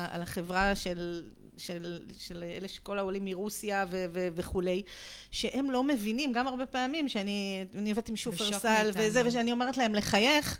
על 0.09 0.21
החברה 0.21 0.75
של, 0.75 1.23
של, 1.57 1.99
של 2.19 2.43
אלה 2.43 2.67
שכל 2.67 2.99
העולים 2.99 3.25
מרוסיה 3.25 3.85
ו, 3.89 4.05
ו, 4.13 4.27
וכולי, 4.35 4.83
שהם 5.31 5.71
לא 5.71 5.83
מבינים, 5.83 6.33
גם 6.33 6.47
הרבה 6.47 6.65
פעמים, 6.65 7.09
שאני 7.09 7.65
אני 7.75 7.89
עובדת 7.89 8.09
עם 8.09 8.15
שופרסל. 8.15 8.91
וזה, 8.93 9.21
ושאני 9.25 9.51
אומרת 9.51 9.77
להם 9.77 9.95
לחייך, 9.95 10.59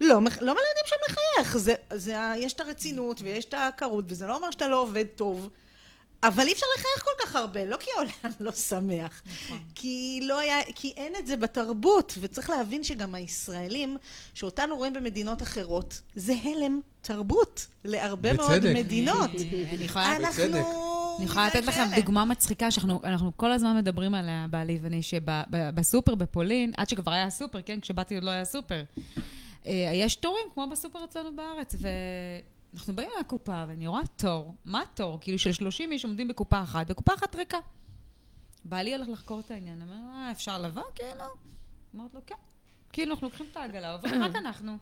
לא, 0.00 0.14
לא 0.40 0.54
מלמדים 0.54 0.84
שם 0.86 0.96
לחייך, 1.08 1.58
זה, 1.58 1.74
זה, 1.92 2.16
יש 2.36 2.52
את 2.52 2.60
הרצינות 2.60 3.20
ויש 3.22 3.44
את 3.44 3.54
העקרות, 3.54 4.04
וזה 4.08 4.26
לא 4.26 4.36
אומר 4.36 4.50
שאתה 4.50 4.68
לא 4.68 4.82
עובד 4.82 5.04
טוב. 5.16 5.50
אבל 6.28 6.46
אי 6.46 6.52
אפשר 6.52 6.66
לחייך 6.78 7.04
כל 7.04 7.24
כך 7.26 7.36
הרבה, 7.36 7.64
לא 7.64 7.76
כי 7.76 7.90
העולם 7.96 8.32
לא 8.40 8.52
שמח. 8.52 9.22
כי 9.74 10.20
לא 10.22 10.38
היה, 10.38 10.58
כי 10.74 10.92
אין 10.96 11.12
את 11.18 11.26
זה 11.26 11.36
בתרבות, 11.36 12.18
וצריך 12.20 12.50
להבין 12.50 12.84
שגם 12.84 13.14
הישראלים, 13.14 13.96
שאותנו 14.34 14.76
רואים 14.76 14.92
במדינות 14.92 15.42
אחרות, 15.42 16.00
זה 16.14 16.34
הלם 16.44 16.80
תרבות 17.02 17.66
להרבה 17.84 18.32
מאוד 18.32 18.52
בצדק. 18.52 18.76
מדינות. 18.76 19.30
אני 19.72 19.84
יכולה... 19.84 20.16
אנחנו... 20.16 20.44
אני 21.18 21.24
יכולה 21.24 21.46
לתת 21.46 21.66
לכם 21.66 21.84
כאלה. 21.90 22.00
דוגמה 22.00 22.24
מצחיקה 22.24 22.70
שאנחנו 22.70 23.00
אנחנו 23.04 23.32
כל 23.36 23.52
הזמן 23.52 23.76
מדברים 23.76 24.14
עליה, 24.14 24.46
בעלי 24.50 24.78
ואני, 24.82 25.02
שבסופר 25.02 26.14
בפולין, 26.14 26.72
עד 26.76 26.88
שכבר 26.88 27.12
היה 27.12 27.30
סופר, 27.30 27.62
כן? 27.62 27.80
כשבאתי 27.80 28.14
עוד 28.14 28.24
לא 28.24 28.30
היה 28.30 28.44
סופר. 28.44 28.82
אה, 29.66 29.90
יש 29.94 30.16
תורים 30.16 30.46
כמו 30.54 30.66
בסופר 30.70 31.04
אצלנו 31.04 31.36
בארץ, 31.36 31.74
ואנחנו 32.74 32.96
באים 32.96 33.10
מהקופה, 33.16 33.64
ואני 33.68 33.86
רואה 33.86 34.02
תור. 34.16 34.54
מה 34.64 34.82
תור? 34.94 35.18
כאילו 35.20 35.38
של 35.38 35.52
30 35.52 35.92
איש 35.92 36.04
עומדים 36.04 36.28
בקופה 36.28 36.62
אחת, 36.62 36.86
וקופה 36.88 37.14
אחת 37.14 37.36
ריקה. 37.36 37.58
בעלי 38.64 38.94
הולך 38.94 39.08
לחקור 39.08 39.40
את 39.40 39.50
העניין, 39.50 39.82
אומר, 39.82 40.14
אה, 40.14 40.30
אפשר 40.30 40.58
לבוא? 40.58 40.82
כאילו. 40.94 41.24
אמרת 41.94 42.14
לו, 42.14 42.20
כן. 42.26 42.34
כאילו, 42.92 43.12
אנחנו 43.14 43.26
לוקחים 43.26 43.46
את 43.50 43.56
העגלה, 43.56 43.92
עוברים 43.92 44.22
רק 44.22 44.36
אנחנו. 44.36 44.76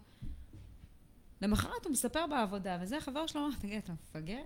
למחרת 1.42 1.84
הוא 1.84 1.92
מספר 1.92 2.26
בעבודה, 2.26 2.78
וזה 2.80 2.96
החבר 2.96 3.26
שלו 3.26 3.46
אמר, 3.46 3.56
תגיד, 3.60 3.78
אתה 3.84 3.92
מפגר? 3.92 4.42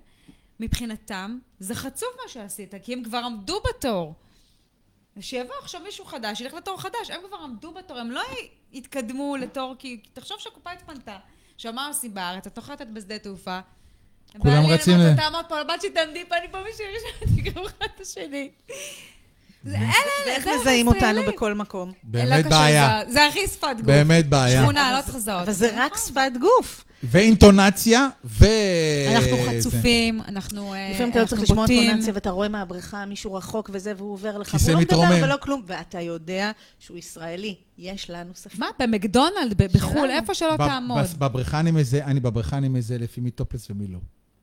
מבחינתם, 0.60 1.38
זה 1.58 1.74
חצוף 1.74 2.08
מה 2.22 2.28
שעשית, 2.28 2.74
כי 2.82 2.92
הם 2.92 3.04
כבר 3.04 3.18
עמדו 3.18 3.60
בתור. 3.68 4.14
ושיבוא 5.16 5.54
עכשיו 5.62 5.80
מישהו 5.80 6.04
חדש, 6.04 6.40
ילך 6.40 6.54
לתור 6.54 6.80
חדש, 6.80 7.10
הם 7.10 7.20
כבר 7.28 7.36
עמדו 7.36 7.72
בתור, 7.72 7.98
הם 7.98 8.10
לא 8.10 8.22
יתקדמו 8.72 9.36
לתור, 9.36 9.74
כי 9.78 10.02
תחשוב 10.12 10.38
שהקופה 10.40 10.70
התפנתה. 10.70 11.18
עכשיו, 11.56 11.72
מה 11.72 11.86
עושים 11.86 12.14
בארץ? 12.14 12.46
את 12.46 12.56
נוחתת 12.56 12.86
בשדה 12.92 13.18
תעופה. 13.18 13.58
כולם 14.38 14.66
רצים 14.66 14.94
אמרת, 15.00 15.12
ל- 15.12 15.16
תעמוד 15.16 15.44
פה, 15.48 15.60
הבת 15.60 15.80
שלי 15.82 15.90
תעמדי 15.90 16.24
פה, 16.28 16.36
אני 16.36 16.46
פה 16.50 16.58
מישהו 16.64 16.84
ראשון, 16.94 17.36
תקראו 17.44 17.66
אחד 17.66 17.86
את 17.96 18.00
השני. 18.00 18.50
זה 19.64 19.76
מזהים 20.60 20.88
אותנו. 20.88 21.22
בכל 21.28 21.54
מקום? 21.54 21.92
באמת 22.02 22.46
בעיה. 22.46 23.00
זה- 23.08 23.26
הכי 23.26 23.46
שפת 23.46 23.76
גוף. 23.76 23.86
באמת 23.86 24.28
בעיה. 24.28 24.62
שכונה, 24.62 24.92
לא 24.98 25.02
צריך 25.02 25.16
לזהות. 25.16 25.42
אבל 25.42 25.52
זה 25.52 25.84
רק 25.84 25.96
שפת 26.06 26.32
גוף. 26.40 26.84
ואינטונציה, 27.10 28.08
ו... 28.24 28.46
אנחנו 29.16 29.36
זה. 29.36 29.60
חצופים, 29.60 30.20
אנחנו 30.28 30.74
אה, 30.74 30.90
לפעמים 30.90 31.10
אתה 31.10 31.20
לא 31.20 31.26
צריך 31.26 31.42
לשמוע 31.42 31.64
בוטים. 31.66 31.90
טונציה, 31.92 32.12
ואתה 32.14 32.30
רואה 32.30 32.48
מהבריכה 32.48 33.06
מישהו 33.06 33.34
רחוק 33.34 33.70
וזה, 33.72 33.92
והוא 33.96 34.12
עובר 34.12 34.38
לך, 34.38 34.56
והוא 34.60 34.72
לא 34.74 34.80
מדבר. 34.80 35.24
ולא 35.24 35.36
כלום, 35.42 35.62
ואתה 35.66 36.00
יודע 36.00 36.50
שהוא 36.78 36.98
ישראלי. 36.98 37.54
יש 37.78 38.10
לנו 38.10 38.30
שפה. 38.34 38.58
מה, 38.58 38.66
במקדונלד, 38.78 39.54
ב- 39.56 39.66
בחו"ל. 39.76 40.10
איפה 40.10 40.34
שלא 40.34 40.54
ב- 40.56 40.66
תעמוד. 40.66 40.98
בבריכה 41.18 41.60
אני 41.60 41.70
מזהה, 41.70 42.04
אני 42.04 42.20
בבריכה 42.20 42.56
אני 42.58 42.68
מזהה 42.68 42.98
לפי 42.98 43.20
מי 43.20 43.30
טופלס 43.30 43.70
ומי 43.70 43.86
לא. 43.86 43.98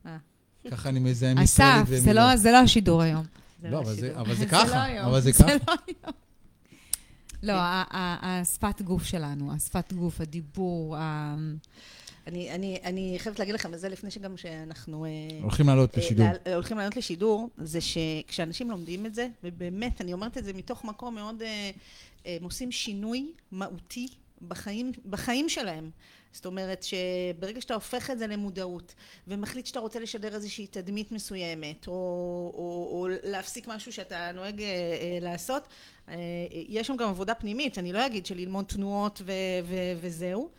אה. 0.06 0.18
ככה 0.72 0.90
אני 0.90 1.00
מזהה 1.00 1.34
מי 1.34 1.42
ישראלי 1.44 1.72
אסף, 1.82 1.86
ומי 1.88 2.00
זה 2.02 2.14
לא- 2.14 2.36
זה 2.36 2.52
לא 2.52 2.58
השידור 2.58 3.02
היום. 3.02 3.24
לא, 3.64 3.70
לא 3.70 3.80
אבל 3.80 3.86
זה- 3.86 3.92
השידור. 4.06 4.22
אבל 4.22 4.34
זה 4.36 4.40
זה 4.44 4.46
ככה, 4.46 4.86
לא 5.12 5.20
זה 5.20 5.32
זה 5.32 5.34
ככה. 5.44 5.48
לא 5.48 5.74
היום. 5.88 6.14
לא, 7.44 7.54
השפת 8.22 8.82
גוף 8.82 9.04
שלנו, 9.04 9.54
השפת 9.56 9.94
גוף, 9.94 10.22
הדיבור, 10.22 10.98
אני, 12.28 12.52
אני, 12.52 12.78
אני 12.84 13.16
חייבת 13.18 13.40
להגיד 13.40 13.54
לכם 13.56 13.74
את 13.74 13.80
זה 13.80 13.90
לפני 13.90 14.12
שגם 14.12 14.38
שאנחנו... 14.38 15.06
אה, 15.06 15.10
הולכים 15.42 15.68
לעלות 15.68 15.98
אה, 15.98 16.04
לשידור. 16.04 16.26
לה- 16.46 16.54
הולכים 16.56 16.78
לעלות 16.78 16.98
לשידור, 16.98 17.50
זה 17.58 17.80
שכשאנשים 17.82 18.72
לומדים 18.72 19.06
את 19.06 19.16
זה, 19.16 19.28
ובאמת, 19.44 20.02
אני 20.02 20.14
אומרת 20.14 20.38
את 20.38 20.46
זה 20.46 20.54
מתוך 20.54 20.86
מקום 20.86 21.16
מאוד... 21.16 21.42
אה, 21.42 21.72
הם 22.26 22.44
עושים 22.44 22.72
שינוי 22.72 23.32
מהותי 23.52 24.08
בחיים, 24.48 24.92
בחיים 25.10 25.50
שלהם. 25.50 25.90
זאת 26.32 26.46
אומרת 26.46 26.84
שברגע 26.84 27.62
שאתה 27.62 27.74
הופך 27.74 28.10
את 28.12 28.20
זה 28.20 28.28
למודעות, 28.28 28.96
ומחליט 29.28 29.66
שאתה 29.66 29.80
רוצה 29.80 30.00
לשדר 30.00 30.36
איזושהי 30.36 30.68
תדמית 30.68 31.12
מסוימת, 31.12 31.88
או, 31.88 31.94
או, 32.54 32.90
או 32.92 33.08
להפסיק 33.24 33.68
משהו 33.68 33.94
שאתה 33.94 34.32
נוהג 34.32 34.62
אה, 34.62 34.68
אה, 34.68 35.18
לעשות, 35.22 35.68
אה, 36.10 36.16
יש 36.52 36.88
שם 36.88 36.96
גם 36.98 37.10
עבודה 37.10 37.34
פנימית, 37.36 37.78
אני 37.78 37.94
לא 37.94 38.06
אגיד 38.06 38.26
שללמוד 38.26 38.66
תנועות 38.66 39.22
ו, 39.26 39.32
ו, 39.64 39.76
וזהו. 40.02 40.50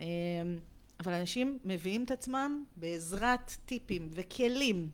אה, 0.00 0.06
אבל 1.02 1.12
אנשים 1.12 1.58
מביאים 1.64 2.04
את 2.04 2.10
עצמם 2.10 2.64
בעזרת 2.76 3.56
טיפים 3.66 4.08
וכלים 4.12 4.90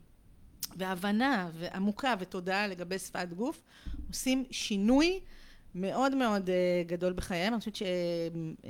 והבנה 0.77 1.49
ועמוקה 1.53 2.15
ותודעה 2.19 2.67
לגבי 2.67 2.99
שפת 2.99 3.27
גוף, 3.35 3.63
עושים 4.07 4.43
שינוי 4.51 5.19
מאוד 5.75 6.15
מאוד 6.15 6.49
אה, 6.49 6.83
גדול 6.87 7.13
בחייהם. 7.13 7.53
אני 7.53 7.59
חושבת 7.59 7.75
ש... 7.75 7.81
אה, 8.65 8.69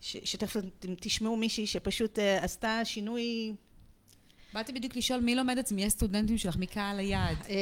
ש- 0.00 0.16
שתכף 0.24 0.56
תשמעו 1.00 1.36
מישהי 1.36 1.66
שפשוט 1.66 2.18
אה, 2.18 2.44
עשתה 2.44 2.80
שינוי 2.84 3.54
באתי 4.54 4.72
בדיוק 4.72 4.96
לשאול 4.96 5.20
מי 5.20 5.34
לומד 5.34 5.58
זה, 5.66 5.74
מי 5.74 5.84
הסטודנטים 5.86 6.38
שלך, 6.38 6.56
מי 6.56 6.66
קהל 6.66 6.98
היעד. 6.98 7.36
אה, 7.48 7.56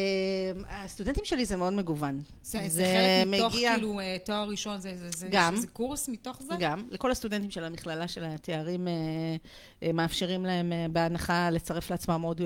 הסטודנטים 0.85 1.24
שלי 1.24 1.44
זה 1.44 1.56
מאוד 1.56 1.73
מגוון. 1.73 2.20
זה 2.43 2.59
זה 2.62 2.69
זה 2.69 2.85
חלק 3.24 3.35
מתוך 3.40 3.55
מגיע- 3.55 3.74
כאילו 3.74 4.01
אה, 4.01 4.16
תואר 4.24 4.48
ראשון, 4.48 4.81
זה- 4.81 4.97
זה- 4.97 5.10
זה 5.10 5.28
גם. 5.31 5.56
זה 5.56 5.66
קורס 5.66 6.09
מתוך 6.09 6.43
זה? 6.43 6.55
גם, 6.59 6.89
לכל 6.90 7.10
הסטודנטים 7.10 7.51
של 7.51 7.65
המכללה 7.65 8.09
של 8.09 8.24
התארים 8.24 8.89
אה, 9.82 9.93
מאפשרים 9.93 10.44
להם 10.47 10.73
בהנחה 10.93 11.51
לצרף 11.51 11.90
לעצמם 11.90 12.23
עוד 12.23 12.40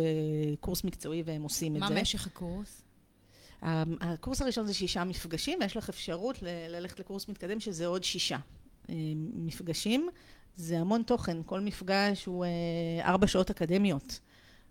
קורס 0.60 0.84
מקצועי 0.84 1.22
והם 1.26 1.42
עושים 1.42 1.76
את 1.76 1.80
מה 1.80 1.88
זה. 1.88 1.94
משך 2.00 2.26
הקורס? 2.26 2.82
הקורס 4.00 4.42
הראשון 4.42 4.66
זה 4.66 4.74
שישה 4.74 5.04
מפגשים, 5.04 5.58
ויש 5.62 5.76
לך 5.76 5.88
אפשרות 5.88 6.38
ללכת 6.68 7.00
לקורס 7.00 7.28
מתקדם 7.28 7.60
שזה 7.60 7.86
עוד 7.86 8.04
שישה 8.04 8.38
מפגשים. 9.34 10.08
זה 10.56 10.78
המון 10.78 11.02
תוכן, 11.02 11.36
כל 11.46 11.60
מפגש 11.60 12.24
הוא 12.24 12.44
ארבע 13.02 13.26
שעות 13.26 13.50
אקדמיות. 13.50 14.20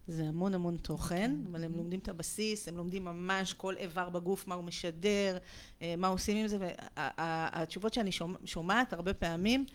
זה 0.08 0.24
המון 0.28 0.54
המון 0.54 0.78
תוכן, 0.78 1.36
אבל 1.52 1.64
הם 1.64 1.76
לומדים 1.76 2.00
את 2.00 2.10
הבסיס, 2.10 2.68
הם 2.68 2.78
לומדים 2.78 3.06
ממש 3.06 3.54
כל 3.54 3.78
איבר 3.78 4.10
בגוף, 4.10 4.48
מה 4.48 4.56
הוא 4.56 4.64
משדר, 4.64 5.38
אה, 5.82 5.96
מה 5.98 6.08
עושים 6.08 6.38
עם 6.38 6.48
זה, 6.48 6.58
והתשובות 6.98 7.94
שאני 7.94 8.12
שומע- 8.12 8.38
שומעת 8.46 8.94
הרבה 8.94 9.14
פעמים, 9.14 9.66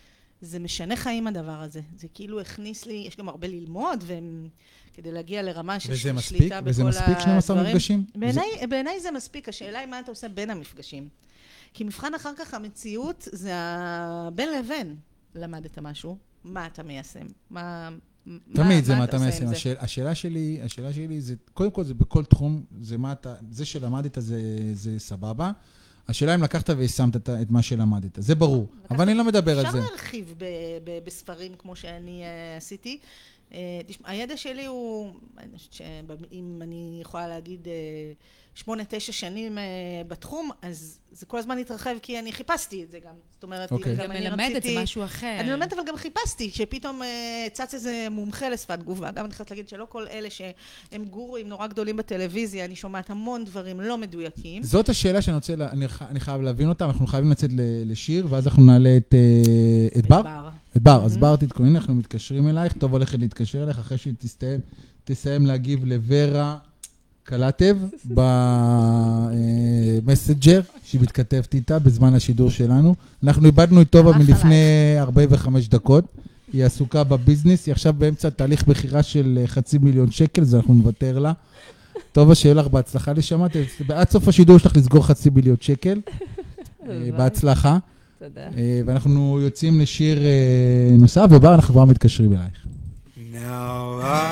זה 0.40 0.58
משנה 0.58 0.96
חיים 0.96 1.26
הדבר 1.26 1.60
הזה. 1.62 1.80
זה 1.96 2.08
כאילו 2.14 2.40
הכניס 2.40 2.86
לי, 2.86 3.04
יש 3.08 3.16
גם 3.16 3.28
הרבה 3.28 3.48
ללמוד, 3.48 4.04
והם, 4.06 4.48
כדי 4.94 5.12
להגיע 5.12 5.42
לרמה 5.42 5.80
של 5.80 5.92
וזה 5.92 6.00
של 6.00 6.12
מספיק? 6.12 6.38
שליטה 6.38 6.60
בכל 6.60 6.70
וזה 6.70 6.84
מספיק 6.84 7.18
12 7.20 7.56
הדברים. 7.56 7.76
מפגשים? 7.76 8.04
בעיניי, 8.14 8.66
בעיניי 8.68 9.00
זה 9.00 9.10
מספיק, 9.10 9.48
השאלה 9.48 9.78
היא 9.78 9.86
מה 9.88 10.00
אתה 10.00 10.10
עושה 10.10 10.28
בין 10.28 10.50
המפגשים. 10.50 11.08
כי 11.74 11.84
מבחן 11.84 12.14
אחר 12.14 12.32
כך 12.38 12.54
המציאות 12.54 13.28
זה 13.32 13.50
הבין 13.54 14.48
לבין. 14.58 14.96
למדת 15.34 15.78
משהו, 15.78 16.16
מה 16.44 16.66
אתה 16.66 16.82
מיישם? 16.82 17.26
מה... 17.50 17.90
תמיד 18.54 18.84
זה 18.84 18.94
מה 18.94 19.04
אתה 19.04 19.18
מיישם. 19.18 19.46
זה? 19.46 19.54
השאל- 19.54 19.76
השאלה 19.80 20.14
שלי, 20.14 20.58
השאלה 20.64 20.92
שלי 20.92 21.20
זה, 21.20 21.34
קודם 21.54 21.70
כל 21.70 21.84
זה 21.84 21.94
בכל 21.94 22.24
תחום, 22.24 22.64
זה 22.80 22.98
מה 22.98 23.12
אתה, 23.12 23.34
זה 23.50 23.64
שלמדת 23.64 24.16
זה, 24.20 24.40
זה 24.72 24.98
סבבה. 24.98 25.52
השאלה 26.08 26.34
אם 26.34 26.42
לקחת 26.42 26.70
ויישמת 26.70 27.16
את, 27.16 27.50
מה 27.50 27.62
שלמדת, 27.62 28.18
זה 28.22 28.34
ברור. 28.34 28.66
אבל 28.90 29.08
אני 29.08 29.18
לא 29.18 29.24
מדבר 29.24 29.58
על 29.58 29.72
זה. 29.72 29.78
אפשר 29.78 29.90
להרחיב 29.90 30.34
ב- 30.38 30.44
ב- 30.84 30.98
בספרים 31.04 31.52
כמו 31.58 31.76
שאני 31.76 32.22
אה, 32.24 32.56
עשיתי. 32.56 32.98
אה, 33.54 33.80
תשמע, 33.86 34.10
הידע 34.10 34.36
שלי 34.36 34.66
הוא, 34.66 35.12
שאם 35.70 36.58
אני 36.62 36.98
יכולה 37.02 37.28
להגיד 37.28 37.68
אה, 37.68 37.72
שמונה, 38.54 38.82
תשע 38.88 39.12
שנים 39.12 39.58
אה, 39.58 39.64
בתחום, 40.08 40.50
אז 40.62 40.98
זה 41.12 41.26
כל 41.26 41.38
הזמן 41.38 41.58
התרחב 41.58 41.94
כי 42.02 42.18
אני 42.18 42.32
חיפשתי 42.32 42.82
את 42.84 42.90
זה 42.90 42.98
גם. 42.98 43.14
זאת 43.34 43.42
אומרת, 43.42 43.72
אוקיי. 43.72 43.96
גם 43.96 44.10
אני 44.10 44.20
מלמדת, 44.20 44.52
זה 44.52 44.58
רציתי... 44.58 44.82
משהו 44.82 45.04
אחר. 45.04 45.36
אני 45.40 45.50
לומדת 45.50 45.72
אבל 45.72 45.82
גם 45.86 45.96
חיפשתי, 45.96 46.50
שפתאום 46.50 47.00
צץ 47.52 47.74
איזה 47.74 48.06
מומחה 48.10 48.48
לשפת 48.48 48.82
גוף, 48.82 48.98
ואגב 49.00 49.24
אני 49.24 49.34
חייבת 49.34 49.50
להגיד 49.50 49.68
שלא 49.68 49.86
כל 49.88 50.06
אלה 50.08 50.30
שהם 50.30 51.04
גורואים 51.04 51.48
נורא 51.48 51.66
גדולים 51.66 51.96
בטלוויזיה, 51.96 52.64
אני 52.64 52.76
שומעת 52.76 53.10
המון 53.10 53.44
דברים 53.44 53.80
לא 53.80 53.98
מדויקים. 53.98 54.62
זאת 54.62 54.88
השאלה 54.88 55.22
שאני 55.22 55.34
רוצה, 55.34 55.56
לה- 55.56 55.70
אני, 56.10 56.20
חייב 56.20 56.40
להבין 56.40 56.68
אותה, 56.68 56.84
אנחנו 56.84 57.06
חייבים 57.06 57.30
לצאת 57.30 57.50
לשיר, 57.84 58.26
ואז 58.30 58.46
אנחנו 58.46 58.64
נעלה 58.64 58.96
את, 58.96 59.14
אה, 59.14 59.98
את 59.98 60.06
בר. 60.06 60.22
בר. 60.22 60.28
את 60.28 60.44
בר, 60.44 60.48
אז 60.84 61.16
בר 61.16 61.36
תתכונני, 61.36 61.78
אנחנו 61.78 61.94
מתקשרים 61.94 62.48
אלייך, 62.48 62.72
טוב 62.72 62.92
הולכת 62.92 63.18
להתקשר 63.18 63.62
אליך 63.64 63.78
אחרי 63.78 63.98
שהיא 63.98 64.14
תסתיים, 64.18 64.60
תסיים 65.04 65.46
להגיב 65.46 65.84
לוורה 65.84 66.56
קלטב 67.24 67.76
במסג'ר, 70.04 70.60
שהיא 70.84 71.00
מתכתבת 71.00 71.54
איתה 71.54 71.78
בזמן 71.78 72.14
השידור 72.14 72.50
שלנו. 72.50 72.94
אנחנו 73.24 73.46
איבדנו 73.46 73.82
את 73.82 73.90
טובה 73.90 74.12
מלפני 74.18 74.54
45 74.98 75.68
דקות. 75.68 76.04
היא 76.52 76.64
עסוקה 76.64 77.04
בביזנס, 77.04 77.66
היא 77.66 77.72
עכשיו 77.72 77.92
באמצע 77.92 78.30
תהליך 78.30 78.68
מכירה 78.68 79.02
של 79.02 79.38
אה, 79.42 79.46
חצי 79.46 79.78
מיליון 79.78 80.10
שקל, 80.10 80.42
אז 80.42 80.54
אנחנו 80.54 80.74
נוותר 80.74 81.18
לה. 81.18 81.32
טובה, 82.12 82.34
שיהיה 82.34 82.54
לך 82.54 82.66
בהצלחה 82.66 83.12
לשמה. 83.12 83.48
ת- 83.48 83.56
עד 83.90 84.10
סוף 84.10 84.28
השידור 84.28 84.58
שלך 84.58 84.76
לסגור 84.76 85.06
חצי 85.06 85.30
מיליון 85.30 85.56
שקל. 85.60 86.00
אה, 86.88 87.08
בהצלחה. 87.16 87.78
תודה. 88.18 88.40
אה, 88.40 88.80
ואנחנו 88.86 89.40
יוצאים 89.40 89.80
לשיר 89.80 90.18
אה, 90.24 90.88
נוסף, 90.98 91.26
ובר, 91.30 91.54
אנחנו 91.54 91.74
כבר 91.74 91.84
מתקשרים 91.84 92.32
אלייך. 92.32 92.66
Now 93.34 94.00
I 94.02 94.26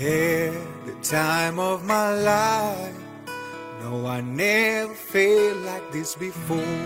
had 0.00 0.52
the 0.86 0.96
time 1.10 1.58
of 1.58 1.78
my 1.84 2.08
life. 2.30 2.98
No, 3.82 4.06
I 4.06 4.20
never 4.20 4.94
felt 5.12 5.56
like 5.68 5.86
this 5.92 6.10
before. 6.26 6.80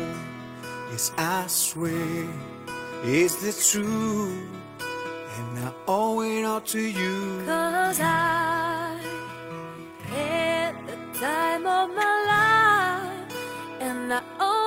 Yes, 0.93 1.13
I 1.19 1.45
swear 1.49 2.29
it's 3.05 3.35
the 3.45 3.53
truth. 3.71 4.57
and 5.39 5.59
I 5.59 5.73
owe 5.87 6.21
it 6.21 6.45
all 6.45 6.61
to 6.61 6.81
you. 6.81 7.43
Cause 7.45 8.01
I 8.01 8.99
had 10.09 10.75
the 10.87 10.97
time 11.19 11.67
of 11.67 11.91
my 12.01 12.15
life, 12.33 13.37
and 13.81 14.13
I 14.13 14.23
owe 14.41 14.66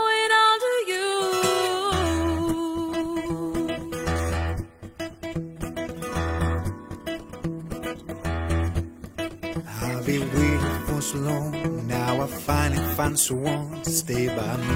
so 11.10 11.18
long. 11.18 11.88
Now 11.88 12.22
I 12.22 12.28
finally 12.28 12.86
found 12.96 13.20
someone 13.20 13.82
to 13.82 13.90
stay 13.90 14.28
by 14.28 14.58
me. 14.58 14.76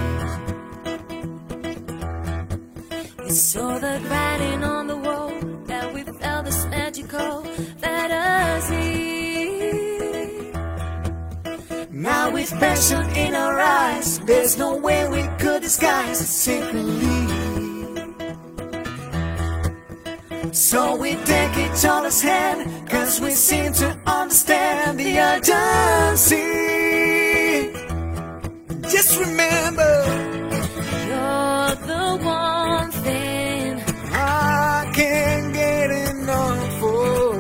We 3.24 3.30
saw 3.30 3.78
the 3.78 4.02
writing 4.10 4.64
on 4.64 4.88
the 4.88 4.98
wall 4.98 5.32
that 5.68 5.94
we 5.94 6.02
felt 6.04 6.46
this 6.46 6.66
magical 6.66 7.44
fantasy. 7.78 8.82
Now 11.92 12.32
with 12.32 12.52
passion 12.60 13.06
in 13.16 13.36
our 13.36 13.60
eyes, 13.60 14.20
there's 14.22 14.58
no 14.58 14.76
way 14.78 15.08
we 15.10 15.24
could 15.38 15.62
disguise 15.62 16.20
it 16.20 16.26
secretly. 16.26 17.44
So 20.52 20.96
we 20.96 21.16
take 21.16 21.58
each 21.58 21.86
other's 21.86 22.22
hand, 22.22 22.90
cause 22.90 23.22
we 23.22 23.32
seem 23.32 23.74
to 23.74 24.03
the 25.14 25.20
urgency. 25.20 26.50
Just 28.90 29.20
remember, 29.20 29.94
You're 31.08 31.76
the 31.92 32.06
one 32.24 32.92
thing 32.92 33.82
I 34.12 34.92
can't 34.94 35.54
get 35.54 35.90
enough 36.10 36.80
for. 36.80 37.36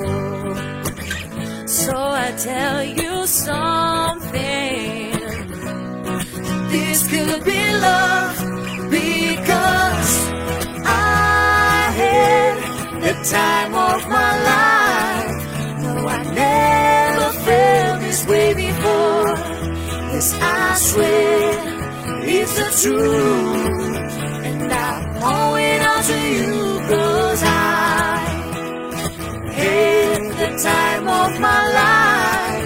So 1.67 1.93
I 1.97 2.31
tell 2.37 2.83
you 2.83 3.25
something. 3.25 5.11
This 6.73 6.99
could 7.11 7.43
be 7.45 7.61
love 7.87 8.37
because 8.89 10.11
I 10.85 11.91
had 12.01 12.55
the 13.01 13.13
time 13.29 13.73
of 13.73 14.07
my 14.09 14.32
swear 20.93 21.53
it's 22.35 22.53
the 22.59 22.67
truth. 22.81 23.93
And 24.49 24.71
I 24.71 24.89
owe 25.31 25.55
it 25.69 25.81
all 25.89 26.03
to 26.11 26.19
you 26.37 26.53
cause 26.89 27.43
I 27.43 28.19
had 29.59 30.21
the 30.41 30.49
time 30.69 31.05
of 31.21 31.31
my 31.47 31.61
life. 31.81 32.65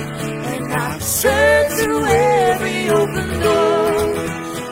And 0.53 0.73
I've 0.73 1.03
searched 1.03 1.75
through 1.79 2.05
every 2.05 2.89
open 2.89 3.29
door 3.45 3.95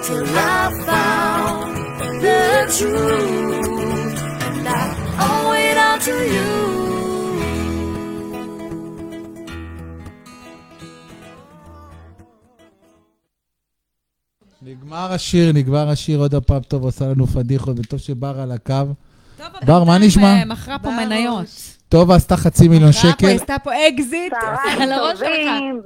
till 0.06 0.27
I 0.57 0.61
found 0.90 2.22
the 2.26 2.44
truth. 2.77 4.19
And 4.48 4.68
I 4.68 4.86
owe 5.27 5.53
it 5.68 5.77
all 5.86 5.99
to 6.07 6.15
you. 6.36 6.65
נגמר 14.86 15.14
השיר, 15.14 15.52
נגמר 15.52 15.90
השיר 15.90 16.20
עוד 16.20 16.36
הפעם, 16.36 16.62
טוב, 16.68 16.88
עשה 16.88 17.06
לנו 17.06 17.28
פדיחות, 17.28 17.80
וטוב 17.80 17.99
שבר 17.99 18.40
על 18.40 18.52
הקו. 18.52 18.74
טוב, 19.38 19.48
בר, 19.66 19.84
מה 19.84 19.98
נשמע? 19.98 20.40
אה, 20.40 20.45
מכרה 20.45 20.80
פה 20.80 20.90
מניות. 20.91 21.45
טוב, 21.90 22.12
עשתה 22.12 22.38
חצי 22.38 22.68
מיליון 22.68 22.90
מכרה 22.90 23.02
פה, 23.02 23.18
שקל. 23.18 23.36
עשתה 23.36 23.56
פה 23.64 23.72
אקזיט 23.88 24.34
על 24.82 24.91
הראש 24.91 25.20
שלך. 25.20 25.86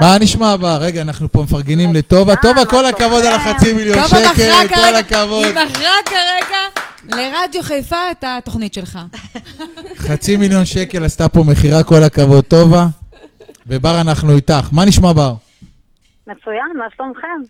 מה 0.00 0.16
נשמע 0.20 0.56
בר? 0.56 0.76
רגע, 0.80 1.02
אנחנו 1.02 1.32
פה 1.32 1.42
מפרגנים 1.42 1.94
לטובה. 1.94 2.36
טובה, 2.36 2.64
כל 2.64 2.86
הכבוד 2.86 3.24
על 3.24 3.34
החצי 3.34 3.72
מיליון 3.72 4.08
שקל, 4.08 4.68
כל 4.74 4.94
הכבוד. 4.94 5.44
היא 5.44 5.52
מכרה 5.52 5.90
כרגע 6.04 6.82
לרדיו 7.04 7.62
חיפה 7.62 8.10
את 8.10 8.24
התוכנית 8.26 8.74
שלך. 8.74 8.98
חצי 9.96 10.36
מיליון 10.36 10.64
שקל 10.64 11.04
עשתה 11.04 11.28
פה 11.28 11.44
מכירה, 11.44 11.82
כל 11.82 12.02
הכבוד, 12.02 12.44
טובה. 12.44 12.86
ובר, 13.66 14.00
אנחנו 14.00 14.36
איתך. 14.36 14.68
מה 14.72 14.84
נשמע 14.84 15.12
בר? 15.12 15.34
מצוין, 16.28 16.76
מה 16.78 16.84
שלומכם? 16.96 17.40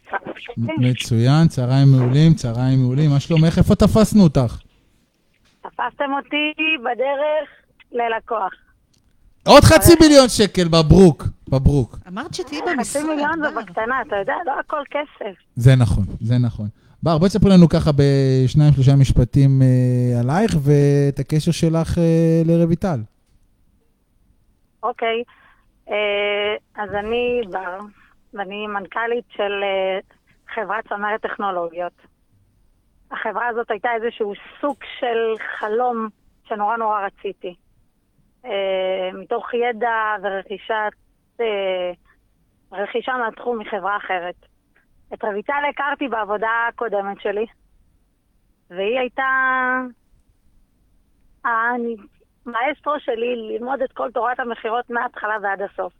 מצוין, 0.78 1.48
צהריים 1.48 1.88
מעולים, 1.96 2.34
צהריים 2.34 2.78
מעולים. 2.82 3.10
מה 3.10 3.20
שלומך? 3.20 3.58
איפה 3.58 3.74
תפסנו 3.74 4.22
אותך? 4.22 4.58
תפסתם 5.60 6.12
אותי 6.16 6.54
בדרך 6.80 7.48
ללקוח. 7.92 8.52
עוד 9.46 9.62
חצי 9.62 9.92
מיליון 10.00 10.28
שקל, 10.28 10.68
בברוק, 10.68 11.24
בברוק. 11.48 11.98
אמרת 12.08 12.34
שתהיי 12.34 12.60
חצי 12.60 12.76
במשרד. 12.76 13.02
מיליון 13.02 13.38
זה. 13.42 13.60
בקטנה, 13.60 14.02
אתה 14.06 14.16
יודע, 14.16 14.34
לא 14.46 14.52
הכל 14.60 14.82
כסף. 14.90 15.34
זה 15.56 15.76
נכון, 15.76 16.04
זה 16.20 16.38
נכון. 16.38 16.68
בר, 17.02 17.18
בואי 17.18 17.28
תספרי 17.30 17.50
לנו 17.50 17.68
ככה 17.68 17.90
בשניים, 17.92 18.72
שלושה 18.72 18.96
משפטים 18.96 19.62
אה, 19.62 20.20
עלייך 20.20 20.56
ואת 20.62 21.18
הקשר 21.18 21.50
שלך 21.50 21.98
אה, 21.98 22.42
לרויטל. 22.44 23.00
אוקיי, 24.82 25.22
אה, 25.90 26.82
אז 26.82 26.90
אני 26.94 27.40
בר, 27.50 27.78
ואני 28.34 28.66
מנכ"לית 28.66 29.24
של 29.28 29.62
אה, 29.62 29.98
חברת 30.54 30.88
צמרת 30.88 31.20
טכנולוגיות. 31.20 31.92
החברה 33.10 33.48
הזאת 33.48 33.70
הייתה 33.70 33.88
איזשהו 33.94 34.32
סוג 34.60 34.76
של 35.00 35.34
חלום 35.58 36.08
שנורא 36.44 36.76
נורא 36.76 37.06
רציתי. 37.06 37.54
אה, 38.44 39.10
מתוך 39.14 39.54
ידע 39.54 40.16
ורכישת, 40.22 40.92
אה, 41.40 41.90
רכישה 42.72 43.12
מהתחום 43.16 43.58
מחברה 43.58 43.96
אחרת. 43.96 44.34
את 45.14 45.24
רויטל 45.24 45.62
הכרתי 45.70 46.08
בעבודה 46.08 46.68
הקודמת 46.68 47.20
שלי, 47.20 47.46
והיא 48.70 48.98
הייתה 48.98 49.22
המאסטרו 51.44 53.00
שלי 53.00 53.36
ללמוד 53.36 53.82
את 53.82 53.92
כל 53.92 54.10
תורת 54.10 54.40
המכירות 54.40 54.90
מההתחלה 54.90 55.36
ועד 55.42 55.62
הסוף. 55.62 55.92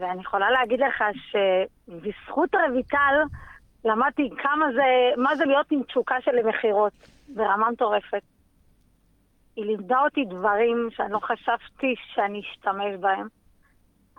ואני 0.00 0.20
יכולה 0.20 0.50
להגיד 0.50 0.80
לך 0.80 1.04
שבזכות 1.30 2.54
רויטל 2.54 3.14
למדתי 3.84 4.30
כמה 4.42 4.66
זה, 4.74 5.22
מה 5.22 5.36
זה 5.36 5.44
להיות 5.44 5.66
עם 5.72 5.82
תשוקה 5.82 6.14
של 6.20 6.30
מכירות 6.48 6.92
ברמה 7.28 7.70
מטורפת. 7.70 8.22
היא 9.56 9.64
לימדה 9.64 10.00
אותי 10.00 10.24
דברים 10.24 10.88
שאני 10.90 11.12
לא 11.12 11.18
חשבתי 11.18 11.94
שאני 12.14 12.40
אשתמש 12.40 12.96
בהם, 13.00 13.28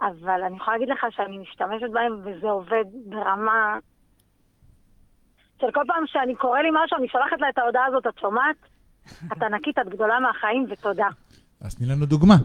אבל 0.02 0.44
אני 0.44 0.56
יכולה 0.56 0.78
להגיד 0.78 0.90
לך 0.90 1.06
שאני 1.10 1.38
משתמשת 1.38 1.90
בהם 1.94 2.22
וזה 2.24 2.50
עובד 2.50 2.86
ברמה 3.06 3.80
של 5.62 5.72
כל 5.72 5.84
פעם 5.88 6.04
שאני 6.08 6.36
קורא 6.36 6.60
לי 6.60 6.70
משהו, 6.72 6.98
אני 6.98 7.08
שולחת 7.08 7.42
לה 7.42 7.50
את 7.50 7.58
ההודעה 7.58 7.86
הזאת, 7.86 8.08
את 8.08 8.20
שומעת? 8.20 8.56
את 9.34 9.44
ענקית, 9.44 9.80
את 9.80 9.90
גדולה 9.90 10.20
מהחיים, 10.20 10.66
ותודה. 10.70 11.08
אז 11.62 11.76
תני 11.76 11.88
לנו 11.88 12.06
דוגמה. 12.06 12.36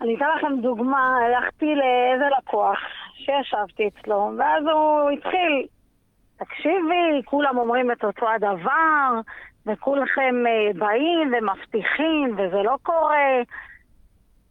אני 0.00 0.16
אתן 0.16 0.26
לכם 0.36 0.60
דוגמה, 0.60 1.18
הלכתי 1.26 1.74
לאיזה 1.74 2.24
לקוח 2.38 2.78
שישבתי 3.14 3.88
אצלו, 3.88 4.32
ואז 4.38 4.64
הוא 4.72 5.10
התחיל, 5.10 5.66
תקשיבי, 6.36 7.22
כולם 7.24 7.58
אומרים 7.58 7.92
את 7.92 8.04
אותו 8.04 8.26
הדבר, 8.30 9.20
וכולכם 9.66 10.34
אה, 10.46 10.72
באים 10.78 11.32
ומבטיחים, 11.38 12.32
וזה 12.32 12.62
לא 12.62 12.76
קורה. 12.82 13.42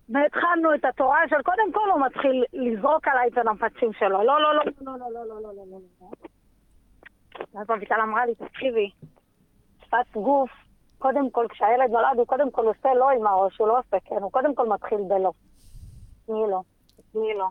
והתחלנו 0.09 0.73
את 0.75 0.85
התורה 0.85 1.19
של, 1.29 1.41
קודם 1.41 1.71
כל 1.73 1.89
הוא 1.93 2.05
מתחיל 2.05 2.43
לזרוק 2.53 3.07
עליי 3.07 3.27
את 3.27 3.37
הנפצים 3.37 3.93
שלו. 3.99 4.23
לא, 4.23 4.41
לא, 4.41 4.55
לא, 4.55 4.63
לא, 4.65 4.71
לא, 4.81 4.93
לא, 4.99 5.09
לא, 5.13 5.25
לא, 5.27 5.41
לא, 5.41 5.53
לא, 5.55 5.63
לא, 5.71 5.77
לא. 6.01 6.07
ואז 7.53 7.67
אביטל 7.69 8.01
אמרה 8.03 8.25
לי, 8.25 8.35
תקשיבי, 8.35 8.89
שפת 9.81 10.11
גוף, 10.13 10.49
קודם 10.97 11.31
כל, 11.31 11.45
כשהילד 11.49 11.91
נולד, 11.91 12.17
הוא 12.17 12.25
קודם 12.25 12.51
כל 12.51 12.65
עושה 12.65 12.89
לא 12.99 13.09
עם 13.09 13.27
הראש, 13.27 13.57
הוא 13.57 13.67
לא 13.67 13.79
עושה 13.79 13.97
כן, 14.05 14.15
הוא 14.21 14.31
קודם 14.31 14.55
כל 14.55 14.69
מתחיל 14.69 14.97
בלא. 15.07 15.31
תני 16.25 16.35
לו, 16.49 16.63
תני 17.11 17.33
לו. 17.37 17.49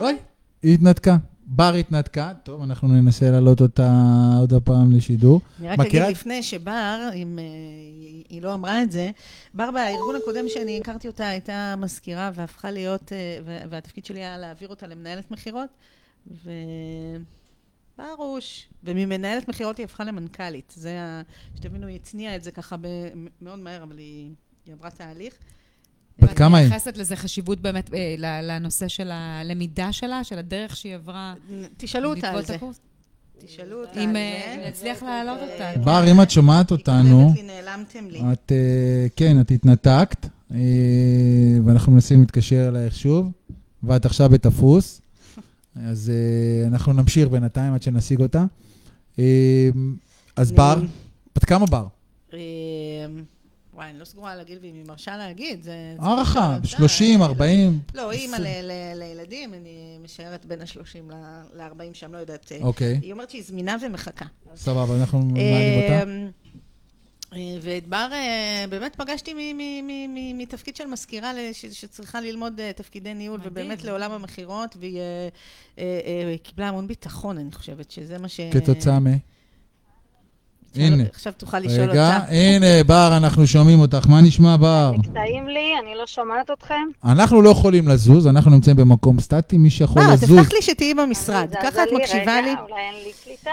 אוי, 0.00 0.18
היא 0.62 0.74
התנתקה. 0.74 1.16
בר 1.52 1.72
התנתקה. 1.80 2.32
טוב, 2.42 2.62
אנחנו 2.62 2.88
ננסה 2.88 3.30
להעלות 3.30 3.60
אותה 3.60 3.92
עוד 4.40 4.52
הפעם 4.52 4.92
לשידור. 4.92 5.40
אני 5.60 5.68
רק 5.68 5.78
מכירה 5.78 6.04
אגיד 6.04 6.16
לפני 6.16 6.42
שבר, 6.42 7.08
אם 7.14 7.38
אה, 7.38 7.44
היא 7.44 8.24
היא 8.28 8.42
לא 8.42 8.54
אמרה 8.54 8.82
את 8.82 8.92
זה, 8.92 9.10
בר 9.54 9.70
בארגון 9.70 10.16
הקודם 10.16 10.44
שאני 10.48 10.80
הכרתי 10.80 11.08
אותה 11.08 11.28
הייתה 11.28 11.74
מזכירה 11.78 12.30
והפכה 12.34 12.70
להיות, 12.70 13.12
אה, 13.12 13.38
ו- 13.44 13.70
והתפקיד 13.70 14.04
שלי 14.04 14.18
היה 14.18 14.38
להעביר 14.38 14.68
אותה 14.68 14.86
למנהלת 14.86 15.30
מכירות, 15.30 15.68
וברוש, 18.14 18.68
וממנהלת 18.84 19.48
מכירות 19.48 19.78
היא 19.78 19.84
הפכה 19.84 20.04
למנכ"לית. 20.04 20.72
זה 20.76 21.00
ה... 21.00 21.22
שתבינו, 21.56 21.86
היא 21.86 21.96
הצניעה 21.96 22.36
את 22.36 22.42
זה 22.44 22.50
ככה 22.50 22.76
ב- 22.76 23.08
מאוד 23.42 23.58
מהר, 23.58 23.82
אבל 23.82 23.98
היא, 23.98 24.30
היא 24.66 24.74
עברה 24.74 24.90
תהליך. 24.90 25.34
בת 26.18 26.30
כמה 26.36 26.58
היא? 26.58 26.68
מייחסת 26.68 26.96
לזה 26.96 27.16
חשיבות 27.16 27.60
באמת 27.60 27.94
אה, 27.94 28.14
ל- 28.18 28.50
לנושא 28.52 28.88
של 28.88 29.10
הלמידה 29.12 29.92
שלה, 29.92 30.24
של 30.24 30.38
הדרך 30.38 30.76
שהיא 30.76 30.94
עברה 30.94 31.34
תשאלו 31.76 32.14
אותה 32.14 32.28
על 32.30 32.44
זה. 32.44 32.54
הקורס? 32.54 32.80
תשאלו 33.44 33.80
אותה. 33.80 34.00
אם 34.00 34.16
אה. 34.16 34.64
נצליח 34.68 35.02
להעלות 35.02 35.38
אותה. 35.40 35.80
בר, 35.84 36.04
אם 36.12 36.22
את 36.22 36.30
שומעת 36.30 36.70
אותנו, 36.70 37.34
נעלמתם 37.46 38.06
לי. 38.10 38.20
את, 38.32 38.52
אה, 38.52 39.06
כן, 39.16 39.40
את 39.40 39.50
התנתקת, 39.50 40.26
אה, 40.54 40.58
ואנחנו 41.64 41.92
מנסים 41.92 42.20
להתקשר 42.20 42.68
אלייך 42.68 42.94
שוב, 42.94 43.32
ואת 43.82 44.04
עכשיו 44.06 44.28
בתפוס, 44.30 45.00
אז 45.76 46.10
אה, 46.14 46.66
אנחנו 46.68 46.92
נמשיך 46.92 47.28
בינתיים 47.28 47.74
עד 47.74 47.82
שנשיג 47.82 48.20
אותה. 48.20 48.44
אה, 49.18 49.68
אז 50.36 50.52
בר, 50.52 50.82
בת 51.36 51.44
כמה 51.44 51.66
בר? 51.66 51.86
אמ, 52.32 52.38
וואי, 53.74 53.90
אני 53.90 53.98
לא 53.98 54.04
סגורה 54.04 54.32
על 54.32 54.40
הגיל, 54.40 54.58
ואם 54.62 54.74
היא 54.74 54.84
מרשה 54.88 55.16
להגיד, 55.16 55.62
זה... 55.62 55.94
הערכה, 55.98 56.58
אפשר 56.62 56.76
לדעת. 56.78 56.90
30, 56.90 57.22
40. 57.22 57.78
לא, 57.94 58.10
אימא 58.10 58.36
ל- 58.36 58.46
ל- 58.62 58.98
לילדים, 58.98 59.54
אני 59.54 59.98
משערת 60.04 60.46
בין 60.46 60.60
ה-30 60.60 61.14
ל-40 61.56 61.82
שם, 61.92 62.12
לא 62.12 62.18
יודעת. 62.18 62.52
אוקיי. 62.60 62.98
היא 63.02 63.12
אומרת 63.12 63.30
שהיא 63.30 63.42
זמינה 63.46 63.76
ומחכה. 63.86 64.24
סבבה, 64.56 64.96
אנחנו 65.00 65.18
נעלים 65.18 65.82
אותה. 65.82 66.10
אה, 67.32 67.38
ואת 67.62 67.88
בר 67.88 68.08
אה, 68.12 68.64
באמת 68.70 68.96
פגשתי 68.96 69.34
מתפקיד 70.34 70.76
של 70.76 70.86
מזכירה 70.86 71.32
שצריכה 71.52 72.20
ללמוד 72.20 72.60
אה, 72.60 72.72
תפקידי 72.72 73.14
ניהול, 73.14 73.38
מדהים. 73.38 73.52
ובאמת 73.52 73.84
לעולם 73.84 74.12
המכירות, 74.12 74.76
והיא 74.80 74.98
אה, 74.98 75.28
אה, 75.78 76.00
אה, 76.06 76.34
קיבלה 76.42 76.68
המון 76.68 76.86
ביטחון, 76.86 77.38
אני 77.38 77.52
חושבת, 77.52 77.90
שזה 77.90 78.18
מה 78.18 78.28
ש... 78.28 78.40
כתוצאה 78.52 78.98
מ... 79.00 79.06
הנה. 80.74 81.04
עכשיו 81.12 81.32
תוכל 81.36 81.58
לשאול 81.58 81.90
רגע, 81.90 82.16
אותה. 82.16 82.32
הנה, 82.32 82.84
בר, 82.86 83.16
אנחנו 83.16 83.46
שומעים 83.46 83.80
אותך. 83.80 84.06
מה 84.06 84.20
נשמע, 84.20 84.56
בר? 84.56 84.92
טעים 85.14 85.48
לי, 85.48 85.72
אני 85.82 85.94
לא 85.94 86.06
שומעת 86.06 86.50
אתכם. 86.50 86.74
אנחנו 87.04 87.42
לא 87.42 87.50
יכולים 87.50 87.88
לזוז, 87.88 88.26
אנחנו 88.26 88.50
נמצאים 88.50 88.76
במקום 88.76 89.20
סטטי, 89.20 89.58
מי 89.58 89.70
שיכול 89.70 90.02
בר, 90.02 90.12
לזוז. 90.12 90.38
תפתח 90.38 90.52
לי 90.52 90.62
שתהיי 90.62 90.94
במשרד, 90.94 91.54
ככה 91.62 91.82
את 91.82 91.88
לי, 91.90 91.96
מקשיבה 91.96 92.40
לי. 92.40 92.50
רגע, 92.50 92.60
אולי 92.60 92.80
אין 92.80 93.04
לי 93.04 93.12
קליטה? 93.24 93.50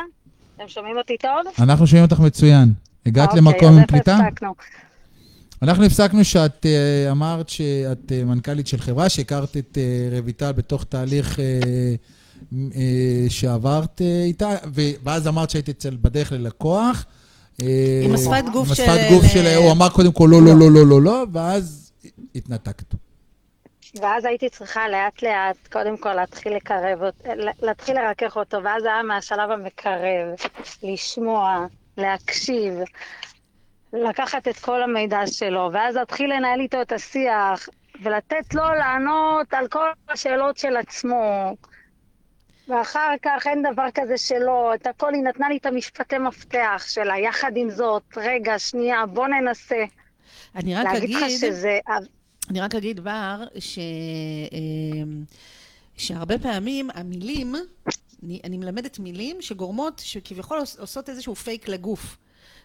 אתם 0.56 0.68
שומעים 0.68 0.98
אותי 0.98 1.18
טוב? 1.22 1.64
אנחנו 1.64 1.88
שומעים 1.88 2.06
אותך 2.06 2.20
מצוין. 2.20 2.74
הגעת 3.08 3.30
אוקיי, 3.30 3.42
למקום 3.42 3.70
אז 3.70 3.78
עם 3.78 3.96
איפה? 3.96 4.12
הפסקנו? 4.14 4.54
אנחנו 5.62 5.86
הפסקנו 5.86 6.24
שאת 6.24 6.66
אה, 6.66 7.12
אמרת 7.12 7.50
שאת 7.50 8.12
אה, 8.12 8.24
מנכ"לית 8.24 8.68
של 8.68 8.78
חברה, 8.78 9.10
שהכרת 9.10 9.58
את 9.58 9.78
אה, 9.78 10.20
רויטל 10.20 10.52
בתוך 10.52 10.84
תהליך 10.84 11.40
אה, 11.40 11.46
אה, 12.76 13.26
שעברת 13.30 14.02
אה, 14.02 14.24
איתה, 14.24 14.50
ואז 15.04 15.28
אמרת 15.28 15.50
שהיית 15.50 15.70
אצל 15.70 15.98
בדרך 16.02 16.32
ללקוח. 16.32 17.06
עם 17.60 18.14
השפת 18.14 18.44
גוף 18.54 18.70
עם 18.70 18.76
של- 18.76 18.84
השפת 18.84 19.00
גוף 19.10 19.26
של... 19.26 19.48
הוא 19.56 19.72
אמר 19.72 19.90
קודם 19.90 20.12
כל 20.12 20.28
לא, 20.32 20.42
לא, 20.42 20.60
לא, 20.60 20.72
לא, 20.72 20.88
לא, 20.88 21.02
לא, 21.02 21.26
ואז 21.32 21.92
התנתקת. 22.36 22.96
ואז 24.02 24.26
הייתי 24.26 24.50
צריכה 24.50 24.90
לאט 24.90 25.24
לאט, 25.24 25.68
קודם 25.72 25.98
כל 25.98 26.14
להתחיל 26.14 26.56
לקרב, 26.56 27.00
להתחיל 27.62 27.96
לרכך 27.96 28.36
אותו, 28.38 28.58
ואז 28.64 28.84
היה 28.84 29.04
מהשלב 29.04 29.52
המקרב, 29.52 30.28
לשמוע, 30.84 31.66
להקשיב, 31.98 32.74
לקחת 33.94 34.48
את 34.48 34.60
כל 34.60 34.84
המידע 34.84 35.28
שלו, 35.28 35.70
ואז 35.74 35.96
להתחיל 35.96 36.34
לנהל 36.34 36.60
איתו 36.60 36.82
את 36.82 36.92
השיח, 36.92 37.70
ולתת 38.04 38.54
לו 38.54 38.64
לענות 38.64 39.54
על 39.54 39.68
כל 39.68 39.90
השאלות 40.10 40.58
של 40.58 40.78
עצמו. 40.78 41.56
ואחר 42.68 43.14
כך 43.22 43.48
אין 43.48 43.64
דבר 43.74 43.86
כזה 43.94 44.18
שלא, 44.18 44.74
את 44.76 44.88
הכל, 44.88 45.14
היא 45.14 45.24
נתנה 45.24 45.50
לי 45.50 45.58
את 45.58 45.66
המשפטי 45.66 46.18
מפתח 46.18 46.86
שלה, 46.88 47.20
יחד 47.20 47.52
עם 47.56 47.70
זאת, 47.70 48.04
רגע, 48.18 48.60
שנייה, 48.60 49.06
בוא 49.06 49.28
ננסה. 49.28 49.84
אני 50.56 50.76
רק 50.76 50.86
להגיד 50.86 51.10
לך 51.10 51.24
אגיד... 51.24 51.38
שזה... 51.38 51.80
אני 52.50 52.62
רק 52.62 52.76
אגיד, 52.76 53.00
בר, 53.00 53.44
ש... 53.60 53.80
אמ, 54.52 55.24
שהרבה 55.98 56.40
פעמים 56.40 56.90
המילים, 56.94 57.56
אני, 58.24 58.40
אני 58.44 58.58
מלמדת 58.58 59.00
מילים 59.00 59.38
שגורמות, 59.42 60.02
שכביכול 60.06 60.60
עוש- 60.60 60.76
עושות 60.80 61.10
איזשהו 61.10 61.36
פייק 61.36 61.68
לגוף. 61.68 62.18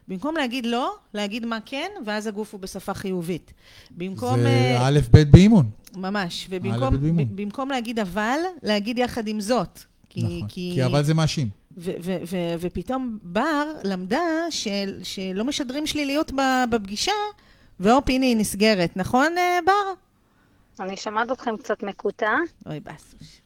במקום 0.08 0.36
להגיד 0.36 0.66
לא, 0.66 0.94
להגיד 1.14 1.46
מה 1.46 1.58
כן, 1.66 1.88
ואז 2.06 2.26
הגוף 2.26 2.52
הוא 2.52 2.60
בשפה 2.60 2.94
חיובית. 2.94 3.52
במקום... 3.90 4.38
זה 4.40 4.46
אה, 4.48 4.88
א', 4.88 4.98
ב' 5.10 5.22
באימון. 5.30 5.70
ממש. 5.96 6.46
ובמקום. 6.50 6.96
ב- 7.16 7.42
במקום 7.42 7.70
להגיד 7.70 7.98
אבל, 7.98 8.38
להגיד 8.62 8.98
יחד 8.98 9.28
עם 9.28 9.40
זאת. 9.40 9.80
כי, 10.08 10.22
נכון. 10.22 10.48
כי 10.48 10.84
אבל 10.84 11.02
זה 11.04 11.14
מאשים. 11.14 11.48
ו- 11.76 11.90
ו- 12.00 12.16
ו- 12.26 12.54
ופתאום 12.60 13.18
בר 13.22 13.64
למדה 13.84 14.20
של, 14.50 15.00
שלא 15.02 15.44
משדרים 15.44 15.86
שליליות 15.86 16.32
ב- 16.32 16.64
בפגישה, 16.70 17.12
והופ, 17.80 18.04
הנה 18.08 18.26
היא 18.26 18.36
נסגרת. 18.36 18.96
נכון, 18.96 19.32
אה, 19.38 19.58
בר? 19.66 19.92
אני 20.84 20.96
שומעת 20.96 21.32
אתכם 21.32 21.56
קצת 21.56 21.82
מקוטע. 21.82 22.30
אוי, 22.66 22.80
באסוש. 22.80 23.41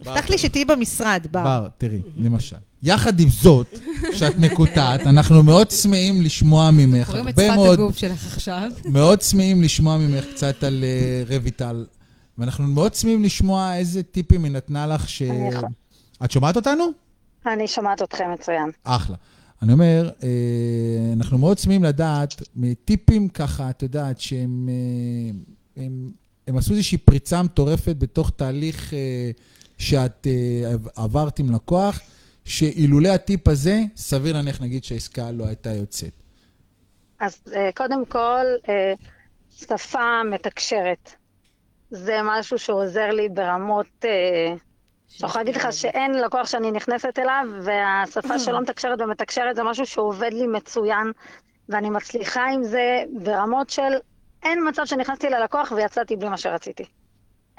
הבטח 0.00 0.30
לי 0.30 0.38
שתהיי 0.38 0.64
במשרד, 0.64 1.26
בר. 1.30 1.44
בר, 1.44 1.68
תראי, 1.78 2.00
למשל. 2.16 2.56
יחד 2.82 3.20
עם 3.20 3.28
זאת, 3.28 3.78
שאת 4.12 4.38
מקוטעת, 4.38 5.00
אנחנו 5.00 5.42
מאוד 5.42 5.66
צמאים 5.66 6.22
לשמוע 6.22 6.70
ממך, 6.70 7.06
קוראים 7.06 7.28
את 7.28 7.38
הרבה 7.38 7.48
שפת 7.48 7.56
מאוד, 7.56 7.78
הגוף 7.78 7.96
שלך 7.96 8.26
עכשיו. 8.26 8.70
מאוד 8.84 9.18
צמאים 9.18 9.62
לשמוע 9.62 9.98
ממך 9.98 10.24
קצת 10.34 10.64
על 10.64 10.84
אה, 10.84 11.36
רויטל, 11.38 11.86
ואנחנו 12.38 12.64
מאוד 12.64 12.92
צמאים 12.92 13.24
לשמוע 13.24 13.76
איזה 13.76 14.02
טיפים 14.02 14.44
היא 14.44 14.52
נתנה 14.52 14.86
לך 14.86 15.08
ש... 15.08 15.22
את 16.24 16.30
שומעת 16.30 16.56
אותנו? 16.56 16.84
אני 17.46 17.68
שומעת 17.68 18.02
אתכם 18.02 18.24
מצוין. 18.34 18.70
אחלה. 18.84 19.16
אני 19.62 19.72
אומר, 19.72 20.10
אה, 20.22 20.28
אנחנו 21.12 21.38
מאוד 21.38 21.56
צמאים 21.56 21.84
לדעת 21.84 22.42
מטיפים 22.56 23.28
ככה, 23.28 23.70
את 23.70 23.82
יודעת, 23.82 24.20
שהם 24.20 24.68
אה, 24.68 25.82
הם, 25.84 26.10
הם 26.48 26.56
עשו 26.56 26.72
איזושהי 26.72 26.98
פריצה 26.98 27.42
מטורפת 27.42 27.96
בתוך 27.98 28.30
תהליך 28.36 28.92
שאת 29.80 30.26
אה, 30.26 30.72
עברת 30.96 31.38
עם 31.38 31.54
לקוח, 31.54 32.00
שאילולא 32.44 33.08
הטיפ 33.08 33.48
הזה, 33.48 33.80
סביר 33.96 34.32
להניח 34.32 34.60
נגיד 34.62 34.84
שהעסקה 34.84 35.30
לא 35.30 35.46
הייתה 35.46 35.70
יוצאת. 35.70 36.12
אז 37.20 37.42
אה, 37.54 37.70
קודם 37.76 38.04
כל, 38.04 38.44
אה, 38.68 38.92
שפה 39.50 40.22
מתקשרת. 40.24 41.14
זה 41.90 42.18
משהו 42.24 42.58
שעוזר 42.58 43.10
לי 43.10 43.28
ברמות... 43.28 44.04
אני 44.04 45.28
יכולה 45.28 45.44
להגיד 45.44 45.56
לך 45.56 45.72
שאין 45.72 46.14
לקוח 46.14 46.46
שאני 46.46 46.70
נכנסת 46.70 47.18
אליו, 47.18 47.46
והשפה 47.62 48.38
שלא 48.38 48.60
מתקשרת 48.62 49.00
ומתקשרת 49.00 49.56
זה 49.56 49.62
משהו 49.62 49.86
שעובד 49.86 50.30
לי 50.32 50.46
מצוין, 50.46 51.12
ואני 51.68 51.90
מצליחה 51.90 52.46
עם 52.46 52.64
זה 52.64 53.04
ברמות 53.22 53.70
של 53.70 53.92
אין 54.42 54.68
מצב 54.68 54.84
שנכנסתי 54.84 55.30
ללקוח 55.30 55.72
ויצאתי 55.76 56.16
בלי 56.16 56.28
מה 56.28 56.36
שרציתי. 56.36 56.84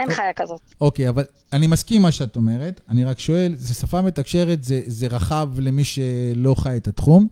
אין 0.02 0.14
חיה 0.14 0.34
כזאת. 0.36 0.60
אוקיי, 0.82 1.10
אבל 1.10 1.24
אני 1.54 1.68
מסכים 1.68 1.98
עם 1.98 2.04
מה 2.04 2.12
שאת 2.12 2.36
אומרת, 2.36 2.82
אני 2.90 3.04
רק 3.06 3.20
שואל, 3.20 3.54
זה 3.58 3.74
שפה 3.74 4.02
מתקשרת, 4.02 4.64
זה, 4.64 4.82
זה 4.88 5.08
רחב 5.08 5.50
למי 5.60 5.84
שלא 5.84 6.56
חי 6.58 6.78
את 6.78 6.88
התחום, 6.88 7.28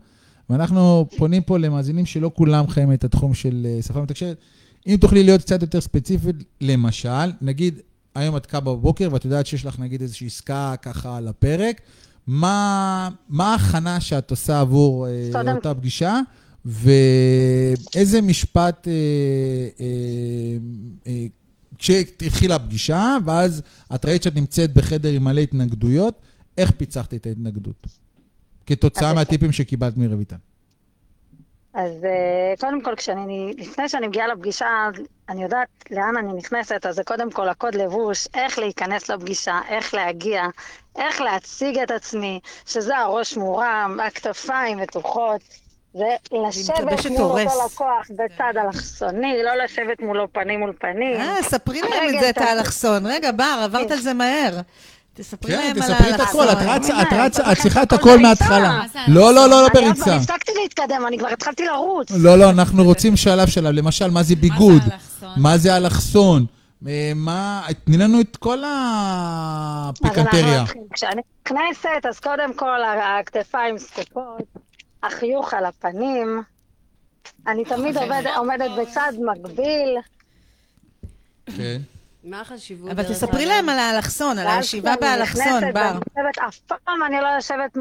ואנחנו 0.50 1.06
פונים 1.18 1.42
פה 1.42 1.58
למאזינים 1.58 2.06
שלא 2.06 2.32
כולם 2.36 2.68
חיים 2.68 2.94
את 2.94 3.04
התחום 3.04 3.34
של 3.34 3.68
אה, 3.70 3.82
שפה 3.82 4.02
מתקשרת. 4.02 4.38
אם 4.88 4.96
תוכלי 5.02 5.24
להיות 5.24 5.42
קצת 5.42 5.62
יותר 5.62 5.82
ספציפית, 5.82 6.36
למשל, 6.62 7.32
נגיד, 7.42 7.80
היום 8.16 8.38
את 8.38 8.46
קמה 8.46 8.62
בבוקר 8.62 9.10
ואת 9.12 9.26
יודעת 9.26 9.46
שיש 9.46 9.66
לך 9.66 9.80
נגיד 9.80 10.02
איזושהי 10.02 10.28
עסקה 10.28 10.76
ככה 10.82 11.18
על 11.18 11.28
הפרק, 11.28 11.82
מה, 12.28 13.10
ההכנה 13.40 14.00
שאת 14.02 14.32
עושה 14.32 14.60
עבור 14.60 15.08
אה, 15.08 15.30
קודם- 15.32 15.56
אותה 15.56 15.74
פגישה, 15.74 16.20
ואיזה 16.66 18.22
משפט, 18.22 18.88
אה, 18.88 18.94
אה, 19.80 19.86
אה, 21.08 21.26
כשהתחילה 21.80 22.56
הפגישה, 22.56 23.18
ואז 23.26 23.62
את 23.96 24.06
ראית 24.06 24.24
שאת 24.24 24.36
נמצאת 24.36 24.74
בחדר 24.74 25.10
עם 25.10 25.24
מלא 25.24 25.42
התנגדויות, 25.42 26.22
איך 26.58 26.72
פיצחת 26.72 27.14
את 27.14 27.26
ההתנגדות? 27.26 27.88
כתוצאה 28.66 29.14
מהטיפים 29.14 29.52
שקיבלת 29.52 29.98
מרויטל. 29.98 30.36
אז 31.74 32.06
אה, 32.06 32.54
קודם 32.60 32.82
כל, 32.82 32.96
כשאני, 32.96 33.54
לפני 33.58 33.90
שאני 33.90 34.08
מגיעה 34.08 34.28
לפגישה, 34.28 34.90
אני 35.30 35.44
יודעת 35.44 35.68
לאן 35.92 36.18
אני 36.18 36.34
נכנסת, 36.34 36.86
אז 36.86 36.96
זה 36.96 37.04
קודם 37.04 37.32
כל 37.32 37.50
הקוד 37.50 37.76
לבוש, 37.76 38.28
איך 38.34 38.60
להיכנס 38.60 39.10
לפגישה, 39.10 39.60
איך 39.70 39.94
להגיע, 39.94 40.44
איך 40.96 41.22
להציג 41.22 41.78
את 41.78 41.92
עצמי, 41.92 42.40
שזה 42.66 42.98
הראש 42.98 43.38
מורם, 43.38 43.98
הכתפיים 44.08 44.78
מתוחות, 44.78 45.42
ולשבת 45.96 46.80
מתלבשת 46.80 47.10
מול. 47.10 47.48
אותו 47.48 47.66
לקוח 47.66 48.08
בצד 48.10 48.54
אלכסוני, 48.66 49.44
לא 49.44 49.64
לשבת 49.64 50.02
מולו 50.02 50.34
פנים 50.34 50.60
מול 50.60 50.74
פנים. 50.80 51.18
אה, 51.20 51.44
ספרי 51.44 51.82
להם 51.82 52.16
את 52.16 52.20
זה, 52.20 52.30
את 52.30 52.38
האלכסון. 52.38 53.06
רגע, 53.06 53.32
בר, 53.32 53.62
עברת 53.64 53.92
על 53.92 53.98
זה 53.98 54.14
מהר. 54.14 54.60
תספרי 55.14 55.52
כן, 55.52 55.58
להם 55.58 55.76
על 55.76 55.82
תספרי 55.82 56.16
את 56.16 56.20
האלכסון. 56.20 56.48
הכל, 56.48 56.52
את 56.52 56.68
רצה, 56.68 57.02
את 57.02 57.08
רצה, 57.12 57.44
אני 57.44 57.52
את 57.52 57.58
צריכה 57.58 57.84
את 57.84 57.94
הכל 57.94 58.04
בריצה. 58.04 58.22
מההתחלה. 58.22 58.70
מה 58.70 58.88
זה 58.94 59.00
לא, 59.08 59.34
לא, 59.34 59.34
לא, 59.34 59.48
לא 59.50 59.56
אני 59.56 59.62
עוד 59.62 59.72
כבר 59.72 59.82
בריצה. 59.82 60.16
הפסקתי 60.16 60.52
להתקדם, 60.62 61.06
אני 61.08 61.18
כבר 61.18 61.28
התחלתי 61.28 61.66
לרוץ. 61.66 62.12
לא, 62.12 62.36
לא, 62.36 62.50
אנחנו 62.50 62.84
רוצים 62.84 63.16
שלב 63.16 63.48
שלב. 63.48 63.72
למשל, 63.72 64.12
מה 64.12 64.24
זה 64.24 64.36
ביגוד? 64.36 64.82
האלכסון? 64.82 65.30
מה 65.38 65.58
זה 65.58 65.78
אלכסון? 65.78 66.46
אה, 66.88 67.12
מה... 67.16 67.62
תני 67.86 67.98
לנו 67.98 68.22
את 68.22 68.38
כל 68.38 68.58
אז 68.58 68.64
אנחנו 68.64 69.90
הפיקנטריה. 69.90 70.62
נתחיל. 70.62 70.82
כשאני 70.94 71.22
נכנסת, 71.46 72.06
אז 72.10 72.20
קודם 72.20 72.54
כל 72.54 72.80
הכתפיים 73.20 73.78
זקופות, 73.78 74.42
החיוך 75.04 75.54
על 75.54 75.66
הפנים. 75.66 76.44
אני 77.48 77.66
תמיד 77.66 77.98
עובד, 77.98 78.24
עומדת 78.38 78.72
בצד 78.80 79.12
מקביל, 79.20 79.98
כן. 81.58 81.82
מה 82.24 82.42
החשיבות? 82.42 82.92
אבל 82.92 83.04
תספרי? 83.04 83.46
להם 83.46 83.70
על 83.70 83.80
האלכסון, 83.80 84.38
על 84.38 84.48
הישיבה 84.48 84.96
באלכסון, 85.02 85.74
בר. 85.74 86.00
אף 86.48 86.60
פעם 86.60 87.04
אני 87.06 87.16
לא 87.22 87.28
יושבת 87.28 87.78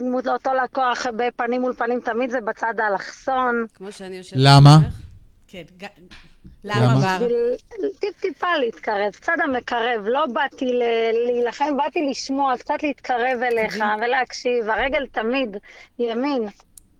מול 0.00 0.28
אותו 0.32 0.50
לקוח 0.64 1.06
בפנים 1.16 1.60
מול 1.60 1.74
פנים, 1.74 2.00
תמיד 2.00 2.30
זה 2.30 2.40
בצד 2.40 2.74
האלכסון. 2.78 3.66
כמו 3.74 3.92
שאני 3.92 4.16
יושבת... 4.16 4.40
למה? 4.42 4.78
כן, 5.48 5.62
למה? 6.64 7.18
טיפ-טיפה 8.00 8.56
להתקרב, 8.56 9.12
קצת 9.12 9.32
המקרב. 9.44 10.04
לא 10.04 10.26
באתי 10.26 10.64
ל- 10.66 11.12
להילחם, 11.26 11.76
באתי 11.76 12.06
לשמוע, 12.10 12.56
קצת 12.58 12.82
להתקרב 12.82 13.42
אליך 13.42 13.76
ולהקשיב. 14.02 14.68
הרגל 14.68 15.06
תמיד 15.06 15.56
ימין 15.98 16.42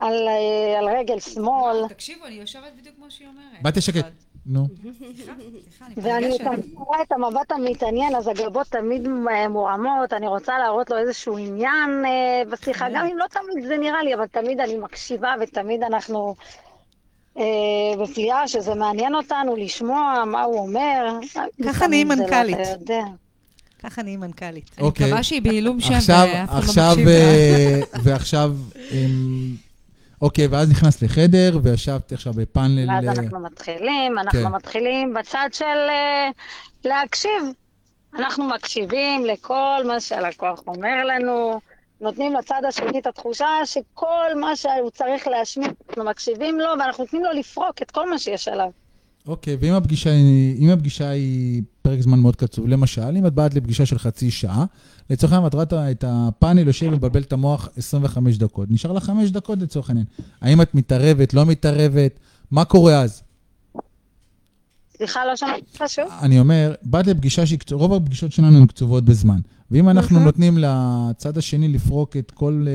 על, 0.01 0.29
אה, 0.29 0.79
על 0.79 0.89
רגל 0.99 1.21
שמאל. 1.21 1.89
תקשיבו, 1.89 2.27
אני 2.27 2.35
יושבת 2.35 2.73
בדיוק 2.79 2.97
כמו 2.97 3.11
שהיא 3.11 3.29
אומרת. 3.29 3.63
באתי 3.63 3.81
שקט. 3.81 4.05
נו. 4.47 4.67
ואני 5.97 6.37
רואה 6.75 7.03
את 7.03 7.13
המבט 7.13 7.53
המתעניין, 7.53 8.15
אז 8.15 8.29
הגבות 8.29 8.67
תמיד 8.67 9.09
אה, 9.31 9.49
מורמות, 9.49 10.13
אני 10.13 10.27
רוצה 10.29 10.59
להראות 10.59 10.91
לו 10.91 10.99
איזשהו 10.99 11.39
עניין 11.39 12.05
אה, 12.07 12.43
בשיחה, 12.51 12.87
גם 12.95 13.07
אם 13.07 13.19
לא 13.19 13.25
תמיד 13.27 13.67
זה 13.67 13.77
נראה 13.77 14.03
לי, 14.03 14.15
אבל 14.15 14.27
תמיד 14.27 14.61
אני 14.61 14.77
מקשיבה 14.77 15.35
ותמיד 15.41 15.83
אנחנו 15.83 16.35
בפליאה, 18.03 18.49
שזה 18.49 18.75
מעניין 18.75 19.15
אותנו 19.15 19.57
לשמוע 19.57 20.25
מה 20.27 20.43
הוא 20.43 20.59
אומר. 20.59 21.19
ככה 21.65 21.89
זה 21.89 22.05
לא, 22.05 22.05
מנכ"לית. 22.05 22.59
ככה 23.83 24.03
נהיי 24.03 24.17
מנכ"לית. 24.17 24.71
אני 24.79 24.87
אוקיי. 24.87 25.07
מקווה 25.07 25.23
שהיא 25.23 25.43
בעילום 25.43 25.81
שם 25.81 25.95
עכשיו, 25.95 26.29
ואף 26.35 26.49
אחד 26.49 26.55
לא 26.55 26.59
עכשיו, 26.59 26.91
מקשיב 26.91 27.09
לה. 27.09 27.13
אה, 27.13 27.81
ועכשיו, 28.03 28.53
אוקיי, 30.23 30.47
ואז 30.47 30.71
נכנסת 30.71 31.03
לחדר, 31.03 31.59
וישבת 31.63 32.13
עכשיו 32.13 32.33
בפאנל... 32.33 32.91
ואז 32.91 33.05
אה, 33.05 33.13
אנחנו 33.13 33.41
מתחילים, 33.41 34.19
אנחנו 34.19 34.43
כן. 34.43 34.49
מתחילים 34.49 35.15
בצד 35.15 35.49
של 35.53 35.65
אה, 35.65 36.31
להקשיב. 36.85 37.43
אנחנו 38.19 38.49
מקשיבים 38.49 39.25
לכל 39.27 39.83
מה 39.87 40.01
שהלקוח 40.01 40.63
אומר 40.67 41.05
לנו, 41.05 41.61
נותנים 42.01 42.33
לצד 42.35 42.63
השני 42.69 42.99
את 42.99 43.07
התחושה 43.07 43.47
שכל 43.65 44.41
מה 44.41 44.57
שהוא 44.57 44.91
צריך 44.95 45.27
להשמיע, 45.29 45.69
אנחנו 45.89 46.05
מקשיבים 46.05 46.61
לו 46.61 46.69
ואנחנו 46.81 47.05
נותנים 47.05 47.25
לו 47.25 47.31
לפרוק 47.41 47.83
את 47.83 47.91
כל 47.91 48.11
מה 48.11 48.19
שיש 48.19 48.49
עליו. 48.49 48.71
אוקיי, 49.29 49.57
ואם 49.61 49.73
הפגישה, 49.73 50.11
הפגישה 50.73 51.09
היא 51.09 51.63
פרק 51.83 52.01
זמן 52.01 52.19
מאוד 52.19 52.37
קצוב, 52.37 52.69
למשל, 52.69 53.17
אם 53.19 53.27
את 53.27 53.33
באת 53.35 53.55
לפגישה 53.55 53.87
של 53.87 53.99
חצי 53.99 54.31
שעה, 54.31 54.65
לצורך 55.11 55.33
העניין, 55.33 55.47
את 55.63 55.73
ה- 55.73 55.91
את 55.91 56.05
הפאנל 56.09 56.67
יושב 56.67 56.87
ומבלבל 56.87 57.23
את 57.23 57.33
המוח 57.33 57.69
25 57.77 58.39
דקות. 58.39 58.69
נשאר 58.71 58.93
לך 58.93 59.05
5 59.05 59.31
דקות 59.31 59.59
לצורך 59.59 59.89
העניין. 59.89 60.07
האם 60.41 60.63
את 60.63 60.75
מתערבת, 60.75 61.35
לא 61.35 61.47
מתערבת? 61.47 62.19
מה 62.51 62.65
קורה 62.65 63.01
אז? 63.01 63.23
סליחה, 64.99 65.25
לא 65.27 65.37
שמעתי 65.37 65.61
אותך 65.73 65.85
שוב? 65.87 66.05
אני 66.23 66.41
אומר, 66.41 66.75
באת 66.83 67.07
לפגישה 67.07 67.47
שהיא, 67.47 67.59
קצ- 67.59 67.73
רוב 67.73 67.93
הפגישות 67.95 68.33
שלנו 68.33 68.59
הן 68.59 68.67
קצובות 68.67 69.05
בזמן. 69.05 69.39
ואם 69.71 69.89
אנחנו 69.89 70.21
נותנים 70.21 70.59
לצד 70.59 71.39
השני 71.39 71.69
לפרוק 71.69 72.17
את 72.17 72.31
כל 72.31 72.67
אה, 72.69 72.73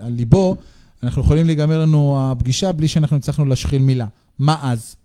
אה, 0.00 0.06
על 0.06 0.12
ליבו, 0.12 0.56
אנחנו 1.02 1.22
יכולים 1.22 1.46
להיגמר 1.46 1.80
לנו 1.82 2.18
הפגישה 2.32 2.72
בלי 2.72 2.88
שאנחנו 2.88 3.16
הצלחנו 3.16 3.44
להשחיל 3.44 3.82
מילה. 3.82 4.06
מה 4.38 4.72
אז? 4.72 4.96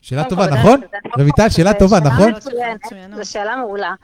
שאלה 0.00 0.24
טובה, 0.24 0.46
נכון? 0.46 0.80
רויטל, 1.18 1.48
שאלה 1.48 1.72
זו 1.72 1.78
טובה, 1.78 2.00
נכון? 2.00 2.32
זו 3.16 3.30
שאלה 3.30 3.56
מעולה. 3.56 3.94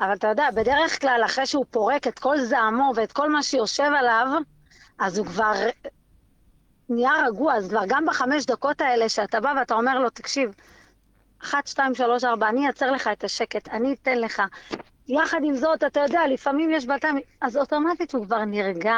אבל 0.00 0.12
אתה 0.12 0.28
יודע, 0.28 0.44
בדרך 0.56 1.00
כלל, 1.00 1.20
אחרי 1.26 1.46
שהוא 1.46 1.64
פורק 1.70 2.06
את 2.06 2.18
כל 2.18 2.40
זעמו 2.40 2.92
ואת 2.96 3.12
כל 3.12 3.32
מה 3.32 3.42
שיושב 3.42 3.90
עליו, 3.98 4.26
אז 4.98 5.18
הוא 5.18 5.26
כבר 5.26 5.52
נהיה 6.88 7.12
רגוע, 7.26 7.54
אז 7.54 7.68
כבר 7.68 7.82
גם 7.86 8.06
בחמש 8.06 8.46
דקות 8.46 8.80
האלה 8.80 9.08
שאתה 9.08 9.40
בא 9.40 9.54
ואתה 9.58 9.74
אומר 9.74 9.98
לו, 9.98 10.10
תקשיב, 10.10 10.50
אחת, 11.42 11.66
שתיים, 11.66 11.94
שלוש, 11.94 12.24
ארבע, 12.24 12.48
אני 12.48 12.66
אעצר 12.66 12.90
לך 12.90 13.08
את 13.12 13.24
השקט, 13.24 13.68
אני 13.68 13.94
אתן 14.02 14.18
לך. 14.18 14.42
יחד 15.08 15.40
עם 15.44 15.56
זאת, 15.56 15.84
אתה 15.84 16.00
יודע, 16.00 16.20
לפעמים 16.26 16.70
יש 16.70 16.86
בלתיים, 16.86 17.18
אז 17.40 17.56
אוטומטית 17.56 18.14
הוא 18.14 18.26
כבר 18.26 18.44
נרגע. 18.44 18.94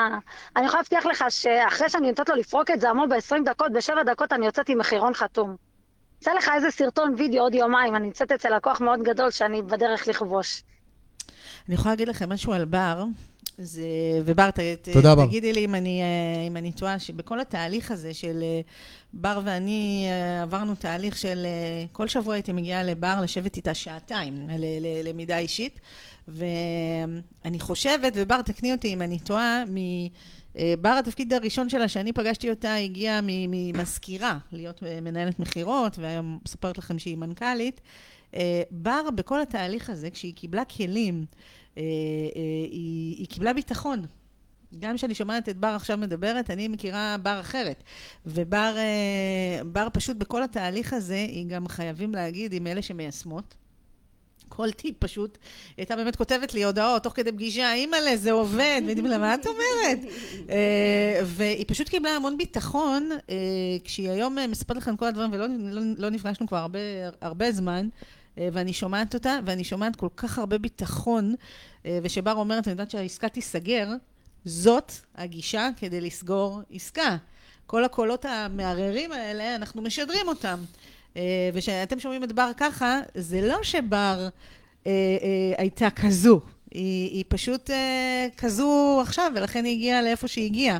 אני 0.56 0.66
יכולה 0.66 0.80
להבטיח 0.80 1.06
לך 1.06 1.24
שאחרי 1.28 1.88
שאני 1.88 2.08
נותנת 2.08 2.28
לו 2.28 2.34
לפרוק 2.34 2.70
את 2.70 2.80
זעמו 2.80 3.06
ב-20 3.08 3.44
דקות, 3.44 3.72
בשבע 3.72 4.02
דקות 4.02 4.32
אני 4.32 4.46
יוצאת 4.46 4.68
עם 4.68 4.78
מחירון 4.78 5.14
חתום. 5.14 5.56
יצא 6.20 6.32
לך 6.32 6.50
איזה 6.54 6.70
סרטון 6.70 7.14
וידאו 7.16 7.40
עוד 7.40 7.54
יומיים, 7.54 7.96
אני 7.96 8.06
נמצאת 8.06 8.32
אצל 8.32 8.56
לקוח 8.56 8.80
מאוד 8.80 9.02
גדול 9.02 9.30
שאני 9.30 9.62
בדרך 9.62 10.08
לכבוש. 10.08 10.62
אני 11.68 11.74
יכולה 11.74 11.92
להגיד 11.92 12.08
לכם 12.08 12.32
משהו 12.32 12.52
על 12.52 12.64
בר, 12.64 13.04
זה, 13.58 13.86
ובר, 14.24 14.50
ת, 14.50 14.60
ת, 14.60 14.88
תודה, 14.92 15.14
בר. 15.14 15.26
תגידי 15.26 15.52
לי 15.52 15.64
אם 15.64 15.74
אני, 15.74 16.02
אה, 16.02 16.46
אם 16.46 16.56
אני 16.56 16.72
טועה, 16.72 16.98
שבכל 16.98 17.40
התהליך 17.40 17.90
הזה 17.90 18.14
של 18.14 18.38
אה, 18.42 18.60
בר 19.12 19.40
ואני 19.44 20.06
אה, 20.08 20.42
עברנו 20.42 20.74
תהליך 20.74 21.18
של 21.18 21.46
כל 21.92 22.08
שבוע 22.08 22.34
הייתי 22.34 22.52
מגיעה 22.52 22.82
לבר 22.82 23.18
לשבת 23.22 23.56
איתה 23.56 23.74
שעתיים 23.74 24.48
ל- 24.48 24.64
ל- 24.80 25.08
למידה 25.08 25.38
אישית, 25.38 25.80
ואני 26.28 27.60
חושבת, 27.60 28.12
ובר, 28.16 28.42
תקני 28.42 28.72
אותי 28.72 28.92
אם 28.92 29.02
אני 29.02 29.18
טועה, 29.18 29.64
מ... 29.64 29.76
בר, 30.80 30.96
התפקיד 30.98 31.32
הראשון 31.32 31.68
שלה, 31.68 31.88
שאני 31.88 32.12
פגשתי 32.12 32.50
אותה, 32.50 32.74
הגיעה 32.74 33.20
ממזכירה, 33.22 34.38
להיות 34.52 34.82
מנהלת 35.02 35.38
מכירות, 35.38 35.98
והיום 35.98 36.38
מספרת 36.44 36.78
לכם 36.78 36.98
שהיא 36.98 37.16
מנכ"לית. 37.16 37.80
אה, 38.34 38.62
בר, 38.70 39.10
בכל 39.14 39.40
התהליך 39.40 39.90
הזה, 39.90 40.10
כשהיא 40.10 40.34
קיבלה 40.34 40.64
כלים, 40.64 41.24
אה, 41.78 41.82
אה, 41.82 41.86
היא, 42.70 43.16
היא 43.18 43.26
קיבלה 43.26 43.52
ביטחון. 43.52 44.02
גם 44.78 44.96
כשאני 44.96 45.14
שומעת 45.14 45.48
את 45.48 45.56
בר 45.56 45.68
עכשיו 45.68 45.98
מדברת, 45.98 46.50
אני 46.50 46.68
מכירה 46.68 47.16
בר 47.22 47.40
אחרת. 47.40 47.82
ובר 48.26 48.76
בר 49.66 49.88
פשוט 49.92 50.16
בכל 50.16 50.42
התהליך 50.42 50.92
הזה, 50.92 51.14
היא 51.14 51.46
גם 51.46 51.68
חייבים 51.68 52.14
להגיד, 52.14 52.52
עם 52.52 52.66
אלה 52.66 52.82
שמיישמות. 52.82 53.54
כל 54.48 54.70
טיפ 54.70 54.94
פשוט, 54.98 55.38
היא 55.68 55.74
הייתה 55.76 55.96
באמת 55.96 56.16
כותבת 56.16 56.54
לי 56.54 56.64
הודעות 56.64 57.02
תוך 57.02 57.12
כדי 57.12 57.32
פגישה, 57.32 57.74
אימא'לה, 57.74 58.16
זה 58.16 58.32
עובד, 58.32 58.80
והייתי 58.84 59.02
אומרת 59.02 59.18
מה 59.18 59.34
את 59.34 59.46
אומרת? 59.46 59.98
והיא 61.24 61.64
פשוט 61.68 61.88
קיבלה 61.88 62.10
המון 62.16 62.36
ביטחון, 62.36 63.10
כשהיא 63.84 64.10
היום 64.10 64.36
מספרת 64.48 64.76
לכם 64.76 64.96
כל 64.96 65.06
הדברים, 65.06 65.32
ולא 65.32 65.46
לא, 65.58 65.82
לא 65.98 66.10
נפגשנו 66.10 66.46
כבר 66.46 66.56
הרבה, 66.56 66.78
הרבה 67.20 67.52
זמן, 67.52 67.88
ואני 68.52 68.72
שומעת 68.72 69.14
אותה, 69.14 69.38
ואני 69.44 69.64
שומעת 69.64 69.96
כל 69.96 70.08
כך 70.16 70.38
הרבה 70.38 70.58
ביטחון, 70.58 71.34
אה, 71.86 71.98
ושבר 72.02 72.32
אומרת, 72.32 72.68
אני 72.68 72.72
יודעת 72.72 72.90
שהעסקה 72.90 73.28
תיסגר, 73.28 73.88
זאת 74.44 74.92
הגישה 75.16 75.68
כדי 75.76 76.00
לסגור 76.00 76.60
עסקה. 76.70 77.16
כל 77.66 77.84
הקולות 77.84 78.24
המערערים 78.24 79.12
האלה, 79.12 79.54
אנחנו 79.54 79.82
משדרים 79.82 80.28
אותם. 80.28 80.58
אה, 81.16 81.50
וכשאתם 81.54 82.00
שומעים 82.00 82.24
את 82.24 82.32
בר 82.32 82.50
ככה, 82.56 83.00
זה 83.14 83.40
לא 83.40 83.62
שבר 83.62 84.28
אה, 84.86 84.92
אה, 85.22 85.54
הייתה 85.58 85.90
כזו, 85.90 86.40
היא, 86.70 87.10
היא 87.10 87.24
פשוט 87.28 87.70
אה, 87.70 88.26
כזו 88.36 88.98
עכשיו, 89.02 89.32
ולכן 89.34 89.64
היא 89.64 89.72
הגיעה 89.74 90.02
לאיפה 90.02 90.28
שהיא 90.28 90.46
הגיעה. 90.46 90.78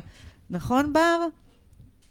נכון, 0.49 0.93
בר? 0.93 1.19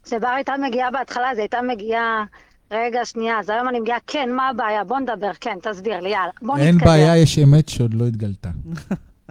כשבר 0.03 0.29
הייתה 0.29 0.53
מגיעה 0.57 0.91
בהתחלה, 0.91 1.29
היא 1.29 1.39
הייתה 1.39 1.63
מגיעה, 1.63 2.25
רגע, 2.71 3.05
שנייה, 3.05 3.39
אז 3.39 3.51
היום 3.51 3.69
אני 3.69 3.81
מגיעה, 3.81 3.99
כן, 4.07 4.33
מה 4.33 4.49
הבעיה? 4.49 4.85
בוא 4.85 4.99
נדבר, 4.99 5.31
כן, 5.41 5.59
תסביר 5.63 6.01
לי, 6.01 6.09
יאללה, 6.09 6.31
בוא 6.43 6.55
נתקדם. 6.55 6.69
אין 6.69 6.79
בעיה, 6.79 7.17
יש 7.17 7.39
אמת 7.39 7.69
שעוד 7.69 7.95
לא 7.95 8.07
התגלתה. 8.07 8.51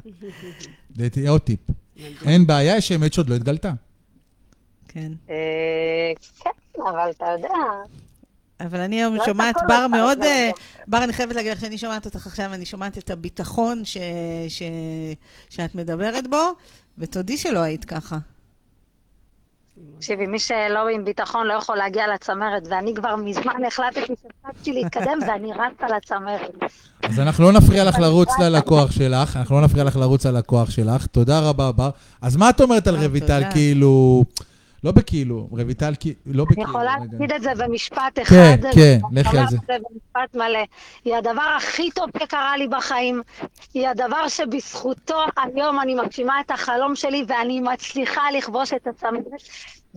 זה 0.97 1.09
תהיה 1.09 1.31
עוד 1.31 1.41
טיפ. 1.41 1.59
אין 2.25 2.47
בעיה, 2.47 2.77
יש 2.77 2.91
אמת 2.91 3.13
שעוד 3.13 3.29
לא 3.29 3.35
התגלתה. 3.35 3.71
כן. 4.87 5.11
אה, 5.29 6.11
כן, 6.39 6.81
אבל 6.81 7.09
אתה 7.09 7.25
יודע, 7.37 7.49
אבל 8.59 8.79
אני 8.79 8.95
היום 8.95 9.15
לא 9.15 9.25
שומעת 9.25 9.55
בר 9.67 9.87
מאוד... 9.87 10.23
אה, 10.23 10.49
בר, 10.87 11.03
אני 11.03 11.13
חייבת 11.13 11.35
להגיד 11.35 11.51
לך 11.51 11.59
שאני 11.59 11.77
שומעת 11.77 12.05
אותך 12.05 12.27
עכשיו, 12.27 12.53
אני 12.53 12.65
שומעת 12.65 12.97
את 12.97 13.09
הביטחון 13.09 13.85
ש, 13.85 13.97
ש, 14.47 14.61
שאת 15.49 15.75
מדברת 15.75 16.27
בו, 16.27 16.51
ותודי 16.97 17.37
שלא 17.37 17.59
היית 17.59 17.85
ככה. 17.85 18.17
תקשיבי, 19.97 20.27
מי 20.27 20.39
שלא 20.39 20.87
עם 20.93 21.05
ביטחון 21.05 21.47
לא 21.47 21.53
יכול 21.53 21.77
להגיע 21.77 22.03
לצמרת, 22.13 22.67
ואני 22.69 22.93
כבר 22.95 23.15
מזמן 23.15 23.65
החלטתי 23.67 23.99
שהפסקתי 23.99 24.73
להתקדם 24.73 25.19
ואני 25.27 25.51
רצה 25.53 25.95
לצמרת. 25.97 26.51
אז 27.03 27.19
אנחנו 27.19 27.43
לא 27.43 27.51
נפריע 27.51 27.85
לך 27.85 27.99
לרוץ 27.99 28.29
ללקוח 28.39 28.91
שלך, 28.91 29.37
אנחנו 29.37 29.55
לא 29.55 29.61
נפריע 29.61 29.83
לך 29.83 29.95
לרוץ 29.95 30.25
ללקוח 30.25 30.69
שלך. 30.69 31.05
תודה 31.05 31.39
רבה, 31.39 31.71
בר. 31.71 31.89
אז 32.21 32.35
מה 32.35 32.49
את 32.49 32.61
אומרת 32.61 32.87
על 32.87 32.95
אה, 32.95 33.07
רויטל. 33.07 33.43
כאילו... 33.51 34.23
לא 34.83 34.91
בכאילו, 34.91 35.47
רויטל, 35.51 35.93
כי- 35.99 36.13
לא 36.25 36.43
אני 36.43 36.51
בכאילו. 36.51 36.69
יכולה 36.69 36.93
רגע. 36.93 37.03
להגיד 37.11 37.31
את 37.31 37.41
זה 37.41 37.65
במשפט 37.65 38.19
אחד. 38.21 38.35
כן, 38.35 38.69
כן, 38.75 38.99
לכי 39.11 39.37
על 39.37 39.47
זה. 39.47 39.57
זה 39.67 39.73
במשפט 39.89 40.35
מלא. 40.35 40.59
היא 41.05 41.15
הדבר 41.15 41.53
הכי 41.57 41.91
טוב 41.91 42.09
שקרה 42.23 42.57
לי 42.57 42.67
בחיים. 42.67 43.21
היא 43.73 43.87
הדבר 43.87 44.27
שבזכותו 44.27 45.19
היום 45.53 45.79
אני 45.79 45.95
מגשימה 45.95 46.39
את 46.45 46.51
החלום 46.51 46.95
שלי 46.95 47.25
ואני 47.27 47.59
מצליחה 47.59 48.21
לכבוש 48.37 48.73
את 48.73 48.87
הצמרת. 48.87 49.23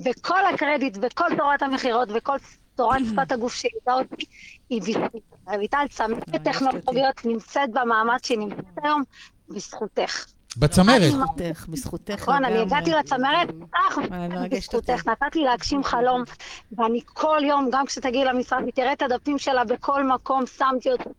וכל 0.07 0.47
הקרדיט 0.55 0.99
וכל 1.03 1.25
תורת 1.39 1.63
המכירות 1.63 2.09
וכל 2.15 2.37
תורת 2.75 3.01
שפת 3.13 3.33
הגוף 3.33 3.55
שהייתה 3.55 3.93
אותי, 3.95 4.25
היא 4.71 4.83
בזכות. 4.83 5.23
רויטל 5.47 5.85
צמרת 5.91 6.31
טכנולוגיות 6.45 7.25
נמצאת 7.25 7.71
במעמד 7.73 8.19
שהיא 8.23 8.39
נמצאת 8.39 8.65
היום 8.83 9.03
בזכותך. 9.49 10.25
בצמרת. 10.57 11.03
בזכותך, 11.03 11.67
בזכותך 11.69 12.23
נכון, 12.23 12.45
אני. 12.45 12.59
הגעתי 12.59 12.91
לצמרת, 12.91 13.49
אך, 13.73 13.99
מרגשת 14.11 14.75
אותי. 14.75 14.93
בזכותך, 14.93 15.09
נתת 15.09 15.37
לי 15.37 15.45
להגשים 15.45 15.85
חלום, 15.85 16.23
ואני 16.73 17.01
כל 17.05 17.39
יום, 17.45 17.69
גם 17.73 17.87
כשתגיעי 17.87 18.25
למשרד, 18.25 18.71
תראה 18.75 18.93
את 18.93 19.03
הדפים 19.03 19.39
שלה 19.39 19.65
בכל 19.65 20.05
מקום, 20.05 20.47
שמתי 20.47 20.93
אותו, 20.93 21.11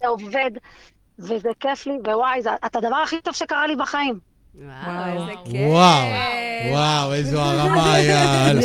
זה 0.00 0.08
עובד, 0.08 0.50
וזה 1.18 1.50
כיף 1.60 1.86
לי, 1.86 1.98
ווואי, 2.06 2.42
זה 2.42 2.50
את 2.66 2.76
הדבר 2.76 2.96
הכי 2.96 3.20
טוב 3.20 3.34
שקרה 3.34 3.66
לי 3.66 3.76
בחיים. 3.76 4.27
וואו, 4.62 5.20
איזה 5.20 5.32
כיף. 5.44 5.60
וואו, 5.66 6.06
וואו, 6.70 7.12
איזו 7.14 7.40
הרמה, 7.40 7.98
יאללה. 8.08 8.62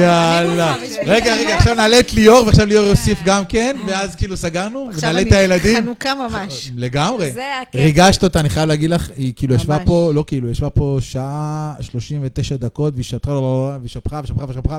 יאללה. 0.00 0.74
רגע, 1.06 1.34
רגע, 1.36 1.56
עכשיו 1.56 1.74
נעלה 1.74 2.00
את 2.00 2.12
ליאור, 2.12 2.46
ועכשיו 2.46 2.66
ליאור 2.66 2.86
יוסיף 2.86 3.18
גם 3.24 3.44
כן, 3.44 3.76
ואז 3.86 4.14
כאילו 4.16 4.36
סגרנו, 4.36 4.88
עכשיו 4.88 5.02
ונעלה 5.02 5.20
אני 5.20 5.28
את 5.28 5.34
הילדים. 5.34 5.76
חנוכה 5.76 6.14
ממש. 6.14 6.70
לגמרי. 6.76 7.32
זה 7.32 7.42
הכיף. 7.62 7.80
ריגשת 7.80 8.24
אותה, 8.24 8.40
אני 8.40 8.48
חייב 8.48 8.68
להגיד 8.68 8.90
לך, 8.90 9.10
היא 9.16 9.32
כאילו 9.36 9.54
ישבה. 9.54 9.78
פה, 9.84 10.10
לא 10.14 10.24
כאילו, 10.26 10.50
ישבה 10.50 10.70
פה 10.70 10.98
שעה 11.00 11.74
39 11.80 12.56
דקות, 12.56 12.94
והיא 12.94 13.04
שפכה, 13.04 13.40
והיא 13.80 13.88
שפכה 13.88 14.20
ושפכה 14.24 14.44
ושפכה, 14.48 14.78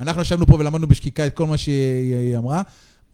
ואנחנו 0.00 0.22
ישבנו 0.22 0.46
פה 0.46 0.54
ולמדנו 0.54 0.86
בשקיקה 0.86 1.26
את 1.26 1.34
כל 1.34 1.46
מה 1.46 1.56
שהיא 1.56 2.14
היא 2.14 2.36
אמרה, 2.36 2.62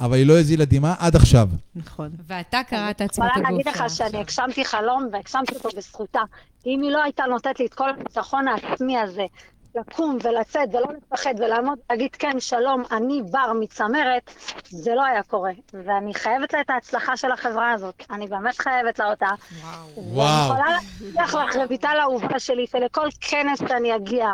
אבל 0.01 0.15
היא 0.15 0.27
לא 0.27 0.39
הזילה 0.39 0.65
דמעה 0.65 0.95
עד 0.99 1.17
עכשיו. 1.17 1.49
נכון. 1.75 2.11
ואתה 2.27 2.61
קראת 2.69 3.01
אני 3.01 3.07
עצמות 3.07 3.29
יכולה 3.29 3.49
הגוף 3.49 3.67
להגיד 3.67 3.69
לך 3.69 3.85
שאני. 3.97 4.19
הגשמתי 4.19 4.65
חלום, 4.65 5.09
והגשמתי 5.13 5.55
אותו 5.55 5.69
בזכותה. 5.77 6.21
אם 6.67 6.83
היא 6.83 6.91
לא 6.91 7.03
הייתה 7.03 7.25
נותנת 7.31 7.61
לי 7.61 7.67
את 7.67 7.75
כל 7.75 7.91
הביטחון 7.91 8.49
העצמי 8.49 8.99
הזה, 8.99 9.27
לקום 9.75 10.19
ולצאת 10.23 10.69
ולא 10.75 10.87
לפחד 10.97 11.35
ולעמוד, 11.39 11.79
להגיד 11.91 12.17
כן, 12.17 12.41
שלום, 12.41 12.83
אני 12.93 13.23
בר 13.31 13.53
מצמרת, 13.61 14.31
זה 14.69 14.95
לא 14.95 15.05
היה 15.05 15.23
קורה. 15.23 15.53
ואני 15.87 16.15
חייבת 16.15 16.53
לה 16.53 16.61
את 16.61 16.71
ההצלחה 16.71 17.17
של 17.17 17.33
החברה 17.33 17.73
הזאת. 17.73 18.03
אני 18.11 18.27
באמת 18.27 18.59
חייבת 18.59 18.99
לה 18.99 19.11
אותה. 19.11 19.27
ואני 19.27 20.07
וואו. 20.11 20.45
יכולה 20.45 20.67
להבטיח 20.71 21.35
לך, 21.35 21.57
רויטל 21.69 21.97
האהובה 22.01 22.39
שלי, 22.39 22.67
שלכל 22.67 23.09
כנס 23.21 23.59
שאני 23.69 23.97
אגיע, 23.97 24.27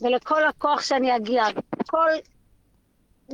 ולכל 0.00 0.40
לקוח 0.48 0.80
שאני 0.80 1.16
אגיע, 1.16 1.44
כל 1.86 2.08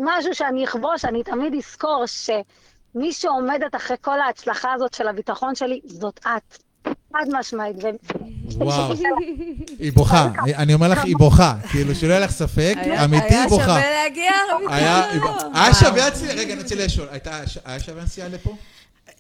משהו 0.01 0.35
שאני 0.35 0.64
אכבוש, 0.64 1.05
אני 1.05 1.23
תמיד 1.23 1.55
אזכור 1.55 2.05
שמי 2.06 3.12
שעומדת 3.12 3.74
אחרי 3.77 3.97
כל 4.01 4.20
ההצלחה 4.20 4.73
הזאת 4.73 4.94
של 4.94 5.09
הביטחון 5.09 5.55
שלי, 5.55 5.81
זאת 5.86 6.20
את. 6.27 6.59
חד 7.12 7.24
משמעית. 7.39 7.77
וואו. 8.55 8.93
היא 9.78 9.93
בוכה, 9.93 10.28
אני 10.56 10.74
אומר 10.74 10.89
לך, 10.89 11.05
היא 11.05 11.16
בוכה. 11.16 11.55
כאילו, 11.70 11.94
שלא 11.94 12.09
יהיה 12.12 12.20
לך 12.20 12.31
ספק, 12.31 12.74
היה- 12.77 13.05
אמיתי 13.05 13.24
היא 13.27 13.35
היה 13.36 13.48
בוכה. 13.48 13.64
שווה 13.64 13.90
להגיע? 14.05 14.32
היה 14.69 15.02
בוכה. 15.20 15.47
היה 15.55 15.74
שווה 15.74 16.10
נסיעה, 16.10 16.35
רגע, 16.35 16.52
אני 16.55 16.62
רוצה 16.62 16.74
לשאול, 16.74 17.09
היה 17.64 17.81
שווה 17.81 18.02
נסיעה 18.02 18.28
לפה? 18.28 18.56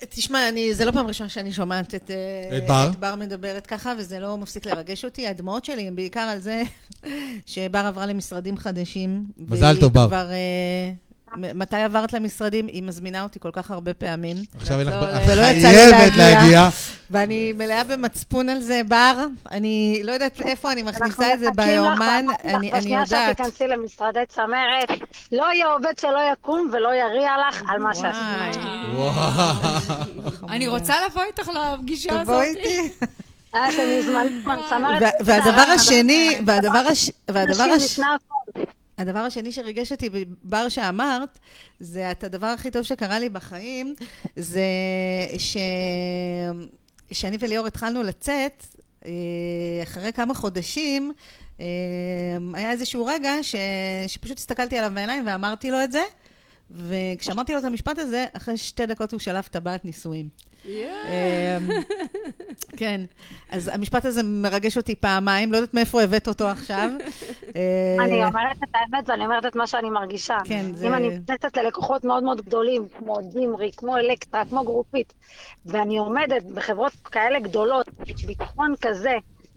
תשמע, 0.08 0.48
אני, 0.48 0.74
זה 0.74 0.84
לא 0.84 0.90
פעם 0.90 1.06
ראשונה 1.06 1.28
שאני 1.28 1.52
שומעת 1.52 1.94
את, 1.94 2.10
אה, 2.10 2.58
את 2.58 2.66
בר? 2.66 2.90
את 2.92 2.96
בר 2.96 3.14
מדברת 3.14 3.66
ככה, 3.66 3.92
וזה 3.98 4.18
לא 4.20 4.38
מפסיק 4.38 4.66
לרגש 4.66 5.04
אותי. 5.04 5.26
הדמעות 5.26 5.64
שלי 5.64 5.82
הן 5.82 5.96
בעיקר 5.96 6.20
על 6.20 6.38
זה 6.38 6.62
שבר 7.46 7.78
עברה 7.78 8.06
למשרדים 8.06 8.56
חדשים. 8.56 9.24
מזל 9.38 9.64
והיא 9.64 9.80
טוב, 9.80 9.92
בר. 9.92 10.06
כבר, 10.06 10.30
אה, 10.30 10.92
מתי 11.36 11.76
עברת 11.76 12.12
למשרדים? 12.12 12.66
היא 12.66 12.82
מזמינה 12.82 13.22
אותי 13.22 13.40
כל 13.40 13.50
כך 13.52 13.70
הרבה 13.70 13.94
פעמים. 13.94 14.36
עכשיו 14.56 14.78
אין 14.78 14.86
לך... 14.86 14.94
ולא 15.28 15.42
יצא 15.42 15.68
לי 15.68 15.92
חייבת 15.92 16.16
להגיע. 16.16 16.68
ואני 17.10 17.52
מלאה 17.52 17.84
במצפון 17.84 18.48
על 18.48 18.60
זה, 18.60 18.80
בר. 18.88 19.24
אני 19.50 20.00
לא 20.04 20.12
יודעת 20.12 20.40
איפה 20.42 20.72
אני 20.72 20.82
אנחנו 20.82 21.06
מכניסה 21.06 21.34
את 21.34 21.38
זה 21.40 21.46
ביומן, 21.56 22.26
אני 22.44 22.56
אני 22.72 22.80
בשנייה 22.80 23.00
יודעת. 23.00 23.36
שתיכנסי 23.36 23.66
למשרדי 23.68 24.20
צמרת, 24.28 25.00
לא 25.32 25.44
יהיה 25.54 25.66
עובד 25.66 25.98
שלא 26.00 26.18
יקום 26.32 26.70
ולא 26.72 26.88
יריע 26.94 27.30
לך 27.48 27.62
על 27.68 27.78
מה 27.78 27.94
שעשית. 27.94 28.62
אני 30.50 30.68
רוצה 30.68 30.94
לבוא 31.08 31.22
איתך 31.22 31.48
לפגישה 31.48 32.12
הזאת. 32.20 32.24
תבואי 32.24 32.46
איתי. 32.46 32.88
וה- 35.00 35.10
והדבר 35.24 35.60
השני, 35.74 36.38
והדבר 36.46 36.78
הש- 36.90 37.10
הדבר 38.98 39.18
השני 39.18 39.52
שריגש 39.52 39.92
אותי 39.92 40.08
בבר 40.10 40.68
שאמרת, 40.68 41.38
זה 41.80 42.10
את 42.10 42.24
הדבר 42.24 42.46
הכי 42.46 42.70
טוב 42.70 42.82
שקרה 42.82 43.18
לי 43.18 43.28
בחיים, 43.28 43.94
זה 44.36 44.66
ש... 45.38 45.56
שאני 47.12 47.36
וליאור 47.40 47.66
התחלנו 47.66 48.02
לצאת, 48.02 48.66
אה, 49.04 49.10
אחרי 49.82 50.12
כמה 50.12 50.34
חודשים, 50.34 51.12
אה, 51.60 51.66
היה 52.54 52.70
איזשהו 52.70 53.06
רגע 53.06 53.32
ש... 53.42 53.54
שפשוט 54.06 54.38
הסתכלתי 54.38 54.78
עליו 54.78 54.90
בעיניים 54.94 55.26
ואמרתי 55.26 55.70
לו 55.70 55.84
את 55.84 55.92
זה, 55.92 56.02
וכשאמרתי 56.70 57.52
לו 57.52 57.58
את 57.58 57.64
המשפט 57.64 57.98
הזה, 57.98 58.26
אחרי 58.32 58.56
שתי 58.56 58.86
דקות 58.86 59.12
הוא 59.12 59.20
שלף 59.20 59.48
טבעת 59.48 59.84
נישואים. 59.84 60.28
אמ, 60.66 60.72
כן, 62.76 63.00
אז 63.50 63.68
המשפט 63.74 64.04
הזה 64.04 64.22
מרגש 64.22 64.76
אותי 64.76 64.94
פעמיים, 64.94 65.52
לא 65.52 65.56
יודעת 65.56 65.74
מאיפה 65.74 66.02
הבאת 66.02 66.28
אותו 66.28 66.48
עכשיו. 66.48 66.90
אה, 67.56 68.04
אני 68.04 68.24
אומרת 68.24 68.56
את 68.56 68.68
האמת 68.74 69.08
ואני 69.08 69.24
אומרת 69.24 69.46
את 69.46 69.56
מה 69.56 69.66
שאני 69.66 69.90
מרגישה. 69.90 70.38
כן, 70.44 70.66
זה- 70.74 70.86
אם 70.88 70.94
אני 70.94 71.08
נכנסת 71.18 71.56
ללקוחות 71.56 72.04
מאוד 72.04 72.22
מאוד 72.22 72.40
גדולים, 72.40 72.88
כמו 72.98 73.18
זימרי, 73.32 73.70
כמו 73.76 73.96
אלקטרה, 73.96 74.44
כמו 74.44 74.64
גרופית, 74.64 75.12
ואני 75.66 75.98
עומדת 75.98 76.42
בחברות 76.42 76.92
כאלה 77.04 77.40
גדולות, 77.40 77.88
ביטחון 78.26 78.74
כזה, 78.80 79.14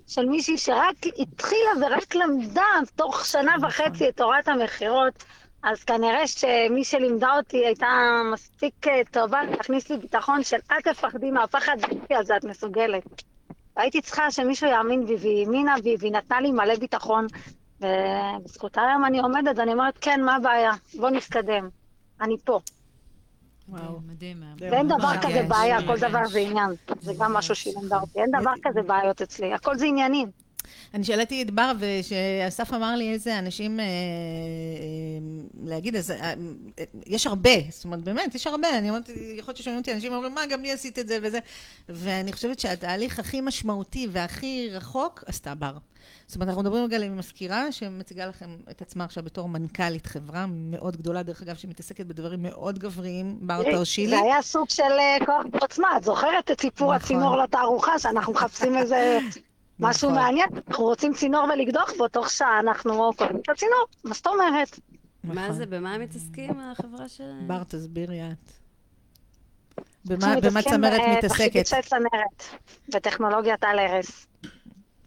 של 0.08 0.26
מישהי 0.26 0.58
שרק 0.58 0.96
התחילה 1.20 1.72
ורק 1.82 2.16
למדה 2.16 2.64
תוך 2.96 3.26
שנה 3.26 3.56
וחצי 3.62 4.10
את 4.10 4.18
תורת 4.18 4.48
המכירות, 4.48 5.24
אז 5.66 5.84
כנראה 5.84 6.28
שמי 6.28 6.84
שלימדה 6.84 7.38
אותי 7.38 7.66
הייתה 7.66 7.88
מספיק 8.34 8.88
אה, 8.88 9.02
טובה 9.12 9.44
להכניס 9.44 9.90
לי 9.90 9.98
ביטחון 9.98 10.44
של 10.44 10.58
אל 10.72 10.82
תפחדי 10.82 11.32
מהפחד, 11.32 11.78
על 12.10 12.26
זה 12.26 12.38
את 12.38 12.44
מסוגלת. 12.44 13.04
והייתי 13.78 14.02
צריכה 14.02 14.32
שמישהו 14.32 14.70
יאמין 14.70 15.06
בי, 15.06 15.16
והיא 15.16 15.46
האמינה 15.46 15.76
בי, 15.84 15.96
והיא 16.00 16.12
נתנה 16.12 16.42
לי 16.42 16.52
מלא 16.52 16.76
ביטחון. 16.76 17.28
ובזכותה 17.82 18.82
היום 18.82 19.06
אני 19.06 19.20
עומדת, 19.20 19.58
ואני 19.58 19.74
אומרת, 19.74 19.98
כן, 20.02 20.22
מה 20.24 20.36
הבעיה? 20.36 20.72
בוא 20.94 21.10
נתקדם. 21.10 21.70
אני 22.22 22.36
פה. 22.44 22.60
וואו. 23.70 24.00
מדהים. 24.08 24.44
ואין 24.60 24.88
דבר 24.88 24.98
ממש. 24.98 25.26
כזה 25.26 25.44
בעיה, 25.48 25.88
כל 25.88 25.98
דבר 26.00 26.28
זה 26.28 26.40
עניין. 26.40 26.70
זה 27.02 27.14
גם 27.20 27.34
משהו 27.34 27.56
שהיא 27.56 27.74
לימדה 27.78 28.00
אותי. 28.00 28.20
אין 28.20 28.32
דבר 28.40 28.54
כזה 28.64 28.82
בעיות 28.82 29.22
אצלי, 29.22 29.54
הכל 29.54 29.78
זה 29.78 29.86
עניינים. 29.86 30.45
אני 30.96 31.04
שאלתי 31.04 31.42
את 31.42 31.52
בר, 31.52 31.72
ושאסף 31.80 32.74
אמר 32.74 32.96
לי 32.96 33.14
איזה 33.14 33.40
אנשים 33.40 33.80
אה, 33.80 33.86
אה, 33.86 33.90
להגיד, 35.64 35.96
אז 35.96 36.12
אה, 36.12 36.34
יש 37.06 37.28
הרבה, 37.28 37.50
זאת 37.70 37.86
אומרת, 37.86 38.04
באמת, 38.04 38.36
יש 38.36 38.48
הרבה. 38.48 38.78
אני 38.78 38.90
אומרת, 38.90 39.10
יכול 39.10 39.52
להיות 39.52 39.58
ששומעים 39.58 39.80
אותי 39.80 39.94
אנשים 39.94 40.14
אומרים, 40.14 40.34
מה, 40.34 40.46
גם 40.46 40.62
לי 40.62 40.72
עשית 40.72 41.00
את 41.00 41.08
זה 41.08 41.20
וזה. 41.24 41.40
ואני 41.90 42.34
חושבת 42.34 42.60
שהתהליך 42.60 43.20
הכי 43.20 43.42
משמעותי 43.42 44.08
והכי 44.12 44.70
רחוק 44.72 45.24
עשתה 45.28 45.56
בר. 45.56 45.78
זאת 46.28 46.36
אומרת, 46.36 46.50
אנחנו 46.50 46.64
מדברים 46.64 46.84
רגע 46.84 47.06
עם 47.06 47.18
מזכירה 47.18 47.72
שמציגה 47.72 48.26
לכם 48.26 48.56
את 48.72 48.82
עצמה 48.82 49.04
עכשיו 49.04 49.24
בתור 49.24 49.50
מנכ"לית 49.50 50.08
חברה 50.08 50.46
מאוד 50.50 50.98
גדולה, 50.98 51.24
דרך 51.24 51.42
אגב, 51.42 51.56
שמתעסקת 51.56 52.06
בדברים 52.06 52.44
מאוד 52.44 52.80
גבריים. 52.80 53.38
בר, 53.42 53.64
תרשי 53.64 54.02
לי. 54.02 54.10
זה 54.10 54.20
היה 54.20 54.42
סוג 54.42 54.70
של 54.70 54.84
אה, 54.84 55.18
כוח 55.26 55.46
בעוצמה. 55.52 55.98
את 55.98 56.04
זוכרת 56.04 56.52
את 56.52 56.62
סיפור 56.62 56.96
נכון. 56.96 57.06
הצינור 57.06 57.38
לתערוכה, 57.38 58.00
שאנחנו 58.00 58.34
מחפשים 58.34 58.78
איזה 58.78 59.20
משהו 59.80 60.10
נכון. 60.10 60.22
מעניין? 60.24 60.50
אנחנו 60.68 60.84
רוצים 60.84 61.14
צינור 61.14 61.44
ולקדוח 61.54 61.92
בו, 61.98 62.08
תוך 62.08 62.30
שעה 62.30 62.60
אנחנו 62.60 63.12
קוראים 63.18 63.38
את 63.38 63.50
הצינור. 63.50 63.86
מה 64.04 64.14
זאת 64.14 64.28
אומרת? 64.28 64.80
מה 65.24 65.34
נכון. 65.44 65.56
זה, 65.56 65.66
במה 65.66 65.94
הם 65.94 66.02
מתעסקים, 66.02 66.60
החברה 66.60 67.10
שלהם? 67.10 67.48
בר, 67.48 67.64
תסבירי 67.64 68.22
את. 68.32 68.52
במה, 70.06 70.36
צמרת 70.62 71.02
בתחשיבים 71.18 71.18
מתעסקת? 71.18 71.68
של 71.68 71.82
צנרת, 71.90 72.60
בטכנולוגיית 72.96 73.64
על 73.64 73.80
הרס. 73.80 74.28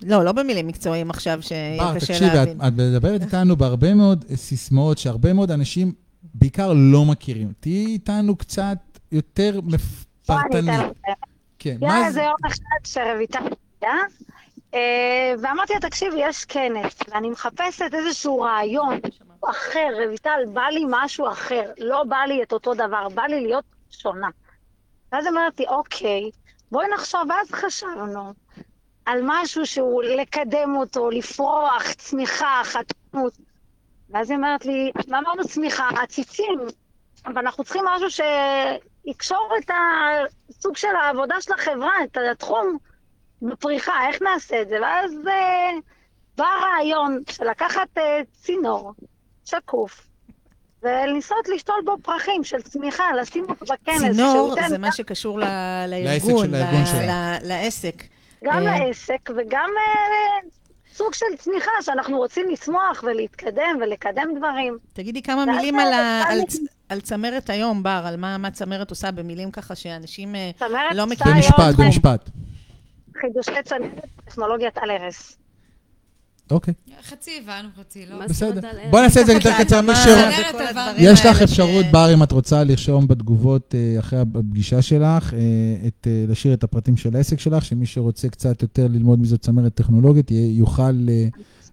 לא, 0.03 0.24
לא 0.24 0.32
במילים 0.32 0.66
מקצועיים 0.66 1.11
עכשיו, 1.11 1.43
שיהיה 1.43 1.82
בר, 1.82 1.95
קשה 1.97 2.07
תקשיבי, 2.07 2.28
את 2.31 2.35
להבין. 2.35 2.61
את 2.69 2.73
מדברת 2.73 3.23
איתנו 3.23 3.57
בהרבה 3.57 3.95
מאוד 3.95 4.24
סיסמאות 4.35 4.99
שהרבה 4.99 5.32
מאוד 5.32 5.51
אנשים 5.51 5.93
בעיקר 6.35 6.73
לא 6.73 7.05
מכירים. 7.05 7.53
תהיי 7.61 7.86
איתנו 7.86 8.36
קצת 8.36 8.78
יותר 9.12 9.61
מפ- 9.65 10.05
בוא 10.28 10.35
אני 10.36 10.43
פרטני. 10.51 10.77
אתן 10.77 10.85
לכם. 10.90 11.12
כן, 11.59 11.77
מה 11.81 11.99
איזה 12.07 12.11
זה? 12.12 12.23
יום 12.23 12.35
אחד 12.47 12.85
שרויטל 12.85 13.39
אה, 13.85 13.89
ואמרתי 15.43 15.73
לה, 15.74 15.81
תקשיבי, 15.81 16.16
יש 16.20 16.45
כנס, 16.45 16.99
ואני 17.09 17.31
מחפשת 17.31 17.95
איזשהו 17.95 18.40
רעיון 18.40 19.01
אחר, 19.51 19.89
רויטל, 20.07 20.40
בא 20.53 20.62
לי 20.62 20.85
משהו 20.89 21.28
אחר, 21.28 21.62
לא 21.78 22.05
בא 22.05 22.16
לי 22.16 22.43
את 22.43 22.53
אותו 22.53 22.74
דבר, 22.74 23.09
בא 23.09 23.23
לי 23.23 23.40
להיות 23.40 23.65
שונה. 23.90 24.28
ואז 25.12 25.27
אמרתי, 25.27 25.66
אוקיי, 25.66 26.31
בואי 26.73 26.86
נחשוב, 26.95 27.20
ואז 27.28 27.53
חשבנו 27.53 28.32
על 29.07 29.20
משהו 29.23 29.66
שהוא 29.66 30.03
לקדם 30.03 30.77
אותו, 30.77 31.11
לפרוח, 31.11 31.93
צמיחה, 31.93 32.62
חתמות. 32.65 33.39
ואז 34.11 34.31
היא 34.31 34.36
אומרת 34.36 34.66
לי, 34.66 34.93
מה 35.09 35.19
אמרנו 35.19 35.45
צמיחה? 35.45 35.89
עציצים, 36.03 36.59
אבל 37.27 37.39
אנחנו 37.39 37.65
צריכים 37.65 37.85
משהו 37.85 38.24
שיקשור 39.05 39.51
את 39.59 39.70
הסוג 40.51 40.77
של 40.77 40.97
העבודה 41.03 41.40
של 41.40 41.53
החברה, 41.53 41.93
את 42.05 42.16
התחום 42.31 42.78
בפריחה, 43.43 43.93
איך 44.09 44.23
נעשה 44.23 44.62
את 44.62 44.69
זה? 44.69 44.77
ואז 44.82 45.12
אה, 45.28 45.70
בא 46.39 46.44
הרעיון 46.44 47.23
של 47.31 47.44
לקחת 47.51 47.98
אה, 47.98 48.20
צינור 48.43 48.93
שקוף 49.44 50.06
ולנסות 50.82 51.48
לשתול 51.55 51.74
בו 51.85 51.97
פרחים 52.02 52.44
של 52.44 52.62
צמיחה, 52.62 53.05
לשים 53.20 53.44
אותו 53.48 53.65
בכנס. 53.65 54.02
צינור 54.02 54.55
זה 54.69 54.74
גם- 54.74 54.81
מה 54.81 54.93
שקשור 54.93 55.40
ל- 55.40 55.44
לעסק 55.86 56.24
לארגון, 56.28 56.47
של 56.47 56.55
הארגון 56.55 56.81
ל-. 56.81 57.10
ל- 57.44 57.48
לעסק. 57.48 58.02
גם 58.44 58.66
אה. 58.66 58.78
לעסק 58.86 59.31
וגם 59.36 59.70
אה, 59.78 60.48
סוג 60.94 61.15
של 61.15 61.27
צמיחה, 61.39 61.70
שאנחנו 61.81 62.16
רוצים 62.19 62.47
לצמוח 62.51 63.05
ולהתקדם 63.06 63.78
ולקדם 63.81 64.28
דברים. 64.39 64.78
תגידי 64.93 65.23
כמה 65.23 65.44
מילים 65.47 65.78
על, 65.78 65.93
ה, 65.93 66.23
על, 66.28 66.39
על 66.89 67.01
צמרת 67.01 67.51
היום, 67.51 67.82
בר, 67.82 68.02
על 68.06 68.16
מה, 68.16 68.39
מה 68.39 68.51
צמרת 68.51 68.90
עושה 68.90 69.10
במילים 69.10 69.51
ככה 69.51 69.74
שאנשים 69.74 70.35
אה, 70.35 70.51
צמרת 70.59 70.70
לא 70.94 71.02
עושה 71.02 71.12
מכירים. 71.12 71.35
במשפט, 71.35 71.59
היום 71.59 71.77
במשפט. 71.77 72.31
חידושי 73.20 73.62
צנרת 73.65 73.90
וטכנולוגיית 74.19 74.78
על 74.78 74.90
הרס. 74.90 75.39
אוקיי, 76.51 76.74
חצי 77.03 77.31
הבנו, 77.43 77.69
חצי 77.81 78.07
לא. 78.07 78.27
בסדר. 78.27 78.61
בוא 78.90 79.01
נעשה 79.01 79.20
את 79.20 79.27
זה 79.27 79.32
יותר 79.32 79.51
קצר. 79.65 79.81
יש 80.99 81.27
לך 81.27 81.43
אפשרות, 81.43 81.86
בר, 81.90 82.15
אם 82.15 82.23
את 82.23 82.32
רוצה 82.32 82.65
לרשום 82.65 83.09
בתגובות 83.09 83.74
אה, 83.74 83.99
אחרי 83.99 84.19
הפגישה 84.20 84.82
שלך, 84.82 85.35
אה, 85.35 85.39
את, 85.86 86.07
אה, 86.07 86.24
לשיר 86.28 86.55
את 86.55 86.65
הפרטים 86.65 86.97
של 86.97 87.16
העסק 87.16 87.40
שלך, 87.40 87.65
שמי 87.65 87.86
שרוצה 87.86 88.28
קצת 88.28 88.62
יותר 88.62 88.86
ללמוד 88.86 89.24
זאת 89.24 89.40
צמרת 89.40 89.74
טכנולוגית, 89.74 90.31
יוכל... 90.31 91.07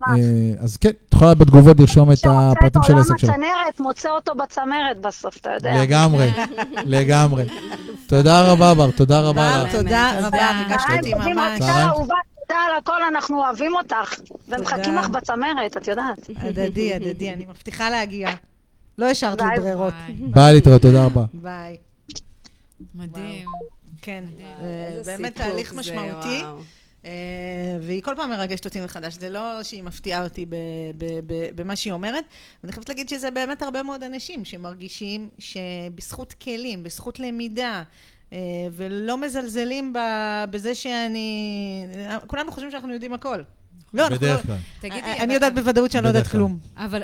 אה, 0.08 0.14
אז 0.60 0.78
כן, 0.78 0.90
את 0.90 1.14
יכולה 1.14 1.36
בתגובות 1.36 1.80
לרשום 1.80 2.12
את 2.12 2.18
את 2.18 2.26
הפרטים 2.30 2.84
של 2.84 2.94
עולם 2.94 2.98
העסק 2.98 3.18
שלך. 3.18 3.30
הצנרת, 3.30 3.80
מוצא 3.80 4.10
אותו 4.10 4.36
בצמרת 4.36 5.02
בסוף, 5.02 5.38
אתה 5.38 5.50
יודע. 5.54 5.84
לגמרי, 5.84 6.32
לגמרי. 6.86 7.46
תודה 8.08 8.52
רבה, 8.52 8.74
בר, 8.74 8.92
תודה 8.92 9.22
רבה 9.22 9.64
לך. 9.64 9.72
תודה 9.72 10.12
תודה. 10.16 10.28
רבה, 10.28 10.52
ריגשת 10.60 10.88
אותי 10.98 11.14
ממש. 11.34 11.62
את 11.62 11.68
תודה 12.48 12.60
על 12.60 12.78
הכל, 12.78 13.04
אנחנו 13.08 13.46
אוהבים 13.46 13.76
אותך. 13.76 14.14
ומחכים 14.48 14.84
תודה. 14.84 15.00
לך 15.00 15.10
בצמרת, 15.10 15.78
את 15.78 15.88
יודעת. 15.88 16.30
הדדי, 16.38 16.94
הדדי, 16.94 17.34
אני 17.34 17.46
מבטיחה 17.46 17.90
להגיע. 17.90 18.30
לא 18.98 19.06
השארת 19.06 19.42
לי. 19.42 19.48
ברירות. 19.62 19.94
ביי 20.20 20.54
להתראות, 20.54 20.82
תודה 20.82 21.06
רבה. 21.06 21.24
ביי. 21.34 21.78
מדהים. 22.96 23.46
כן, 24.02 24.24
באמת 25.06 25.36
תהליך 25.36 25.74
משמעותי. 25.74 26.44
אה, 27.06 27.12
והיא 27.82 28.02
כל 28.02 28.14
פעם 28.18 28.30
מרגשת 28.30 28.66
אותי 28.66 28.82
מחדש, 28.82 29.14
זה 29.14 29.30
לא 29.30 29.64
שהיא 29.64 29.84
מפתיעה 29.84 30.24
אותי 30.24 30.46
ב- 30.46 30.56
ב- 30.98 31.20
ב- 31.28 31.50
במה 31.56 31.76
שהיא 31.76 31.94
אומרת. 31.94 32.24
ואני 32.64 32.74
חייבת 32.74 32.90
להגיד 32.90 33.10
שזה 33.10 33.32
באמת 33.32 33.62
הרבה 33.62 33.84
מאוד 33.84 34.04
אנשים 34.04 34.46
שמרגישים 34.46 35.30
שבזכות 35.40 36.34
כלים, 36.34 36.84
בזכות 36.84 37.20
למידה, 37.20 37.84
אה, 38.34 38.38
ולא 38.72 39.18
מזלזלים 39.18 39.94
ב- 39.94 40.00
בזה 40.50 40.76
שאני... 40.76 41.86
כולנו 42.28 42.52
חושבים 42.52 42.72
שאנחנו 42.72 42.94
יודעים 42.94 43.14
הכל. 43.14 43.42
לא, 43.94 44.02
אנחנו 44.04 44.18
בדרך 44.18 44.38
לא- 44.40 44.44
כלל. 44.44 44.58
תגידי, 44.80 45.02
אני 45.06 45.24
אבל- 45.24 45.32
יודעת 45.34 45.56
בוודאות 45.56 45.92
שאני 45.92 46.04
לא 46.04 46.08
יודעת. 46.08 46.28
כלום. 46.28 46.60
אבל 46.78 47.02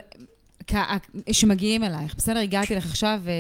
שמגיעים 1.32 1.84
אלייך, 1.84 2.16
בסדר, 2.16 2.40
הגעתי 2.40 2.76
לך 2.76 2.86
עכשיו 2.86 3.20
ו- 3.24 3.32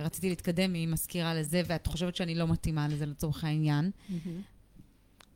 ורציתי 0.00 0.28
להתקדם 0.28 0.74
עם 0.74 0.90
מזכירה 0.90 1.34
לזה, 1.34 1.62
ואת 1.66 1.86
חושבת 1.86 2.16
שאני 2.16 2.34
לא 2.34 2.48
מתאימה 2.48 2.88
לזה 2.88 3.06
לצורך 3.06 3.44
העניין. 3.44 3.90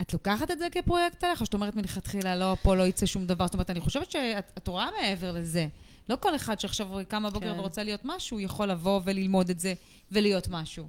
את 0.01 0.13
לוקחת 0.13 0.51
את 0.51 0.59
זה 0.59 0.67
כפרויקט 0.73 1.25
עליך, 1.25 1.41
או 1.41 1.47
שאת 1.47 1.55
אומרת 1.55 1.77
מלכתחילה, 1.77 2.37
לא, 2.37 2.57
פה 2.63 2.77
לא 2.77 2.87
יצא 2.87 3.07
שום 3.07 3.27
דבר? 3.27 3.47
זאת 3.47 3.55
אומרת, 3.55 3.71
אני 3.71 3.81
חושבת 3.81 4.11
שאת 4.11 4.53
את 4.59 4.69
רואה 4.69 4.89
מעבר 5.01 5.33
לזה. 5.33 5.67
לא 6.09 6.17
כל 6.21 6.37
אחד 6.37 6.61
שעכשיו 6.61 6.89
קם 7.09 7.23
בבוקר 7.23 7.55
כן. 7.55 7.59
ורוצה 7.61 7.83
להיות 7.83 8.01
משהו, 8.05 8.41
יכול 8.41 8.71
לבוא 8.71 9.01
וללמוד 9.05 9.51
את 9.51 9.61
זה 9.61 9.75
ולהיות 10.13 10.49
משהו. 10.49 10.89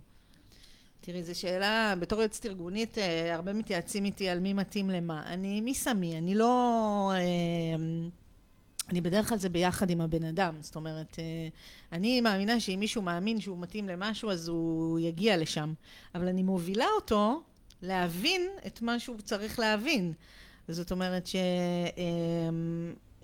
תראי, 1.01 1.23
זו 1.23 1.39
שאלה, 1.39 1.93
בתור 1.99 2.19
יועצת 2.19 2.45
ארגונית, 2.45 2.97
אה, 2.97 3.35
הרבה 3.35 3.53
מתייעצים 3.53 4.05
איתי 4.05 4.29
על 4.29 4.39
מי 4.39 4.53
מתאים 4.53 4.89
למה. 4.89 5.23
אני, 5.25 5.61
מי 5.61 5.73
שמי? 5.73 6.17
אני 6.17 6.35
לא... 6.35 7.11
אה, 7.15 7.83
אני 8.89 9.01
בדרך 9.01 9.29
כלל 9.29 9.37
זה 9.37 9.49
ביחד 9.49 9.89
עם 9.89 10.01
הבן 10.01 10.23
אדם. 10.23 10.55
זאת 10.61 10.75
אומרת, 10.75 11.19
אה, 11.19 11.47
אני 11.91 12.21
מאמינה 12.21 12.59
שאם 12.59 12.79
מישהו 12.79 13.01
מאמין 13.01 13.41
שהוא 13.41 13.57
מתאים 13.59 13.87
למשהו, 13.87 14.31
אז 14.31 14.47
הוא 14.47 14.99
יגיע 14.99 15.37
לשם. 15.37 15.73
אבל 16.15 16.27
אני 16.27 16.43
מובילה 16.43 16.85
אותו 16.95 17.41
להבין 17.81 18.47
את 18.67 18.81
מה 18.81 18.99
שהוא 18.99 19.21
צריך 19.21 19.59
להבין. 19.59 20.13
זאת 20.67 20.91
אומרת 20.91 21.27
ש... 21.27 21.35
אה, 21.35 22.49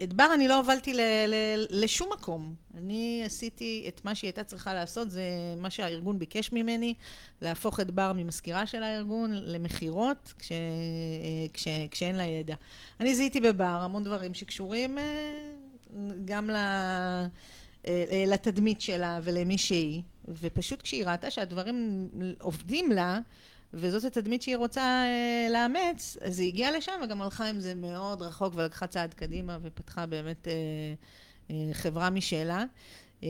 את 0.03 0.13
בר 0.13 0.33
אני 0.33 0.47
לא 0.47 0.57
הובלתי 0.57 0.93
ל, 0.93 0.99
ל, 1.27 1.33
לשום 1.69 2.09
מקום. 2.13 2.55
אני 2.77 3.21
עשיתי 3.25 3.85
את 3.87 4.05
מה 4.05 4.15
שהיא 4.15 4.27
הייתה 4.27 4.43
צריכה 4.43 4.73
לעשות, 4.73 5.11
זה 5.11 5.23
מה 5.57 5.69
שהארגון 5.69 6.19
ביקש 6.19 6.51
ממני, 6.51 6.93
להפוך 7.41 7.79
את 7.79 7.91
בר 7.91 8.13
ממזכירה 8.13 8.67
של 8.67 8.83
הארגון 8.83 9.31
למכירות, 9.33 10.33
כש, 10.39 10.51
כש, 11.53 11.67
כשאין 11.91 12.15
לה 12.15 12.23
ידע. 12.23 12.55
אני 12.99 13.15
זיהיתי 13.15 13.41
בבר 13.41 13.63
המון 13.63 14.03
דברים 14.03 14.33
שקשורים 14.33 14.97
אה, 14.97 15.03
גם 16.25 16.49
ל, 16.49 16.55
אה, 17.87 18.23
לתדמית 18.27 18.81
שלה 18.81 19.19
ולמי 19.23 19.57
שהיא, 19.57 20.01
ופשוט 20.27 20.81
כשהיא 20.81 21.05
ראתה 21.05 21.31
שהדברים 21.31 22.09
עובדים 22.39 22.91
לה, 22.91 23.19
וזאת 23.73 24.03
התדמית 24.03 24.41
שהיא 24.41 24.57
רוצה 24.57 24.81
אה, 24.81 25.47
לאמץ, 25.51 26.17
אז 26.21 26.39
היא 26.39 26.47
הגיעה 26.47 26.71
לשם 26.71 26.91
וגם 27.03 27.21
הלכה 27.21 27.49
עם 27.49 27.59
זה 27.59 27.75
מאוד 27.75 28.21
רחוק 28.21 28.53
ולקחה 28.55 28.87
צעד 28.87 29.13
קדימה 29.13 29.57
ופתחה 29.61 30.05
באמת 30.05 30.47
אה, 30.47 30.53
אה, 31.51 31.73
חברה 31.73 32.09
משלה. 32.09 32.65
אה, 33.23 33.29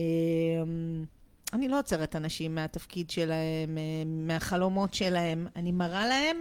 אני 1.52 1.68
לא 1.68 1.78
עוצרת 1.78 2.16
אנשים 2.16 2.54
מהתפקיד 2.54 3.10
שלהם, 3.10 3.78
אה, 3.78 4.02
מהחלומות 4.06 4.94
שלהם, 4.94 5.46
אני 5.56 5.72
מראה 5.72 6.06
להם 6.06 6.38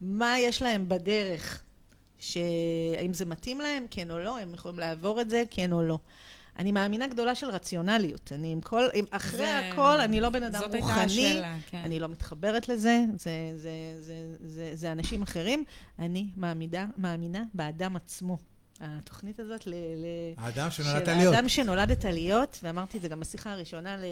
מה 0.00 0.38
יש 0.38 0.62
להם 0.62 0.88
בדרך, 0.88 1.62
שהאם 2.18 3.14
זה 3.14 3.24
מתאים 3.24 3.60
להם, 3.60 3.86
כן 3.90 4.10
או 4.10 4.18
לא, 4.18 4.38
הם 4.38 4.54
יכולים 4.54 4.78
לעבור 4.78 5.20
את 5.20 5.30
זה, 5.30 5.42
כן 5.50 5.72
או 5.72 5.82
לא. 5.82 5.98
אני 6.60 6.72
מאמינה 6.72 7.06
גדולה 7.06 7.34
של 7.34 7.46
רציונליות. 7.46 8.32
אני 8.34 8.52
עם 8.52 8.60
כל, 8.60 8.84
עם, 8.94 9.04
אחרי 9.10 9.38
זה- 9.38 9.58
הכל, 9.72 10.00
אני 10.00 10.20
לא 10.20 10.30
בן 10.30 10.42
אדם 10.42 10.60
זאת 10.60 10.74
הייתה 10.74 10.86
רוחני. 10.86 11.04
השאלה, 11.04 11.56
כן. 11.70 11.78
אני 11.84 12.00
לא 12.00 12.08
מתחברת 12.08 12.68
לזה, 12.68 13.00
זה, 13.16 13.30
זה, 13.56 13.70
זה, 14.00 14.14
זה, 14.44 14.70
זה 14.74 14.92
אנשים 14.92 15.22
אחרים. 15.22 15.64
אני 15.98 16.26
מאמינה, 16.36 16.86
מאמינה 16.98 17.42
באדם 17.54 17.96
עצמו. 17.96 18.38
התוכנית 18.80 19.40
הזאת 19.40 19.66
ל... 19.66 19.70
ל 19.70 20.04
האדם 20.36 20.70
של 20.70 20.82
שנולדת 20.82 21.08
להיות. 21.08 21.34
האדם 21.34 21.48
שנולדת 21.48 22.04
להיות, 22.04 22.58
ואמרתי 22.62 22.96
את 22.96 23.02
זה 23.02 23.08
גם 23.08 23.20
בשיחה 23.20 23.52
הראשונה 23.52 23.96
ל... 23.96 24.04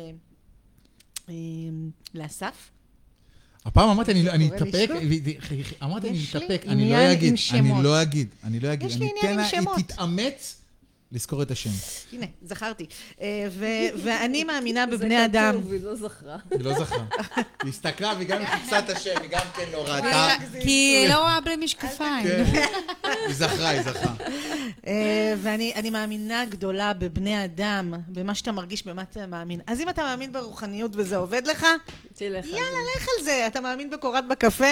אמ, 1.29 1.91
לאסף. 2.15 2.71
הפעם 3.65 3.89
אמרתי, 3.89 4.11
אני- 4.13 4.23
לי 4.39 4.49
אתאפק. 4.49 4.89
אמרתי, 5.83 6.09
אני 6.09 6.19
אתאפק, 6.31 6.63
אני 6.69 6.91
לא 6.91 6.97
עניין 6.97 7.11
אגיד, 7.13 7.35
אני. 7.55 7.83
לא 7.83 8.03
אגיד, 8.03 8.29
אני 8.45 8.61
לא 8.61 8.73
אגיד. 8.73 8.91
אני 8.93 9.11
אתן 9.21 9.37
לה- 9.37 9.47
היא. 9.77 9.85
תתאמץ 9.85 10.58
לזכור 11.13 11.43
את 11.43 11.51
השם. 11.51 11.71
הנה, 12.13 12.27
זכרתי. 12.43 12.87
אה, 13.21 13.47
ו- 13.51 13.65
ואני 14.05 14.45
מאמינה 14.45 14.85
זה 14.91 14.97
בבני 14.97 15.25
אדם. 15.25 15.55
כתוב, 15.59 15.73
היא 15.73 15.81
לא 15.85 15.95
זכרה. 15.95 16.37
היא 16.51 16.61
לא 16.61 16.75
זכרה. 16.79 17.05
היא 17.63 17.71
הסתכלה 17.71 18.13
והיא 18.17 18.29
גם 18.29 18.47
חיפשה 18.47 18.79
את 18.79 18.91
השם, 18.91 19.15
היא 19.23 19.31
גם 19.31 19.47
כן 19.57 19.65
לא 19.73 19.85
ראתה. 19.87 20.29
כי 20.61 20.69
היא 20.71 21.09
לא 21.09 21.19
רואה 21.19 21.41
בלי 21.41 21.57
משקפיים. 21.57 22.27
כן. 22.27 22.45
היא 23.27 23.35
זכרה, 23.35 23.69
היא 23.69 23.83
זכרה. 23.83 24.15
אה, 24.87 25.35
ואני 25.43 25.73
אני 25.75 25.91
מאמינה 25.91 26.45
גדולה 26.45 26.93
בבני 26.93 27.45
אדם, 27.45 27.95
במה 28.09 28.35
שאתה 28.35 28.53
מרגיש, 28.53 28.87
במה 28.87 29.03
אתה 29.03 29.27
מאמין. 29.27 29.61
אז 29.67 29.81
אם 29.81 29.89
אתה 29.89 30.03
מאמין 30.03 30.33
ברוחניות 30.33 30.91
וזה 30.95 31.17
עובד 31.17 31.47
לך, 31.47 31.67
יאללה, 32.21 32.43
זה. 32.43 32.49
לך 32.97 33.09
על 33.19 33.25
זה. 33.25 33.47
אתה 33.47 33.61
מאמין 33.61 33.91
בקורת 33.91 34.29
בקפה? 34.29 34.65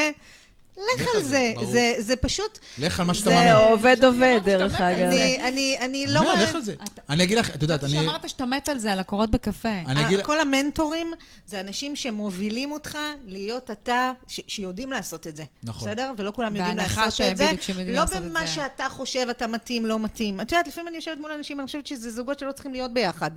לך 0.76 1.06
על 1.16 1.22
זה. 1.22 1.52
זה- 1.72 1.94
זה 1.98 2.16
פשוט... 2.16 2.58
לך 2.78 3.00
על 3.00 3.06
מה 3.06 3.14
שאתה 3.14 3.30
זה 3.30 3.34
מאמין. 3.36 3.52
עובד 3.52 4.04
עובד, 4.04 4.40
דרך 4.44 4.80
אגב. 4.80 4.98
אני- 4.98 5.42
אני 5.48 5.76
אני 5.80 6.06
לא... 6.06 6.20
לא, 6.24 6.34
לך 6.34 6.54
על 6.54 6.62
זה. 6.62 6.74
אני 7.10 7.24
אגיד 7.24 7.38
לך, 7.38 7.54
את 7.54 7.62
יודעת, 7.62 7.84
אני... 7.84 7.92
שאמרת 7.92 8.28
שאתה 8.28 8.46
מת 8.46 8.68
על 8.68 8.78
זה, 8.78 8.92
על 8.92 8.98
הקורות 8.98 9.30
בקפה. 9.30 9.68
אני 9.86 10.06
אגיד... 10.06 10.22
כל 10.22 10.40
המנטורים 10.40 11.12
זה 11.46 11.60
אנשים 11.60 11.96
שמובילים 11.96 12.72
אותך 12.72 12.98
להיות 13.26 13.70
אתה, 13.70 14.12
ש- 14.28 14.40
שיודעים 14.46 14.90
לעשות 14.90 15.26
את 15.26 15.36
זה. 15.36 15.44
נכון. 15.62 15.88
בסדר? 15.88 16.12
ולא 16.16 16.30
כולם 16.36 16.56
יודעים 16.56 16.76
לעשות 16.76 17.20
את 17.30 17.36
זה. 17.36 17.44
לא 17.76 17.92
לעשות 17.92 18.16
את 18.16 18.22
במה 18.22 18.40
זה. 18.40 18.46
שאתה 18.46 18.86
חושב 18.90 19.26
אתה 19.30 19.46
מתאים, 19.46 19.86
לא 19.86 19.98
מתאים. 19.98 20.40
את 20.40 20.52
יודעת, 20.52 20.66
לפעמים 20.68 20.88
אני 20.88 20.96
יושבת 20.96 21.18
מול 21.18 21.32
אנשים, 21.32 21.60
אני 21.60 21.66
חושבת 21.66 21.86
שזה 21.86 22.10
זוגות 22.10 22.38
שלא 22.38 22.52
צריכים 22.52 22.72
להיות 22.72 22.94
ביחד. 22.94 23.30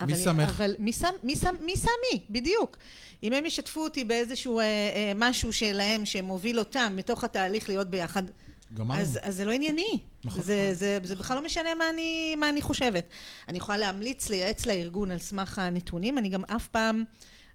מי 0.00 0.16
שמך? 0.16 0.48
אבל 0.48 0.74
מי 0.78 0.92
שם, 0.92 1.08
מי 1.22 1.36
שם, 1.36 1.54
מי 1.60 1.76
שם 1.76 1.88
מי? 2.12 2.20
בדיוק. 2.30 2.76
אם 3.22 3.32
הם 3.32 3.46
ישתפו 3.46 3.80
אותי 3.80 4.04
באיזשהו 4.04 4.58
אה, 4.58 4.64
אה, 4.64 5.12
משהו 5.14 5.52
שלהם 5.52 6.06
שמוביל 6.06 6.58
אותם 6.58 6.92
מתוך 6.96 7.24
התהליך 7.24 7.68
להיות 7.68 7.90
ביחד, 7.90 8.22
גמרנו. 8.74 9.00
אז, 9.00 9.18
אז 9.22 9.36
זה 9.36 9.44
לא 9.44 9.52
ענייני. 9.52 9.98
נכון. 10.24 10.42
זה, 10.42 10.74
זה, 10.74 10.98
זה 11.02 11.16
בכלל 11.16 11.36
לא 11.36 11.44
משנה 11.44 11.74
מה 11.74 11.90
אני, 11.90 12.36
מה 12.36 12.48
אני 12.48 12.62
חושבת. 12.62 13.04
אני 13.48 13.58
יכולה 13.58 13.78
להמליץ, 13.78 14.30
לייעץ 14.30 14.66
לארגון 14.66 15.10
על 15.10 15.18
סמך 15.18 15.58
הנתונים, 15.58 16.18
אני 16.18 16.28
גם 16.28 16.44
אף 16.44 16.68
פעם, 16.68 17.04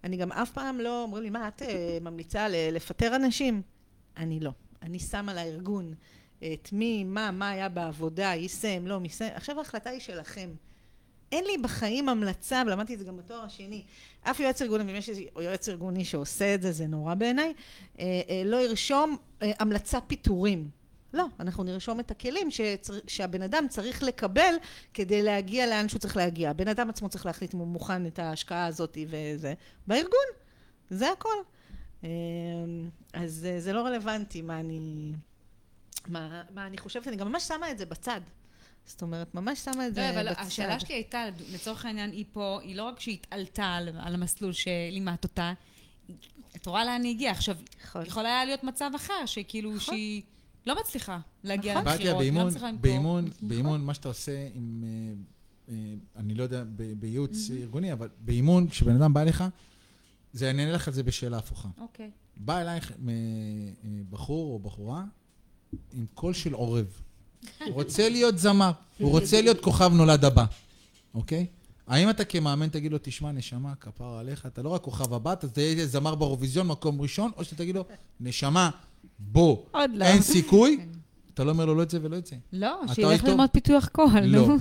אני 0.03 0.17
גם 0.17 0.31
אף 0.31 0.51
פעם 0.51 0.79
לא, 0.79 1.03
אומרים 1.03 1.23
לי, 1.23 1.29
מה, 1.29 1.47
את 1.47 1.61
אה, 1.61 1.97
ממליצה 2.01 2.47
לפטר 2.49 3.15
אנשים? 3.15 3.61
אני 4.17 4.39
לא. 4.39 4.51
אני 4.81 4.99
שמה 4.99 5.33
לארגון 5.33 5.93
את 6.37 6.69
מי, 6.71 7.03
מה, 7.03 7.31
מה 7.31 7.49
היה 7.49 7.69
בעבודה, 7.69 8.33
יישם, 8.35 8.87
לא 8.87 8.99
יישם. 9.03 9.27
עכשיו 9.33 9.57
ההחלטה 9.57 9.89
היא 9.89 9.99
שלכם. 9.99 10.49
אין 11.31 11.45
לי 11.45 11.57
בחיים 11.57 12.09
המלצה, 12.09 12.63
ולמדתי 12.67 12.93
את 12.93 12.99
זה 12.99 13.05
גם 13.05 13.17
בתואר 13.17 13.43
השני, 13.43 13.83
אף 14.21 14.39
יועץ 14.39 14.61
ארגוני, 14.61 14.83
ואם 14.83 14.95
יש 14.95 15.09
איזה 15.09 15.21
יועץ 15.39 15.69
ארגוני 15.69 16.05
שעושה 16.05 16.55
את 16.55 16.61
זה, 16.61 16.71
זה 16.71 16.87
נורא 16.87 17.13
בעיניי, 17.13 17.53
אה, 17.99 18.05
אה, 18.29 18.41
לא 18.45 18.57
ירשום 18.57 19.17
אה, 19.41 19.51
המלצה 19.59 20.01
פיטורים. 20.01 20.69
לא, 21.13 21.25
אנחנו 21.39 21.63
נרשום 21.63 21.99
את 21.99 22.11
הכלים 22.11 22.51
שצר, 22.51 22.93
שהבן 23.07 23.41
אדם 23.41 23.65
צריך 23.69 24.03
לקבל 24.03 24.55
כדי 24.93 25.21
להגיע 25.21 25.67
לאן 25.67 25.89
שהוא 25.89 25.99
צריך 25.99 26.17
להגיע. 26.17 26.49
הבן 26.49 26.67
אדם 26.67 26.89
עצמו 26.89 27.09
צריך 27.09 27.25
להחליט 27.25 27.53
אם 27.53 27.59
הוא 27.59 27.67
מוכן 27.67 28.05
את 28.05 28.19
ההשקעה 28.19 28.65
הזאת 28.65 28.97
וזה, 29.07 29.53
בארגון, 29.87 30.27
זה 30.89 31.11
הכל. 31.11 31.35
אז 33.13 33.47
זה 33.59 33.73
לא 33.73 33.81
רלוונטי 33.81 34.41
מה 34.41 34.59
אני... 34.59 35.11
מה, 36.07 36.41
מה 36.53 36.67
אני 36.67 36.77
חושבת, 36.77 37.07
אני 37.07 37.15
גם 37.15 37.27
ממש 37.27 37.47
שמה 37.47 37.71
את 37.71 37.77
זה 37.77 37.85
בצד. 37.85 38.21
זאת 38.85 39.01
אומרת, 39.01 39.35
ממש 39.35 39.59
שמה 39.59 39.87
את 39.87 39.95
זה 39.95 40.01
לא, 40.01 40.07
בצד. 40.07 40.17
אבל 40.17 40.47
השאלה 40.47 40.79
שלי 40.79 40.93
הייתה, 40.95 41.23
לצורך 41.53 41.85
העניין, 41.85 42.11
היא 42.11 42.25
פה, 42.33 42.59
היא 42.63 42.75
לא 42.75 42.83
רק 42.83 42.99
שהיא 42.99 43.13
התעלתה 43.15 43.65
על, 43.65 43.89
המסלול 44.15 44.53
שלימדת 44.53 45.23
אותה, 45.23 45.53
את 46.55 46.65
רואה 46.65 46.85
לאן 46.85 47.03
היא 47.03 47.15
הגיעה. 47.15 47.31
עכשיו, 47.31 47.55
נכון. 47.83 48.05
יכול 48.05 48.25
היה 48.25 48.45
להיות 48.45 48.63
מצב 48.63 48.91
אחר, 48.95 49.25
שכאילו 49.25 49.79
שהיא 49.79 50.21
לא 50.65 50.75
מצליחה 50.79 51.19
להגיע 51.43 51.73
נכון. 51.73 51.93
לבחירות, 51.93 52.21
היא 52.21 52.33
לא 52.33 52.45
מצליחה 52.45 52.67
למכור. 52.67 52.81
באימון, 52.81 53.29
באימון, 53.41 53.85
מה 53.85 53.93
שאתה 53.93 54.07
עושה 54.07 54.47
עם, 54.53 54.83
אה, 54.83 55.73
אה, 55.73 55.93
אני 56.15 56.35
לא 56.35 56.43
יודע, 56.43 56.63
בייעוץ 56.99 57.49
ארגוני, 57.51 57.93
אבל 57.93 58.09
באימון, 58.19 58.69
כשבן 58.69 58.95
אדם 58.95 59.13
בא 59.13 59.21
אליך, 59.21 59.43
זה, 60.33 60.49
אני 60.49 60.61
אענה 60.61 60.73
לך 60.73 60.87
על 60.87 60.93
זה 60.93 61.03
בשאלה 61.03 61.37
הפוכה. 61.37 61.69
אוקיי. 61.77 62.11
בא 62.37 62.61
אלייך 62.61 62.91
אה, 62.91 62.95
בחור 64.09 64.53
או 64.53 64.59
בחורה 64.59 65.03
עם 65.93 66.05
קול 66.13 66.33
של 66.33 66.53
עורב. 66.53 67.01
הוא 67.65 67.73
רוצה 67.73 68.09
להיות 68.09 68.37
זמר, 68.37 68.71
הוא 68.97 69.11
רוצה 69.11 69.41
להיות 69.41 69.61
כוכב 69.61 69.91
נולד 69.93 70.25
הבא, 70.25 70.45
אוקיי? 71.13 71.45
האם 71.87 72.09
אתה 72.09 72.25
כמאמן 72.25 72.67
תגיד 72.67 72.91
לו, 72.91 72.97
תשמע, 73.01 73.31
נשמה, 73.31 73.75
כפר 73.75 74.17
עליך, 74.17 74.45
אתה 74.45 74.61
לא 74.61 74.69
רק 74.69 74.81
כוכב 74.81 75.13
הבא, 75.13 75.33
אתה 75.33 75.47
תהיה 75.47 75.85
זמר 75.87 76.15
באירוויזיון, 76.15 76.67
מקום 76.67 77.01
ראשון, 77.01 77.31
או 77.37 77.43
שאתה 77.43 77.55
תגיד 77.55 77.75
לו, 77.75 77.85
נשמה, 78.19 78.69
בוא, 79.19 79.57
עוד 79.71 79.91
לא. 79.93 80.05
אין 80.05 80.21
סיכוי? 80.21 80.85
אתה 81.33 81.43
לא 81.43 81.51
אומר 81.51 81.65
לו 81.65 81.75
לא 81.75 81.83
את 81.83 81.89
זה 81.89 81.99
ולא 82.01 82.17
את 82.17 82.25
זה. 82.25 82.35
לא, 82.53 82.81
אתה 82.85 82.93
שילך? 82.95 83.23
ללמוד 83.23 83.49
פיתוח 83.49 83.87
קול, 83.87 84.19
לא, 84.19 84.47
נו. 84.47 84.57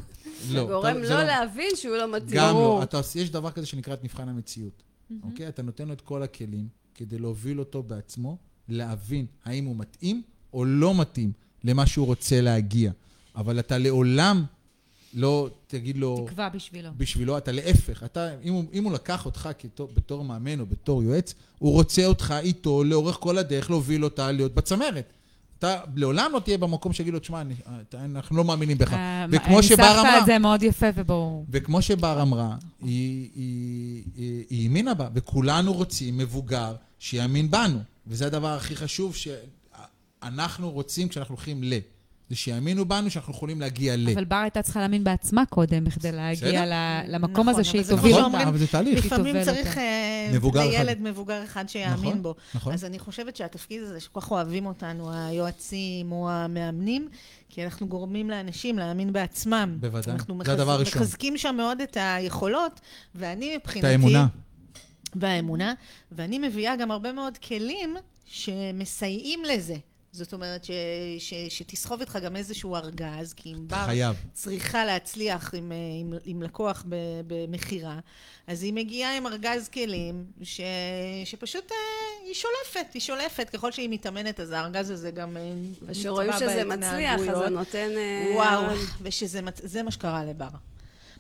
לא. 0.51 0.67
גורם 0.67 1.05
זה 1.05 1.15
לא 1.15 1.23
להבין 1.23 1.71
שהוא 1.77 1.97
לא 1.97 2.13
מתאים. 2.13 2.41
גם. 2.41 2.55
לא. 2.55 2.83
יש 3.15 3.31
דבר 3.31 3.51
כזה 3.51 3.67
שנקרא 3.67 3.95
את 3.95 4.05
מבחן 4.05 4.29
המציאות, 4.29 4.83
אוקיי? 5.23 5.49
אתה 5.49 5.63
נותן 5.63 5.89
לו 5.89 5.93
את 5.93 6.01
כל 6.01 6.23
הכלים 6.23 6.69
כדי 6.95 7.19
להוביל 7.19 7.59
אותו 7.59 7.83
בעצמו, 7.83 8.37
להבין 8.69 9.27
האם 9.45 9.65
הוא 9.65 9.77
מתאים 9.77 10.23
או 10.53 10.65
לא 10.65 10.95
מתאים 10.95 11.33
למה 11.65 11.87
שהוא 11.87 12.07
רוצה 12.07 12.41
להגיע. 12.41 12.93
אבל 13.37 13.59
אתה 13.59 13.79
לעולם 13.79 14.45
לא 15.15 15.49
תגיד 15.67 15.97
לו... 15.97 16.25
תקווה 16.27 16.49
בשבילו. 16.49 16.91
בשבילו, 16.97 17.39
אתה 17.39 17.53
להפך, 17.53 18.03
אתה, 18.05 18.29
אם 18.43 18.53
הוא, 18.53 18.65
אם 18.73 18.85
הוא 18.85 18.93
לקח 18.93 19.27
אותך 19.27 19.49
כתור, 19.59 19.89
בתור 19.95 20.25
מאמן 20.25 20.61
או 20.61 20.67
בתור 20.67 21.03
יועץ, 21.03 21.35
הוא 21.59 21.73
רוצה 21.73 22.07
אותך 22.07 22.35
איתו 22.43 22.85
לאורך 22.85 23.17
כל 23.21 23.39
הדרך 23.39 23.71
להוביל 23.71 24.05
אותה 24.05 24.33
להיות 24.33 24.55
בצמרת. 24.55 25.13
אתה 25.59 25.81
לעולם 25.97 26.31
לא 26.35 26.41
תהיה 26.41 26.59
במקום 26.59 26.93
שיגיד 26.93 27.13
לו, 27.13 27.19
תשמע, 27.19 27.43
אנחנו 27.95 28.37
לא 28.37 28.45
מאמינים 28.45 28.79
בך. 28.79 28.93
אה, 28.93 29.27
וכמו 29.31 29.63
שבר 29.63 29.77
ניסחת 29.77 29.99
אמרה, 29.99 30.19
את 30.19 30.27
זה 30.27 30.39
מאוד 30.39 30.63
יפה 30.63 30.87
וברור. 30.95 31.47
וכמו 31.51 31.83
שבר 31.83 32.23
אמרה, 32.23 32.57
היא 32.81 34.65
האמינה 34.65 34.95
בה, 34.95 35.09
וכולנו 35.15 35.73
רוצים 35.73 36.19
מבוגר 36.19 36.75
שיאמין 36.99 37.51
בנו. 37.51 37.79
וזה 38.07 38.27
הדבר 38.27 38.49
הכי 38.49 38.77
חשוב 38.77 39.17
שאנחנו 40.25 40.71
רוצים 40.71 41.09
כשאנחנו 41.09 41.35
הולכים 41.35 41.63
ל... 41.65 41.73
זה 42.31 42.37
שיאמינו 42.37 42.85
בנו 42.85 43.11
שאנחנו 43.11 43.33
יכולים 43.33 43.61
להגיע 43.61 43.97
ל... 43.97 44.09
אבל 44.15 44.25
בר 44.25 44.37
הייתה 44.37 44.63
צריכה 44.63 44.81
להאמין 44.81 45.05
בעצמה 45.05 45.47
קודם, 45.47 45.85
בכדי 45.85 46.13
להגיע 46.13 46.65
למקום 47.09 47.31
נכון, 47.31 47.49
הזה 47.49 47.65
שהיא 47.65 47.83
תוביל. 47.89 48.19
נכון, 48.19 48.35
אבל 48.35 48.59
זה 48.59 48.67
תהליך. 48.67 49.07
לפעמים 49.07 49.33
תובל 49.33 49.45
צריך 49.45 49.69
אותה. 49.69 49.81
אה. 49.81 50.67
לילד 50.67 51.01
מבוגר 51.01 51.45
אחד 51.45 51.69
שיאמין 51.69 51.95
נכון, 51.99 52.23
בו. 52.23 52.35
נכון. 52.55 52.73
אז 52.73 52.85
אני 52.85 52.99
חושבת 52.99 53.37
שהתפקיד 53.37 53.83
הזה 53.83 54.01
שכל 54.01 54.21
כך 54.21 54.31
אוהבים 54.31 54.67
אותנו, 54.67 55.13
היועצים 55.13 56.13
או 56.13 56.31
המאמנים, 56.31 57.09
כי 57.49 57.65
אנחנו 57.65 57.89
גורמים 57.89 58.31
לאנשים 58.31 58.79
להאמין 58.79 59.13
בעצמם. 59.13 59.77
בוודאי. 59.81 60.15
אנחנו 60.15 60.41
זה 60.45 60.53
הדבר 60.53 60.73
הראשון. 60.73 61.03
מחזקים 61.03 61.39
שם 61.39 61.55
מאוד 61.57 61.81
את 61.81 61.97
היכולות, 62.01 62.81
ואני 63.15 63.57
את 63.57 63.61
מבחינתי... 63.61 63.87
האמונה. 63.87 64.27
והאמונה, 65.15 65.75
ואני 66.13 66.39
מביאה 66.39 66.77
גם 66.77 66.91
הרבה 66.91 67.13
מאוד 67.13 67.39
כלים 67.39 67.97
שמסייעים 68.25 69.41
לזה. 69.45 69.77
זאת 70.13 70.33
אומרת, 70.33 70.65
ש, 70.65 70.71
ש, 71.19 71.35
שתסחוב 71.49 72.01
איתך 72.01 72.19
גם 72.23 72.37
איזשהו 72.37 72.77
ארגז, 72.77 73.33
כי 73.33 73.53
אם 73.53 73.69
בר 73.69 73.85
חייב. 73.87 74.17
צריכה 74.33 74.85
להצליח 74.85 75.55
עם, 75.55 75.73
אה, 75.73 75.77
עם, 76.01 76.15
עם 76.25 76.43
לקוח 76.43 76.85
במכירה, 77.27 77.99
אז 78.47 78.63
היא 78.63 78.73
מגיעה 78.73 79.17
עם 79.17 79.27
ארגז 79.27 79.69
כלים 79.69 80.25
ש, 80.43 80.61
שפשוט 81.25 81.73
אה, 81.73 81.77
היא 82.27 82.35
שולפת, 82.35 82.95
היא 82.95 83.03
שולפת. 83.03 83.51
ככל 83.51 83.73
שהיא 83.73 83.89
מתאמנת, 83.91 84.41
אז 84.41 84.51
הארגז 84.51 84.91
הזה 84.91 85.11
גם 85.11 85.37
אה, 85.37 85.43
וכשרואים 85.83 86.31
נטבע 86.31 86.41
שזה 86.41 86.65
מצליח, 86.65 87.15
אז 87.15 87.21
זה 87.21 87.27
בהתנהגויות. 87.27 87.53
נותן... 87.53 87.89
אה, 87.97 88.33
וואו. 88.35 88.63
ושזה 89.03 89.83
מה 89.83 89.91
שקרה 89.91 90.25
לבר. 90.25 90.49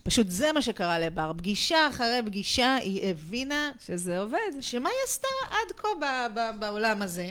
פשוט 0.03 0.27
זה 0.29 0.53
מה 0.53 0.62
שקרה 0.62 0.99
לבר. 0.99 1.33
פגישה 1.37 1.89
אחרי 1.91 2.21
פגישה, 2.27 2.77
היא 2.77 3.11
הבינה 3.11 3.71
שזה 3.87 4.19
עובד. 4.21 4.39
שמה 4.61 4.89
היא 4.89 4.99
עשתה 5.09 5.29
עד 5.51 5.73
כה 5.77 5.89
ב- 6.01 6.39
ב- 6.39 6.61
בעולם 6.61 7.03
הזה, 7.03 7.31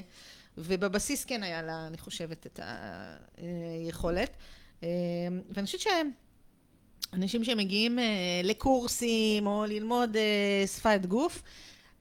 ובבסיס 0.60 1.26
כן 1.26 1.44
היה 1.44 1.62
לה, 1.62 1.88
אני 1.88 1.98
חושבת, 1.98 2.46
את 2.46 2.60
היכולת. 3.38 4.38
אה, 4.84 4.90
ואני 5.50 5.66
חושבת 5.66 5.82
שאנשים 7.12 7.44
שמגיעים 7.44 8.00
אה, 8.00 8.06
לקורסים 8.44 9.48
או 9.48 9.66
ללמוד 9.66 10.16
אה, 10.16 10.68
שפת 10.68 11.06
גוף, 11.08 11.44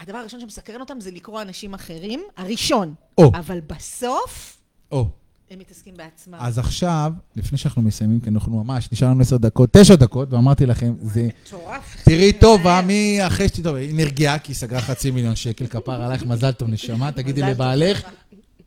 הדבר 0.00 0.18
הראשון 0.18 0.40
שמסקרן 0.40 0.80
אותם 0.80 1.00
זה 1.00 1.10
לקרוא 1.10 1.42
אנשים 1.42 1.74
אחרים, 1.74 2.22
הראשון. 2.36 2.94
או. 3.18 3.32
אבל 3.34 3.60
בסוף 3.60 4.58
או, 4.92 5.08
הם 5.50 5.58
מתעסקים 5.58 5.94
בעצמם. 5.96 6.38
אז 6.40 6.58
עכשיו, 6.58 7.12
לפני 7.36 7.58
שאנחנו 7.58 7.82
מסיימים, 7.82 8.20
כי 8.20 8.30
אנחנו 8.30 8.64
ממש, 8.64 8.88
נשאר 8.92 9.08
לנו 9.08 9.20
עשר 9.20 9.36
דקות, 9.36 9.70
תשע 9.72 9.94
דקות, 9.94 10.32
ואמרתי 10.32 10.66
לכם, 10.66 10.94
זה... 11.00 11.28
מטורף. 11.46 12.02
תראי 12.04 12.32
טובה, 12.32 12.80
מי 12.82 13.26
אחרי 13.26 13.48
שתי 13.48 13.62
טוב, 13.62 13.74
היא 13.74 13.94
נרגעה 13.94 14.38
כי 14.38 14.52
היא 14.52 14.56
סגרה 14.56 14.80
חצי 14.80 15.10
מיליון 15.10 15.36
שקל, 15.36 15.66
כפר 15.66 16.02
עלייך, 16.02 16.26
מזל 16.26 16.52
טוב 16.52 16.68
נשמה, 16.68 17.12
תגידי 17.12 17.40
טוב. 17.40 17.50
לבעלך, 17.50 18.02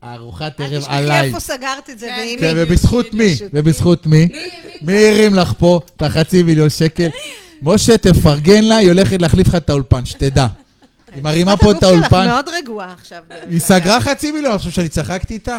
ארוחת 0.03 0.61
אל 0.61 0.65
ערב 0.65 0.83
עליי. 0.87 1.27
איפה 1.27 1.39
סגרת 1.39 1.89
את 1.89 1.99
זה, 1.99 2.07
כן, 2.07 2.15
ועם 2.19 2.39
כן, 2.39 2.55
מי. 2.57 2.63
ובזכות 2.63 3.13
מי? 3.13 3.35
ובזכות 3.53 4.05
מי? 4.05 4.27
מי 4.81 5.09
הרים 5.09 5.33
לך 5.35 5.53
פה 5.57 5.79
את 5.95 6.01
החצי 6.01 6.43
מיליון 6.43 6.69
שקל? 6.69 7.07
משה, 7.61 7.97
תפרגן 7.97 8.63
לה, 8.63 8.77
היא 8.77 8.87
הולכת 8.87 9.21
להחליף 9.21 9.47
לך 9.47 9.55
את 9.55 9.69
האולפן, 9.69 10.05
שתדע. 10.05 10.47
היא 11.15 11.23
מרימה 11.23 11.57
פה 11.57 11.71
את 11.71 11.83
הגוף 11.83 11.95
שלך 11.95 12.13
האולפן, 12.13 12.27
מאוד 12.27 12.45
רגועה 12.49 12.93
עכשיו. 12.93 13.23
היא 13.49 13.59
סגרה 13.59 14.01
חצי 14.01 14.31
מיליון, 14.31 14.53
עכשיו 14.53 14.71
שאני 14.71 14.89
צחקתי 14.89 15.33
איתך? 15.33 15.51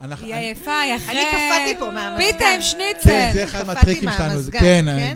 אנחנו- 0.00 0.26
היא 0.26 0.34
עייפה, 0.34 0.78
היא 0.80 0.96
אחרי... 0.96 1.14
אני 1.14 1.24
קפאתי 1.30 1.80
פה 1.80 1.90
מהמזגן. 1.90 2.32
פיתה 2.32 2.44
עם 2.54 2.62
שניצל. 2.62 3.00
כן, 3.04 3.30
זה 3.34 3.44
אחד 3.44 3.66
מהטריקים 3.66 4.08
שלנו. 4.16 4.40
כן, 4.52 4.84
כן? 4.86 5.12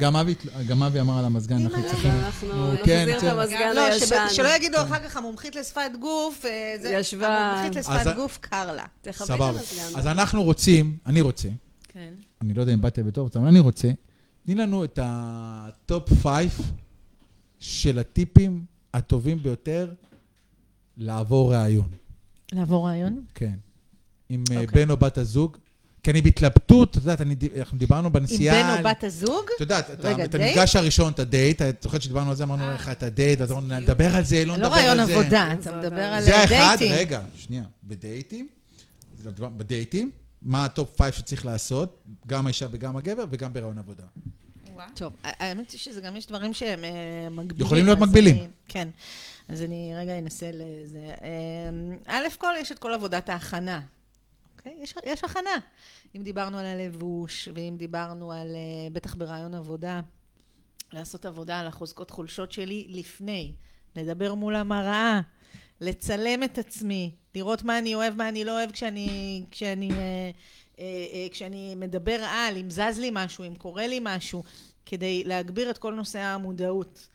גם 0.69 0.83
אבי- 0.83 1.01
אמר 1.01 1.19
על 1.19 1.25
המזגן, 1.25 1.57
אנחנו 1.63 1.83
צריכים... 1.89 2.11
אנחנו 2.11 2.49
נו, 2.49 2.77
כן, 2.85 3.07
נחזיר 3.09 3.17
את 3.17 3.21
כן. 3.21 3.39
המזגן 3.41 3.73
לא, 3.75 3.81
הישן. 3.87 4.07
שב- 4.07 4.17
שלא 4.31 4.57
יגידו 4.57 4.77
אחר 4.83 5.09
כך 5.09 5.17
המומחית 5.17 5.57
לשפת 5.57 5.91
גוף, 6.01 6.45
אה. 6.45 6.75
המומחית 7.23 7.77
לשפת 7.77 8.17
גוף 8.17 8.39
קר 8.41 8.73
לה. 8.73 8.85
סבבה. 9.13 9.51
אז 9.97 10.07
אנחנו 10.07 10.43
רוצים, 10.43 10.97
אני 11.07 11.21
רוצה, 11.21 11.49
כן. 11.89 12.13
אני 12.43 12.55
לא 12.55 12.61
יודע 12.61 12.73
אם 12.75 12.81
באתי 12.81 13.03
בטוב, 13.03 13.31
אבל 13.37 13.47
אני 13.47 13.59
רוצה, 13.59 13.89
תני 14.47 14.55
לנו 14.55 14.85
את 14.85 14.99
ה 15.03 15.30
top 15.30 16.13
five 16.23 16.51
של 17.59 17.99
הטיפים 17.99 18.65
הטובים 18.95 19.43
ביותר 19.43 19.91
לעבור 20.97 21.55
ראיון. 21.55 21.89
לעבור 22.53 22.87
רעיון? 22.89 23.25
כן. 23.35 23.55
עם 24.33 24.45
אה, 24.51 24.61
אוקיי. 24.61 24.85
בן 24.85 24.91
או 24.91 24.97
בת 24.97 25.19
הזוג. 25.19 25.57
כי 26.03 26.11
אני 26.11 26.23
בהתלבטות, 26.23 26.91
את 26.91 26.97
יודעת, 26.97 27.21
אני 27.21 27.35
אנחנו 27.59 27.79
דיברנו 27.79 28.07
עם 28.07 28.13
בנסיעה... 28.13 28.75
בן 28.75 28.79
או 28.85 28.91
בת 28.91 29.05
הזוג? 29.05 29.45
את 29.57 29.61
יודעת, 29.61 29.91
את 29.91 30.05
רגע? 30.05 30.23
המפגש 30.25 30.77
הראשון, 30.77 31.13
את 31.13 31.19
הדייט, 31.19 31.63
את 31.63 31.83
זוכרת 31.83 32.03
שדיברנו 32.03 32.31
על 32.31 32.37
זה, 32.37 32.45
אמרנו 32.45 32.71
לך 32.75 32.89
את 32.89 33.03
הדייט, 33.03 33.41
אז 33.41 33.53
אמרנו, 33.53 33.79
נדבר 33.81 34.17
על 34.17 34.25
זה, 34.25 34.45
לא 34.45 34.53
לא 34.53 34.57
נדבר 34.57 34.69
ראיון 34.75 35.01
על 35.01 35.07
זה. 35.07 35.15
עבודה, 35.17 35.49
אתה 35.61 35.77
מדבר 35.79 36.03
על 36.03 36.23
זה 36.23 36.37
האחד, 36.37 36.77
דייטים. 36.79 36.93
רגע, 36.99 37.21
שנייה, 37.37 37.63
בדייטים, 37.85 38.49
בדייטים, 39.39 40.11
מה 40.43 40.65
ה 40.65 40.73
top 40.73 40.97
five 40.97 41.13
שצריך 41.13 41.47
לעשות, 41.47 42.03
גם 42.27 42.47
האישה 42.47 42.67
וגם 42.71 42.97
הגבר, 42.97 43.25
וגם 43.31 43.53
בראיון 43.53 43.79
עבודה. 43.79 44.05
טוב, 44.95 45.13
האמת 45.23 45.71
היא 45.71 45.79
שזה 45.79 46.01
גם 46.01 46.17
יש 46.17 46.27
דברים 46.27 46.55
שהם 46.55 46.85
אה, 46.85 46.91
מקבילים. 47.31 47.67
יכולים 47.67 47.85
להיות 47.87 47.99
אז 47.99 48.05
מקבילים. 48.09 48.37
אני- 48.37 48.47
כן. 48.69 48.89
אז 49.49 49.63
אני 49.63 49.93
רגע 49.97 50.19
אנסה 50.19 50.51
לזה. 50.53 50.99
אה, 51.23 52.17
א' 52.17 52.27
כל, 52.39 52.53
יש 52.61 52.73
את 52.73 52.79
כל 52.79 52.95
עבודת 52.95 53.29
ההכנה. 53.29 53.81
אוקיי? 54.67 54.83
יש, 54.83 54.95
יש 55.05 55.25
הכנה. 55.25 55.59
אם 56.17 56.23
דיברנו 56.23 56.59
על 56.59 56.67
הלבוש, 56.67 57.49
ואם 57.55 57.75
דיברנו 57.79 58.33
על, 58.33 58.49
אה, 58.55 58.91
בטח 58.93 59.15
ברעיון 59.15 59.55
עבודה, 59.55 60.01
לעשות 60.93 61.27
עבודה 61.27 61.61
על 61.61 61.67
החוזקות 61.67 62.11
חולשות 62.11 62.53
שלי 62.53 62.87
לפני, 62.89 63.53
לדבר 63.97 64.35
מול 64.35 64.57
המראה, 64.57 65.21
לצלם 65.81 66.43
את 66.43 66.59
עצמי, 66.59 67.15
לראות 67.35 67.63
מה 67.63 67.79
אני 67.79 67.95
אוהב, 67.95 68.15
מה 68.15 68.29
אני 68.29 68.45
לא 68.45 68.59
אוהב 68.59 68.71
כשאני, 68.71 69.45
כשאני, 69.51 69.91
אה, 69.91 70.31
אה, 70.79 71.27
כשאני 71.31 71.75
מדבר 71.75 72.25
על, 72.25 72.57
אם 72.57 72.71
זז 72.71 72.99
לי 72.99 73.11
משהו, 73.13 73.45
אם 73.45 73.55
קורה 73.55 73.87
לי 73.87 73.99
משהו, 74.03 74.43
כדי 74.87 75.25
להגביר 75.25 75.71
את 75.71 75.79
כל 75.79 75.95
נושא 75.95 76.19
המודעות. 76.19 77.09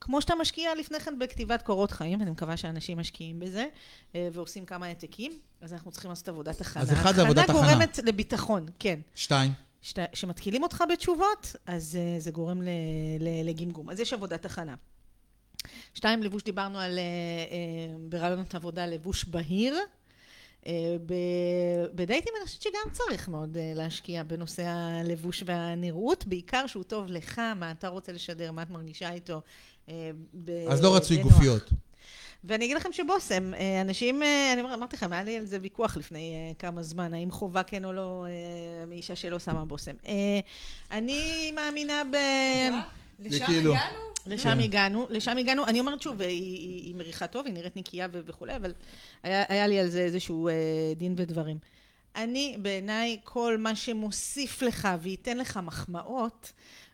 כמו 0.00 0.20
שאתה 0.20 0.34
משקיע 0.34 0.74
לפני 0.74 1.00
כן 1.00 1.18
בכתיבת 1.18 1.62
קורות 1.62 1.90
חיים, 1.90 2.22
אני 2.22 2.30
מקווה 2.30 2.56
שאנשים 2.56 2.98
משקיעים 2.98 3.40
בזה, 3.40 3.66
ועושים 4.14 4.66
כמה 4.66 4.86
העתקים, 4.86 5.32
אז 5.64 5.72
אנחנו 5.72 5.90
צריכים 5.90 6.10
לעשות 6.10 6.28
עבודת 6.28 6.60
הכנה. 6.60 6.82
אז 6.82 6.92
אחד 6.92 7.14
זה 7.14 7.22
עבודת 7.22 7.44
הכנה. 7.44 7.58
הכנה 7.58 7.72
גורמת 7.74 7.98
לביטחון, 7.98 8.66
כן. 8.78 9.00
שתיים, 9.14 9.52
כשמתקילים 10.12 10.62
אותך 10.62 10.84
בתשובות, 10.92 11.56
אז 11.66 11.98
uh, 12.18 12.20
זה 12.22 12.30
גורם 12.30 12.62
ל- 12.62 12.68
ל- 13.20 13.48
לגמגום. 13.48 13.90
אז 13.90 14.00
יש 14.00 14.12
עבודת 14.12 14.44
הכנה. 14.44 14.74
שתיים, 15.94 16.22
לבוש, 16.22 16.42
דיברנו 16.42 16.78
על, 16.78 16.98
uh, 16.98 17.50
uh, 17.50 18.10
ברעיונות 18.10 18.54
עבודה, 18.54 18.86
לבוש 18.86 19.24
בהיר. 19.24 19.76
Uh, 20.62 20.66
ב- 21.06 21.14
בדייטים 21.94 22.32
אני 22.38 22.46
חושבת 22.46 22.62
שגם 22.62 22.92
צריך 22.92 23.28
מאוד 23.28 23.56
אה, 23.56 23.72
להשקיע 23.74 24.22
בנושא 24.22 24.62
הלבוש 24.66 25.42
והנראות, 25.46 26.26
בעיקר 26.26 26.66
שהוא 26.66 26.82
טוב 26.84 27.06
לך, 27.08 27.38
מה 27.56 27.70
אתה 27.70 27.88
רוצה 27.88 28.12
לשדר, 28.12 28.52
מה 28.52 28.62
את 28.62 28.70
מרגישה 28.70 29.12
איתו. 29.12 29.40
אה, 29.88 30.10
ב- 30.34 30.66
אז 30.68 30.82
לא 30.82 30.96
רצוי. 30.96 31.22
גופיות. 31.22 31.70
ואני 32.46 32.64
אגיד 32.64 32.76
לכם 32.76 32.92
שבושם, 32.92 33.54
אה, 33.54 33.80
אנשים, 33.80 34.22
אה, 34.22 34.52
אני 34.52 34.62
אמרתי 34.62 34.96
לכם, 34.96 35.12
היה 35.12 35.24
לי 35.24 35.36
על 35.36 35.44
זה 35.44 35.58
ויכוח 35.62 35.96
לפני 35.96 36.34
אה, 36.34 36.54
כמה 36.58 36.82
זמן, 36.82 37.14
האם 37.14 37.30
חובה 37.30 37.62
כן 37.62 37.84
או 37.84 37.92
לא 37.92 38.26
מאישה 38.86 39.16
שלא 39.16 39.38
שמה 39.38 39.64
בושם. 39.64 39.92
אני 40.90 41.52
מאמינה 41.54 42.02
ב... 42.12 42.16
לשם 43.18 43.44
הגענו? 43.44 43.74
לשם 44.26 44.58
הגענו, 44.58 45.06
לשם 45.10 45.38
הגענו. 45.38 45.66
אני 45.66 45.80
אומרת 45.80 46.02
שוב, 46.02 46.20
היא, 46.20 46.94
מריחה 46.94 47.26
טוב, 47.26 47.46
היא 47.46 47.54
נראית 47.54 47.76
נקייה 47.76 48.08
וכולי, 48.12 48.56
אבל 48.56 48.72
היה, 49.22 49.66
לי 49.66 49.80
על 49.80 49.88
זה 49.88 50.00
איזשהו 50.00 50.48
דין 50.96 51.14
ודברים. 51.16 51.58
אני, 52.16 52.56
בעיניי, 52.62 53.18
כל 53.24 53.58
מה 53.58 53.76
שמוסיף 53.76 54.62
לך 54.62 54.88
וייתן 55.00 55.38
לך 55.38 55.60
מחמאות, 55.62 56.52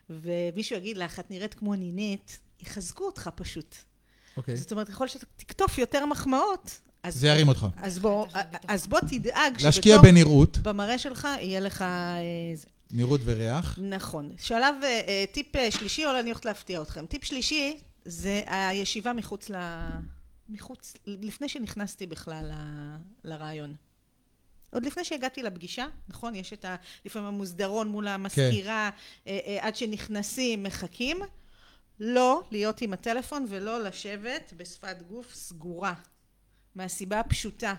ומישהו 0.09 0.75
יגיד 0.75 0.97
לך, 0.97 1.19
את 1.19 1.31
נראית 1.31 1.53
כמו 1.53 1.75
נינט, 1.75 2.31
יחזקו 2.61 3.05
אותך 3.05 3.29
פשוט. 3.35 3.75
אוקיי. 4.37 4.55
זאת 4.55 4.71
אומרת, 4.71 4.89
ככל 4.89 5.07
שאתה 5.07 5.25
תקטוף 5.35 5.77
יותר 5.77 6.05
מחמאות, 6.05 6.79
אז, 7.03 7.15
זה 7.15 7.27
ירים 7.27 7.47
אותך. 7.47 7.65
אז, 7.77 7.99
בוא, 7.99 8.27
אז 8.67 8.87
בוא 8.87 8.99
תדאג 8.99 9.61
להשקיע 9.61 9.95
שבתוך- 9.95 10.05
בנראות, 10.11 10.57
במראה 10.57 10.97
שלך 10.97 11.27
יהיה 11.39 11.59
לך... 11.59 11.81
אה. 11.81 12.17
נראות 12.91 13.21
וריח. 13.23 13.79
נכון. 13.81 14.31
שלב, 14.39 14.75
אה, 14.83 15.01
אה, 15.07 15.25
טיפ 15.31 15.47
שלישי, 15.69 16.05
אולי 16.05 16.19
אני 16.19 16.29
הולכת 16.29 16.45
להפתיע 16.45 16.81
אתכם. 16.81 17.05
טיפ 17.05 17.23
שלישי 17.25 17.77
זה 18.05 18.41
הישיבה 18.47 19.13
מחוץ 19.13 19.49
ל... 19.49 19.55
מחוץ, 20.49 20.93
לפני 21.07 21.49
שנכנסתי 21.49 22.07
בכלל 22.07 22.45
ל- 22.51 22.95
לרעיון. 23.29 23.75
עוד 24.73 24.85
לפני 24.85 25.03
שהגעתי 25.03 25.43
לפגישה, 25.43 25.85
נכון? 26.09 26.35
יש 26.35 26.53
את 26.53 26.65
ה... 26.65 26.75
לפעמים 27.05 27.27
המוסדרון 27.27 27.87
מול 27.87 28.07
המזכירה, 28.07 28.89
אה, 29.27 29.39
אה, 29.47 29.57
עד 29.67 29.75
שנכנסים, 29.75 30.63
מחכים. 30.63 31.19
לא 32.03 32.41
להיות 32.51 32.81
עם 32.81 32.93
הטלפון 32.93 33.45
ולא 33.49 33.83
לשבת 33.83 34.53
בשפת 34.57 35.01
גוף 35.07 35.33
סגורה. 35.33 35.93
מהסיבה 36.75 37.19
הפשוטה. 37.19 37.73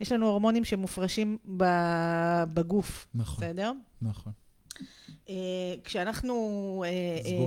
יש 0.00 0.12
לנו 0.12 0.26
הורמונים 0.26 0.64
שמופרשים 0.64 1.38
בגוף, 2.54 3.06
נכון. 3.14 3.44
בסדר? 3.44 3.72
נכון. 4.02 4.32
אה, 5.28 5.34
כשאנחנו 5.84 6.34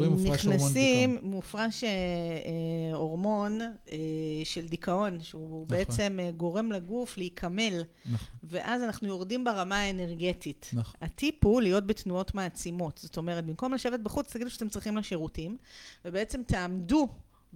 מופרש 0.09 0.45
הורמון 0.45 0.57
נכנסים, 0.57 1.17
מופרש 1.21 1.83
אה, 1.83 1.89
הורמון 2.93 3.61
אה, 3.61 3.97
של 4.43 4.67
דיכאון, 4.67 5.21
שהוא 5.21 5.47
נכון. 5.47 5.77
בעצם 5.77 6.19
אה, 6.21 6.31
גורם 6.31 6.71
לגוף 6.71 7.17
להיקמל, 7.17 7.83
נכון. 8.05 8.27
ואז 8.43 8.81
אנחנו 8.83 9.07
יורדים 9.07 9.43
ברמה 9.43 9.79
האנרגטית. 9.79 10.69
נכון. 10.73 10.95
הטיפ 11.01 11.45
הוא 11.45 11.61
להיות 11.61 11.87
בתנועות 11.87 12.35
מעצימות. 12.35 12.99
זאת 13.03 13.17
אומרת, 13.17 13.45
במקום 13.45 13.73
לשבת 13.73 13.99
בחוץ, 13.99 14.33
תגידו 14.33 14.49
שאתם 14.49 14.69
צריכים 14.69 14.97
לשירותים, 14.97 15.57
ובעצם 16.05 16.43
תעמדו 16.43 17.07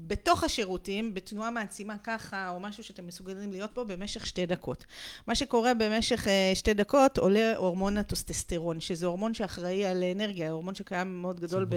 בתוך 0.08 0.44
השירותים, 0.44 1.14
בתנועה 1.14 1.52
מעצימה 1.52 1.98
ככה, 2.04 2.50
או 2.50 2.60
משהו 2.60 2.84
שאתם 2.84 3.08
מסוגלים 3.08 3.52
להיות 3.52 3.72
פה 3.74 3.84
במשך 3.84 4.26
שתי 4.26 4.46
דקות. 4.46 4.86
מה 5.28 5.36
שקורה 5.36 5.74
במשך 5.74 6.28
אה, 6.28 6.52
שתי 6.56 6.74
דקות, 6.74 7.18
עולה 7.18 7.58
הורמון 7.58 7.98
הטוסטסטרון, 7.98 8.80
שזה 8.80 9.06
הורמון 9.06 9.34
שאחראי 9.34 9.86
על 9.86 10.04
אנרגיה, 10.04 10.52
הורמון 10.52 10.76
שקיים 10.76 11.22
מאוד 11.22 11.40
גדול 11.40 11.66
ב-. 11.66 11.76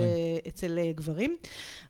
אצל 0.49 0.79
אה, 0.79 0.93
גברים. 0.93 1.37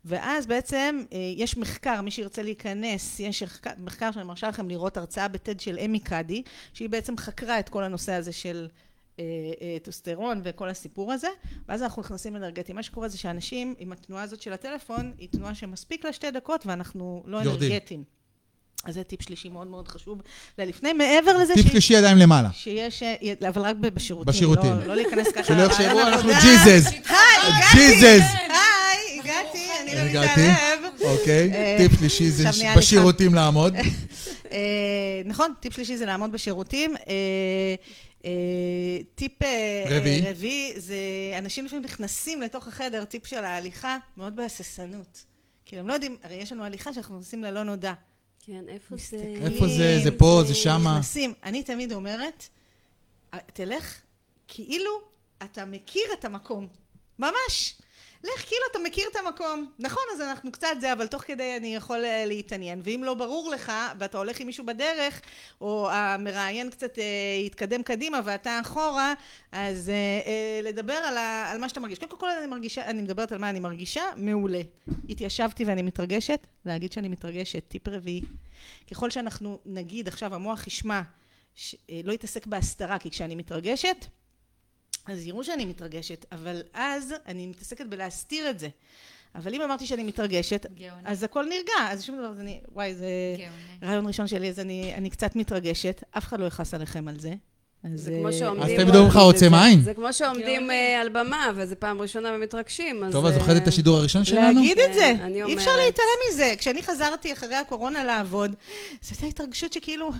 ואז 0.05 0.47
בעצם 0.47 1.02
אה, 1.12 1.19
יש 1.36 1.56
מחקר, 1.56 2.01
מי 2.01 2.11
שירצה 2.11 2.43
להיכנס, 2.43 3.20
יש 3.20 3.43
מחקר- 3.78 4.12
שאני 4.12 4.24
מרשה 4.24 4.48
לכם 4.48 4.69
לראות 4.69 4.97
הרצאה 4.97 5.28
בטד 5.28 5.61
של 5.61 5.78
אמי 5.85 6.01
קאדי, 6.01 6.43
שהיא 6.73 6.89
בעצם 6.89 7.16
חקרה 7.16 7.59
את 7.59 7.69
כל 7.69 7.85
הנושא 7.85 8.12
הזה 8.12 8.32
של 8.32 8.69
טוסטרון 9.82 10.41
וכל 10.45 10.69
הסיפור 10.69 11.12
הזה, 11.12 11.28
ואז 11.69 11.82
אנחנו 11.82 12.03
נכנסים 12.03 12.36
אנרגטי. 12.36 12.73
מה 12.73 12.82
שקורה 12.82 13.09
זה 13.09 13.19
שאנשים 13.19 13.74
עם 13.78 13.93
התנועה 13.93 14.23
הזאת 14.23 14.43
של 14.43 14.53
הטלפון, 14.53 15.12
היא 15.19 15.28
תנועה 15.28 15.55
שמספיק 15.55 16.05
לה 16.05 16.12
שתי 16.12 16.31
דקות 16.31 16.66
ואנחנו 16.66 17.23
לא 17.27 17.36
יורדים. 17.36 17.70
אנרגטיים. 17.70 18.05
אז 18.85 18.95
זה 18.95 19.05
טיפ 19.05 19.23
שלישי 19.23 19.49
מאוד 19.49 19.66
מאוד 19.66 19.89
חשוב. 19.89 20.23
ללפני, 20.59 20.93
מעבר 20.93 21.39
לזה 21.39 21.55
טיפ 21.55 21.66
שלישי 21.66 21.95
ידיים 21.95 22.16
למעלה. 22.16 22.49
שיש, 22.53 23.03
אה, 23.03 23.49
אבל 23.49 23.62
רק 23.62 23.77
בשירותים. 23.77 24.32
בשירותים. 24.32 24.70
לא, 24.70 24.86
לא 24.86 24.97
להיכנס 24.97 25.28
ככה. 25.32 25.45
שלא 25.45 25.62
יחשבו, 25.62 26.01
אנחנו. 26.01 26.31
ג'יזז. 26.43 26.86
היי, 26.86 26.99
הגעתי. 27.43 27.77
ג'יזז. 27.77 28.23
היי, 28.49 29.20
הגעתי, 29.20 29.66
אני 29.82 30.15
לא. 30.15 30.20
מתערב. 30.23 30.81
אוקיי. 31.05 31.53
אה, 31.53 31.77
טיפ 31.78 31.99
שלישי 31.99 32.31
זה 32.31 32.45
בשירותים 32.77 33.35
לעמוד. 33.35 33.74
אה, 34.53 35.23
נכון, 35.24 35.53
טיפ 35.61 35.74
שלישי 35.74 35.97
זה 35.97 36.07
לעמוד 36.07 36.32
בשירותים. 36.32 36.95
אה, 38.24 38.30
אה, 38.30 39.05
טיפ 39.14 39.42
אה, 39.42 39.84
רביעי. 39.90 40.24
אה, 40.26 40.30
רביעי 40.30 40.72
זה 40.80 40.96
אנשים 41.38 41.64
לפעמים 41.64 41.84
נכנסים 41.84 42.42
לתוך 42.42 42.68
החדר, 42.68 43.05
טיפ 43.05 43.26
של 43.26 43.44
ההליכה, 43.44 43.96
מאוד 44.16 44.36
בהססנות. 44.36 45.24
כאילו, 45.64 45.82
הם 45.82 45.88
לא 45.88 45.92
יודעים, 45.94 46.16
הרי 46.22 46.34
יש 46.34 46.52
לנו 46.52 46.64
הליכה 46.64 46.92
שאנחנו 46.92 47.14
נכנסים 47.18 47.44
ללא 47.44 47.62
נודע. 47.62 47.92
כן, 48.46 48.64
איפה 48.68 48.88
זה? 48.88 49.02
מסתכלים, 49.02 49.42
איפה 49.46 49.68
זה? 49.68 50.01
זה 50.05 50.18
פה, 50.18 50.42
זה 50.46 50.55
שמה. 50.55 50.92
נכנסים. 50.92 51.34
אני 51.44 51.62
תמיד 51.62 51.92
אומרת, 51.92 52.48
"אה, 53.34 53.38
תלך 53.52 54.01
כאילו 54.48 54.90
אתה 55.42 55.64
מכיר 55.64 56.02
את 56.18 56.24
המקום. 56.24 56.68
ממש. 57.18 57.74
לך 58.24 58.46
כאילו 58.48 58.62
אתה 58.70 58.78
מכיר 58.78 59.05
את 59.10 59.16
המקום. 59.16 59.70
נכון, 59.78 60.02
אז 60.14 60.20
אנחנו 60.20 60.52
קצת 60.52 60.68
זה, 60.80 60.92
אבל 60.92 61.06
תוך 61.06 61.22
כדי 61.22 61.56
אני 61.56 61.76
יכול 61.76 62.05
אה, 62.05 62.26
להתעניין. 62.26 62.80
ואם 62.84 63.05
לא 63.05 63.14
ברור 63.14 63.51
לך, 63.51 63.72
ואתה 63.98 64.18
הולך 64.18 64.40
עם 64.40 64.46
מישהו 64.46 64.66
בדרך, 64.66 65.20
או 65.60 65.90
המראיין 65.90 66.70
קצת 66.70 66.98
אה, 66.98 67.82
קדימה 67.84 68.20
ואתה 68.24 68.60
אחורה, 68.60 69.14
אז 69.52 69.88
אה, 69.88 69.94
אה, 69.94 70.60
לדבר 70.62 70.92
על, 70.94 71.16
ה, 71.16 71.51
על 71.52 71.59
מה 71.59 71.68
שאתה 71.68 71.80
מרגיש. 71.80 71.98
קודם 71.98 72.18
כל 72.20 72.30
אני 72.30 72.46
מרגישה, 72.46 72.84
אני 72.84 73.02
מדברת 73.02 73.32
על 73.32 73.38
מה 73.38 73.51
אני 73.51 73.60
מרגישה, 73.60 74.02
מעולה. 74.16 74.60
התיישבתי 75.09 75.64
ואני 75.64 75.82
מתרגשת, 75.82 76.46
להגיד 76.66 76.92
שאני 76.92 77.09
מתרגשת, 77.09 77.62
טיפ 77.68 77.88
רביעי. 77.88 78.22
ככל 78.90 79.10
שאנחנו 79.10 79.59
נגיד, 79.66 80.09
עכשיו 80.09 80.34
המוח 80.34 80.66
ישמע, 80.66 81.01
ש- 81.55 81.76
אה, 81.90 82.01
לא 82.05 82.12
יתעסק 82.12 82.46
בהסתרה, 82.46 82.98
כי 82.98 83.10
כשאני 83.10 83.34
מתרגשת, 83.34 84.06
אז 85.06 85.26
יראו 85.26 85.44
שאני 85.44 85.64
מתרגשת, 85.64 86.26
אבל 86.32 86.62
אז 86.72 87.14
אני 87.26 87.47
מתעסקת 87.47 87.86
בלהסתיר 87.86 88.51
את 88.51 88.59
זה. 88.59 88.68
אבל 89.35 89.55
אם 89.55 89.62
אמרתי 89.62 89.86
שאני 89.86 90.02
מתרגשת, 90.02 90.66
גאוני. 90.74 91.02
אז 91.05 91.22
הכל 91.22 91.44
נרגע, 91.44 91.72
אז 91.90 92.05
שום 92.05 92.16
דבר, 92.16 92.26
אז 92.31 92.40
אני, 92.40 92.60
וואי, 92.72 92.94
זה 92.94 93.06
גאוני. 93.39 93.78
רעיון 93.82 94.06
ראשון 94.06 94.26
שלי, 94.26 94.48
אז 94.48 94.60
אני, 94.60 94.94
אני 94.94 95.10
קצת 95.10 95.36
מתרגשת, 95.36 96.02
אף 96.10 96.24
אחד 96.24 96.40
לא 96.40 96.44
יכעס 96.44 96.74
עליכם 96.74 97.09
על 97.09 97.20
זה. 97.20 97.35
אז, 97.85 98.01
זה 98.01 98.11
כמו 98.11 98.27
אה, 98.27 98.32
שעומדים... 98.32 98.62
אז 98.62 98.70
תמיד 98.81 98.94
אומרים 98.94 99.09
לך 99.09 99.16
עוצם 99.16 99.55
עין. 99.55 99.81
זה 99.81 99.94
כמו 99.94 100.12
שעומדים 100.12 100.70
אה, 100.70 101.01
על 101.01 101.09
במה, 101.09 101.51
וזו 101.55 101.74
פעם 101.78 102.01
ראשונה 102.01 102.28
ומתרגשים, 102.35 103.05
אז... 103.05 103.12
טוב, 103.12 103.27
אז 103.27 103.32
אה, 103.32 103.39
זוכרת 103.39 103.62
את 103.62 103.69
השידור 103.69 103.97
הראשון 103.97 104.24
שלנו? 104.24 104.61
להגיד 104.61 104.78
את 104.78 104.94
זה, 104.94 105.11
אני 105.11 105.43
אי 105.43 105.55
אפשר. 105.55 105.77
להתעלם 105.77 106.09
מזה. 106.31 106.55
כשאני 106.59 106.82
חזרתי 106.82 107.32
אחרי 107.32 107.55
הקורונה 107.55 108.05
לעבוד, 108.05 108.55
זו 109.02 109.11
הייתה 109.11 109.27
התרגשות 109.27 109.73
שכאילו, 109.73 110.11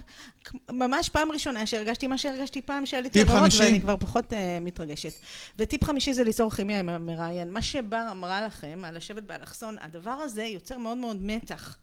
ממש 0.71 1.09
פעם 1.09 1.33
ראשונה 1.33 1.67
שהרגשתי 1.67 2.07
מה 2.07 2.19
שהרגשתי 2.19 2.63
פעם 2.63 2.87
שעליתי 2.87 3.19
טיפ 3.19 3.29
לבמות, 3.29 3.41
חמישי. 3.41 3.63
ואני 3.63 3.81
כבר 3.81 3.97
פחות 3.97 4.33
מתרגשת. 4.61 5.13
וטיפ 5.59 5.85
חמישי 5.85 6.13
זה 6.13 6.25
ליצור 6.25 6.51
כימיה 6.51 6.81
עם 6.81 6.89
המראיין. 6.89 7.51
מה 7.51 7.63
שבר 7.63 8.07
אמרה 8.11 8.47
לכם 8.47 8.83
על 8.85 8.97
לשבת 8.97 9.23
באלכסון, 9.23 9.77
הדבר 9.81 10.11
הזה 10.11 10.45
יוצר 10.45 10.79
מאוד 10.79 10.97
מאוד 10.97 11.17
מתח. 11.23 11.77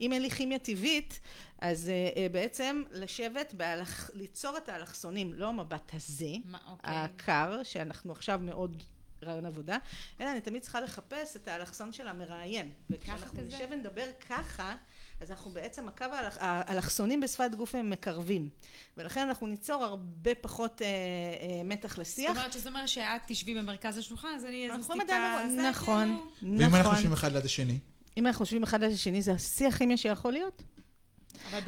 אם 0.00 0.12
אין 0.12 0.22
לי 0.22 0.30
כימיה 0.30 0.58
טבעית, 0.58 1.20
אז 1.58 1.90
uh, 1.90 2.16
uh, 2.16 2.32
בעצם 2.32 2.82
לשבת, 2.92 3.54
באלכ... 3.54 4.10
ליצור 4.14 4.56
את 4.56 4.68
האלכסונים, 4.68 5.34
לא 5.34 5.48
המבט 5.48 5.94
הזה, 5.94 6.32
מה, 6.44 6.58
אוקיי. 6.70 6.94
הקר, 6.94 7.62
שאנחנו 7.62 8.12
עכשיו 8.12 8.38
מאוד 8.42 8.82
רעיון 9.22 9.46
עבודה, 9.46 9.78
אלא 10.20 10.30
אני 10.30 10.40
תמיד 10.40 10.62
צריכה 10.62 10.80
לחפש 10.80 11.36
את 11.36 11.48
האלכסון 11.48 11.92
של 11.92 12.08
המראיין. 12.08 12.70
וכשאנחנו? 12.90 13.42
נשב 13.42 13.66
ונדבר 13.70 14.06
ככה, 14.28 14.74
אז 15.20 15.30
אנחנו 15.30 15.50
בעצם, 15.50 15.88
הקו 15.88 16.04
האלכ... 16.04 16.36
האלכסונים 16.40 17.20
בשפת 17.20 17.50
גוף 17.56 17.74
הם 17.74 17.90
מקרבים. 17.90 18.48
ולכן 18.96 19.28
אנחנו 19.28 19.46
ניצור 19.46 19.84
הרבה 19.84 20.34
פחות 20.34 20.82
אה, 20.82 20.86
אה, 20.86 21.62
מתח 21.64 21.88
זאת 21.88 21.98
לשיח. 21.98 22.30
אומרת, 22.30 22.52
שזה 22.52 22.68
אומר 22.68 22.86
שאת 22.86 23.22
תשבי 23.26 23.54
במרכז 23.54 23.98
השולחן, 23.98 24.28
אז 24.36 24.44
אני 24.44 24.70
אנחנו 24.70 24.94
טיפה... 24.94 25.44
נכון, 25.70 26.04
כאילו- 26.38 26.52
ואם 26.52 26.62
אנחנו 26.62 26.78
נכון. 26.78 26.94
יושבים 26.94 27.12
אחד 27.12 27.32
ליד 27.32 27.44
השני? 27.44 27.78
אם 28.16 28.26
אנחנו 28.26 28.44
חושבים 28.44 28.62
אחד 28.62 28.82
על 28.82 28.92
השני, 28.92 29.22
זה 29.22 29.32
השיא 29.32 29.68
הכימיה 29.68 29.96
שיכול 29.96 30.32
להיות. 30.32 30.62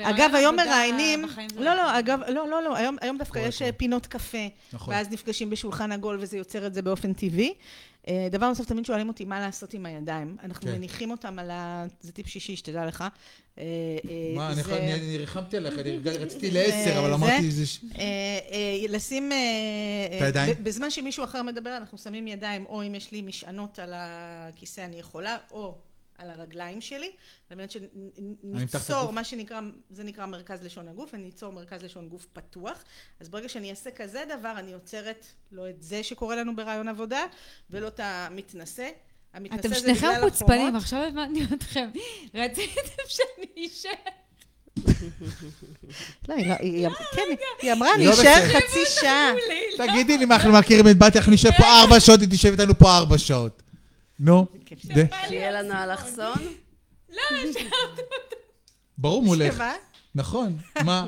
אגב, 0.02 0.30
היום 0.34 0.56
מראיינים, 0.56 1.24
זה 1.28 1.60
לא, 1.60 1.74
לא, 1.74 1.82
נכון. 1.82 1.94
אגב, 1.94 2.20
לא, 2.28 2.48
לא, 2.48 2.62
לא, 2.62 2.76
היום, 2.76 2.96
היום 3.00 3.18
דווקא 3.18 3.38
יש. 3.38 3.62
אה, 3.62 3.72
פינות 3.72 4.06
קפה, 4.06 4.38
נכון. 4.72 4.94
ואז 4.94 5.10
נפגשים 5.10 5.50
בשולחן 5.50 5.92
עגול 5.92 6.18
וזה 6.20 6.36
יוצר 6.36 6.66
את 6.66 6.74
זה 6.74 6.82
באופן 6.82 7.12
טבעי. 7.12 7.54
אה, 8.08 8.28
דבר 8.30 8.48
נוסף, 8.48 8.64
תמיד 8.64 8.84
שואלים 8.84 9.08
אותי 9.08 9.24
מה 9.24 9.40
לעשות 9.40 9.74
עם 9.74 9.86
הידיים. 9.86 10.36
אנחנו 10.44 10.66
כן. 10.66 10.72
מניחים 10.72 11.10
אותם 11.10 11.38
על 11.38 11.50
ה... 11.50 11.84
זה 12.00 12.12
טיפ 12.12 12.26
שישי, 12.26 12.56
שתדע 12.56 12.86
לך. 12.86 13.04
אה, 13.58 13.64
מה, 14.36 14.52
אני 14.52 14.62
זה- 14.62 14.76
אני 14.78 14.92
אני 14.94 15.18
ריחמתי 15.18 15.56
עליך, 15.56 15.78
אני 15.78 15.98
רציתי 16.24 16.50
לעשר, 16.50 16.98
אבל 16.98 17.08
זה- 17.08 17.14
אמרתי 17.14 17.50
זה... 17.50 17.62
לשים... 18.88 19.30
את 20.16 20.22
הידיים? 20.22 20.54
בזמן 20.62 20.90
שמישהו 20.90 21.24
אחר 21.24 21.42
מדבר, 21.42 21.76
אנחנו 21.76 21.98
שמים 21.98 22.26
ידיים, 22.26 22.66
או 22.66 22.82
אם 22.86 22.94
יש 22.94 23.12
לי 23.12 23.22
משענות 23.22 23.78
על 23.78 23.92
הכיסא 23.94 24.80
אני 24.80 24.96
יכולה, 24.96 25.36
או 25.50 25.74
על 26.20 26.30
הרגליים 26.30 26.80
שלי, 26.80 27.10
על 27.50 27.56
מנת 27.56 27.70
שניצור. 27.70 29.10
מה 29.10 29.24
שנקרא, 29.24 29.60
זה 29.90 30.04
נקרא 30.04 30.26
מרכז 30.26 30.62
לשון 30.62 30.88
הגוף, 30.88 31.10
וניצור 31.14 31.52
מרכז 31.52 31.82
לשון 31.82 32.08
גוף 32.08 32.26
פתוח. 32.32 32.84
אז 33.20 33.28
ברגע 33.28 33.48
שאני 33.48 33.70
אעשה 33.70 33.90
כזה 33.90 34.24
דבר, 34.38 34.52
אני 34.58 34.72
עוצרת 34.72 35.26
לא 35.52 35.70
את 35.70 35.82
זה 35.82 36.02
שקורה 36.02 36.36
לנו 36.36 36.56
ברעיון 36.56 36.88
עבודה, 36.88 37.20
ולא 37.70 37.88
את 37.88 38.00
המתנשא. 38.02 38.88
המתנשא 39.34 39.60
אתם 39.60 39.68
זה 39.68 39.74
שניכם 39.74 40.08
בגלל 40.08 40.30
חוצפנים, 40.30 40.60
החומות. 40.60 40.82
עכשיו 40.82 41.02
הבנתי 41.02 41.40
אתכם. 41.54 41.90
רציתם 42.34 43.02
שאני 43.06 43.66
אשאר. 43.66 43.90
לא, 46.28 46.34
היא 46.34 46.84
לא, 46.84 46.94
כן, 47.60 47.72
אמרה, 47.72 47.94
אני 47.94 48.06
לא 48.06 48.12
אשאר. 48.12 48.48
חצי 48.48 48.80
שעה. 49.00 49.32
תגידי 49.76 50.18
לי 50.18 50.24
מה 50.24 50.34
אנחנו 50.34 50.52
מכירים 50.52 50.88
את 50.88 50.98
בתיה, 50.98 51.20
אנחנו 51.20 51.32
נשב 51.32 51.50
פה 51.58 51.64
ארבע 51.64 52.00
שעות, 52.00 52.20
היא 52.20 52.28
תשב 52.30 52.50
איתנו 52.50 52.78
פה 52.78 52.96
ארבע 52.96 53.18
שעות. 53.18 53.62
נו, 54.20 54.46
זה- 54.82 55.04
שיהיה 55.28 55.50
לנו 55.62 55.74
אלכסון. 55.84 56.38
לא, 57.10 57.20
השארתם 57.30 57.66
אותי. 58.24 58.34
ברור 58.98 59.22
מולך. 59.22 59.54
שמה? 59.54 59.74
נכון, 60.14 60.56
מה? 60.84 61.06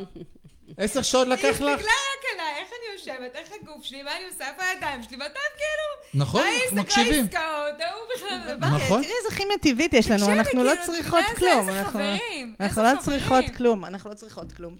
עשר 0.76 1.02
שעות 1.02 1.28
לקח 1.28 1.42
לך? 1.44 1.52
הסתכלה 1.52 1.74
רק 1.76 2.24
עליי, 2.34 2.54
איך 2.62 2.68
אני 2.70 2.92
יושבת, 2.98 3.36
איך 3.36 3.48
הגוף 3.62 3.84
שלי, 3.84 4.02
מה 4.02 4.10
אני 4.16 4.24
עושה, 4.32 4.48
איפה 4.50 4.62
הידיים 4.62 5.02
שלי, 5.02 5.16
ואתם 5.16 5.34
כאילו... 5.56 6.24
נכון, 6.24 6.40
ההיא 6.42 6.60
אנחנו 6.64 6.80
הסתכלה 6.80 6.82
מקשיבים. 7.04 7.24
עסקאות, 7.24 7.80
ההוא 7.80 8.04
בכלל... 8.16 8.56
מה, 8.60 8.76
נכון. 8.76 9.02
תראי 9.02 9.14
איזה 9.24 9.36
כימיה 9.36 9.58
טבעית 9.58 9.94
יש 9.94 10.10
לנו, 10.10 10.32
אנחנו 10.32 10.64
לא 10.64 10.72
צריכות 10.86 11.20
איזה- 11.28 11.36
כלום. 11.40 11.68
איזה 11.68 11.80
אנחנו- 11.80 12.00
חברים, 12.00 12.54
אנחנו 12.60 12.82
איזה 12.82 12.94
לא 12.94 13.00
צריכות. 13.00 13.44
כלום, 13.56 13.84
אנחנו 13.84 14.10
לא 14.10 14.14
צריכות 14.14 14.52
כלום. 14.52 14.76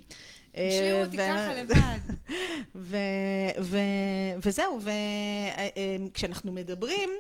השאירו 0.55 0.99
אה, 0.99 1.05
אותי 1.05 1.17
ככה 1.17 1.55
לבד. 1.63 2.15
ו- 2.75 2.97
ו- 3.61 3.79
וזהו, 4.45 4.79
וכשאנחנו 6.11 6.53
מדברים, 6.53 7.11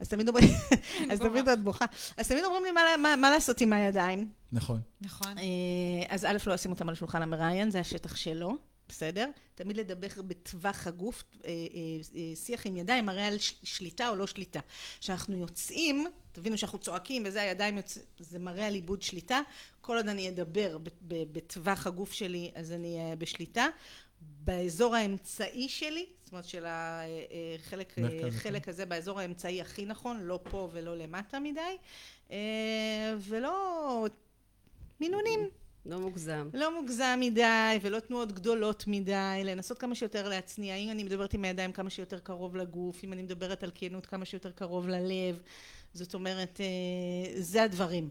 אז 0.00 0.08
תמיד 0.08 0.28
אומרים, 0.28 0.48
אז. 1.10 1.18
תמיד 1.18 1.48
את 1.48 1.60
בוכה, 1.62 1.84
אז 2.16 2.28
תמיד 2.28 2.44
אומרים 2.44 2.64
לי 2.64 2.70
מה- 2.72 2.96
מה- 3.02 3.16
מה 3.16 3.30
לעשות 3.30 3.60
עם 3.60 3.72
הידיים. 3.72 4.28
נכון. 4.52 4.80
נכון. 5.00 5.38
אה, 5.38 5.44
אז 6.08 6.24
א', 6.24 6.36
לא 6.46 6.54
לשים 6.54 6.70
אותם 6.70 6.88
על 6.88 6.94
שולחן 6.94 7.22
המראיין, 7.22 7.70
זה 7.70 7.80
השטח 7.80 8.16
שלו, 8.16 8.56
בסדר? 8.88 9.30
תמיד 9.54 9.76
לדבר 9.76 10.08
בטווח 10.26 10.86
הגוף, 10.86 11.24
אה, 11.44 11.50
אה, 11.50 11.54
אה, 12.16 12.36
שיח 12.36 12.66
עם 12.66 12.76
ידיים 12.76 13.06
מראה 13.06 13.26
על 13.26 13.36
שליטה 13.62 14.08
או 14.08 14.16
לא 14.16 14.26
שליטה. 14.26 14.60
כשאנחנו 15.00 15.36
יוצאים, 15.36 16.06
תבינו 16.32 16.58
שאנחנו 16.58 16.78
צועקים 16.78 17.22
וזה 17.26 17.42
הידיים 17.42 17.76
יוצאים, 17.76 18.04
זה 18.18 18.38
מראה 18.38 18.66
על 18.66 18.74
איבוד 18.74 19.02
שליטה. 19.02 19.40
כל 19.80 19.96
עוד 19.96 20.08
אני 20.08 20.28
אדבר 20.28 20.78
בטווח 21.08 21.86
הגוף 21.86 22.12
שלי, 22.12 22.50
אז 22.54 22.72
אני 22.72 22.98
בשליטה. 23.18 23.66
באזור 24.20 24.94
האמצעי 24.94 25.68
שלי, 25.68 26.06
זאת 26.24 26.32
אומרת 26.32 26.44
של 26.44 26.64
החלק 26.66 27.94
חלק 28.30 28.68
הזה 28.68 28.86
באזור 28.86 29.20
האמצעי 29.20 29.60
הכי 29.60 29.86
נכון, 29.86 30.20
לא 30.20 30.40
פה 30.50 30.68
ולא 30.72 30.96
למטה 30.96 31.38
מדי, 31.40 31.76
ולא 33.20 34.06
מינונים. 35.00 35.50
לא 35.88 36.00
מוגזם. 36.00 36.48
לא 36.54 36.80
מוגזם 36.80 37.18
מדי 37.20 37.78
ולא 37.82 38.00
תנועות 38.00 38.32
גדולות 38.32 38.84
מדי, 38.86 39.42
לנסות 39.44 39.78
כמה 39.78 39.94
שיותר 39.94 40.28
להצניע. 40.28 40.76
אם 40.76 40.90
אני 40.90 41.04
מדברת 41.04 41.34
עם 41.34 41.44
הידיים 41.44 41.72
כמה 41.72 41.90
שיותר 41.90 42.18
קרוב 42.18 42.56
לגוף, 42.56 43.04
אם 43.04 43.12
אני 43.12 43.22
מדברת 43.22 43.62
על 43.62 43.70
כנות 43.74 44.06
כמה 44.06 44.24
שיותר 44.24 44.50
קרוב 44.50 44.88
ללב, 44.88 45.42
זאת 45.92 46.14
אומרת, 46.14 46.60
אה, 46.60 47.40
זה 47.42 47.62
הדברים. 47.62 48.08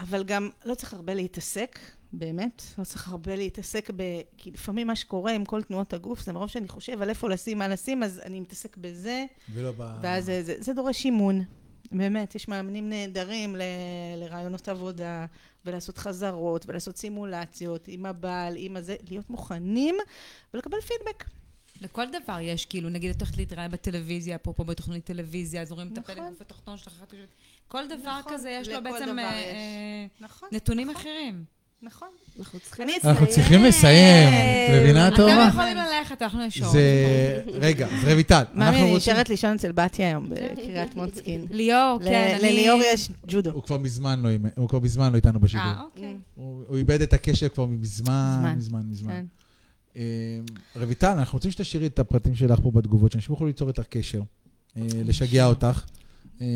אבל 0.00 0.24
גם 0.24 0.50
לא 0.64 0.74
צריך 0.74 0.94
הרבה 0.94 1.14
להתעסק, 1.14 1.78
באמת, 2.12 2.62
לא 2.78 2.84
צריך 2.84 3.08
הרבה 3.08 3.36
להתעסק 3.36 3.90
ב... 3.96 4.02
כי 4.36 4.50
לפעמים 4.50 4.86
מה 4.86 4.96
שקורה 4.96 5.32
עם 5.32 5.44
כל 5.44 5.62
תנועות 5.62 5.92
הגוף, 5.92 6.20
זה 6.20 6.32
מרוב 6.32 6.48
שאני 6.48 6.68
חושב 6.68 7.02
על 7.02 7.08
איפה 7.08 7.28
לשים, 7.28 7.58
מה 7.58 7.68
לשים, 7.68 8.02
אז 8.02 8.20
אני 8.24 8.40
מתעסק 8.40 8.76
בזה, 8.76 9.24
ולא 9.52 9.72
ב... 9.76 9.98
ואז 10.02 10.24
זה, 10.24 10.42
זה, 10.42 10.54
זה 10.58 10.72
דורש 10.72 11.04
אימון. 11.04 11.44
באמת, 11.92 12.34
יש 12.34 12.48
מאמנים 12.48 12.88
נהדרים 12.88 13.56
ל, 13.56 13.62
לרעיונות 14.16 14.68
עבודה, 14.68 15.26
ולעשות 15.66 15.98
חזרות, 15.98 16.64
ולעשות 16.68 16.96
סימולציות 16.96 17.88
עם 17.88 18.06
הבעל, 18.06 18.54
עם 18.56 18.76
הזה, 18.76 18.96
להיות 19.08 19.30
מוכנים 19.30 19.96
ולקבל 20.54 20.80
פידבק. 20.80 21.24
לכל 21.80 22.04
דבר 22.10 22.40
יש, 22.40 22.66
כאילו, 22.66 22.88
נגיד 22.88 23.10
את 23.10 23.20
הולכת 23.20 23.36
להתראיין 23.36 23.70
בטלוויזיה, 23.70 24.36
אפרופו 24.36 24.64
בתוכנית 24.64 25.04
טלוויזיה, 25.04 25.62
אז 25.62 25.72
רואים 25.72 25.92
את 25.92 25.98
נכון. 25.98 26.14
הפלג 26.14 26.30
גוף 26.30 26.40
התחתון 26.40 26.76
שלך, 26.76 27.04
כל 27.68 27.88
דבר 27.88 28.18
נכון, 28.18 28.32
כזה 28.32 28.50
יש 28.50 28.68
לו 28.68 28.82
בעצם 28.82 29.18
אה. 29.18 29.24
אה, 29.24 30.06
נכון. 30.20 30.48
נתונים 30.52 30.90
נכון, 30.90 31.00
אחרים. 31.00 31.44
נכון. 31.84 32.08
אנחנו 32.38 32.60
צריכים 32.60 32.88
אני 32.88 32.92
אנחנו 33.04 33.26
צריכים 33.26 33.64
לסיים, 33.64 34.28
את 34.28 34.82
מבינה 34.82 35.08
אתם 35.08 35.16
טובה? 35.16 35.48
יכולים 35.48 35.76
ללכת, 35.76 36.22
אנחנו 36.22 36.46
נשאר. 36.46 36.68
זה... 36.68 37.42
רגע, 37.46 37.86
אז 37.86 38.04
רויטל, 38.04 38.42
מאמי, 38.54 38.66
אנחנו 38.66 38.82
אני 38.82 38.90
רוצים... 38.90 39.12
נשארת 39.12 39.28
לישון 39.28 39.54
אצל 39.54 39.72
בתיה 39.72 40.08
היום 40.08 40.30
בקריית 40.30 40.96
מוצקין. 40.96 41.46
ליאור, 41.50 41.98
כן, 42.04 42.36
אני... 42.40 42.52
לליאור 42.52 42.80
יש 42.84 43.08
ג'ודו. 43.26 43.50
הוא 43.50 43.62
כבר 43.62 43.78
מזמן 43.78 44.22
לא 44.22 44.28
הוא 44.56 44.68
כבר 44.68 44.80
מזמן 44.80 45.12
לא 45.12 45.16
איתנו 45.16 45.40
בשידור. 45.40 45.66
אה, 45.66 45.82
אוקיי. 45.82 46.16
הוא 46.34 46.76
איבד 46.76 47.02
את 47.02 47.12
הקשר 47.12 47.48
כבר 47.48 47.66
מזמן, 47.66 48.54
מזמן. 48.56 48.82
מזמן. 48.90 49.12
כן. 49.12 49.24
אה, 49.96 50.82
רויטל, 50.84 51.06
אנחנו 51.06 51.36
רוצים 51.36 51.50
שתשאירי 51.50 51.86
את 51.86 51.98
הפרטים 51.98 52.34
שלך 52.34 52.60
פה 52.62 52.70
בתגובות, 52.70 53.12
שאנשים 53.12 53.32
יוכלו 53.32 53.46
ליצור 53.46 53.68
איתך 53.68 53.82
קשר, 53.88 54.20
אה, 54.76 54.82
לשגע 55.04 55.46
אותך. 55.46 55.84
אה, 56.40 56.46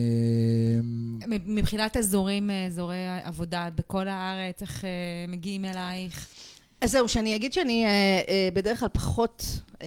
מבחינת 1.46 1.96
אזורים, 1.96 2.50
אה, 2.50 2.66
אזורי 2.66 2.96
עבודה 3.24 3.68
בכל 3.74 4.08
הארץ, 4.08 4.62
איך 4.62 4.84
אה, 4.84 4.90
מגיעים 5.28 5.64
אלייך? 5.64 6.26
אז 6.80 6.90
זהו, 6.90 7.08
שאני 7.08 7.36
אגיד 7.36 7.52
שאני 7.52 7.84
אה, 7.86 8.48
בדרך 8.54 8.80
כלל 8.80 8.88
פחות 8.88 9.44
אה, 9.82 9.86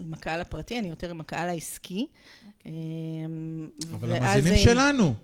עם 0.00 0.14
הקהל 0.14 0.40
הפרטי, 0.40 0.78
אני 0.78 0.88
יותר 0.88 1.10
עם 1.10 1.20
הקהל 1.20 1.48
העסקי. 1.48 2.06
אה, 2.66 2.72
אבל 3.94 4.08
ואז, 4.10 4.22
המאזינים 4.22 4.58
שלנו, 4.58 5.14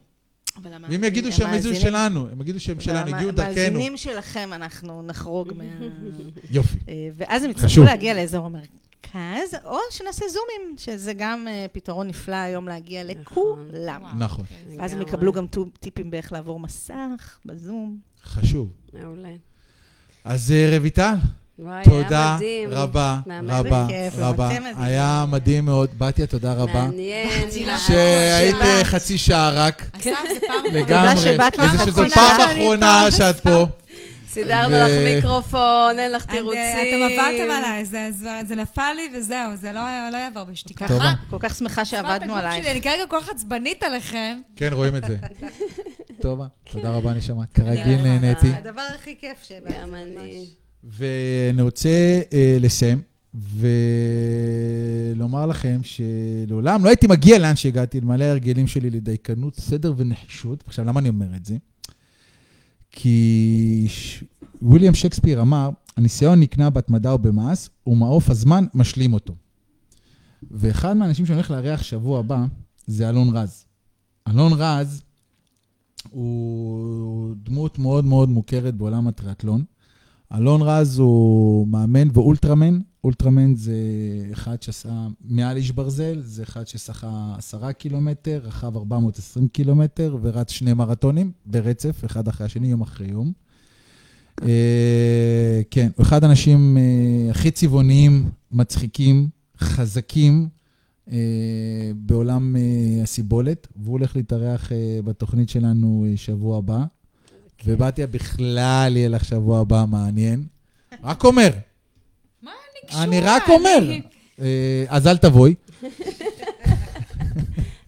אבל 0.63 0.71
ואם 0.89 1.05
יגידו 1.05 1.33
שהם 1.33 1.53
איזו 1.55 1.69
המאזינים- 1.69 1.91
שלנו, 1.91 2.29
הם 2.33 2.41
יגידו 2.41 2.61
שהם 2.61 2.81
שלנו, 2.81 3.17
הגיעו 3.17 3.31
דרכנו. 3.31 3.51
המאזינים 3.53 3.97
שלכם 3.97 4.51
אנחנו 4.53 5.03
נחרוג 5.03 5.53
מה... 5.57 5.65
יופי. 6.51 6.79
ואז 7.17 7.43
הם. 7.45 7.51
יצטרכו 7.51 7.83
להגיע 7.85 8.15
לאזור 8.15 8.47
המרכז, 8.47 8.69
או 9.65 9.79
שנעשה 9.91 10.25
זומים, 10.29 10.77
שזה 10.79 11.13
גם 11.13 11.49
אה, 11.49 11.67
פתרון 11.73 12.09
נפלא 12.09 12.35
היום 12.37 12.69
להגיע 12.69 13.05
לכולם. 13.05 14.03
נכון, 14.19 14.45
ואז 14.79 14.93
הם 14.93 14.99
לגמרי. 14.99 15.15
יקבלו 15.15 15.33
גם 15.33 15.47
טיפים 15.81 16.11
באיך 16.11 16.33
לעבור 16.33 16.61
מסך, 16.61 17.39
בזום. 17.47 17.99
חשוב. 18.25 18.69
מעולה. 18.93 19.29
אז 20.25 20.53
אה, 20.53 20.79
רויטל, 20.79 21.15
תודה 21.85 22.35
מדהים. 22.37 22.69
רבה. 22.73 23.21
רבה, 23.49 23.87
רבה. 24.19 24.49
היה 24.77 25.25
מדהים 25.29 25.65
מאוד. 25.65 25.91
בתיה, 25.99 26.27
תודה 26.27 26.53
רבה. 26.53 26.73
מעניין. 26.73 27.51
שהיית. 27.87 28.57
אה, 28.61 28.85
חצי 28.85 29.19
שעה 29.19 29.51
רק, 29.51 29.91
אסף, 29.97 30.11
זה 30.35 30.41
פעם 30.47 30.65
לגמרי. 30.73 31.17
שבאת 31.17 31.59
וזה 31.59 31.77
פעם 31.77 31.87
שזו 31.87 32.03
אחרונה 32.03 32.15
פעם 32.15 32.51
אחרונה 32.51 33.03
פה. 33.05 33.17
שאת 33.17 33.41
פה. 33.41 33.67
סידרנו 34.35 34.75
ו- 34.75 34.79
לך 34.79 35.15
מיקרופון, 35.15 35.99
אין 35.99 36.13
לך 36.13 36.25
אתם 36.25 36.33
תירוצים. 36.33 37.03
עבדתם 37.03 37.51
עליי, 37.51 37.85
זה- 37.85 38.09
זה- 38.13 38.41
זה 38.49 38.55
נפל 38.57 38.93
לי 38.97 39.19
וזהו, 39.19 39.57
זה 39.57 39.73
לא 39.73 39.81
לא 40.13 40.17
יעבור 40.17 40.45
בשתיקה. 40.45 40.89
טובה. 40.89 41.13
כל 41.31 41.37
כך 41.41 41.55
שמחה 41.55 41.85
שעבדנו 41.85 42.35
עלייך. 42.37 42.67
אני 42.67 42.83
כרגע 42.83 43.03
כל 43.09 43.17
כך 43.23 43.29
עצבנית 43.29 43.83
עליכם. 43.83 44.41
כן, 44.57 44.71
רואים 44.73 44.97
את 44.97 45.05
זה. 45.05 45.17
טובה, 46.21 46.47
תודה 46.71 46.91
רבה, 46.91 47.13
נשמה. 47.15 47.47
כרגיל. 47.47 48.03
נהניתי. 48.03 48.47
הדבר 48.49 48.83
הכי 48.95 49.15
כיף 49.21 49.49
אני. 49.95 50.47
ואני 50.85 51.63
רוצה 51.63 51.89
אה, 52.33 52.57
לסיים 52.61 53.03
ולומר 55.17 55.47
לכם 55.47 55.81
שלעולם 55.83 56.85
לא 56.85 56.89
הייתי 56.89 57.07
מגיע 57.07 57.39
לאן 57.39 57.57
שהגעתי, 57.57 57.99
אלמלא 57.99 58.25
ההרגלים 58.25 58.67
שלי 58.67 58.91
לדייקנות, 58.91 59.55
סדר 59.57 59.93
ונחישות. 59.97 60.65
עכשיו, 60.67 60.85
למה 60.85 61.01
אני 61.01 61.09
אומר 61.09 61.27
את 61.37 61.45
זה? 61.45 61.55
כי. 62.95 63.87
וויליאם 64.63 64.95
שייקספיר 64.95 65.41
אמר, 65.41 65.71
הניסיון 65.97 66.41
נקנה 66.41 66.71
בהתמדה 66.71 67.13
או 67.13 67.19
במעש, 67.19 67.69
ומעוף 67.87 68.31
הזמן 68.31 68.65
משלים 68.75 69.15
אותו. 69.15 69.35
ואחד 70.51 70.97
מהאנשים 70.97 71.27
שאני 71.27 71.37
הולך 71.37 71.51
לארח 71.51 71.83
שבוע 71.83 72.19
הבא, 72.19 72.45
זה 72.87 73.09
אלון 73.09 73.37
רז. 73.37 73.67
אלון 74.29 74.53
רז 74.53 75.03
הוא 76.11 77.35
דמות 77.43 77.79
מאוד 77.79 78.05
מאוד 78.05 78.29
מוכרת 78.29 78.75
בעולם 78.75 79.09
הטריאטלון. 79.09 79.65
אלון 80.33 80.63
רז 80.63 80.99
הוא 80.99 81.69
מאמן 81.69 82.09
ואולטרמן. 82.13 82.81
אולטרמן 83.05 83.55
זה 83.55 83.75
אחד 84.33 84.63
שעשה 84.63 85.07
מעל 85.25 85.57
איש 85.57 85.71
ברזל, 85.71 86.21
זה 86.21 86.43
אחד 86.43 86.67
ששחה 86.67 87.35
עשרה 87.39 87.73
קילומטר, 87.73 88.41
רכב 88.45 88.77
420 88.77 89.49
קילומטר 89.49 90.17
ורץ 90.23 90.51
שני 90.51 90.73
מרתונים 90.73 91.33
ברצף, 91.47 92.05
אחד 92.05 92.29
אחרי 92.29 92.47
השני, 92.47 92.69
יום 92.69 92.81
אחרי 92.81 93.07
יום. 93.09 93.33
אה, 94.43 95.61
כן, 95.71 95.89
הוא 95.97 96.07
אחד 96.07 96.25
האנשים 96.25 96.77
אה, 96.79 97.31
הכי 97.31 97.51
צבעוניים, 97.51 98.31
מצחיקים, 98.53 99.29
חזקים 99.59 100.49
אה, 101.13 101.17
בעולם 101.97 102.57
הסיבולת, 103.03 103.69
והוא 103.77 103.93
הולך 103.93 104.17
להתארח 104.17 104.73
בתוכנית 105.05 105.49
שלנו 105.49 106.07
שבוע 106.17 106.59
הבא. 106.59 106.85
ובתיה 107.65 108.07
בכלל 108.07 108.93
יהיה 108.97 109.09
לך 109.09 109.25
שבוע 109.25 109.61
הבא 109.61 109.85
מעניין. 109.89 110.45
רק 111.05 111.25
אומר, 111.25 111.51
מה 112.43 112.51
אני 112.51 112.89
קשורה? 112.89 113.05
אני 113.05 113.21
רק 113.21 113.49
אומר. 113.49 113.91
אה, 114.41 114.85
אז 114.89 115.07
אל 115.07 115.17
תבואי. 115.17 115.55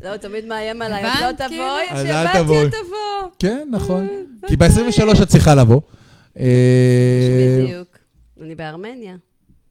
לא, 0.03 0.09
הוא 0.09 0.17
תמיד 0.17 0.45
מאיים 0.45 0.83
עליי, 0.83 1.05
את 1.05 1.21
לא? 1.21 1.47
תבואי, 1.47 1.91
אז 1.91 2.07
אל 2.07 2.43
תבואי. 2.43 2.69
כן, 3.39 3.69
נכון. 3.71 4.09
כי 4.47 4.57
ב-23 4.57 5.23
את 5.23 5.29
צריכה 5.29 5.55
לבוא. 5.55 5.81
אה, 6.39 6.45
בדיוק. 7.63 7.99
אני 8.43 8.55
בארמניה. 8.55 9.17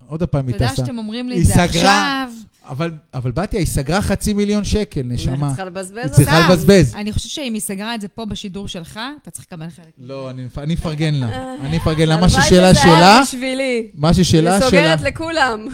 עוד 0.07 0.23
פעם 0.23 0.47
היא 0.47 0.55
טסה. 0.55 0.75
שאתם 0.75 0.97
אומרים 0.97 1.29
לי 1.29 1.41
את 1.41 1.45
זה. 1.45 1.63
עכשיו. 1.63 2.29
אבל, 2.67 2.91
אבל 3.13 3.31
בתיה, 3.31 3.59
היא 3.59 3.67
סגרה 3.67 4.01
חצי 4.01 4.33
מיליון 4.33 4.63
שקל, 4.63 5.01
נשמה. 5.05 5.47
צריכה 5.47 5.65
לבזבז 5.65 5.97
היא 5.97 6.03
אותה. 6.03 6.15
צריכה 6.15 6.31
סתם, 6.43 6.51
לבזבז. 6.51 6.95
אני 6.95 7.11
חושבת 7.13 7.31
שאם 7.31 7.53
היא 7.53 7.61
סגרה 7.61 7.95
את 7.95 8.01
זה 8.01 8.07
פה 8.07 8.25
בשידור 8.25 8.67
שלך, 8.67 8.99
אתה 9.21 9.31
צריך 9.31 9.45
לקבל 9.51 9.69
חלק. 9.69 9.85
לא, 9.97 10.29
אני 10.29 10.47
אני 10.57 10.73
אפרגן 10.73 11.13
לה. 11.13 11.55
אני 11.61 11.77
אפרגן 11.77 12.07
לה. 12.07 12.17
מה 12.17 12.23
הלוואי 12.25 12.41
ששלה 12.43 12.69
וזה 12.71 12.83
היה 12.83 12.97
שלה, 12.97 13.19
בשבילי. 13.23 13.87
מה 13.93 14.09
אני 14.09 14.23
שלה. 14.23 14.59
סוגרת 14.61 15.01
לכולם. 15.01 15.67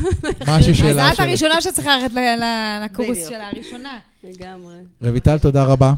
מה 0.48 0.56
אז 0.58 0.66
ששלה 0.66 1.10
את 1.12 1.16
שלה. 1.16 1.26
הראשונה 1.26 1.62
שצריכה 1.62 1.98
ללכת 1.98 2.14
ל- 2.14 2.20
ל- 2.20 2.82
לקורס. 2.86 3.28
שלה, 3.30 3.48
הראשונה. 3.54 3.98
לגמרי. 4.24 4.76
רויטל, 5.02 5.38
תודה 5.38 5.64
רבה. 5.64 5.94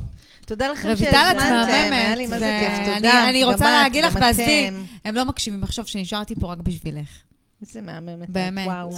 תודה 0.45 0.71
לכם 0.71 0.91
את 0.91 0.97
שהזמנתם, 0.97 1.93
היה 1.93 2.15
לי. 2.15 2.27
מה 2.27 2.39
זה- 2.39 2.59
כיף, 2.61 2.87
אני- 2.87 2.95
תודה. 2.95 3.29
אני 3.29 3.43
רוצה 3.43 3.55
את, 3.65 3.83
להגיד 3.83 4.05
לך, 4.05 4.17
ועזבי, 4.21 4.67
אתם. 4.69 4.75
הם 5.05 5.15
לא 5.15 5.25
מקשיבים 5.25 5.61
לחשוב 5.61 5.85
שנשארתי 5.85 6.35
פה 6.39 6.51
רק 6.51 6.57
בשבילך. 6.57 7.07
איזה 7.61 7.81
מהממת. 7.81 8.29
באמת. 8.29 8.67
וואו. 8.67 8.89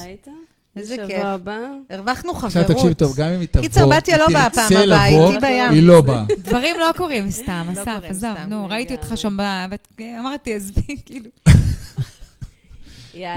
איזה 0.75 0.95
כיף. 1.07 1.17
שבוע 1.17 1.27
הבא. 1.29 1.57
הרווחנו 1.89 2.31
עכשיו 2.31 2.51
חברות. 2.63 2.77
תקשיב 2.77 2.93
טוב, 2.93 3.15
גם 3.15 3.27
אם 3.27 3.39
היא 3.39 3.47
תבוא, 3.51 3.61
קיצר, 3.63 3.87
בתיה 3.87 4.17
לא 4.17 4.25
באה 4.33 4.49
פעם 4.49 4.65
הבאה, 4.83 5.07
איתי 5.07 5.39
בים. 5.41 5.71
היא 5.71 5.83
לא 5.83 6.01
באה. 6.01 6.23
דברים 6.49 6.75
לא 6.79 6.91
קורים 6.97 7.31
סתם, 7.41 7.67
לא 7.75 7.81
אסף, 7.81 7.99
עזוב, 8.03 8.29
נו, 8.47 8.67
ראיתי 8.69 8.93
אותך. 8.95 9.11
שם, 9.15 9.37
אמרתי, 10.19 10.53
עזבי, 10.55 10.81
כאילו. 11.05 11.29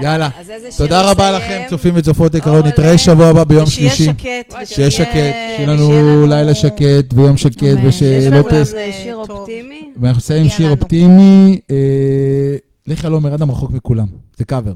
יאללה. 0.01 0.29
תודה 0.77 1.11
רבה? 1.11 1.31
לכם, 1.31 1.61
צופים 1.69 1.93
וצופות 1.97 2.35
יקרות, 2.35 2.65
נתראה. 2.65 2.97
שבוע 2.97 3.27
הבא 3.27 3.43
ביום 3.43 3.65
שלישי. 3.65 4.05
שקט. 4.05 4.55
שיהיה 4.65 4.91
שקט, 4.91 5.13
שיהיה 5.13 5.67
לנו 5.67 5.91
לנו- 5.91 6.27
לילה 6.27 6.55
שקט 6.55 6.83
ויום 7.13 7.37
שקט. 7.37 7.61
יש 7.63 7.77
ושלא 7.83 8.07
לנו 8.35 8.43
ת... 8.43 8.45
גם 8.53 8.61
טס- 8.63 8.73
שיר. 9.03 9.15
אופטימי. 9.15 9.91
ואנחנו 10.01 10.17
נסיים 10.17 10.43
עם 10.43 10.49
שיר 10.49 10.65
לנו. 10.65 10.75
אופטימי, 10.75 11.59
אה, 11.71 11.75
לך 12.87 13.05
הלום 13.05 13.25
אדם 13.25 13.51
רחוק 13.51 13.71
מכולם, 13.71 14.05
זה 14.37 14.45
קאבר. 14.45 14.73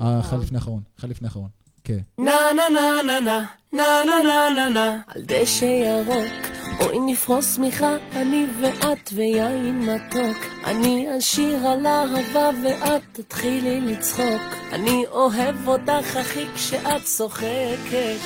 אה, 0.00 0.20
אחד 0.20 0.40
לפני 0.42 0.58
האחרון, 0.58 0.80
אחד 0.98 1.08
לפני 1.08 1.28
האחרון. 1.28 1.48
כן. 1.84 1.98
נה 2.18 2.32
נה 2.56 2.62
נה 2.74 3.02
נה 3.06 3.20
נה 3.20 3.46
נה 3.72 4.04
נה 4.04 4.22
נה 4.24 4.50
נה 4.56 4.68
נה. 4.68 4.98
על 5.06 5.22
דשא 5.26 5.64
ירוק 5.64 6.48
בואי 6.78 6.98
נפרוס 7.00 7.56
שמיכה 7.56 7.96
אני 8.12 8.46
ואת 8.60 9.10
ויין 9.14 9.80
מתוק. 9.80 10.36
אני 10.64 11.18
אשיר 11.18 11.66
על 11.66 11.86
אהבה 11.86 12.50
ואת 12.64 13.02
תתחילי 13.12 13.80
לצחוק. 13.80 14.42
אני 14.72 15.04
אוהב 15.10 15.68
אותך 15.68 16.16
הכי 16.16 16.44
כשאת 16.54 17.02
צוחקת. 17.04 18.18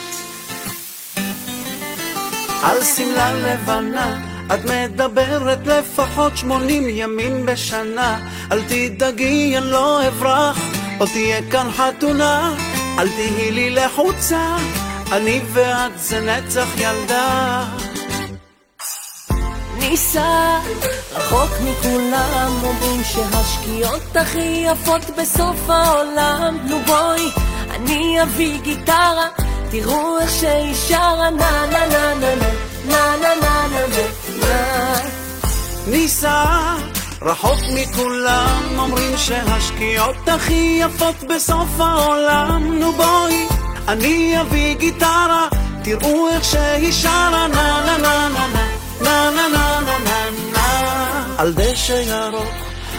על 2.63 2.85
שמלה 2.85 3.33
לבנה 3.33 4.21
את 4.55 4.61
מדברת 4.65 5.67
לפחות 5.67 6.37
שמונים 6.37 6.83
ימים 6.89 7.47
בשנה. 7.47 8.29
אל 8.53 8.63
תדאגי 8.63 9.59
אני 9.59 9.71
לא 9.71 10.09
אברח 10.09 10.82
לא 11.03 11.07
תהיה 11.07 11.51
כאן 11.51 11.69
חתונה 11.71 12.55
אל 12.99 13.09
תהי 13.09 13.51
לי 13.51 13.71
לחוצה 13.71 14.57
אני 15.13 15.41
ואת 15.53 15.99
זה 15.99 16.21
נצח 16.21 16.67
ילדה. 16.77 17.65
ניסע 19.79 20.59
רחוק 21.13 21.51
מכולם 21.65 22.53
אומרים 22.65 23.05
שהשקיעות 23.05 24.17
הכי 24.17 24.65
יפות 24.67 25.03
בסוף 25.19 25.71
העולם. 25.71 26.59
נו 26.65 26.79
בואי 26.87 27.31
אני 27.71 28.23
אביא 28.23 28.61
גיטרה 28.61 29.29
תראו 29.71 30.19
איך 30.21 30.31
שהיא 30.31 30.75
שרה. 30.75 31.31
נה 31.31 31.67
נה 31.71 31.87
נה 31.87 32.15
נה 32.15 32.35
נה 32.35 32.45
נה 32.87 33.17
נה 33.17 33.35
נה 33.41 33.67
נה 33.69 33.87
נה 33.87 34.47
נה. 34.47 34.97
ניסע 35.87 36.92
רחוק 37.25 37.59
מכולם 37.75 38.63
אומרים 38.79 39.17
שהשקיעות 39.17 40.29
הכי 40.29 40.81
יפות 40.81 41.25
בסוף 41.29 41.81
העולם 41.81 42.79
נו 42.79 42.93
בואי 42.93 43.47
אני 43.89 44.41
אביא 44.41 44.75
גיטרה 44.75 45.49
תראו 45.85 46.29
איך 46.29 46.45
שהיא 46.45 46.93
שרה 46.93 47.49
נה 47.49 47.83
נה 47.87 47.99
נה 47.99 48.29
נה 48.29 48.47
נה 49.01 49.31
נה 49.31 49.49
נה 49.49 49.81
נה 50.05 50.31
נה 50.53 51.35
על 51.39 51.53
דשא 51.53 51.93
ירוק 51.93 52.53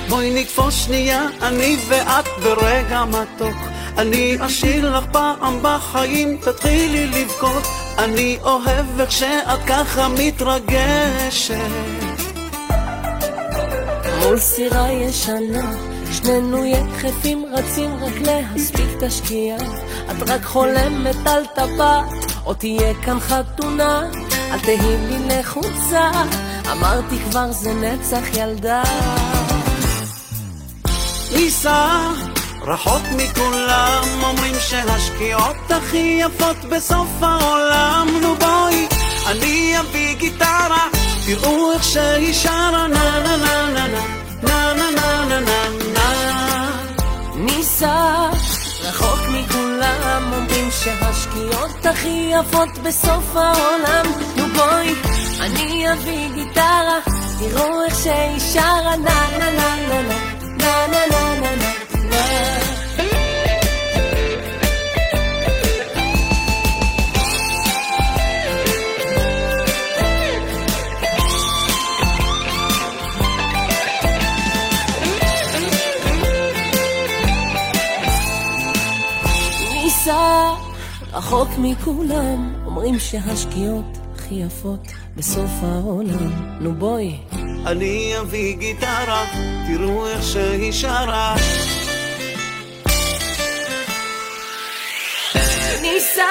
בואי 0.10 0.41
נתפוס 0.41 0.86
שנייה 0.86 1.26
אני 1.41 1.78
ואת 1.88 2.26
ברגע 2.44 3.04
מתוק 3.06 3.58
אני 3.98 4.38
אשאיר 4.40 4.98
לך 4.98 5.04
פעם 5.12 5.60
בחיים 5.62 6.38
תתחילי 6.38 7.08
לבכות 7.08 7.64
אני 7.98 8.38
אוהב 8.44 9.00
איך 9.00 9.12
שאת 9.12 9.60
ככה 9.68 10.08
מתרגשת 10.08 12.12
מול 14.24 14.40
סירה 14.40 14.91
ישנה 14.91 15.72
שנינו 16.12 16.66
יחפים 16.66 17.45
רצים 17.54 17.95
רק 18.04 18.14
להספיק 18.22 18.86
את 18.98 19.04
השקיעה. 19.04 19.58
את 20.12 20.30
רק 20.30 20.44
חולמת 20.44 21.16
על 21.26 21.45
טבעת 21.56 22.06
או 22.45 22.54
תהיה 22.54 22.94
כאן 23.06 23.20
חתונה. 23.20 24.02
אל 24.52 24.60
תהי 24.60 24.98
לי 25.08 25.18
לחוצה 25.28 26.12
אמרתי 26.72 27.20
כבר 27.30 27.52
זה 27.52 27.74
נצח 27.74 28.38
ילדה. 28.38 28.84
ניסע 31.32 32.12
רחוק 32.62 33.04
מכולם 33.18 34.04
אומרים 34.24 34.56
שהשקיעות 34.60 35.72
הכי 35.72 36.22
יפות 36.22 36.58
בסוף 36.72 37.10
העולם. 37.22 38.08
נו 38.22 38.36
בואי 38.36 38.88
אני 39.28 39.80
אביא 39.80 40.16
גיטרה 40.16 41.02
תראו 41.26 41.72
איך 41.72 41.84
שהיא 41.84 42.34
שרה 42.34 42.88
נה 42.88 43.20
נה 43.20 43.38
נה 43.38 43.68
נה 43.68 43.88
נה 44.44 44.74
נה 44.74 44.91
נה 44.91 45.26
נה 45.26 45.40
נה 45.40 45.64
נה 45.94 46.72
ניסע 47.36 48.30
רחוק 48.84 49.20
מכולם 49.30 50.34
אומרים 50.34 50.70
שהשקיעות 50.72 51.86
הכי 51.86 52.32
יפות 52.32 52.70
בסוף 52.84 53.36
העולם 53.36 54.06
נו 54.38 54.44
בואי 54.56 54.94
אני 55.40 55.94
אביא 55.94 56.30
גיטרה 56.36 57.00
תראו 57.40 57.84
איך 57.84 57.95
שהיא 58.04 58.40
שרה 58.40 58.95
נה 58.98 59.28
נה 59.38 59.52
נה 59.52 59.76
נה 59.88 60.02
נה 60.58 60.88
נה 60.88 61.06
נה 61.12 61.36
נה 61.41 61.56
נה 61.56 62.73
רחוק 81.14 81.49
מכולם 81.57 82.53
אומרים 82.65 82.99
שהשקיעות 82.99 83.98
הכי 84.15 84.35
יפות 84.35 84.88
בסוף 85.15 85.52
העולם. 85.61 86.57
נו 86.60 86.73
בואי. 86.73 87.18
אני 87.65 88.14
אביא 88.19 88.57
גיטרה 88.57 89.26
תראו 89.68 90.07
איך 90.07 90.23
שהיא 90.23 90.72
שרה. 90.72 91.35
ניסע 95.81 96.23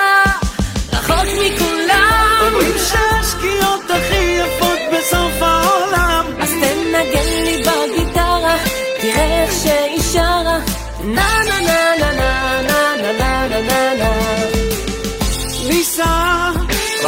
רחוק 0.93 1.27
מכולם. 1.47 2.39
אומרים 2.41 2.75
שהשקיעות 2.79 3.91
הכי 3.91 4.39
יפות 4.41 4.79
בסוף 4.93 5.33
העולם. 5.43 6.25
אז 6.41 6.51
תנגן 6.51 7.45
לי 7.45 7.63
בגיטרה 7.63 8.57
תראה 9.01 9.43
איך 9.43 9.53
שהיא 9.63 10.03
שרה. 10.13 10.59
נה 11.05 11.29
נה 11.49 11.61
נה 11.61 11.97
נה 11.99 12.13
נה 12.13 12.72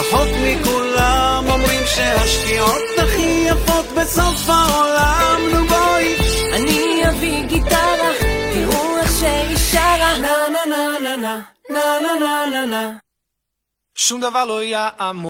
רחוק 0.08 0.28
מכולם 0.44 1.44
אומרים 1.48 1.80
שהשקיעות 1.86 2.82
הכי 2.98 3.46
יפות 3.48 3.86
בסוף 3.98 4.48
העולם. 4.48 5.40
נו 5.52 5.66
בואי. 5.68 6.16
אני 6.56 7.08
אביא 7.08 7.46
גיטרה 7.46 8.12
תראו 8.54 8.98
איך 8.98 9.10
שהיא 9.20 9.56
שרה. 9.56 10.18
נה 10.18 10.32
נה 10.52 10.98
נה 11.00 11.16
נה. 11.16 11.40
נה 11.70 11.80
נה 12.02 12.14
נה 12.20 12.46
נה 12.50 12.66
נה. 12.66 12.92
שום 13.96 14.20
דבר 14.20 14.44
לא 14.44 14.62
יעמוד 14.62 15.14